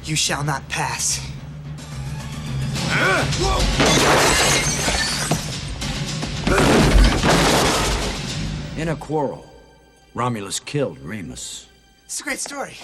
you 0.03 0.17
shall 0.17 0.43
not 0.43 0.67
pass. 0.67 1.25
In 8.77 8.89
a 8.89 8.95
quarrel, 8.97 9.45
Romulus 10.13 10.59
killed 10.59 10.99
Remus. 10.99 11.67
It's 12.03 12.19
a 12.19 12.23
great 12.23 12.39
story. 12.39 12.75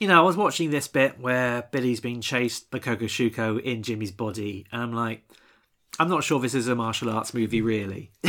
You 0.00 0.08
know, 0.08 0.18
I 0.18 0.24
was 0.24 0.36
watching 0.36 0.70
this 0.70 0.88
bit 0.88 1.20
where 1.20 1.68
Billy's 1.70 2.00
being 2.00 2.22
chased 2.22 2.70
by 2.70 2.78
Koga 2.78 3.04
Shuko 3.04 3.60
in 3.60 3.82
Jimmy's 3.82 4.10
body, 4.10 4.66
and 4.72 4.80
I'm 4.80 4.94
like, 4.94 5.28
I'm 5.98 6.08
not 6.08 6.24
sure 6.24 6.40
this 6.40 6.54
is 6.54 6.68
a 6.68 6.74
martial 6.74 7.10
arts 7.10 7.34
movie, 7.34 7.60
really. 7.60 8.10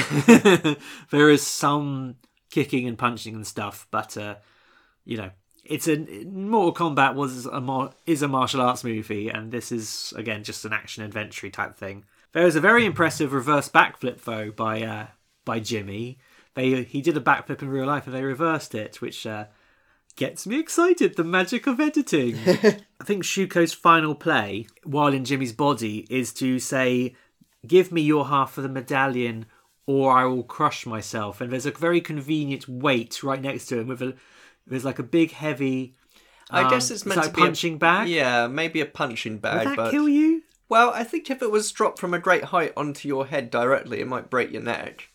there 1.11 1.29
is 1.29 1.47
some 1.47 2.17
kicking 2.49 2.89
and 2.89 2.97
punching 2.97 3.33
and 3.35 3.47
stuff, 3.47 3.87
but 3.89 4.17
uh, 4.17 4.35
you 5.05 5.15
know, 5.15 5.31
it's 5.63 5.87
a 5.87 5.95
Mortal 6.25 6.73
Kombat 6.73 7.15
was 7.15 7.45
a 7.45 7.61
mar- 7.61 7.93
is 8.05 8.21
a 8.21 8.27
martial 8.27 8.59
arts 8.59 8.83
movie, 8.83 9.29
and 9.29 9.53
this 9.53 9.71
is 9.71 10.13
again 10.17 10.43
just 10.43 10.65
an 10.65 10.73
action 10.73 11.05
adventure 11.05 11.49
type 11.49 11.77
thing. 11.77 12.03
There 12.33 12.45
is 12.45 12.57
a 12.57 12.61
very 12.61 12.85
impressive 12.85 13.31
reverse 13.31 13.69
backflip 13.69 14.23
though 14.23 14.51
by 14.51 14.81
uh, 14.81 15.07
by 15.45 15.61
Jimmy. 15.61 16.19
They 16.53 16.83
he 16.83 17.01
did 17.01 17.15
a 17.15 17.21
backflip 17.21 17.61
in 17.61 17.69
real 17.69 17.85
life, 17.85 18.07
and 18.07 18.13
they 18.13 18.23
reversed 18.23 18.75
it, 18.75 18.99
which. 18.99 19.25
Uh, 19.25 19.45
gets 20.15 20.45
me 20.45 20.59
excited. 20.59 21.15
The 21.15 21.23
magic 21.23 21.67
of 21.67 21.79
editing. 21.79 22.37
I 22.47 23.03
think 23.03 23.23
Shuko's 23.23 23.73
final 23.73 24.15
play, 24.15 24.67
while 24.83 25.13
in 25.13 25.25
Jimmy's 25.25 25.53
body, 25.53 26.05
is 26.09 26.33
to 26.33 26.59
say, 26.59 27.15
"Give 27.65 27.91
me 27.91 28.01
your 28.01 28.27
half 28.27 28.57
of 28.57 28.63
the 28.63 28.69
medallion, 28.69 29.45
or 29.85 30.11
I 30.11 30.25
will 30.25 30.43
crush 30.43 30.85
myself." 30.85 31.41
And 31.41 31.51
there's 31.51 31.65
a 31.65 31.71
very 31.71 32.01
convenient 32.01 32.67
weight 32.67 33.23
right 33.23 33.41
next 33.41 33.67
to 33.67 33.79
him 33.79 33.87
with 33.87 34.01
a 34.01 34.15
there's 34.67 34.85
like 34.85 34.99
a 34.99 35.03
big 35.03 35.31
heavy. 35.31 35.95
I 36.49 36.63
um, 36.63 36.69
guess 36.69 36.91
it's 36.91 37.05
meant 37.05 37.19
like 37.19 37.29
to 37.29 37.35
be 37.35 37.41
punching 37.41 37.75
a, 37.75 37.77
bag. 37.77 38.09
Yeah, 38.09 38.47
maybe 38.47 38.81
a 38.81 38.85
punching 38.85 39.39
bag. 39.39 39.59
Would 39.59 39.67
that 39.67 39.77
but 39.77 39.91
kill 39.91 40.09
you? 40.09 40.43
Well, 40.69 40.91
I 40.91 41.03
think 41.03 41.29
if 41.29 41.41
it 41.41 41.51
was 41.51 41.71
dropped 41.71 41.99
from 41.99 42.13
a 42.13 42.19
great 42.19 42.45
height 42.45 42.73
onto 42.77 43.07
your 43.07 43.25
head 43.27 43.49
directly, 43.49 43.99
it 43.99 44.07
might 44.07 44.29
break 44.29 44.51
your 44.51 44.61
neck. 44.61 45.09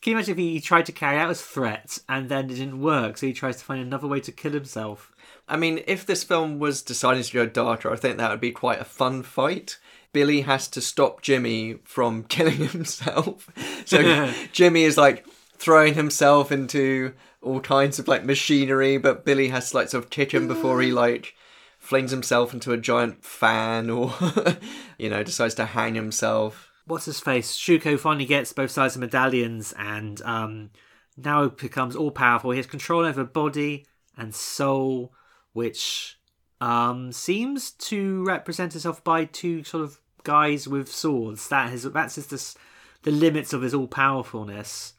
Can 0.00 0.12
you 0.12 0.16
imagine 0.16 0.32
if 0.32 0.38
he 0.38 0.60
tried 0.60 0.86
to 0.86 0.92
carry 0.92 1.18
out 1.18 1.28
his 1.28 1.42
threat 1.42 1.98
and 2.08 2.28
then 2.28 2.46
it 2.46 2.54
didn't 2.54 2.80
work, 2.80 3.18
so 3.18 3.26
he 3.26 3.32
tries 3.32 3.56
to 3.56 3.64
find 3.64 3.80
another 3.80 4.06
way 4.06 4.20
to 4.20 4.32
kill 4.32 4.52
himself? 4.52 5.12
I 5.48 5.56
mean, 5.56 5.82
if 5.86 6.06
this 6.06 6.22
film 6.22 6.58
was 6.58 6.82
deciding 6.82 7.22
to 7.22 7.32
go 7.32 7.46
darker, 7.46 7.90
I 7.90 7.96
think 7.96 8.18
that 8.18 8.30
would 8.30 8.40
be 8.40 8.52
quite 8.52 8.80
a 8.80 8.84
fun 8.84 9.22
fight. 9.22 9.78
Billy 10.12 10.42
has 10.42 10.68
to 10.68 10.80
stop 10.80 11.22
Jimmy 11.22 11.78
from 11.84 12.22
killing 12.28 12.68
himself. 12.68 13.48
So 13.84 14.32
Jimmy 14.52 14.84
is 14.84 14.96
like 14.96 15.26
throwing 15.56 15.94
himself 15.94 16.52
into 16.52 17.14
all 17.42 17.60
kinds 17.60 17.98
of 17.98 18.08
like 18.08 18.24
machinery, 18.24 18.98
but 18.98 19.24
Billy 19.24 19.48
has 19.48 19.70
to 19.70 19.76
like 19.76 19.88
sort 19.88 20.04
of 20.04 20.10
kick 20.10 20.32
him 20.32 20.48
before 20.48 20.80
he 20.80 20.92
like 20.92 21.34
flings 21.78 22.10
himself 22.10 22.52
into 22.52 22.72
a 22.72 22.76
giant 22.76 23.24
fan 23.24 23.90
or 23.90 24.14
you 24.98 25.08
know, 25.08 25.22
decides 25.22 25.54
to 25.54 25.64
hang 25.64 25.94
himself. 25.94 26.67
What's 26.88 27.04
his 27.04 27.20
face? 27.20 27.56
Shuko 27.56 27.98
finally 27.98 28.24
gets 28.24 28.52
both 28.52 28.70
sides 28.70 28.96
of 28.96 29.00
medallions 29.00 29.72
and 29.78 30.20
um, 30.22 30.70
now 31.16 31.48
becomes 31.48 31.94
all 31.94 32.10
powerful. 32.10 32.50
He 32.50 32.56
has 32.56 32.66
control 32.66 33.04
over 33.04 33.24
body 33.24 33.86
and 34.16 34.34
soul, 34.34 35.12
which 35.52 36.18
um, 36.60 37.12
seems 37.12 37.70
to 37.72 38.24
represent 38.24 38.74
itself 38.74 39.04
by 39.04 39.24
two 39.24 39.62
sort 39.64 39.84
of 39.84 40.00
guys 40.24 40.66
with 40.66 40.90
swords. 40.90 41.48
That 41.48 41.72
is 41.72 41.84
that's 41.84 42.16
just 42.16 42.30
this, 42.30 42.56
the 43.02 43.10
limits 43.10 43.52
of 43.52 43.62
his 43.62 43.74
all 43.74 43.86
powerfulness. 43.86 44.94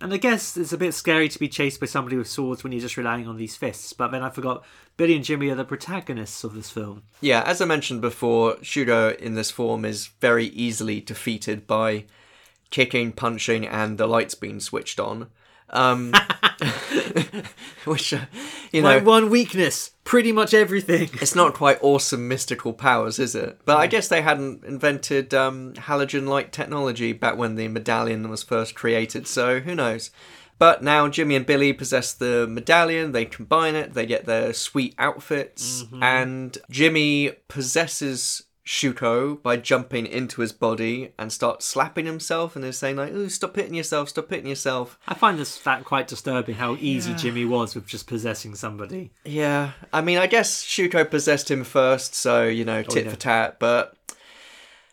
And 0.00 0.12
I 0.12 0.18
guess 0.18 0.56
it's 0.56 0.74
a 0.74 0.78
bit 0.78 0.92
scary 0.92 1.28
to 1.28 1.38
be 1.38 1.48
chased 1.48 1.80
by 1.80 1.86
somebody 1.86 2.16
with 2.16 2.28
swords 2.28 2.62
when 2.62 2.72
you're 2.72 2.82
just 2.82 2.98
relying 2.98 3.26
on 3.26 3.38
these 3.38 3.56
fists. 3.56 3.94
But 3.94 4.10
then 4.10 4.22
I 4.22 4.28
forgot 4.28 4.64
Billy 4.96 5.14
and 5.16 5.24
Jimmy 5.24 5.50
are 5.50 5.54
the 5.54 5.64
protagonists 5.64 6.42
of 6.42 6.54
this 6.54 6.70
film. 6.70 7.02
Yeah, 7.20 7.42
as 7.42 7.60
I 7.60 7.66
mentioned 7.66 8.00
before, 8.00 8.54
Shuko 8.56 9.14
in 9.16 9.34
this 9.34 9.50
form 9.50 9.84
is 9.84 10.08
very 10.20 10.46
easily 10.46 11.00
defeated 11.00 11.66
by 11.66 12.06
kicking, 12.70 13.12
punching, 13.12 13.66
and 13.66 13.98
the 13.98 14.06
lights 14.06 14.34
being 14.34 14.60
switched 14.60 14.98
on. 14.98 15.28
Um, 15.70 16.12
which, 17.84 18.14
uh, 18.14 18.26
you 18.72 18.82
know, 18.82 18.98
My 18.98 19.04
one 19.04 19.30
weakness, 19.30 19.90
pretty 20.04 20.32
much 20.32 20.54
everything. 20.54 21.10
it's 21.14 21.34
not 21.34 21.54
quite 21.54 21.78
awesome 21.82 22.28
mystical 22.28 22.72
powers, 22.72 23.18
is 23.18 23.34
it? 23.34 23.58
But 23.64 23.78
I 23.78 23.86
guess 23.86 24.08
they 24.08 24.22
hadn't 24.22 24.64
invented 24.64 25.34
um, 25.34 25.74
halogen 25.74 26.26
light 26.26 26.52
technology 26.52 27.12
back 27.12 27.36
when 27.36 27.56
the 27.56 27.68
medallion 27.68 28.28
was 28.30 28.42
first 28.42 28.74
created, 28.74 29.26
so 29.26 29.60
who 29.60 29.74
knows? 29.74 30.10
But 30.58 30.82
now 30.82 31.08
Jimmy 31.08 31.36
and 31.36 31.44
Billy 31.44 31.72
possess 31.72 32.12
the 32.12 32.46
medallion, 32.46 33.12
they 33.12 33.26
combine 33.26 33.74
it, 33.74 33.92
they 33.94 34.06
get 34.06 34.24
their 34.24 34.52
sweet 34.52 34.94
outfits, 34.98 35.84
and 36.00 36.56
Jimmy 36.70 37.32
possesses 37.48 38.44
Shuko 38.66 39.40
by 39.40 39.56
jumping 39.56 40.06
into 40.06 40.40
his 40.40 40.52
body 40.52 41.12
and 41.18 41.32
starts 41.32 41.64
slapping 41.64 42.04
himself 42.04 42.56
and 42.56 42.64
is 42.64 42.76
saying 42.76 42.96
like, 42.96 43.12
"Ooh, 43.12 43.28
stop 43.28 43.54
hitting 43.54 43.74
yourself, 43.74 44.08
stop 44.08 44.28
hitting 44.28 44.48
yourself." 44.48 44.98
I 45.06 45.14
find 45.14 45.38
this 45.38 45.56
fact 45.56 45.84
quite 45.84 46.08
disturbing 46.08 46.56
how 46.56 46.76
easy 46.80 47.14
Jimmy 47.14 47.44
was 47.44 47.76
with 47.76 47.86
just 47.86 48.08
possessing 48.08 48.56
somebody. 48.56 49.12
Yeah, 49.24 49.72
I 49.92 50.00
mean, 50.00 50.18
I 50.18 50.26
guess 50.26 50.64
Shuko 50.64 51.08
possessed 51.08 51.48
him 51.48 51.62
first, 51.62 52.16
so 52.16 52.44
you 52.44 52.64
know, 52.64 52.82
tit 52.82 53.04
yeah. 53.04 53.10
for 53.12 53.16
tat. 53.16 53.58
But 53.60 53.96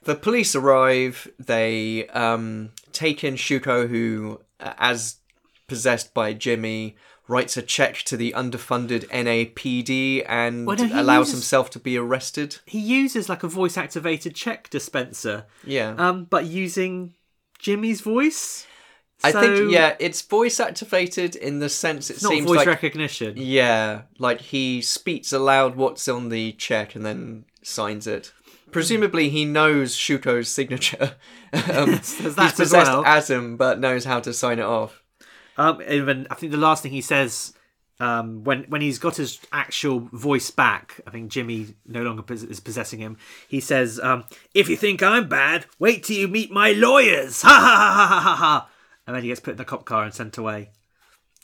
the 0.03 0.15
police 0.15 0.55
arrive. 0.55 1.27
They 1.39 2.07
um, 2.09 2.69
take 2.91 3.23
in 3.23 3.33
Shuko, 3.33 3.89
who, 3.89 4.39
uh, 4.59 4.73
as 4.77 5.15
possessed 5.73 6.13
by 6.13 6.33
Jimmy, 6.33 6.95
writes 7.27 7.57
a 7.57 7.61
check 7.63 7.95
to 8.03 8.15
the 8.15 8.31
underfunded 8.37 9.05
NAPD 9.09 10.23
and 10.27 10.67
Well, 10.67 10.77
no, 10.77 11.01
allows 11.01 11.27
uses- 11.29 11.33
himself 11.33 11.69
to 11.71 11.79
be 11.79 11.97
arrested. 11.97 12.57
He 12.67 12.77
uses 12.79 13.27
like 13.27 13.41
a 13.41 13.47
voice 13.47 13.75
activated 13.75 14.35
check 14.35 14.69
dispenser, 14.69 15.45
Yeah. 15.65 15.95
um, 15.97 16.25
but 16.25 16.45
using 16.45 17.15
Jimmy's 17.57 18.01
voice. 18.01 18.67
I 19.23 19.31
So- 19.31 19.41
think 19.41 19.71
yeah, 19.71 19.95
it's 19.99 20.21
voice 20.21 20.59
activated 20.59 21.35
in 21.35 21.57
the 21.59 21.69
sense 21.69 22.09
it 22.11 22.19
seems 22.19 22.45
voice 22.45 22.57
like 22.57 22.67
recognition. 22.67 23.33
yeah, 23.37 24.01
like 24.19 24.41
he 24.41 24.81
speaks 24.81 25.31
aloud 25.33 25.75
what's 25.75 26.07
on 26.07 26.29
the 26.29 26.51
check 26.53 26.93
and 26.93 27.03
then 27.05 27.45
signs 27.63 28.05
it. 28.05 28.31
Presumably, 28.71 29.29
he 29.29 29.45
knows 29.45 29.95
Shuko's 29.95 30.49
signature. 30.49 31.15
um, 31.71 31.91
he's 31.93 32.19
as 32.37 32.53
possessed 32.53 32.73
well. 32.91 33.03
as 33.05 33.29
him, 33.29 33.55
but 33.55 33.79
knows 33.79 34.03
how 34.05 34.19
to 34.19 34.33
sign 34.33 34.59
it 34.59 34.65
off. 34.65 35.02
Um, 35.57 35.81
even 35.87 36.27
I 36.29 36.35
think 36.35 36.51
the 36.51 36.57
last 36.57 36.83
thing 36.83 36.91
he 36.91 37.01
says 37.01 37.53
um, 37.99 38.43
when 38.43 38.63
when 38.63 38.81
he's 38.81 38.99
got 38.99 39.17
his 39.17 39.39
actual 39.51 39.99
voice 40.11 40.49
back, 40.51 40.99
I 41.05 41.11
think 41.11 41.31
Jimmy 41.31 41.75
no 41.85 42.01
longer 42.01 42.23
pos- 42.23 42.43
is 42.43 42.59
possessing 42.59 42.99
him. 42.99 43.17
He 43.47 43.59
says, 43.59 43.99
um, 43.99 44.25
"If 44.53 44.67
you 44.67 44.75
think 44.75 45.03
I'm 45.03 45.29
bad, 45.29 45.65
wait 45.79 46.03
till 46.03 46.17
you 46.17 46.27
meet 46.27 46.51
my 46.51 46.71
lawyers." 46.71 47.41
Ha 47.43 47.49
ha 47.49 47.57
ha 47.59 48.07
ha 48.07 48.07
ha 48.07 48.19
ha 48.19 48.35
ha. 48.35 48.69
And 49.05 49.15
then 49.15 49.23
he 49.23 49.29
gets 49.29 49.41
put 49.41 49.51
in 49.51 49.57
the 49.57 49.65
cop 49.65 49.85
car 49.85 50.03
and 50.03 50.13
sent 50.13 50.37
away. 50.37 50.71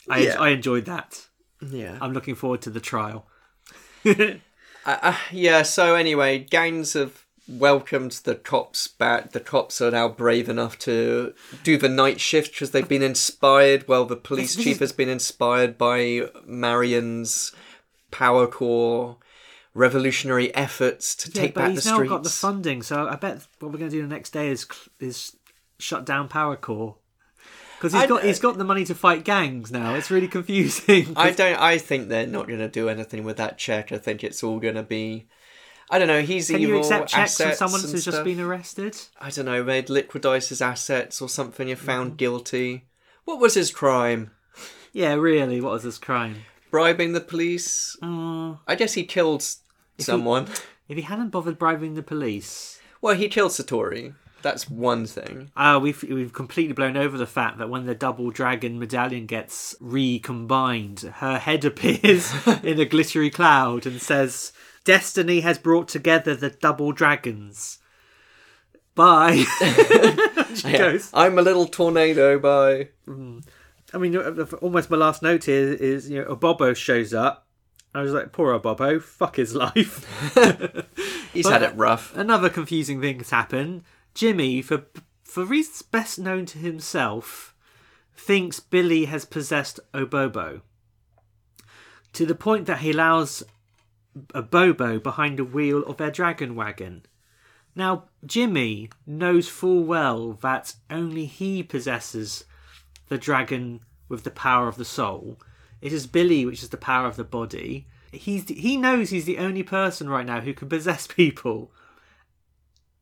I 0.08 0.18
Yeah. 0.20 0.40
I 0.40 0.48
enjoyed 0.50 0.86
that. 0.86 1.26
Yeah. 1.60 1.98
I'm 2.00 2.12
looking 2.12 2.34
forward 2.34 2.62
to 2.62 2.70
the 2.70 2.80
trial. 2.80 3.26
Uh, 4.86 4.96
uh, 5.02 5.16
yeah, 5.30 5.60
so 5.60 5.94
anyway, 5.94 6.38
gangs 6.38 6.94
have 6.94 7.26
welcomed 7.50 8.12
the 8.24 8.34
cops 8.34 8.86
back. 8.88 9.32
The 9.32 9.40
cops 9.40 9.80
are 9.80 9.90
now 9.90 10.08
brave 10.08 10.48
enough 10.48 10.78
to 10.80 11.34
do 11.64 11.76
the 11.76 11.88
night 11.88 12.20
shift 12.20 12.52
because 12.52 12.70
they've 12.70 12.88
been 12.88 13.02
inspired. 13.02 13.86
Well, 13.88 14.04
the 14.04 14.16
police 14.16 14.56
chief 14.56 14.78
has 14.78 14.92
been 14.92 15.08
inspired 15.08 15.76
by 15.76 16.28
Marion's 16.46 17.52
power 18.10 18.46
corps 18.46 19.16
revolutionary 19.74 20.52
efforts 20.54 21.14
to 21.14 21.30
Yeah, 21.30 21.42
take 21.42 21.54
but 21.54 21.60
back 21.60 21.70
he's 21.72 21.84
the 21.84 21.90
now 21.90 21.96
streets. 21.96 22.10
got 22.10 22.22
the 22.24 22.28
funding, 22.30 22.82
so 22.82 23.06
I 23.08 23.16
bet 23.16 23.46
what 23.60 23.70
we're 23.72 23.78
going 23.78 23.90
to 23.90 23.96
do 23.96 24.02
the 24.02 24.08
next 24.08 24.30
day 24.30 24.48
is 24.48 24.66
is 24.98 25.36
shut 25.78 26.04
down 26.04 26.28
Power 26.28 26.56
Corps 26.56 26.96
because 27.78 27.92
he's 27.92 28.02
I- 28.02 28.06
got 28.06 28.24
he's 28.24 28.38
got 28.40 28.58
the 28.58 28.64
money 28.64 28.84
to 28.84 28.94
fight 28.94 29.24
gangs 29.24 29.70
now. 29.70 29.94
It's 29.94 30.10
really 30.10 30.28
confusing. 30.38 31.12
I 31.16 31.30
don't. 31.30 31.58
I 31.60 31.78
think 31.78 32.08
they're 32.08 32.26
not 32.26 32.46
going 32.48 32.58
to 32.58 32.68
do 32.68 32.88
anything 32.88 33.24
with 33.24 33.36
that 33.38 33.58
check. 33.58 33.92
I 33.92 33.98
think 33.98 34.22
it's 34.24 34.42
all 34.42 34.58
going 34.58 34.74
to 34.74 34.82
be. 34.82 35.26
I 35.92 35.98
don't 35.98 36.06
know. 36.08 36.22
He's 36.22 36.46
Can 36.48 36.60
evil. 36.60 36.74
you 36.76 36.80
accept 36.80 37.08
checks 37.10 37.36
from 37.36 37.52
someone 37.54 37.80
who's 37.80 38.04
just 38.04 38.22
been 38.22 38.38
arrested? 38.40 38.96
I 39.20 39.30
don't 39.30 39.44
know. 39.46 39.62
They'd 39.64 39.88
liquidize 39.88 40.48
his 40.48 40.62
assets 40.62 41.20
or 41.20 41.28
something. 41.28 41.66
You're 41.68 41.76
Mm-hmm. 41.76 41.86
found 41.86 42.16
guilty. 42.16 42.86
What 43.24 43.40
was 43.40 43.54
his 43.54 43.70
crime? 43.72 44.30
Yeah, 44.92 45.14
really. 45.14 45.60
What 45.60 45.72
was 45.72 45.82
his 45.82 45.98
crime? 45.98 46.36
Bribing 46.70 47.12
the 47.12 47.20
police. 47.20 47.96
Uh, 48.02 48.54
I 48.68 48.76
guess 48.76 48.94
he 48.94 49.04
killed 49.04 49.42
he- 49.96 50.02
someone. 50.04 50.46
if 50.88 50.96
he 50.96 51.02
hadn't 51.02 51.30
bothered 51.30 51.58
bribing 51.58 51.94
the 51.94 52.02
police, 52.02 52.80
Well, 53.02 53.16
he 53.16 53.28
killed 53.28 53.50
Satori. 53.50 54.14
That's 54.42 54.70
one 54.70 55.04
thing. 55.06 55.50
uh, 55.56 55.78
we've 55.82 56.02
we've 56.04 56.32
completely 56.32 56.72
blown 56.72 56.96
over 56.96 57.18
the 57.18 57.26
fact 57.26 57.58
that 57.58 57.68
when 57.68 57.84
the 57.86 57.94
double 57.94 58.30
dragon 58.30 58.78
medallion 58.78 59.26
gets 59.26 59.74
recombined, 59.80 61.00
her 61.16 61.38
head 61.38 61.64
appears 61.64 62.32
in 62.62 62.80
a 62.80 62.84
glittery 62.84 63.28
cloud 63.30 63.84
and 63.86 64.00
says, 64.00 64.52
"Destiny 64.94 65.40
has 65.40 65.58
brought 65.58 65.88
together 65.88 66.34
the 66.34 66.50
double 66.50 66.92
dragons." 66.92 67.78
Bye. 68.94 69.36
she 70.54 70.70
Yeah. 70.72 70.78
goes. 70.78 71.10
I'm 71.14 71.38
a 71.38 71.42
little 71.42 71.66
tornado. 71.66 72.38
Bye. 72.38 72.88
I 73.94 73.98
mean, 73.98 74.16
uh, 74.16 74.46
almost 74.60 74.90
my 74.90 74.96
last 74.96 75.22
note 75.22 75.44
here 75.44 75.72
is 75.72 76.10
you 76.10 76.22
know, 76.24 76.34
Bobo 76.34 76.74
shows 76.74 77.14
up. 77.14 77.46
I 77.94 78.02
was 78.02 78.12
like, 78.12 78.32
poor 78.32 78.56
Bobo, 78.58 79.00
fuck 79.00 79.36
his 79.36 79.54
life. 79.54 80.04
He's 81.32 81.44
But 81.44 81.52
had 81.52 81.62
it 81.62 81.76
rough. 81.76 82.14
Another 82.16 82.48
confusing 82.48 83.00
thing 83.00 83.18
has 83.18 83.30
happened. 83.30 83.82
Jimmy, 84.14 84.62
for 84.62 84.84
for 85.24 85.44
reasons 85.44 85.82
best 85.82 86.18
known 86.18 86.46
to 86.46 86.58
himself, 86.58 87.54
thinks 88.16 88.58
Billy 88.60 89.04
has 89.06 89.24
possessed 89.24 89.78
Abobo. 89.94 90.62
To 92.14 92.26
the 92.26 92.34
point 92.34 92.66
that 92.66 92.78
he 92.78 92.90
allows 92.90 93.42
Abobo 94.34 95.02
behind 95.02 95.38
the 95.38 95.44
wheel 95.44 95.82
of 95.84 95.96
their 95.96 96.10
dragon 96.10 96.54
wagon. 96.54 97.04
Now, 97.74 98.04
Jimmy 98.26 98.90
knows 99.06 99.48
full 99.48 99.84
well 99.84 100.32
that 100.42 100.74
only 100.90 101.26
he 101.26 101.62
possesses 101.62 102.44
the 103.08 103.18
dragon 103.18 103.80
with 104.08 104.24
the 104.24 104.30
power 104.30 104.68
of 104.68 104.76
the 104.76 104.84
soul. 104.84 105.38
It 105.80 105.92
is 105.92 106.06
Billy 106.06 106.44
which 106.44 106.62
is 106.62 106.70
the 106.70 106.76
power 106.76 107.06
of 107.06 107.16
the 107.16 107.24
body. 107.24 107.86
He's 108.12 108.48
he 108.48 108.76
knows 108.76 109.10
he's 109.10 109.24
the 109.24 109.38
only 109.38 109.62
person 109.62 110.08
right 110.08 110.26
now 110.26 110.40
who 110.40 110.52
can 110.52 110.68
possess 110.68 111.06
people, 111.20 111.70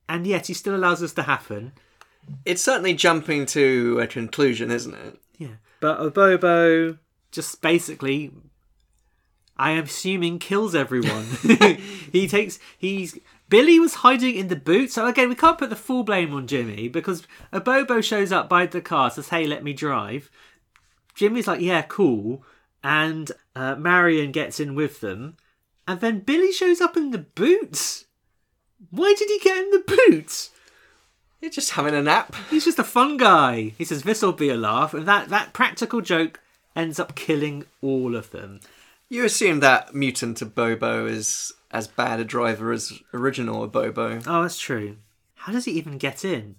and 0.08 0.26
yet 0.26 0.48
he 0.48 0.54
still 0.54 0.76
allows 0.76 1.00
this 1.00 1.14
to 1.14 1.22
happen. 1.22 1.72
It's 2.44 2.62
certainly 2.62 2.92
jumping 2.92 3.46
to 3.46 3.98
a 4.00 4.06
conclusion, 4.06 4.70
isn't 4.70 4.94
it? 4.94 5.18
Yeah, 5.38 5.56
but 5.80 5.98
Abobo 5.98 6.98
just 7.32 7.62
basically, 7.62 8.32
I 9.58 9.72
am 9.72 9.84
assuming, 9.84 10.38
kills 10.38 10.74
everyone. 10.74 11.26
he 12.12 12.28
takes 12.28 12.58
he's 12.78 13.18
Billy 13.48 13.80
was 13.80 13.94
hiding 13.94 14.36
in 14.36 14.48
the 14.48 14.56
boot, 14.56 14.92
so 14.92 15.06
again 15.06 15.28
we 15.28 15.34
can't 15.34 15.58
put 15.58 15.70
the 15.70 15.76
full 15.76 16.04
blame 16.04 16.34
on 16.34 16.46
Jimmy 16.46 16.88
because 16.88 17.26
Abobo 17.52 18.02
shows 18.02 18.30
up 18.30 18.48
by 18.48 18.66
the 18.66 18.80
car, 18.80 19.10
says, 19.10 19.30
"Hey, 19.30 19.46
let 19.46 19.64
me 19.64 19.72
drive." 19.72 20.30
Jimmy's 21.14 21.48
like, 21.48 21.60
"Yeah, 21.60 21.82
cool," 21.82 22.44
and 22.84 23.32
uh, 23.56 23.74
Marion 23.74 24.32
gets 24.32 24.60
in 24.60 24.74
with 24.74 25.00
them, 25.00 25.36
and 25.86 26.00
then 26.00 26.20
Billy 26.20 26.52
shows 26.52 26.80
up 26.80 26.96
in 26.96 27.10
the 27.10 27.18
boot. 27.18 28.04
Why 28.90 29.14
did 29.18 29.28
he 29.28 29.40
get 29.40 29.58
in 29.58 29.70
the 29.70 29.84
boot? 29.86 30.50
You're 31.40 31.50
just 31.50 31.70
having 31.70 31.94
a 31.94 32.02
nap. 32.02 32.34
He's 32.50 32.64
just 32.64 32.78
a 32.78 32.84
fun 32.84 33.16
guy. 33.16 33.72
He 33.78 33.84
says 33.84 34.02
this'll 34.02 34.32
be 34.32 34.50
a 34.50 34.56
laugh, 34.56 34.94
and 34.94 35.06
that 35.08 35.30
that 35.30 35.52
practical 35.52 36.00
joke 36.00 36.40
ends 36.76 37.00
up 37.00 37.14
killing 37.14 37.64
all 37.82 38.14
of 38.14 38.30
them. 38.30 38.60
You 39.08 39.24
assume 39.24 39.60
that 39.60 39.94
mutant 39.94 40.54
Bobo 40.54 41.06
is 41.06 41.52
as 41.70 41.86
bad 41.86 42.20
a 42.20 42.24
driver 42.24 42.72
as 42.72 42.92
original 43.14 43.66
Bobo. 43.66 44.20
Oh, 44.26 44.42
that's 44.42 44.58
true. 44.58 44.96
How 45.34 45.52
does 45.52 45.64
he 45.64 45.72
even 45.72 45.98
get 45.98 46.24
in? 46.24 46.56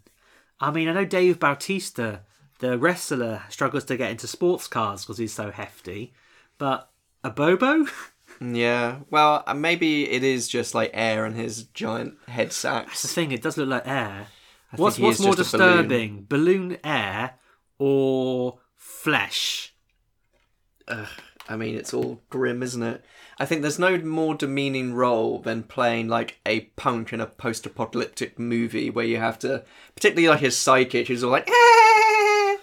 I 0.60 0.72
mean, 0.72 0.88
I 0.88 0.94
know 0.94 1.06
Dave 1.06 1.40
Bautista, 1.40 2.22
the 2.60 2.78
wrestler, 2.78 3.44
struggles 3.50 3.84
to 3.86 3.98
get 3.98 4.12
into 4.12 4.28
sports 4.28 4.68
cars 4.68 5.04
because 5.06 5.18
he's 5.18 5.34
so 5.34 5.52
hefty, 5.52 6.14
but 6.58 6.90
Abobo? 7.24 7.88
Yeah, 8.42 9.00
well, 9.10 9.44
uh, 9.46 9.54
maybe 9.54 10.10
it 10.10 10.24
is 10.24 10.48
just 10.48 10.74
like 10.74 10.92
air 10.94 11.26
in 11.26 11.34
his 11.34 11.64
giant 11.64 12.14
head 12.30 12.54
sack. 12.54 12.86
That's 12.86 13.02
the 13.02 13.08
thing. 13.10 13.34
It 13.34 13.42
does 13.42 13.58
look 13.58 13.68
like 13.68 13.86
air. 13.86 14.28
I 14.72 14.76
what's 14.78 14.98
what's 14.98 15.20
more 15.20 15.34
a 15.34 15.36
balloon. 15.36 15.44
disturbing, 15.44 16.26
balloon. 16.30 16.78
air 16.82 17.34
or 17.80 18.60
flesh? 18.78 19.74
I 21.50 21.56
mean, 21.56 21.76
it's 21.76 21.96
all 21.96 22.22
grim, 22.30 22.62
isn't 22.62 22.84
it? 22.84 23.04
I 23.40 23.46
think 23.46 23.62
there's 23.64 23.80
no 23.80 23.98
more 23.98 24.36
demeaning 24.36 24.94
role 24.94 25.40
than 25.40 25.64
playing 25.64 26.08
like 26.08 26.40
a 26.46 26.62
punk 26.76 27.12
in 27.12 27.20
a 27.20 27.26
post-apocalyptic 27.26 28.38
movie 28.38 28.92
where 28.92 29.06
you 29.06 29.18
have 29.18 29.40
to, 29.40 29.64
particularly 29.96 30.30
like 30.30 30.42
his 30.42 30.56
sidekick 30.56 31.08
who's 31.08 31.24
all 31.24 31.32
like, 31.32 31.50
"Eh." 31.50 32.58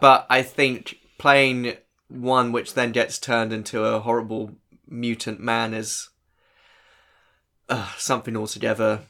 but 0.00 0.26
I 0.28 0.42
think 0.42 0.98
playing 1.18 1.76
one 2.08 2.52
which 2.52 2.74
then 2.74 2.92
gets 2.92 3.18
turned 3.18 3.54
into 3.54 3.84
a 3.84 4.00
horrible 4.00 4.52
mutant 4.86 5.40
man 5.40 5.72
is 5.72 6.10
uh, 7.70 7.90
something 7.96 8.36
altogether 8.36 9.00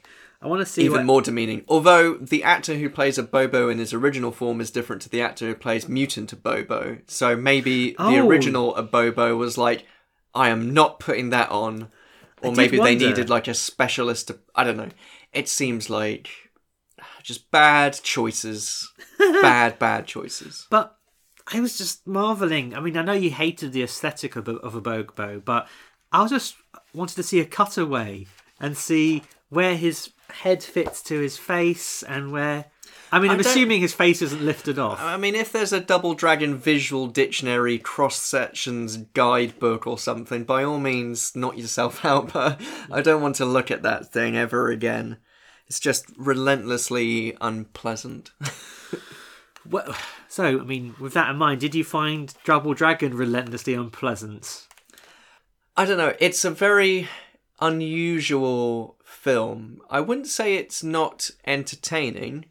I 0.47 0.49
want 0.49 0.61
to 0.61 0.67
see 0.73 0.83
even 0.85 0.99
what- 0.99 1.05
more 1.07 1.23
demeaning. 1.23 1.65
Although 1.67 2.15
the 2.19 2.45
actor 2.45 2.77
who 2.77 2.89
plays 2.89 3.19
Abobo 3.19 3.71
in 3.71 3.79
his 3.79 3.93
original 3.93 4.31
form 4.31 4.61
is 4.61 4.71
different 4.71 5.03
to 5.03 5.09
the 5.09 5.21
actor 5.21 5.47
who 5.49 5.55
plays 5.57 5.89
mutant 5.89 6.33
Abobo, 6.41 7.01
so 7.09 7.35
maybe 7.35 7.91
the 7.91 7.97
Oh. 7.99 8.27
original 8.29 8.73
Bobo 8.83 9.37
was 9.37 9.59
like, 9.59 9.85
"I 10.35 10.51
am 10.51 10.73
not 10.73 11.01
putting 11.01 11.31
that 11.31 11.51
on," 11.51 11.89
or 12.43 12.53
maybe 12.53 12.79
they 12.79 12.95
needed 12.95 13.29
like 13.29 13.49
a 13.49 13.55
specialist. 13.55 14.29
To, 14.29 14.39
I 14.55 14.63
don't 14.63 14.77
know. 14.77 14.91
It 15.33 15.49
seems 15.49 15.91
like 15.91 16.29
just 17.25 17.51
bad 17.51 17.99
choices, 18.05 18.89
bad 19.19 19.81
bad 19.81 20.07
choices. 20.07 20.67
But 20.71 20.97
I 21.53 21.59
was 21.59 21.77
just 21.77 22.07
marveling. 22.07 22.73
I 22.73 22.81
mean, 22.81 22.97
I 22.97 23.03
know 23.03 23.13
you 23.15 23.31
hated 23.31 23.73
the 23.73 23.83
aesthetic 23.83 24.37
of 24.37 24.47
a, 24.47 24.53
of 24.59 24.75
Abobo, 24.75 25.45
but 25.45 25.67
I 26.13 26.23
was 26.23 26.31
just 26.31 26.55
wanted 26.95 27.17
to 27.17 27.23
see 27.25 27.41
a 27.41 27.45
cutaway 27.45 28.27
and 28.61 28.77
see 28.77 29.23
where 29.49 29.77
his 29.77 30.11
head 30.31 30.63
fits 30.63 31.03
to 31.05 31.21
his 31.21 31.37
face 31.39 32.03
and 32.03 32.33
where. 32.33 32.67
I 33.13 33.21
mean, 33.21 33.31
I 33.31 33.35
I'm 33.35 33.41
don't- 33.41 33.47
assuming 33.51 33.81
his 33.81 33.95
face 33.95 34.21
isn't 34.23 34.43
lifted 34.43 34.79
off. 34.79 35.01
I 35.01 35.17
mean, 35.17 35.35
if 35.35 35.53
there's 35.53 35.73
a 35.73 35.81
Double 35.81 36.15
Dragon 36.15 36.57
visual 36.57 37.07
dictionary 37.07 37.79
cross 37.79 38.17
sections 38.21 38.97
guidebook 38.97 39.87
or 39.87 39.99
something, 39.99 40.45
by 40.45 40.65
all 40.65 40.81
means, 40.81 41.35
knock 41.37 41.57
yourself 41.57 42.05
out. 42.05 42.33
But 42.33 42.61
I 42.91 43.03
don't 43.03 43.23
want 43.23 43.37
to 43.37 43.45
look 43.45 43.71
at 43.71 43.83
that 43.85 44.13
thing 44.13 44.37
ever 44.37 44.69
again. 44.71 45.19
It's 45.69 45.81
just 45.81 46.07
relentlessly 46.17 47.37
unpleasant. 47.41 48.31
Well, 49.69 49.97
so, 50.29 50.45
I 50.61 50.63
mean, 50.63 50.95
with 51.01 51.15
that 51.15 51.29
in 51.31 51.37
mind, 51.39 51.61
did 51.61 51.75
you 51.75 51.83
find 51.83 52.33
Double 52.45 52.73
Dragon 52.73 53.17
relentlessly 53.17 53.75
unpleasant? 53.75 54.65
I 55.77 55.85
don't 55.85 55.99
know. 55.99 56.15
It's 56.21 56.45
a 56.45 56.53
very 56.53 57.09
unusual 57.61 58.96
film. 59.27 59.81
I 59.91 60.01
wouldn't 60.01 60.29
say 60.29 60.55
it's 60.55 60.85
not 60.85 61.31
entertaining. 61.45 62.45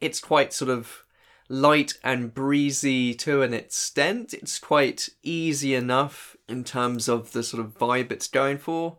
It's 0.00 0.18
quite 0.18 0.52
sort 0.52 0.68
of 0.68 1.04
light 1.48 1.94
and 2.02 2.34
breezy 2.34 3.14
to 3.14 3.42
an 3.42 3.54
extent. 3.54 4.34
It's 4.34 4.58
quite 4.58 5.10
easy 5.22 5.76
enough 5.76 6.36
in 6.48 6.64
terms 6.64 7.08
of 7.08 7.30
the 7.30 7.44
sort 7.44 7.64
of 7.64 7.78
vibe 7.78 8.10
it's 8.10 8.26
going 8.26 8.58
for. 8.58 8.96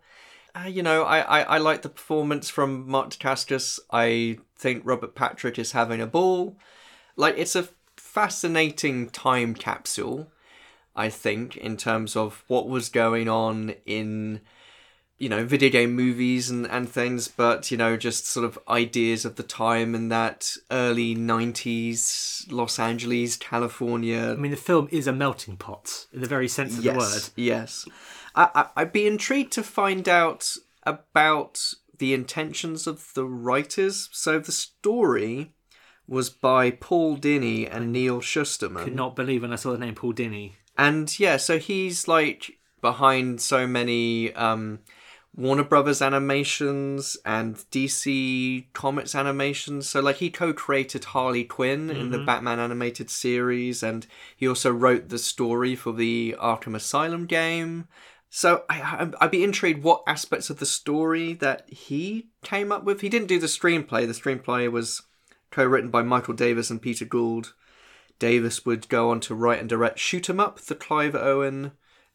Uh, 0.56 0.70
you 0.70 0.82
know, 0.82 1.04
I, 1.04 1.20
I, 1.20 1.42
I 1.42 1.58
like 1.58 1.82
the 1.82 1.90
performance 1.90 2.48
from 2.50 2.90
Mark 2.90 3.10
Dacascos. 3.10 3.82
I 3.92 4.38
think 4.56 4.84
Robert 4.86 5.14
Patrick 5.14 5.60
is 5.60 5.74
having 5.74 6.00
a 6.00 6.08
ball. 6.08 6.58
Like, 7.18 7.38
it's 7.38 7.54
a 7.54 7.68
fascinating 7.98 9.10
time 9.10 9.56
capsule, 9.56 10.32
I 10.96 11.10
think, 11.10 11.58
in 11.58 11.76
terms 11.76 12.16
of 12.16 12.46
what 12.48 12.70
was 12.70 12.88
going 12.88 13.28
on 13.28 13.76
in 13.86 14.40
you 15.20 15.28
know, 15.28 15.46
video 15.46 15.70
game 15.70 15.94
movies 15.94 16.50
and, 16.50 16.66
and 16.68 16.90
things, 16.90 17.28
but, 17.28 17.70
you 17.70 17.78
know, 17.78 17.98
just 17.98 18.26
sort 18.26 18.46
of 18.46 18.58
ideas 18.70 19.26
of 19.26 19.36
the 19.36 19.44
time 19.44 19.94
and 19.94 20.10
that 20.10 20.56
early 20.72 21.14
90s 21.14 22.50
Los 22.50 22.80
Angeles, 22.80 23.36
California. 23.36 24.32
I 24.32 24.36
mean, 24.36 24.52
the 24.52 24.58
film 24.58 24.88
is 24.92 25.08
a 25.08 25.14
melting 25.14 25.58
pot 25.58 26.08
in 26.14 26.22
the 26.22 26.28
very 26.28 26.48
sense 26.48 26.78
of 26.78 26.86
yes, 26.86 26.94
the 26.94 26.98
word. 26.98 27.24
Yes. 27.36 27.86
I, 28.34 28.50
I, 28.56 28.68
I'd 28.78 28.94
be 28.94 29.06
intrigued 29.06 29.52
to 29.54 29.64
find 29.64 30.08
out 30.08 30.56
about 30.84 31.74
the 31.98 32.14
intentions 32.14 32.88
of 32.88 33.14
the 33.14 33.26
writers. 33.26 34.08
So 34.14 34.40
the 34.40 34.54
story 34.54 35.52
was 36.08 36.30
by 36.30 36.72
Paul 36.72 37.18
Dini 37.18 37.70
and 37.70 37.92
Neal 37.92 38.22
Shusterman. 38.22 38.86
Could 38.86 38.96
not 38.96 39.18
believe 39.18 39.42
when 39.42 39.52
I 39.52 39.58
saw 39.58 39.74
the 39.74 39.78
name 39.78 39.96
Paul 39.96 40.14
Dini. 40.14 40.54
And 40.78 41.20
yeah, 41.20 41.36
so 41.36 41.60
he's 41.60 42.08
like 42.08 42.58
behind 42.82 43.42
so 43.42 43.68
many 43.68 44.34
um, 44.34 44.80
Warner 45.36 45.64
Brothers 45.64 46.02
animations 46.02 47.16
and 47.24 47.56
DC 47.72 48.66
Comics 48.74 49.14
animations. 49.16 49.88
So, 49.88 50.00
like, 50.02 50.18
he 50.18 50.30
co 50.30 50.54
created 50.54 51.06
Harley 51.06 51.44
Quinn 51.44 51.90
in 51.90 52.12
the 52.12 52.18
Mhm. 52.18 52.26
Batman 52.26 52.60
animated 52.60 53.10
series, 53.10 53.84
and 53.84 54.06
he 54.36 54.48
also 54.48 54.72
wrote 54.72 55.10
the 55.10 55.20
story 55.20 55.76
for 55.76 55.94
the 55.94 56.36
Arkham 56.40 56.76
Asylum 56.76 57.26
game. 57.26 57.88
So, 58.30 58.64
I, 58.70 58.82
I- 58.82 59.12
I'd 59.22 59.32
be 59.32 59.44
intrigued 59.44 59.84
what 59.84 60.04
aspects 60.08 60.50
of 60.50 60.60
the 60.60 60.66
story 60.66 61.34
that 61.36 61.68
he 61.70 62.30
came 62.44 62.72
up 62.72 62.84
with. 62.84 63.02
He 63.02 63.10
didn't 63.10 63.28
do 63.28 63.40
the 63.40 63.48
screenplay, 63.48 64.06
the 64.06 64.14
screenplay 64.14 64.70
was 64.72 65.02
co 65.52 65.64
written 65.64 65.90
by 65.90 66.02
Michael 66.04 66.34
Davis 66.36 66.70
and 66.70 66.82
Peter 66.82 67.06
Gould. 67.06 67.54
Davis 68.20 68.66
would 68.66 68.90
go 68.90 69.10
on 69.12 69.20
to 69.22 69.34
write 69.34 69.60
and 69.60 69.70
direct 69.70 69.98
Shoot 70.00 70.30
'em 70.30 70.40
Up, 70.40 70.60
the 70.60 70.76
Clive 70.76 71.16
Owen 71.16 71.72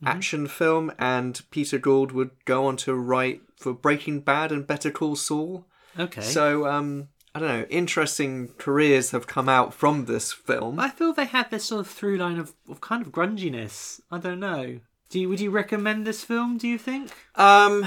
action 0.07 0.47
film, 0.47 0.93
and 0.99 1.41
Peter 1.51 1.79
Gould 1.79 2.13
would 2.13 2.31
go 2.45 2.67
on 2.67 2.77
to 2.79 2.95
write 2.95 3.43
for 3.57 3.73
Breaking 3.73 4.21
Bad 4.21 4.53
and 4.53 4.67
Better 4.67 4.91
Call 4.91 5.17
Saul. 5.17 5.67
Okay. 5.99 6.23
So, 6.23 6.67
um, 6.67 7.09
I 7.35 7.41
don't 7.41 7.49
know, 7.49 7.67
interesting 7.71 8.49
careers 8.59 9.11
have 9.11 9.27
come 9.27 9.49
out 9.49 9.75
from 9.75 10.05
this 10.05 10.33
film. 10.33 10.79
I 10.79 10.91
feel 10.91 11.13
they 11.13 11.25
had 11.25 11.51
this 11.51 11.65
sort 11.65 11.81
of 11.81 11.89
through 11.89 12.19
line 12.19 12.39
of, 12.39 12.53
of 12.69 12.81
kind 12.81 13.05
of 13.05 13.13
grunginess. 13.13 14.01
I 14.11 14.19
don't 14.19 14.41
know. 14.41 14.81
Do 15.11 15.21
you, 15.21 15.29
would 15.29 15.41
you 15.41 15.51
recommend 15.51 16.07
this 16.07 16.25
film? 16.25 16.59
Do 16.59 16.67
you 16.69 16.79
think 16.79 17.11
Um, 17.35 17.87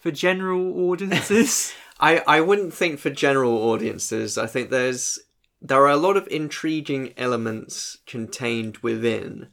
for 0.00 0.10
general 0.10 0.90
audiences? 0.90 1.72
I, 2.00 2.22
I 2.26 2.40
wouldn't 2.40 2.74
think 2.74 2.98
for 2.98 3.10
general 3.10 3.52
audiences. 3.70 4.36
I 4.36 4.46
think 4.46 4.70
there's 4.70 5.18
there 5.62 5.80
are 5.80 5.90
a 5.90 5.96
lot 5.96 6.16
of 6.16 6.28
intriguing 6.30 7.14
elements 7.16 7.98
contained 8.06 8.78
within. 8.78 9.48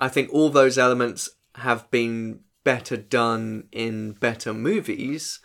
I 0.00 0.08
think 0.08 0.30
all 0.32 0.50
those 0.50 0.78
elements 0.78 1.28
have 1.56 1.90
been 1.90 2.40
better 2.64 2.96
done 2.96 3.68
in 3.72 4.12
better 4.12 4.54
movies, 4.54 5.40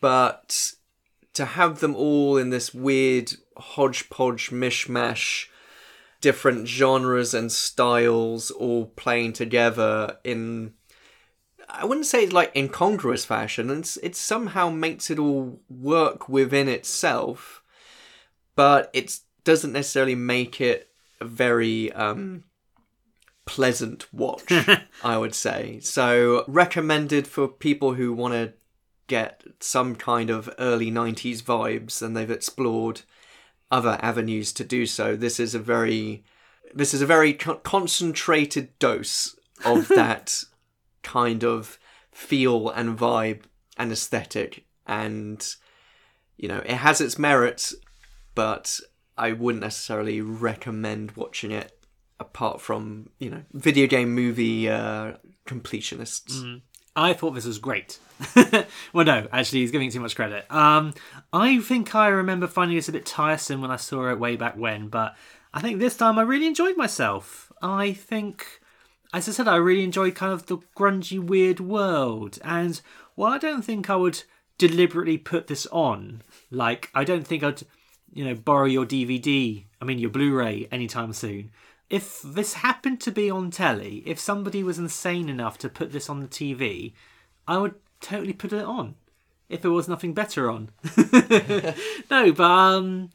but 0.00 0.72
to 1.34 1.44
have 1.44 1.80
them 1.80 1.94
all 1.94 2.36
in 2.36 2.50
this 2.50 2.74
weird 2.74 3.32
hodgepodge 3.56 4.50
mishmash 4.50 5.46
different 6.20 6.68
genres 6.68 7.34
and 7.34 7.50
styles 7.50 8.50
all 8.52 8.86
playing 8.86 9.32
together 9.32 10.18
in 10.24 10.72
I 11.68 11.84
wouldn't 11.86 12.06
say 12.06 12.24
it's 12.24 12.32
like 12.34 12.54
incongruous 12.54 13.24
fashion. 13.24 13.70
It's 13.70 13.96
it 13.98 14.14
somehow 14.14 14.68
makes 14.68 15.10
it 15.10 15.18
all 15.18 15.60
work 15.70 16.28
within 16.28 16.68
itself, 16.68 17.62
but 18.54 18.90
it 18.92 19.18
doesn't 19.44 19.72
necessarily 19.72 20.14
make 20.14 20.60
it 20.60 20.90
very 21.22 21.90
um, 21.92 22.44
pleasant 23.46 24.12
watch. 24.12 24.52
I 25.04 25.18
would 25.18 25.34
say 25.34 25.80
so. 25.80 26.44
Recommended 26.48 27.26
for 27.26 27.48
people 27.48 27.94
who 27.94 28.12
want 28.12 28.34
to 28.34 28.52
get 29.06 29.42
some 29.60 29.96
kind 29.96 30.30
of 30.30 30.52
early 30.58 30.90
'90s 30.90 31.42
vibes, 31.42 32.02
and 32.02 32.16
they've 32.16 32.30
explored 32.30 33.02
other 33.70 33.98
avenues 34.02 34.52
to 34.52 34.64
do 34.64 34.86
so. 34.86 35.16
This 35.16 35.40
is 35.40 35.54
a 35.54 35.58
very 35.58 36.24
this 36.74 36.94
is 36.94 37.02
a 37.02 37.06
very 37.06 37.32
co- 37.34 37.56
concentrated 37.56 38.78
dose 38.78 39.36
of 39.64 39.88
that 39.94 40.44
kind 41.02 41.44
of 41.44 41.78
feel 42.10 42.68
and 42.70 42.98
vibe 42.98 43.42
and 43.76 43.90
aesthetic 43.90 44.66
and 44.86 45.56
you 46.36 46.48
know 46.48 46.58
it 46.58 46.76
has 46.76 47.00
its 47.00 47.18
merits 47.18 47.74
but 48.34 48.78
i 49.16 49.32
wouldn't 49.32 49.62
necessarily 49.62 50.20
recommend 50.20 51.12
watching 51.12 51.50
it 51.50 51.78
apart 52.22 52.60
from 52.60 53.10
you 53.18 53.30
know 53.30 53.42
video 53.52 53.86
game 53.86 54.14
movie 54.14 54.68
uh 54.68 55.12
completionists 55.46 56.60
I 56.94 57.14
thought 57.14 57.30
this 57.30 57.46
was 57.46 57.58
great. 57.58 57.98
well, 58.92 59.06
no, 59.06 59.26
actually, 59.32 59.60
he's 59.60 59.70
giving 59.70 59.88
it 59.88 59.92
too 59.92 60.00
much 60.00 60.14
credit. 60.14 60.44
Um, 60.52 60.92
I 61.32 61.58
think 61.60 61.94
I 61.94 62.08
remember 62.08 62.46
finding 62.46 62.76
this 62.76 62.88
a 62.88 62.92
bit 62.92 63.06
tiresome 63.06 63.62
when 63.62 63.70
I 63.70 63.76
saw 63.76 64.10
it 64.10 64.18
way 64.18 64.36
back 64.36 64.56
when, 64.56 64.88
but 64.88 65.16
I 65.54 65.60
think 65.60 65.78
this 65.78 65.96
time 65.96 66.18
I 66.18 66.22
really 66.22 66.46
enjoyed 66.46 66.76
myself. 66.76 67.50
I 67.62 67.92
think, 67.92 68.46
as 69.14 69.26
I 69.28 69.32
said, 69.32 69.48
I 69.48 69.56
really 69.56 69.84
enjoyed 69.84 70.14
kind 70.14 70.32
of 70.32 70.46
the 70.46 70.58
grungy, 70.76 71.18
weird 71.18 71.60
world. 71.60 72.38
And 72.44 72.78
while 73.14 73.32
I 73.32 73.38
don't 73.38 73.62
think 73.62 73.88
I 73.88 73.96
would 73.96 74.22
deliberately 74.58 75.16
put 75.16 75.46
this 75.46 75.66
on, 75.68 76.22
like, 76.50 76.90
I 76.94 77.04
don't 77.04 77.26
think 77.26 77.42
I'd, 77.42 77.62
you 78.12 78.24
know, 78.24 78.34
borrow 78.34 78.66
your 78.66 78.84
DVD, 78.84 79.64
I 79.80 79.86
mean, 79.86 79.98
your 79.98 80.10
Blu 80.10 80.34
ray 80.34 80.68
anytime 80.70 81.14
soon 81.14 81.52
if 81.92 82.22
this 82.22 82.54
happened 82.54 83.02
to 83.02 83.12
be 83.12 83.28
on 83.30 83.50
telly, 83.50 84.02
if 84.06 84.18
somebody 84.18 84.64
was 84.64 84.78
insane 84.78 85.28
enough 85.28 85.58
to 85.58 85.68
put 85.68 85.92
this 85.92 86.08
on 86.08 86.20
the 86.20 86.26
TV, 86.26 86.94
I 87.46 87.58
would 87.58 87.74
totally 88.00 88.32
put 88.32 88.54
it 88.54 88.64
on. 88.64 88.94
If 89.50 89.60
there 89.60 89.70
was 89.70 89.88
nothing 89.88 90.14
better 90.14 90.50
on. 90.50 90.70
no, 92.10 92.32
but 92.32 92.40
um, 92.40 93.10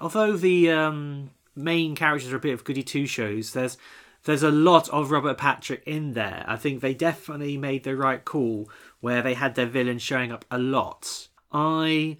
although 0.00 0.36
the 0.36 0.70
um, 0.70 1.30
main 1.56 1.96
characters 1.96 2.32
are 2.32 2.36
a 2.36 2.40
bit 2.40 2.54
of 2.54 2.62
goody 2.62 2.84
two 2.84 3.06
shows, 3.06 3.54
there's 3.54 3.76
there's 4.22 4.44
a 4.44 4.52
lot 4.52 4.88
of 4.90 5.10
Robert 5.10 5.36
Patrick 5.36 5.82
in 5.84 6.12
there. 6.12 6.44
I 6.46 6.54
think 6.54 6.80
they 6.80 6.94
definitely 6.94 7.56
made 7.56 7.82
the 7.82 7.96
right 7.96 8.24
call 8.24 8.70
where 9.00 9.20
they 9.20 9.34
had 9.34 9.56
their 9.56 9.66
villains 9.66 10.02
showing 10.02 10.30
up 10.30 10.44
a 10.48 10.58
lot. 10.58 11.26
I 11.50 12.18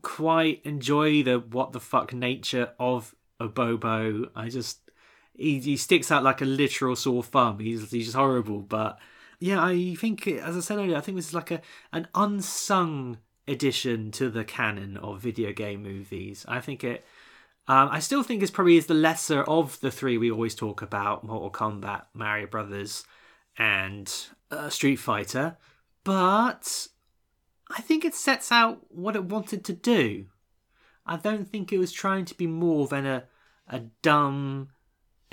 quite 0.00 0.60
enjoy 0.64 1.24
the 1.24 1.40
what 1.40 1.72
the 1.72 1.80
fuck 1.80 2.12
nature 2.12 2.70
of 2.78 3.16
Abobo. 3.40 4.30
I 4.36 4.48
just 4.48 4.83
he, 5.36 5.58
he 5.60 5.76
sticks 5.76 6.10
out 6.10 6.22
like 6.22 6.40
a 6.40 6.46
literal 6.46 6.96
sore 6.96 7.22
thumb. 7.22 7.58
He's 7.58 7.90
he's 7.90 8.06
just 8.06 8.16
horrible, 8.16 8.60
but 8.60 8.98
yeah, 9.40 9.62
I 9.62 9.94
think 9.94 10.26
as 10.26 10.56
I 10.56 10.60
said 10.60 10.78
earlier, 10.78 10.96
I 10.96 11.00
think 11.00 11.16
this 11.16 11.28
is 11.28 11.34
like 11.34 11.50
a 11.50 11.60
an 11.92 12.08
unsung 12.14 13.18
addition 13.46 14.10
to 14.12 14.30
the 14.30 14.44
canon 14.44 14.96
of 14.96 15.20
video 15.20 15.52
game 15.52 15.82
movies. 15.82 16.44
I 16.48 16.60
think 16.60 16.84
it. 16.84 17.04
Um, 17.66 17.88
I 17.90 18.00
still 18.00 18.22
think 18.22 18.40
this 18.40 18.50
probably 18.50 18.76
is 18.76 18.86
the 18.86 18.94
lesser 18.94 19.42
of 19.42 19.80
the 19.80 19.90
three 19.90 20.18
we 20.18 20.30
always 20.30 20.54
talk 20.54 20.82
about: 20.82 21.24
Mortal 21.24 21.50
Kombat, 21.50 22.04
Mario 22.14 22.46
Brothers, 22.46 23.04
and 23.58 24.12
uh, 24.50 24.68
Street 24.68 24.96
Fighter. 24.96 25.56
But 26.04 26.88
I 27.70 27.80
think 27.80 28.04
it 28.04 28.14
sets 28.14 28.52
out 28.52 28.80
what 28.90 29.16
it 29.16 29.24
wanted 29.24 29.64
to 29.64 29.72
do. 29.72 30.26
I 31.06 31.16
don't 31.16 31.48
think 31.48 31.72
it 31.72 31.78
was 31.78 31.92
trying 31.92 32.24
to 32.26 32.34
be 32.34 32.46
more 32.46 32.86
than 32.86 33.06
a 33.06 33.24
a 33.66 33.80
dumb 34.02 34.68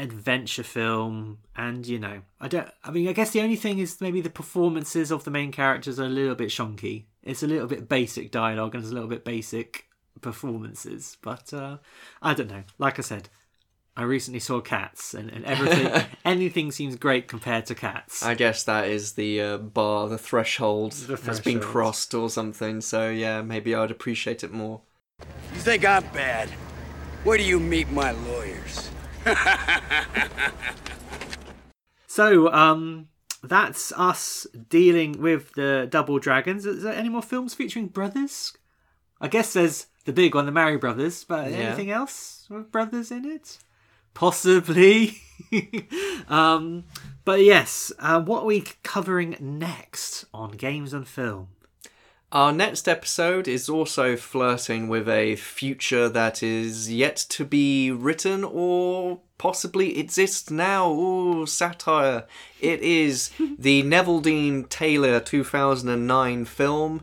adventure 0.02 0.64
film 0.64 1.38
and 1.56 1.86
you 1.86 1.99
know 1.99 2.22
i 2.40 2.48
don't 2.48 2.68
i 2.84 2.90
mean 2.90 3.07
i 3.07 3.14
guess 3.14 3.30
the 3.32 3.41
only 3.41 3.56
thing 3.56 3.78
is 3.78 4.02
maybe 4.02 4.19
the 4.19 4.32
performances 4.32 5.11
of 5.11 5.23
the 5.23 5.32
main 5.32 5.52
characters 5.52 5.99
are 5.99 6.06
a 6.06 6.10
little 6.10 6.36
bit 6.36 6.49
shonky. 6.49 7.06
It's 7.23 7.44
a 7.44 7.48
little 7.48 7.68
bit 7.68 7.88
basic 7.88 8.32
dialogue 8.32 8.73
and 8.73 8.84
it's 8.84 8.91
a 8.91 8.95
little 8.95 9.10
bit 9.10 9.23
basic 9.23 9.86
performances 10.19 11.18
but 11.22 11.53
uh 11.53 11.78
i 12.22 12.34
don't 12.34 12.49
know. 12.49 12.64
Like 12.80 12.98
i 12.98 13.03
said 13.03 13.30
i 13.95 14.02
recently 14.02 14.40
saw 14.40 14.60
cats 14.60 15.14
and, 15.14 15.30
and 15.30 15.45
everything 15.45 16.03
anything 16.26 16.72
seems 16.72 16.95
great 16.95 17.28
compared 17.28 17.68
to 17.68 17.76
cats. 17.76 18.23
I 18.23 18.34
guess 18.34 18.64
that 18.64 18.88
is 18.88 19.14
the 19.14 19.40
uh, 19.40 19.57
bar 19.60 20.10
the 20.10 20.18
threshold 20.18 20.94
The 20.94 21.15
has 21.18 21.40
been 21.40 21.60
crossed 21.60 22.15
or 22.15 22.30
something. 22.32 22.82
So 22.82 23.11
yeah 23.11 23.44
maybe 23.44 23.76
i'd 23.76 23.91
appreciate 23.91 24.44
it 24.44 24.52
more. 24.52 24.82
You 25.19 25.60
think 25.60 25.86
I'm 25.86 26.03
bad? 26.14 26.49
Where 27.23 27.38
do 27.38 27.44
you 27.44 27.60
meet 27.60 27.91
my 27.91 28.14
lawyers? 28.14 28.90
so 32.07 32.52
um 32.53 33.07
that's 33.43 33.91
us 33.93 34.45
dealing 34.69 35.22
with 35.22 35.53
the 35.53 35.88
double 35.89 36.19
dragons 36.19 36.65
is 36.65 36.84
there 36.84 36.93
any 36.93 37.10
more 37.10 37.22
films 37.22 37.53
featuring 37.53 37.88
brothers 37.88 38.53
i 39.19 39.27
guess 39.27 39.53
there's 39.53 39.88
the 40.06 40.14
big 40.14 40.35
one, 40.35 40.45
the 40.45 40.52
Mario 40.52 40.77
Brothers. 40.77 41.23
But 41.23 41.52
Yeah. 41.52 41.57
anything 41.57 41.91
else 41.91 42.48
with 42.49 42.72
brothers 42.72 43.11
in 43.11 43.26
it? 43.26 43.60
Possibly. 44.14 45.22
um, 46.27 46.85
but 47.23 47.41
yes, 47.41 47.91
uh, 47.99 48.22
what 48.22 48.43
are 48.43 48.45
we 48.45 48.64
covering 48.84 49.38
next 49.39 50.26
on 50.34 50.52
Games 50.52 50.93
and 50.93 51.07
Film? 51.07 51.49
Our 52.33 52.53
next 52.53 52.87
episode 52.87 53.49
is 53.49 53.67
also 53.67 54.15
flirting 54.15 54.87
with 54.87 55.09
a 55.09 55.35
future 55.35 56.07
that 56.07 56.41
is 56.41 56.89
yet 56.89 57.17
to 57.27 57.43
be 57.43 57.91
written 57.91 58.45
or 58.45 59.19
possibly 59.37 59.99
exists 59.99 60.49
now. 60.49 60.93
Ooh, 60.93 61.45
satire. 61.45 62.25
It 62.61 62.79
is 62.79 63.31
the 63.59 63.83
Neveldine 63.83 64.69
Taylor 64.69 65.19
2009 65.19 66.45
film 66.45 67.01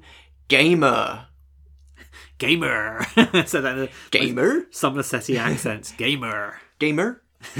Gamer. 0.48 1.26
Gamer. 2.38 3.04
so 3.44 3.60
that 3.60 3.74
the 3.74 3.90
Gamer? 4.10 4.66
Somerset 4.70 5.28
accents. 5.28 5.92
Gamer. 5.92 6.58
Gamer. 6.78 7.20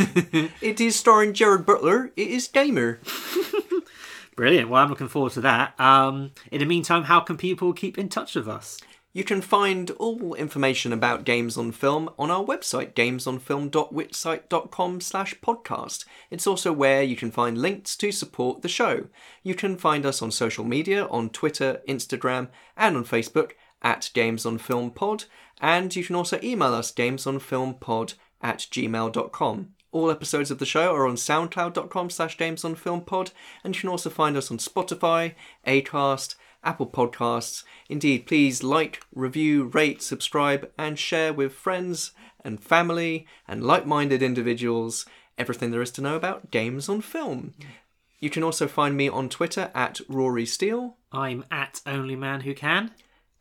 it 0.63 0.81
is 0.81 0.97
starring 0.97 1.35
Gerard 1.35 1.67
Butler. 1.67 2.13
It 2.17 2.29
is 2.29 2.49
Gamer. 2.49 2.99
Brilliant. 4.39 4.69
Well, 4.69 4.81
I'm 4.81 4.89
looking 4.89 5.09
forward 5.09 5.33
to 5.33 5.41
that. 5.41 5.75
Um, 5.81 6.31
in 6.53 6.61
the 6.61 6.65
meantime, 6.65 7.03
how 7.03 7.19
can 7.19 7.37
people 7.37 7.73
keep 7.73 7.99
in 7.99 8.09
touch 8.09 8.37
with 8.37 8.47
us? 8.47 8.79
You 9.13 9.25
can 9.25 9.41
find 9.41 9.91
all 9.91 10.35
information 10.35 10.93
about 10.93 11.25
Games 11.25 11.57
on 11.57 11.73
Film 11.73 12.09
on 12.17 12.31
our 12.31 12.45
website, 12.45 12.93
gamesonfilm.wixsite.com 12.93 15.01
slash 15.01 15.35
podcast. 15.41 16.05
It's 16.31 16.47
also 16.47 16.73
where 16.73 17.03
you 17.03 17.17
can 17.17 17.33
find 17.33 17.59
links 17.59 17.97
to 17.97 18.13
support 18.13 18.63
the 18.63 18.69
show. 18.69 19.09
You 19.43 19.57
can 19.57 19.77
find 19.77 20.07
us 20.07 20.23
on 20.23 20.31
social 20.31 20.65
media, 20.65 21.07
on 21.07 21.31
Twitter, 21.31 21.81
Instagram, 21.89 22.47
and 22.77 22.97
on 22.97 23.05
Facebook 23.05 23.55
at 23.83 24.09
Games 24.15 24.47
on 24.47 24.59
Film 24.59 24.93
Pod, 24.93 25.25
and 25.61 25.97
you 25.97 26.05
can 26.05 26.15
also 26.15 26.39
email 26.45 26.75
us 26.75 26.93
gamesonfilmpod 26.93 28.15
at 28.41 28.59
gmail.com. 28.59 29.75
All 29.91 30.11
episodes 30.11 30.51
of 30.51 30.59
the 30.59 30.67
show 30.67 30.95
are 30.95 31.07
on 31.07 31.17
soundcloud.com 31.17 32.11
slash 32.11 32.37
gamesonfilmpod, 32.37 33.33
and 33.65 33.75
you 33.75 33.81
can 33.81 33.91
also 33.91 34.11
find 34.11 34.37
us 34.37 34.51
on 34.51 34.59
Spotify, 34.59 35.35
Acast, 35.67 36.35
Apple 36.63 36.87
Podcasts. 36.87 37.65
Indeed, 37.89 38.27
please 38.27 38.63
like, 38.63 39.01
review, 39.15 39.65
rate, 39.65 40.03
subscribe, 40.03 40.71
and 40.77 40.99
share 40.99 41.33
with 41.33 41.53
friends 41.53 42.13
and 42.45 42.63
family 42.63 43.27
and 43.47 43.65
like 43.65 43.87
minded 43.87 44.23
individuals 44.23 45.07
everything 45.39 45.71
there 45.71 45.83
is 45.83 45.91
to 45.93 46.03
know 46.03 46.17
about 46.17 46.51
games 46.51 46.89
on 46.89 47.01
film. 47.01 47.55
You 48.21 48.29
can 48.29 48.43
also 48.43 48.67
find 48.67 48.97
me 48.97 49.09
on 49.09 49.29
Twitter 49.29 49.71
at 49.75 50.01
Rory 50.09 50.45
Steele, 50.45 50.97
I'm 51.13 51.45
at 51.51 51.81
Only 51.87 52.17
Man 52.17 52.41
Who 52.41 52.55
Can. 52.55 52.91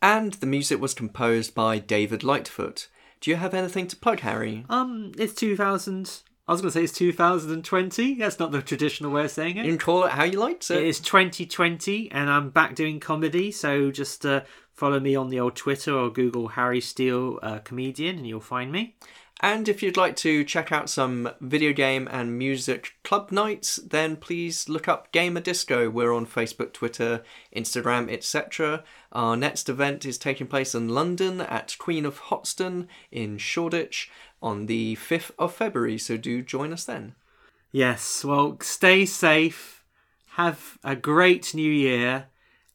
and 0.01 0.33
the 0.33 0.45
music 0.45 0.79
was 0.79 0.93
composed 0.93 1.55
by 1.55 1.79
David 1.79 2.23
Lightfoot. 2.23 2.87
Do 3.19 3.31
you 3.31 3.37
have 3.37 3.55
anything 3.55 3.87
to 3.87 3.95
plug, 3.95 4.19
Harry? 4.19 4.63
Um, 4.69 5.11
it's 5.17 5.33
2000. 5.33 6.21
I 6.47 6.53
was 6.53 6.61
going 6.61 6.71
to 6.71 6.79
say 6.79 6.83
it's 6.83 6.93
2020. 6.93 8.13
That's 8.13 8.39
not 8.39 8.51
the 8.51 8.61
traditional 8.61 9.11
way 9.11 9.25
of 9.25 9.31
saying 9.31 9.57
it. 9.57 9.65
You 9.65 9.71
can 9.71 9.79
call 9.79 10.05
it 10.05 10.11
how 10.11 10.23
you 10.23 10.39
like, 10.39 10.63
sir. 10.63 10.75
It 10.75 10.85
is 10.85 11.01
2020, 11.01 12.09
and 12.11 12.29
I'm 12.29 12.51
back 12.51 12.73
doing 12.73 13.01
comedy. 13.01 13.51
So 13.51 13.91
just 13.91 14.25
uh, 14.25 14.41
follow 14.71 15.01
me 15.01 15.13
on 15.13 15.29
the 15.29 15.41
old 15.41 15.57
Twitter 15.57 15.93
or 15.93 16.09
Google 16.09 16.47
Harry 16.49 16.79
Steele 16.79 17.37
uh, 17.43 17.59
comedian, 17.59 18.19
and 18.19 18.27
you'll 18.27 18.39
find 18.39 18.71
me. 18.71 18.95
And 19.41 19.69
if 19.69 19.83
you'd 19.83 19.97
like 19.97 20.15
to 20.17 20.43
check 20.43 20.71
out 20.71 20.89
some 20.89 21.29
video 21.41 21.71
game 21.71 22.07
and 22.11 22.37
music 22.37 22.95
club 23.03 23.31
nights, 23.31 23.75
then 23.75 24.15
please 24.15 24.67
look 24.67 24.87
up 24.87 25.11
Gamer 25.11 25.41
Disco. 25.41 25.89
We're 25.89 26.13
on 26.13 26.25
Facebook, 26.25 26.73
Twitter, 26.73 27.23
Instagram, 27.55 28.11
etc. 28.11 28.83
Our 29.11 29.37
next 29.37 29.69
event 29.69 30.05
is 30.05 30.17
taking 30.17 30.47
place 30.47 30.73
in 30.73 30.89
London 30.89 31.41
at 31.41 31.75
Queen 31.77 32.05
of 32.05 32.17
Hoxton 32.17 32.87
in 33.11 33.37
Shoreditch 33.37 34.09
on 34.41 34.65
the 34.67 34.95
5th 34.95 35.31
of 35.39 35.53
February, 35.53 35.97
so 35.97 36.17
do 36.17 36.41
join 36.41 36.73
us 36.73 36.85
then. 36.85 37.15
Yes. 37.71 38.23
Well, 38.23 38.57
stay 38.61 39.05
safe. 39.05 39.83
Have 40.31 40.77
a 40.83 40.95
great 40.95 41.53
new 41.53 41.71
year, 41.71 42.27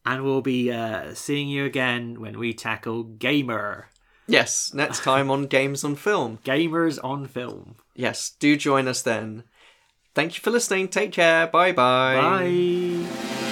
and 0.04 0.24
we'll 0.24 0.42
be 0.42 0.72
uh, 0.72 1.14
seeing 1.14 1.48
you 1.48 1.64
again 1.64 2.20
when 2.20 2.38
we 2.38 2.52
tackle 2.52 3.04
Gamer. 3.04 3.88
Yes, 4.26 4.72
next 4.72 5.02
time 5.02 5.30
on 5.30 5.46
Games 5.46 5.84
on 5.84 5.96
Film. 5.96 6.38
Gamers 6.44 6.98
on 7.02 7.26
Film. 7.26 7.76
Yes, 7.94 8.30
do 8.38 8.56
join 8.56 8.88
us 8.88 9.02
then. 9.02 9.44
Thank 10.14 10.34
you 10.34 10.40
for 10.40 10.50
listening. 10.50 10.88
Take 10.88 11.12
care. 11.12 11.46
Bye-bye. 11.46 12.16
Bye. 12.16 13.51